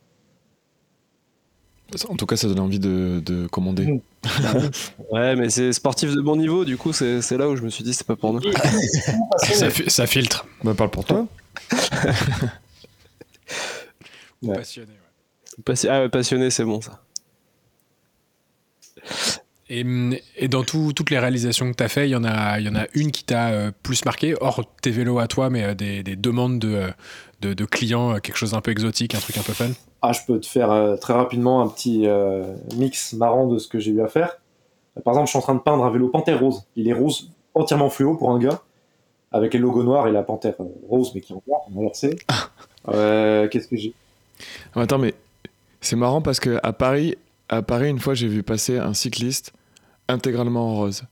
En 2.08 2.16
tout 2.16 2.26
cas, 2.26 2.38
ça 2.38 2.48
donne 2.48 2.60
envie 2.60 2.80
de, 2.80 3.22
de 3.26 3.48
commander. 3.48 4.02
Ouais, 5.12 5.36
mais 5.36 5.50
c'est 5.50 5.74
sportif 5.74 6.14
de 6.16 6.22
bon 6.22 6.36
niveau, 6.38 6.64
du 6.64 6.78
coup, 6.78 6.94
c'est 6.94 7.22
c'est 7.24 7.38
là 7.38 7.50
où 7.50 7.56
je 7.58 7.64
me 7.64 7.70
suis 7.70 7.84
dit, 7.84 7.94
c'est 7.94 8.06
pas 8.08 8.16
pour 8.16 8.32
nous. 8.34 8.40
ça, 9.44 9.70
fi- 9.72 9.90
ça 9.90 10.06
filtre. 10.08 10.46
Bah, 10.64 10.74
parle 10.76 10.92
pour 10.92 11.06
toi. 11.06 11.26
Ouais. 14.44 14.56
Passionné. 14.56 14.94
Passi- 15.66 15.88
ah 15.90 16.10
passionné, 16.10 16.50
c'est 16.50 16.66
bon 16.66 16.82
ça. 16.82 17.02
Et, 19.70 19.86
et 20.38 20.48
dans 20.50 20.64
tout- 20.64 20.92
toutes 20.94 21.12
les 21.12 21.20
réalisations 21.20 21.72
que 21.72 21.78
tu 21.78 21.84
as 21.84 21.88
fait, 21.88 22.08
il 22.08 22.12
y, 22.12 22.16
en 22.16 22.26
a- 22.26 22.60
il 22.60 22.66
y 22.66 22.70
en 22.70 22.76
a 22.76 22.88
une 22.94 23.12
qui 23.12 23.24
t'a 23.24 23.50
euh, 23.52 23.72
plus 23.84 24.04
marqué, 24.04 24.36
hors 24.42 24.66
tes 24.82 24.92
vélos 24.92 25.20
à 25.20 25.28
toi, 25.28 25.50
mais 25.50 25.64
euh, 25.64 25.74
des, 25.74 26.04
des 26.04 26.18
demandes 26.18 26.60
de, 26.60 26.88
de, 27.40 27.54
de 27.54 27.66
clients, 27.66 28.16
euh, 28.16 28.20
quelque 28.20 28.36
chose 28.36 28.52
d'un 28.52 28.60
peu 28.60 28.72
exotique, 28.72 29.16
un 29.16 29.20
truc 29.20 29.38
un 29.38 29.44
peu 29.44 29.54
fun? 29.54 29.70
Ah, 30.02 30.12
je 30.12 30.20
peux 30.28 30.40
te 30.42 30.46
faire 30.48 30.72
euh, 30.72 30.98
très 30.98 31.14
rapidement 31.14 31.62
un 31.62 31.70
petit 31.70 32.06
euh, 32.06 32.44
mix 32.76 33.14
marrant 33.14 33.48
de 33.48 33.60
ce 33.60 33.70
que 33.70 33.80
j'ai 33.80 33.92
eu 33.92 34.02
à 34.02 34.08
faire. 34.08 34.38
Par 35.06 35.14
exemple, 35.14 35.28
je 35.28 35.32
suis 35.32 35.40
en 35.40 35.42
train 35.44 35.56
de 35.56 35.60
peindre 35.62 35.86
un 35.86 35.92
vélo 35.92 36.10
panthère 36.10 36.40
rose. 36.40 36.64
Il 36.76 36.90
est 36.90 36.94
rose 36.94 37.32
entièrement 37.54 37.90
fluo 37.90 38.16
pour 38.16 38.32
un 38.32 38.40
gars, 38.40 38.62
avec 39.32 39.54
les 39.54 39.60
logos 39.60 39.84
noirs 39.84 40.08
et 40.08 40.12
la 40.12 40.24
panthère 40.24 40.56
rose, 40.90 41.12
mais 41.16 41.22
qui 41.22 41.34
est 41.34 41.36
en 41.38 41.44
noir, 41.48 41.62
inversé. 41.76 42.18
Euh, 42.90 43.48
Qu'est-ce 43.48 43.68
que 43.68 43.78
j'ai? 43.78 43.94
Attends, 44.76 44.98
mais 44.98 45.14
c'est 45.82 45.96
marrant 45.96 46.22
parce 46.22 46.40
que 46.40 46.60
à 46.64 46.74
Paris, 46.74 47.16
à 47.50 47.62
Paris, 47.62 47.90
une 47.90 48.00
fois, 48.00 48.14
j'ai 48.14 48.28
vu 48.28 48.44
passer 48.44 48.78
un 48.78 48.94
cycliste 48.94 49.54
intégralement 50.08 50.70
en 50.72 50.76
rose. 50.76 51.04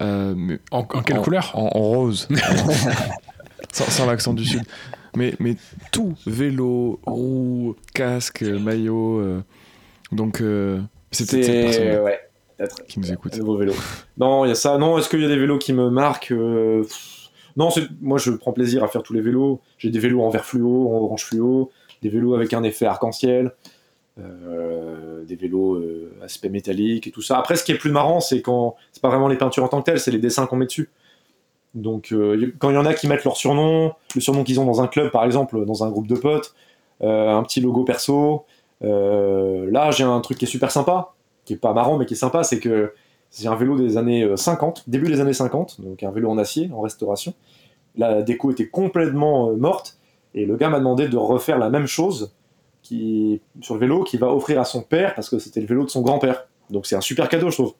Euh, 0.00 0.34
mais 0.36 0.58
En, 0.70 0.78
en 0.80 0.84
quelle 1.02 1.18
en- 1.18 1.22
couleur? 1.22 1.50
en, 1.54 1.66
en 1.74 1.80
rose. 1.80 2.28
sans 3.72 3.84
sans 3.90 4.06
l'accent 4.06 4.34
du 4.34 4.44
sud. 4.44 4.62
Mais, 5.16 5.34
mais 5.38 5.56
tout, 5.92 6.14
vélo, 6.26 7.00
roue, 7.06 7.76
casque, 7.94 8.42
maillot. 8.42 9.18
euh, 9.20 9.42
donc, 10.12 10.40
euh, 10.40 10.80
c'était 11.12 11.42
cette 11.42 11.64
personne 11.64 12.04
ouais, 12.04 12.18
peut-être 12.58 12.84
qui 12.86 12.98
nous 13.00 13.12
écoute. 13.12 13.34
un 13.34 13.38
nouveau 13.38 13.56
vélo. 13.56 13.72
Non, 14.18 14.44
il 14.44 14.48
y 14.48 14.52
a 14.52 14.54
ça. 14.56 14.76
Non, 14.78 14.98
est-ce 14.98 15.08
qu'il 15.08 15.20
y 15.20 15.24
a 15.24 15.28
des 15.28 15.38
vélos 15.38 15.58
qui 15.58 15.72
me 15.72 15.88
marquent 15.90 16.32
Euh, 16.32 16.84
Non, 17.56 17.70
c'est- 17.70 17.86
moi 18.00 18.18
je 18.18 18.32
prends 18.32 18.52
plaisir 18.52 18.82
à 18.82 18.88
faire 18.88 19.02
tous 19.04 19.12
les 19.12 19.20
vélos. 19.20 19.60
J'ai 19.78 19.90
des 19.90 20.00
vélos 20.00 20.22
en 20.22 20.30
vert 20.30 20.44
fluo, 20.44 20.88
en 20.92 20.98
orange 21.04 21.24
fluo, 21.24 21.70
des 22.02 22.08
vélos 22.08 22.34
avec 22.34 22.52
un 22.52 22.64
effet 22.64 22.86
arc-en-ciel, 22.86 23.52
euh, 24.18 25.24
des 25.24 25.36
vélos 25.36 25.74
euh, 25.74 26.12
aspect 26.22 26.48
métallique 26.48 27.06
et 27.06 27.10
tout 27.10 27.22
ça. 27.22 27.38
Après, 27.38 27.56
ce 27.56 27.64
qui 27.64 27.72
est 27.72 27.78
plus 27.78 27.90
marrant, 27.90 28.20
c'est 28.20 28.42
quand 28.42 28.76
c'est 28.92 29.02
pas 29.02 29.08
vraiment 29.08 29.28
les 29.28 29.36
peintures 29.36 29.64
en 29.64 29.68
tant 29.68 29.80
que 29.80 29.86
telles, 29.86 30.00
c'est 30.00 30.10
les 30.10 30.18
dessins 30.18 30.46
qu'on 30.46 30.56
met 30.56 30.66
dessus. 30.66 30.90
Donc, 31.74 32.12
euh, 32.12 32.52
quand 32.58 32.70
il 32.70 32.74
y 32.74 32.78
en 32.78 32.86
a 32.86 32.94
qui 32.94 33.08
mettent 33.08 33.24
leur 33.24 33.36
surnom, 33.36 33.92
le 34.14 34.20
surnom 34.20 34.44
qu'ils 34.44 34.60
ont 34.60 34.64
dans 34.64 34.80
un 34.80 34.86
club, 34.86 35.10
par 35.10 35.24
exemple, 35.24 35.64
dans 35.64 35.82
un 35.82 35.90
groupe 35.90 36.06
de 36.06 36.14
potes, 36.14 36.54
euh, 37.02 37.30
un 37.30 37.42
petit 37.42 37.60
logo 37.60 37.84
perso. 37.84 38.44
là, 38.80 39.90
j'ai 39.90 40.04
un 40.04 40.20
truc 40.20 40.38
qui 40.38 40.44
est 40.44 40.48
super 40.48 40.70
sympa, 40.70 41.14
qui 41.44 41.54
est 41.54 41.56
pas 41.56 41.72
marrant, 41.72 41.98
mais 41.98 42.06
qui 42.06 42.14
est 42.14 42.16
sympa, 42.16 42.44
c'est 42.44 42.60
que 42.60 42.92
c'est 43.30 43.48
un 43.48 43.56
vélo 43.56 43.76
des 43.76 43.96
années 43.96 44.22
euh, 44.22 44.36
50, 44.36 44.84
début 44.88 45.08
des 45.08 45.20
années 45.20 45.32
50, 45.32 45.80
donc 45.80 46.04
un 46.04 46.12
vélo 46.12 46.30
en 46.30 46.38
acier, 46.38 46.70
en 46.72 46.80
restauration. 46.80 47.34
La 47.96 48.22
déco 48.22 48.52
était 48.52 48.68
complètement 48.68 49.52
morte, 49.56 49.98
et 50.34 50.46
le 50.46 50.56
gars 50.56 50.68
m'a 50.68 50.78
demandé 50.78 51.08
de 51.08 51.16
refaire 51.16 51.58
la 51.58 51.68
même 51.68 51.86
chose 51.86 52.32
sur 53.60 53.74
le 53.74 53.80
vélo 53.80 54.04
qu'il 54.04 54.20
va 54.20 54.32
offrir 54.32 54.60
à 54.60 54.64
son 54.64 54.82
père, 54.82 55.14
parce 55.14 55.28
que 55.30 55.38
c'était 55.38 55.60
le 55.60 55.66
vélo 55.66 55.84
de 55.84 55.90
son 55.90 56.02
grand-père. 56.02 56.46
Donc 56.70 56.86
c'est 56.86 56.96
un 56.96 57.00
super 57.00 57.28
cadeau, 57.28 57.50
je 57.50 57.56
trouve, 57.56 57.74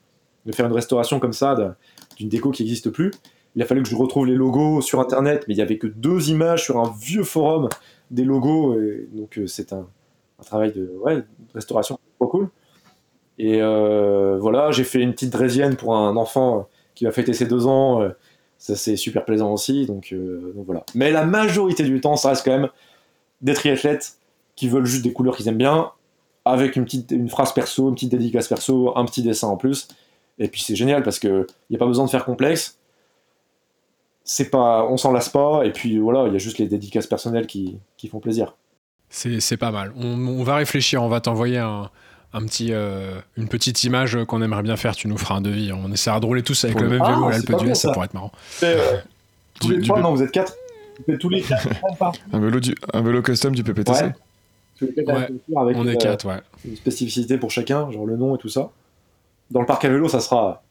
de 0.45 0.51
faire 0.51 0.65
une 0.65 0.73
restauration 0.73 1.19
comme 1.19 1.33
ça 1.33 1.55
d'un- 1.55 1.75
d'une 2.17 2.29
déco 2.29 2.51
qui 2.51 2.63
n'existe 2.63 2.89
plus. 2.89 3.11
Il 3.55 3.61
a 3.61 3.65
fallu 3.65 3.83
que 3.83 3.89
je 3.89 3.95
retrouve 3.95 4.25
les 4.25 4.35
logos 4.35 4.81
sur 4.81 4.99
internet, 4.99 5.45
mais 5.47 5.53
il 5.53 5.57
y 5.57 5.61
avait 5.61 5.77
que 5.77 5.87
deux 5.87 6.29
images 6.29 6.63
sur 6.63 6.77
un 6.77 6.93
vieux 6.99 7.23
forum 7.23 7.69
des 8.11 8.23
logos, 8.23 8.79
et 8.79 9.07
donc 9.13 9.37
euh, 9.37 9.47
c'est 9.47 9.73
un, 9.73 9.87
travail 10.45 10.73
de, 10.73 10.91
restauration 11.53 11.97
trop 12.19 12.27
cool. 12.27 12.49
Et 13.39 13.61
euh, 13.61 14.37
voilà, 14.39 14.71
j'ai 14.71 14.83
fait 14.83 14.99
une 14.99 15.13
petite 15.13 15.31
draisienne 15.31 15.75
pour 15.75 15.95
un 15.95 16.15
enfant 16.17 16.67
qui 16.93 17.05
va 17.05 17.11
fêter 17.11 17.33
ses 17.33 17.45
deux 17.45 17.65
ans. 17.67 18.01
euh, 18.01 18.09
ça, 18.57 18.75
c'est 18.75 18.95
super 18.95 19.25
plaisant 19.25 19.51
aussi. 19.51 19.85
Donc, 19.85 20.13
donc 20.13 20.65
voilà. 20.65 20.85
Mais 20.95 21.11
la 21.11 21.25
majorité 21.25 21.83
du 21.83 21.99
temps, 22.01 22.15
ça 22.15 22.29
reste 22.29 22.45
quand 22.45 22.57
même 22.57 22.69
des 23.41 23.53
triathlètes 23.53 24.17
qui 24.55 24.67
veulent 24.69 24.85
juste 24.85 25.03
des 25.03 25.11
couleurs 25.13 25.35
qu'ils 25.35 25.47
aiment 25.47 25.57
bien, 25.57 25.91
avec 26.45 26.75
une 26.75 26.85
petite 26.85 27.11
une 27.11 27.29
phrase 27.29 27.53
perso, 27.53 27.89
une 27.89 27.95
petite 27.95 28.11
dédicace 28.11 28.47
perso, 28.47 28.93
un 28.97 29.05
petit 29.05 29.21
dessin 29.23 29.47
en 29.47 29.57
plus. 29.57 29.87
Et 30.39 30.47
puis 30.47 30.61
c'est 30.61 30.75
génial 30.75 31.03
parce 31.03 31.19
que 31.19 31.47
n'y 31.69 31.75
a 31.75 31.79
pas 31.79 31.85
besoin 31.87 32.05
de 32.05 32.09
faire 32.09 32.25
complexe. 32.25 32.77
C'est 34.23 34.49
pas, 34.49 34.85
on 34.89 34.97
s'en 34.97 35.11
lasse 35.11 35.29
pas. 35.29 35.63
Et 35.65 35.71
puis 35.71 35.99
voilà, 35.99 36.25
il 36.27 36.33
y 36.33 36.35
a 36.35 36.39
juste 36.39 36.57
les 36.57 36.67
dédicaces 36.67 37.07
personnelles 37.07 37.47
qui, 37.47 37.77
qui 37.97 38.07
font 38.07 38.19
plaisir. 38.19 38.55
C'est 39.09 39.57
pas 39.57 39.71
mal. 39.71 39.93
On, 39.95 40.17
on 40.27 40.43
va 40.43 40.55
réfléchir, 40.55 41.01
on 41.03 41.07
va 41.09 41.21
t'envoyer 41.21 41.59
un, 41.59 41.89
un 42.33 42.45
petit, 42.45 42.69
euh, 42.71 43.19
une 43.37 43.47
petite 43.47 43.83
image 43.83 44.17
qu'on 44.25 44.41
aimerait 44.41 44.63
bien 44.63 44.75
faire. 44.77 44.95
Tu 44.95 45.07
nous 45.07 45.17
feras 45.17 45.35
un 45.35 45.41
devis. 45.41 45.71
On 45.71 45.91
essaiera 45.91 46.19
de 46.19 46.25
rouler 46.25 46.41
tous 46.43 46.65
avec 46.65 46.79
le 46.81 46.89
même 46.89 47.01
Ah, 47.03 47.11
vélo 47.13 47.25
à 47.25 47.31
l'Alpe 47.31 47.55
d'Huez, 47.55 47.75
ça 47.75 47.87
ça. 47.89 47.93
pourrait 47.93 48.05
être 48.05 48.13
marrant. 48.15 48.31
Euh, 48.63 48.97
tous 49.59 49.67
Du- 49.67 49.73
les 49.75 49.79
du 49.81 49.87
trois, 49.87 49.97
P- 49.97 50.03
non, 50.03 50.13
vous 50.13 50.23
êtes 50.23 50.31
quatre. 50.31 50.53
Tous 51.19 51.29
les 51.29 51.41
quatre. 51.41 51.67
Un 52.33 52.39
vélo, 52.39 52.59
du, 52.59 52.73
un 52.93 53.01
vélo 53.01 53.21
custom 53.21 53.53
du 53.53 53.63
PPTC 53.63 54.05
Ouais. 54.05 54.13
Ouais, 54.81 54.87
avec 55.57 55.77
On 55.77 55.87
est 55.87 55.95
euh, 55.95 55.97
quatre, 55.97 56.25
ouais. 56.27 56.41
une 56.65 56.75
spécificité 56.75 57.37
pour 57.37 57.51
chacun, 57.51 57.89
genre 57.91 58.05
le 58.05 58.17
nom 58.17 58.35
et 58.35 58.37
tout 58.37 58.49
ça. 58.49 58.69
Dans 59.51 59.59
le 59.61 59.65
parc 59.65 59.85
à 59.85 59.89
vélo, 59.89 60.07
ça 60.09 60.19
sera. 60.19 60.63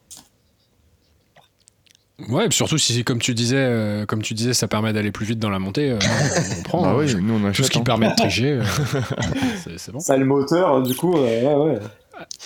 Ouais, 2.29 2.45
et 2.45 2.47
puis 2.47 2.55
surtout 2.55 2.77
si, 2.77 3.03
comme 3.03 3.19
tu 3.19 3.33
disais, 3.33 3.57
euh, 3.57 4.05
comme 4.05 4.21
tu 4.21 4.33
disais, 4.33 4.53
ça 4.53 4.67
permet 4.69 4.93
d'aller 4.93 5.11
plus 5.11 5.25
vite 5.25 5.39
dans 5.39 5.49
la 5.49 5.59
montée, 5.59 5.91
euh, 5.91 5.99
on 6.59 6.63
prend. 6.63 6.81
Bah 6.81 6.89
hein. 6.91 6.95
oui, 6.97 7.13
nous 7.15 7.45
on 7.45 7.51
Tout 7.51 7.63
ce 7.63 7.69
qui 7.69 7.79
hein. 7.79 7.83
permet 7.83 8.09
de 8.09 8.15
tricher, 8.15 8.51
euh, 8.51 8.63
c'est- 9.63 9.77
c'est 9.77 9.91
bon. 9.91 9.99
Ça 9.99 10.15
le 10.15 10.23
moteur, 10.25 10.81
du 10.81 10.95
coup, 10.95 11.15
euh, 11.17 11.65
ouais, 11.65 11.71
ouais. 11.73 11.79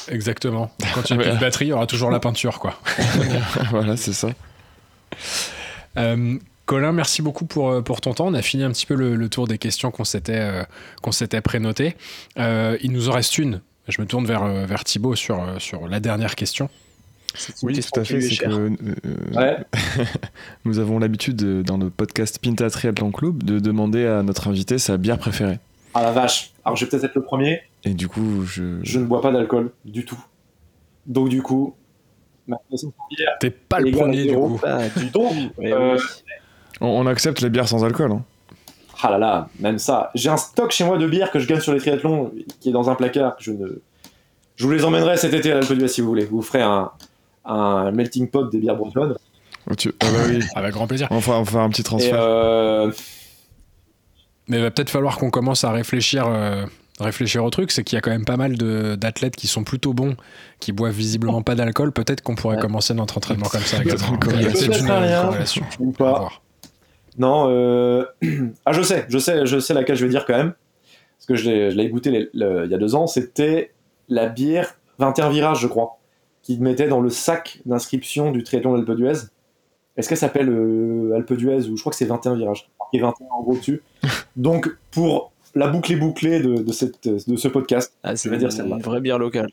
Exactement. 0.07 0.71
Quand 0.95 1.07
il 1.11 1.17
n'y 1.17 1.23
a 1.23 1.25
plus 1.27 1.35
de 1.35 1.39
batterie, 1.39 1.65
il 1.65 1.69
y 1.69 1.73
aura 1.73 1.85
toujours 1.85 2.09
la 2.09 2.19
peinture, 2.19 2.57
quoi. 2.57 2.79
voilà, 3.69 3.95
c'est 3.95 4.13
ça. 4.13 4.29
Colin, 6.69 6.91
merci 6.91 7.23
beaucoup 7.23 7.45
pour, 7.45 7.71
euh, 7.71 7.81
pour 7.81 7.99
ton 7.99 8.13
temps. 8.13 8.27
On 8.27 8.35
a 8.35 8.43
fini 8.43 8.61
un 8.61 8.69
petit 8.69 8.85
peu 8.85 8.93
le, 8.93 9.15
le 9.15 9.27
tour 9.27 9.47
des 9.47 9.57
questions 9.57 9.89
qu'on 9.89 10.03
s'était 10.03 10.37
euh, 10.37 10.61
qu'on 11.01 11.11
s'était 11.11 11.41
prénotées. 11.41 11.95
Euh, 12.37 12.77
il 12.83 12.91
nous 12.91 13.09
en 13.09 13.13
reste 13.13 13.39
une. 13.39 13.61
Je 13.87 13.99
me 13.99 14.05
tourne 14.05 14.27
vers, 14.27 14.45
vers 14.67 14.83
Thibaut 14.83 15.15
sur, 15.15 15.43
sur 15.57 15.87
la 15.87 15.99
dernière 15.99 16.35
question. 16.35 16.69
Oui, 17.63 17.73
question 17.73 17.91
tout 17.95 17.99
à 18.01 18.03
fait. 18.03 18.21
C'est 18.21 18.35
que 18.35 18.49
euh, 18.51 18.69
Ouais. 19.35 19.57
nous 20.63 20.77
avons 20.77 20.99
l'habitude, 20.99 21.63
dans 21.63 21.77
le 21.77 21.89
podcast 21.89 22.37
Pinta 22.39 22.69
Triathlon 22.69 23.11
Club, 23.11 23.41
de 23.41 23.57
demander 23.57 24.05
à 24.05 24.21
notre 24.21 24.47
invité 24.47 24.77
sa 24.77 24.97
bière 24.97 25.17
préférée. 25.17 25.57
Ah 25.95 26.03
la 26.03 26.11
vache. 26.11 26.51
Alors 26.65 26.75
je 26.75 26.85
vais 26.85 26.91
peut-être 26.91 27.05
être 27.05 27.15
le 27.15 27.23
premier. 27.23 27.63
Et 27.83 27.95
du 27.95 28.07
coup, 28.07 28.45
je. 28.45 28.77
Je 28.83 28.99
ne 28.99 29.05
bois 29.05 29.21
pas 29.23 29.31
d'alcool 29.31 29.71
du 29.85 30.05
tout. 30.05 30.23
Donc 31.07 31.29
du 31.29 31.41
coup. 31.41 31.73
T'es 33.39 33.49
pas 33.49 33.79
le 33.79 33.91
premier, 33.91 34.25
du 34.25 34.33
coup. 34.35 34.59
Ah, 34.63 34.81
Donc, 35.13 35.33
euh, 35.59 35.95
oui. 35.95 36.01
On, 36.81 36.87
on 36.87 37.05
accepte 37.07 37.41
les 37.41 37.49
bières 37.49 37.67
sans 37.67 37.83
alcool. 37.83 38.11
Hein. 38.11 38.23
ah 39.03 39.11
là 39.11 39.17
là, 39.17 39.49
même 39.59 39.79
ça. 39.79 40.11
J'ai 40.15 40.29
un 40.29 40.37
stock 40.37 40.71
chez 40.71 40.83
moi 40.85 40.97
de 40.97 41.07
bières 41.07 41.31
que 41.31 41.39
je 41.39 41.47
gagne 41.47 41.59
sur 41.61 41.73
les 41.73 41.79
triathlons, 41.79 42.31
qui 42.61 42.69
est 42.69 42.73
dans 42.73 42.89
un 42.89 42.95
placard. 42.95 43.35
que 43.37 43.43
Je 43.43 43.51
ne. 43.51 43.81
Je 44.55 44.65
vous 44.65 44.71
les 44.71 44.83
emmènerai 44.83 45.15
cet 45.17 45.33
été 45.33 45.51
à 45.51 45.55
l'Alpe 45.55 45.71
d'Huez 45.73 45.87
si 45.87 46.01
vous 46.01 46.07
voulez. 46.09 46.25
Vous 46.25 46.41
ferez 46.41 46.61
un, 46.61 46.91
un 47.45 47.91
melting 47.91 48.27
pot 48.29 48.43
des 48.49 48.57
bières 48.59 48.75
bretonnes. 48.75 49.15
Oh, 49.69 49.75
tu- 49.75 49.93
Ah 50.01 50.05
bah 50.11 50.19
oui. 50.27 50.39
Avec 50.55 50.73
grand 50.73 50.87
plaisir. 50.87 51.07
On 51.11 51.15
va 51.15 51.21
faire, 51.21 51.35
on 51.35 51.45
faire 51.45 51.61
un 51.61 51.69
petit 51.69 51.81
Et 51.81 51.85
transfert. 51.85 52.19
euh, 52.21 52.91
Mais 54.47 54.57
il 54.57 54.63
va 54.63 54.71
peut-être 54.71 54.89
falloir 54.89 55.17
qu'on 55.17 55.29
commence 55.29 55.63
à 55.63 55.71
réfléchir, 55.71 56.25
euh, 56.27 56.65
réfléchir 56.99 57.43
au 57.45 57.49
truc. 57.51 57.71
C'est 57.71 57.83
qu'il 57.83 57.95
y 57.95 57.99
a 57.99 58.01
quand 58.01 58.09
même 58.11 58.25
pas 58.25 58.35
mal 58.37 58.57
de- 58.57 58.95
d'athlètes 58.95 59.35
qui 59.37 59.47
sont 59.47 59.63
plutôt 59.63 59.93
bons, 59.93 60.15
qui 60.59 60.71
boivent 60.73 60.91
visiblement 60.93 61.41
pas 61.41 61.55
d'alcool. 61.55 61.91
Peut-être 61.93 62.21
qu'on 62.21 62.35
pourrait 62.35 62.55
Ouais. 62.55 62.61
commencer 62.61 62.93
notre 62.93 63.17
entraînement 63.17 63.45
comme 63.47 63.61
ça. 63.61 63.77
Peut-être 63.77 63.95
également. 63.95 64.07
une 64.07 64.13
une, 64.15 64.87
corrélation. 64.87 65.63
ou 65.79 65.91
pas. 65.91 66.29
Non, 67.19 67.47
euh... 67.49 68.05
ah 68.65 68.71
je 68.73 68.81
sais, 68.81 69.05
je 69.09 69.17
sais, 69.19 69.45
je 69.45 69.59
sais 69.59 69.73
laquelle 69.73 69.95
je 69.97 70.05
vais 70.05 70.09
dire 70.11 70.25
quand 70.25 70.37
même, 70.37 70.53
parce 71.17 71.25
que 71.27 71.35
je 71.35 71.49
l'ai, 71.49 71.71
je 71.71 71.75
l'ai 71.77 71.89
goûté 71.89 72.09
les- 72.11 72.29
le- 72.33 72.65
il 72.65 72.71
y 72.71 72.73
a 72.73 72.77
deux 72.77 72.95
ans. 72.95 73.05
C'était 73.07 73.71
la 74.07 74.27
bière 74.27 74.75
21 74.99 75.29
virages, 75.29 75.59
je 75.61 75.67
crois, 75.67 75.99
qui 76.41 76.57
mettait 76.59 76.87
dans 76.87 77.01
le 77.01 77.09
sac 77.09 77.59
d'inscription 77.65 78.31
du 78.31 78.43
triathlon 78.43 78.73
d'Alpe 78.75 78.91
d'Huez. 78.97 79.27
Est-ce 79.97 80.07
qu'elle 80.09 80.17
s'appelle 80.17 80.49
euh, 80.49 81.13
Alpe 81.15 81.33
d'Huez 81.33 81.67
ou 81.69 81.75
je 81.75 81.81
crois 81.81 81.91
que 81.91 81.97
c'est 81.97 82.05
21 82.05 82.35
virages, 82.35 82.69
et 82.93 82.99
21 82.99 83.27
en 83.31 83.41
gros 83.43 83.55
dessus. 83.57 83.81
Donc 84.37 84.69
pour 84.91 85.33
la 85.55 85.67
boucle 85.67 85.91
est 85.91 85.97
bouclée 85.97 86.39
de, 86.39 86.55
de, 86.63 86.71
cette, 86.71 87.05
de 87.07 87.35
ce 87.35 87.47
podcast, 87.49 87.93
Ah, 88.03 88.15
c'est 88.15 88.29
je 88.29 88.33
vais 88.33 88.37
dire 88.39 88.47
une, 88.49 88.55
celle-là. 88.55 88.75
une 88.77 88.81
vraie 88.81 89.01
bière 89.01 89.19
locale. 89.19 89.49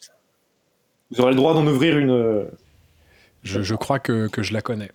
vous 1.11 1.21
aurez 1.21 1.31
le 1.31 1.37
droit 1.37 1.53
d'en 1.55 1.67
ouvrir 1.67 1.99
une 1.99 2.11
euh, 2.11 2.45
Je, 3.43 3.61
je 3.63 3.75
crois 3.75 3.99
que, 3.99 4.29
que 4.29 4.43
je 4.45 4.53
la 4.53 4.61
connais. 4.61 4.91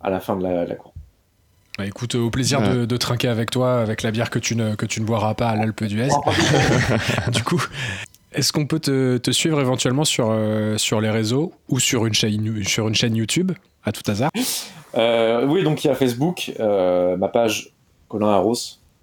À 0.00 0.10
la 0.10 0.20
fin 0.20 0.36
de 0.36 0.42
la, 0.42 0.64
la 0.64 0.74
course. 0.74 0.94
Bah, 1.78 1.86
écoute, 1.86 2.14
au 2.14 2.30
plaisir 2.30 2.60
Ouais. 2.60 2.68
de, 2.74 2.84
de 2.84 2.96
trinquer 2.96 3.28
avec 3.28 3.50
toi, 3.50 3.80
avec 3.80 4.02
la 4.02 4.10
bière 4.10 4.30
que 4.30 4.38
tu 4.38 4.54
ne, 4.56 4.74
que 4.74 4.86
tu 4.86 5.00
ne 5.00 5.06
boiras 5.06 5.34
pas 5.34 5.48
à 5.50 5.56
l'Alpe 5.56 5.84
d'Huez. 5.84 6.08
du 7.32 7.42
coup, 7.42 7.62
est-ce 8.32 8.52
qu'on 8.52 8.66
peut 8.66 8.80
te, 8.80 9.16
te 9.18 9.30
suivre 9.30 9.60
éventuellement 9.60 10.04
sur, 10.04 10.28
euh, 10.30 10.76
sur 10.78 11.00
les 11.00 11.10
réseaux 11.10 11.52
ou 11.68 11.80
sur 11.80 12.06
une 12.06 12.14
chaîne, 12.14 12.62
sur 12.64 12.86
une 12.88 12.94
chaîne 12.94 13.16
YouTube, 13.16 13.52
à 13.84 13.92
tout 13.92 14.02
hasard 14.10 14.30
Euh, 14.96 15.46
oui, 15.46 15.62
donc 15.62 15.84
il 15.84 15.88
y 15.88 15.90
a 15.90 15.94
Facebook, 15.94 16.52
euh, 16.60 17.16
ma 17.16 17.28
page 17.28 17.70
Colin 18.08 18.28
Arros, 18.28 18.54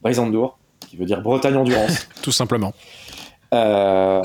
Brisandour, 0.02 0.58
qui 0.88 0.98
veut 0.98 1.06
dire 1.06 1.22
Bretagne 1.22 1.56
Endurance. 1.56 2.08
Tout 2.22 2.32
simplement. 2.32 2.74
Euh, 3.54 4.22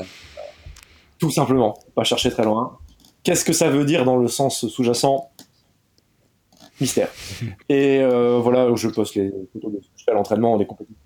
tout 1.19 1.31
simplement, 1.31 1.77
pas 1.95 2.03
chercher 2.03 2.29
très 2.29 2.43
loin. 2.43 2.77
Qu'est-ce 3.23 3.45
que 3.45 3.53
ça 3.53 3.69
veut 3.69 3.85
dire 3.85 4.03
dans 4.03 4.17
le 4.17 4.27
sens 4.27 4.67
sous-jacent? 4.67 5.29
Mystère. 6.81 7.09
Et 7.69 7.99
euh, 8.01 8.39
voilà, 8.39 8.73
je 8.75 8.87
poste 8.89 9.15
les 9.15 9.31
photos 9.53 9.71
de 9.73 9.77
ce 9.81 9.87
que 9.87 9.93
je 9.97 10.03
fais 10.05 10.11
à 10.11 10.15
l'entraînement, 10.15 10.57
des 10.57 10.65
compétitions. 10.65 10.97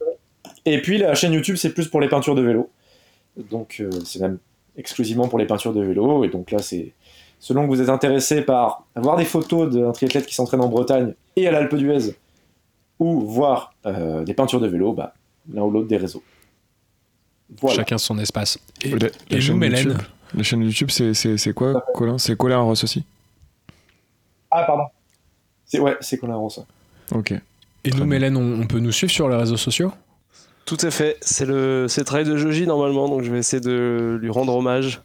Et 0.65 0.81
puis 0.81 0.97
la 0.97 1.13
chaîne 1.15 1.33
YouTube, 1.33 1.55
c'est 1.57 1.73
plus 1.73 1.87
pour 1.87 2.01
les 2.01 2.07
peintures 2.09 2.35
de 2.35 2.41
vélo. 2.41 2.69
Donc 3.49 3.77
euh, 3.79 3.89
c'est 4.05 4.19
même 4.19 4.39
exclusivement 4.77 5.27
pour 5.27 5.39
les 5.39 5.45
peintures 5.45 5.73
de 5.73 5.83
vélo. 5.83 6.23
Et 6.23 6.29
donc 6.29 6.51
là, 6.51 6.59
c'est 6.59 6.93
selon 7.39 7.63
que 7.63 7.67
vous 7.67 7.81
êtes 7.81 7.89
intéressé 7.89 8.41
par 8.41 8.85
voir 8.95 9.17
des 9.17 9.25
photos 9.25 9.73
d'un 9.73 9.91
triathlète 9.91 10.25
qui 10.25 10.33
s'entraîne 10.35 10.61
en 10.61 10.69
Bretagne 10.69 11.13
et 11.35 11.47
à 11.47 11.51
l'Alpe 11.51 11.75
d'Huez, 11.75 12.15
ou 12.99 13.21
voir 13.21 13.73
euh, 13.85 14.23
des 14.23 14.33
peintures 14.33 14.59
de 14.59 14.67
vélo, 14.67 14.93
bah, 14.93 15.13
l'un 15.53 15.61
ou 15.63 15.69
l'autre 15.69 15.87
des 15.87 15.97
réseaux. 15.97 16.23
Voilà. 17.61 17.75
Chacun 17.77 17.97
son 17.97 18.17
espace. 18.19 18.57
Et, 18.83 18.89
La- 18.89 18.97
la 18.97 19.07
et 19.07 19.35
nous, 19.35 19.41
chaîne 19.41 19.57
Mélène 19.57 19.85
YouTube. 19.89 20.01
La 20.33 20.43
chaîne 20.43 20.61
YouTube, 20.63 20.89
c'est 20.89 21.53
quoi, 21.53 21.85
Colin? 21.93 22.17
C'est 22.17 22.35
Colin 22.35 22.59
Ross 22.59 22.83
aussi 22.83 23.03
Ah, 24.51 24.63
pardon. 24.63 24.83
C'est, 25.67 25.79
ouais, 25.79 25.97
c'est 26.01 26.17
Colin 26.17 26.35
Ross. 26.35 26.59
Ok. 27.11 27.31
Et 27.31 27.89
Très 27.89 27.91
nous, 27.91 28.05
bien. 28.05 28.05
Mélène, 28.05 28.37
on, 28.37 28.61
on 28.61 28.67
peut 28.67 28.79
nous 28.79 28.91
suivre 28.91 29.11
sur 29.11 29.29
les 29.29 29.35
réseaux 29.35 29.57
sociaux? 29.57 29.91
Tout 30.67 30.77
à 30.81 30.91
fait, 30.91 31.15
c'est 31.21 31.45
le, 31.45 31.87
travail 32.05 32.25
de 32.25 32.35
Joji 32.35 32.67
normalement, 32.67 33.07
donc 33.07 33.21
je 33.23 33.31
vais 33.31 33.39
essayer 33.39 33.61
de 33.61 34.19
lui 34.21 34.29
rendre 34.29 34.53
hommage. 34.53 35.01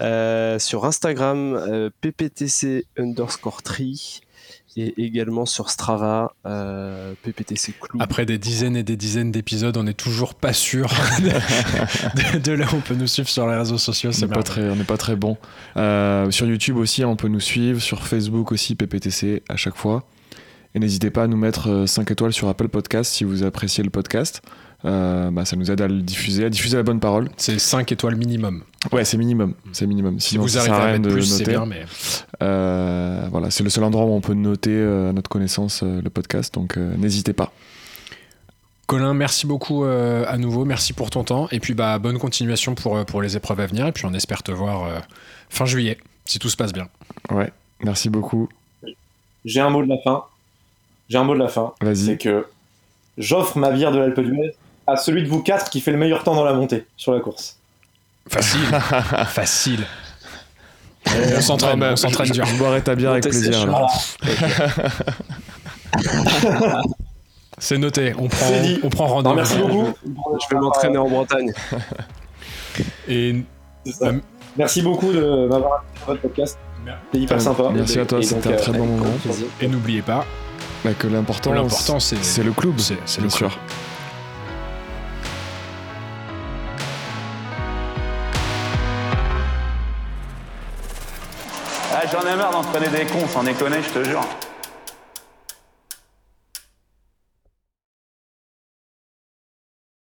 Euh, 0.00 0.58
sur 0.58 0.84
Instagram, 0.84 1.54
euh, 1.54 1.88
pptc 2.02 2.84
underscore 2.98 3.62
tri, 3.62 4.20
et 4.76 4.94
également 5.02 5.46
sur 5.46 5.70
Strava, 5.70 6.34
euh, 6.46 7.14
pptc 7.22 7.74
clou. 7.80 7.98
Après 8.00 8.26
des 8.26 8.38
dizaines 8.38 8.76
et 8.76 8.82
des 8.82 8.96
dizaines 8.96 9.32
d'épisodes, 9.32 9.76
on 9.76 9.84
n'est 9.84 9.94
toujours 9.94 10.34
pas 10.34 10.52
sûr 10.52 10.88
de, 11.20 12.38
de 12.38 12.52
là 12.52 12.66
où 12.72 12.76
on 12.76 12.80
peut 12.80 12.94
nous 12.94 13.06
suivre 13.06 13.28
sur 13.28 13.46
les 13.48 13.56
réseaux 13.56 13.78
sociaux. 13.78 14.10
On 14.10 14.12
C'est 14.12 14.26
n'est 14.26 14.32
pas 14.32 14.42
très, 14.42 14.68
on 14.68 14.76
n'est 14.76 14.84
pas 14.84 14.96
très 14.96 15.16
bon. 15.16 15.36
Euh, 15.76 16.30
sur 16.30 16.46
YouTube 16.46 16.76
aussi, 16.76 17.04
on 17.04 17.16
peut 17.16 17.28
nous 17.28 17.40
suivre. 17.40 17.80
Sur 17.80 18.06
Facebook 18.06 18.52
aussi, 18.52 18.74
PPTC 18.74 19.42
à 19.48 19.56
chaque 19.56 19.76
fois. 19.76 20.04
Et 20.74 20.78
n'hésitez 20.78 21.10
pas 21.10 21.24
à 21.24 21.26
nous 21.26 21.36
mettre 21.38 21.86
5 21.86 22.10
étoiles 22.10 22.32
sur 22.32 22.48
Apple 22.48 22.68
Podcast 22.68 23.12
si 23.12 23.24
vous 23.24 23.42
appréciez 23.42 23.82
le 23.82 23.90
podcast. 23.90 24.42
Euh, 24.84 25.30
bah, 25.32 25.44
ça 25.44 25.56
nous 25.56 25.70
aide 25.72 25.80
à 25.80 25.88
le 25.88 26.02
diffuser, 26.02 26.44
à 26.44 26.50
diffuser 26.50 26.76
la 26.76 26.82
bonne 26.84 27.00
parole. 27.00 27.30
C'est 27.36 27.58
5 27.58 27.90
étoiles 27.90 28.14
minimum. 28.16 28.62
Ouais, 28.92 29.04
c'est 29.04 29.16
minimum. 29.16 29.54
C'est 29.72 29.86
minimum. 29.86 30.20
Si 30.20 30.38
vous 30.38 30.56
arrivez 30.56 30.74
à 30.74 30.92
mettre 30.92 31.02
de 31.08 31.10
plus, 31.10 31.24
c'est 31.24 31.40
noter. 31.40 31.50
bien, 31.50 31.66
mais 31.66 31.84
Euh, 32.42 33.26
voilà, 33.30 33.50
c'est 33.50 33.64
le 33.64 33.70
seul 33.70 33.82
endroit 33.84 34.04
où 34.04 34.10
on 34.12 34.20
peut 34.20 34.34
noter 34.34 34.70
euh, 34.70 35.10
à 35.10 35.12
notre 35.12 35.28
connaissance 35.28 35.82
euh, 35.82 36.00
le 36.00 36.10
podcast. 36.10 36.54
Donc, 36.54 36.76
euh, 36.76 36.96
n'hésitez 36.96 37.32
pas. 37.32 37.52
Colin, 38.86 39.12
merci 39.14 39.46
beaucoup 39.46 39.84
euh, 39.84 40.24
à 40.28 40.38
nouveau, 40.38 40.64
merci 40.64 40.92
pour 40.94 41.10
ton 41.10 41.22
temps, 41.22 41.46
et 41.50 41.60
puis 41.60 41.74
bah 41.74 41.98
bonne 41.98 42.16
continuation 42.18 42.74
pour, 42.74 42.96
euh, 42.96 43.04
pour 43.04 43.20
les 43.20 43.36
épreuves 43.36 43.60
à 43.60 43.66
venir, 43.66 43.86
et 43.86 43.92
puis 43.92 44.06
on 44.06 44.14
espère 44.14 44.42
te 44.42 44.50
voir 44.50 44.84
euh, 44.84 44.98
fin 45.50 45.66
juillet, 45.66 45.98
si 46.24 46.38
tout 46.38 46.48
se 46.48 46.56
passe 46.56 46.72
bien. 46.72 46.88
Ouais, 47.30 47.52
merci 47.84 48.08
beaucoup. 48.08 48.48
J'ai 49.44 49.60
un 49.60 49.68
mot 49.68 49.82
de 49.82 49.88
la 49.90 49.98
fin. 50.02 50.24
J'ai 51.10 51.18
un 51.18 51.24
mot 51.24 51.34
de 51.34 51.38
la 51.38 51.48
fin. 51.48 51.74
C'est 51.82 51.86
Vas-y. 51.86 52.16
que 52.18 52.46
j'offre 53.18 53.58
ma 53.58 53.72
bière 53.72 53.92
de 53.92 53.98
l'Alpe 53.98 54.20
d'Huez 54.20 54.54
à 54.88 54.96
celui 54.96 55.22
de 55.22 55.28
vous 55.28 55.42
quatre 55.42 55.70
qui 55.70 55.80
fait 55.80 55.92
le 55.92 55.98
meilleur 55.98 56.24
temps 56.24 56.34
dans 56.34 56.44
la 56.44 56.54
montée 56.54 56.86
sur 56.96 57.12
la 57.12 57.20
course. 57.20 57.58
Facile. 58.28 58.60
Facile. 59.28 59.84
Euh, 61.08 61.36
on 61.38 61.40
s'entraîne, 61.40 61.82
on 61.82 61.96
s'entraîne 61.96 62.30
dur. 62.30 62.44
Je 62.44 62.56
boirai 62.56 62.82
ta 62.82 62.92
avec 62.92 63.22
plaisir. 63.22 63.66
Voilà. 63.66 63.86
C'est 67.58 67.78
noté, 67.78 68.14
on 68.18 68.28
prend, 68.28 68.46
on 68.82 68.88
prend 68.88 69.06
rendez-vous. 69.06 69.34
Merci 69.34 69.58
beaucoup. 69.58 69.94
Je 70.04 70.54
vais 70.54 70.60
m'entraîner 70.60 70.98
en 70.98 71.08
Bretagne. 71.08 71.52
Et 73.08 73.42
euh, 74.02 74.12
merci 74.56 74.82
beaucoup 74.82 75.12
de 75.12 75.48
m'avoir 75.48 75.82
invité 75.82 76.00
votre 76.06 76.20
podcast. 76.20 76.58
C'était 76.84 77.24
hyper 77.24 77.40
sympa. 77.40 77.70
Merci 77.72 77.98
à 77.98 78.06
toi, 78.06 78.22
c'était 78.22 78.48
un 78.48 78.52
euh, 78.52 78.56
très 78.56 78.72
bon 78.72 78.86
moment. 78.86 79.10
Et 79.60 79.66
n'oubliez 79.66 80.02
pas 80.02 80.24
bah, 80.84 80.94
que 80.96 81.08
l'important, 81.08 81.52
l'important 81.52 81.98
c'est, 82.00 82.16
le 82.44 82.52
club. 82.52 82.78
C'est, 82.78 83.20
le 83.20 83.28
club. 83.28 83.50
Ah, 92.00 92.04
J'en 92.12 92.20
ai 92.32 92.36
marre 92.36 92.52
d'entraîner 92.52 92.86
des 92.96 93.06
cons, 93.06 93.26
sans 93.26 93.42
déconner, 93.42 93.78
je 93.82 93.88
te 93.88 94.04
jure. 94.04 94.20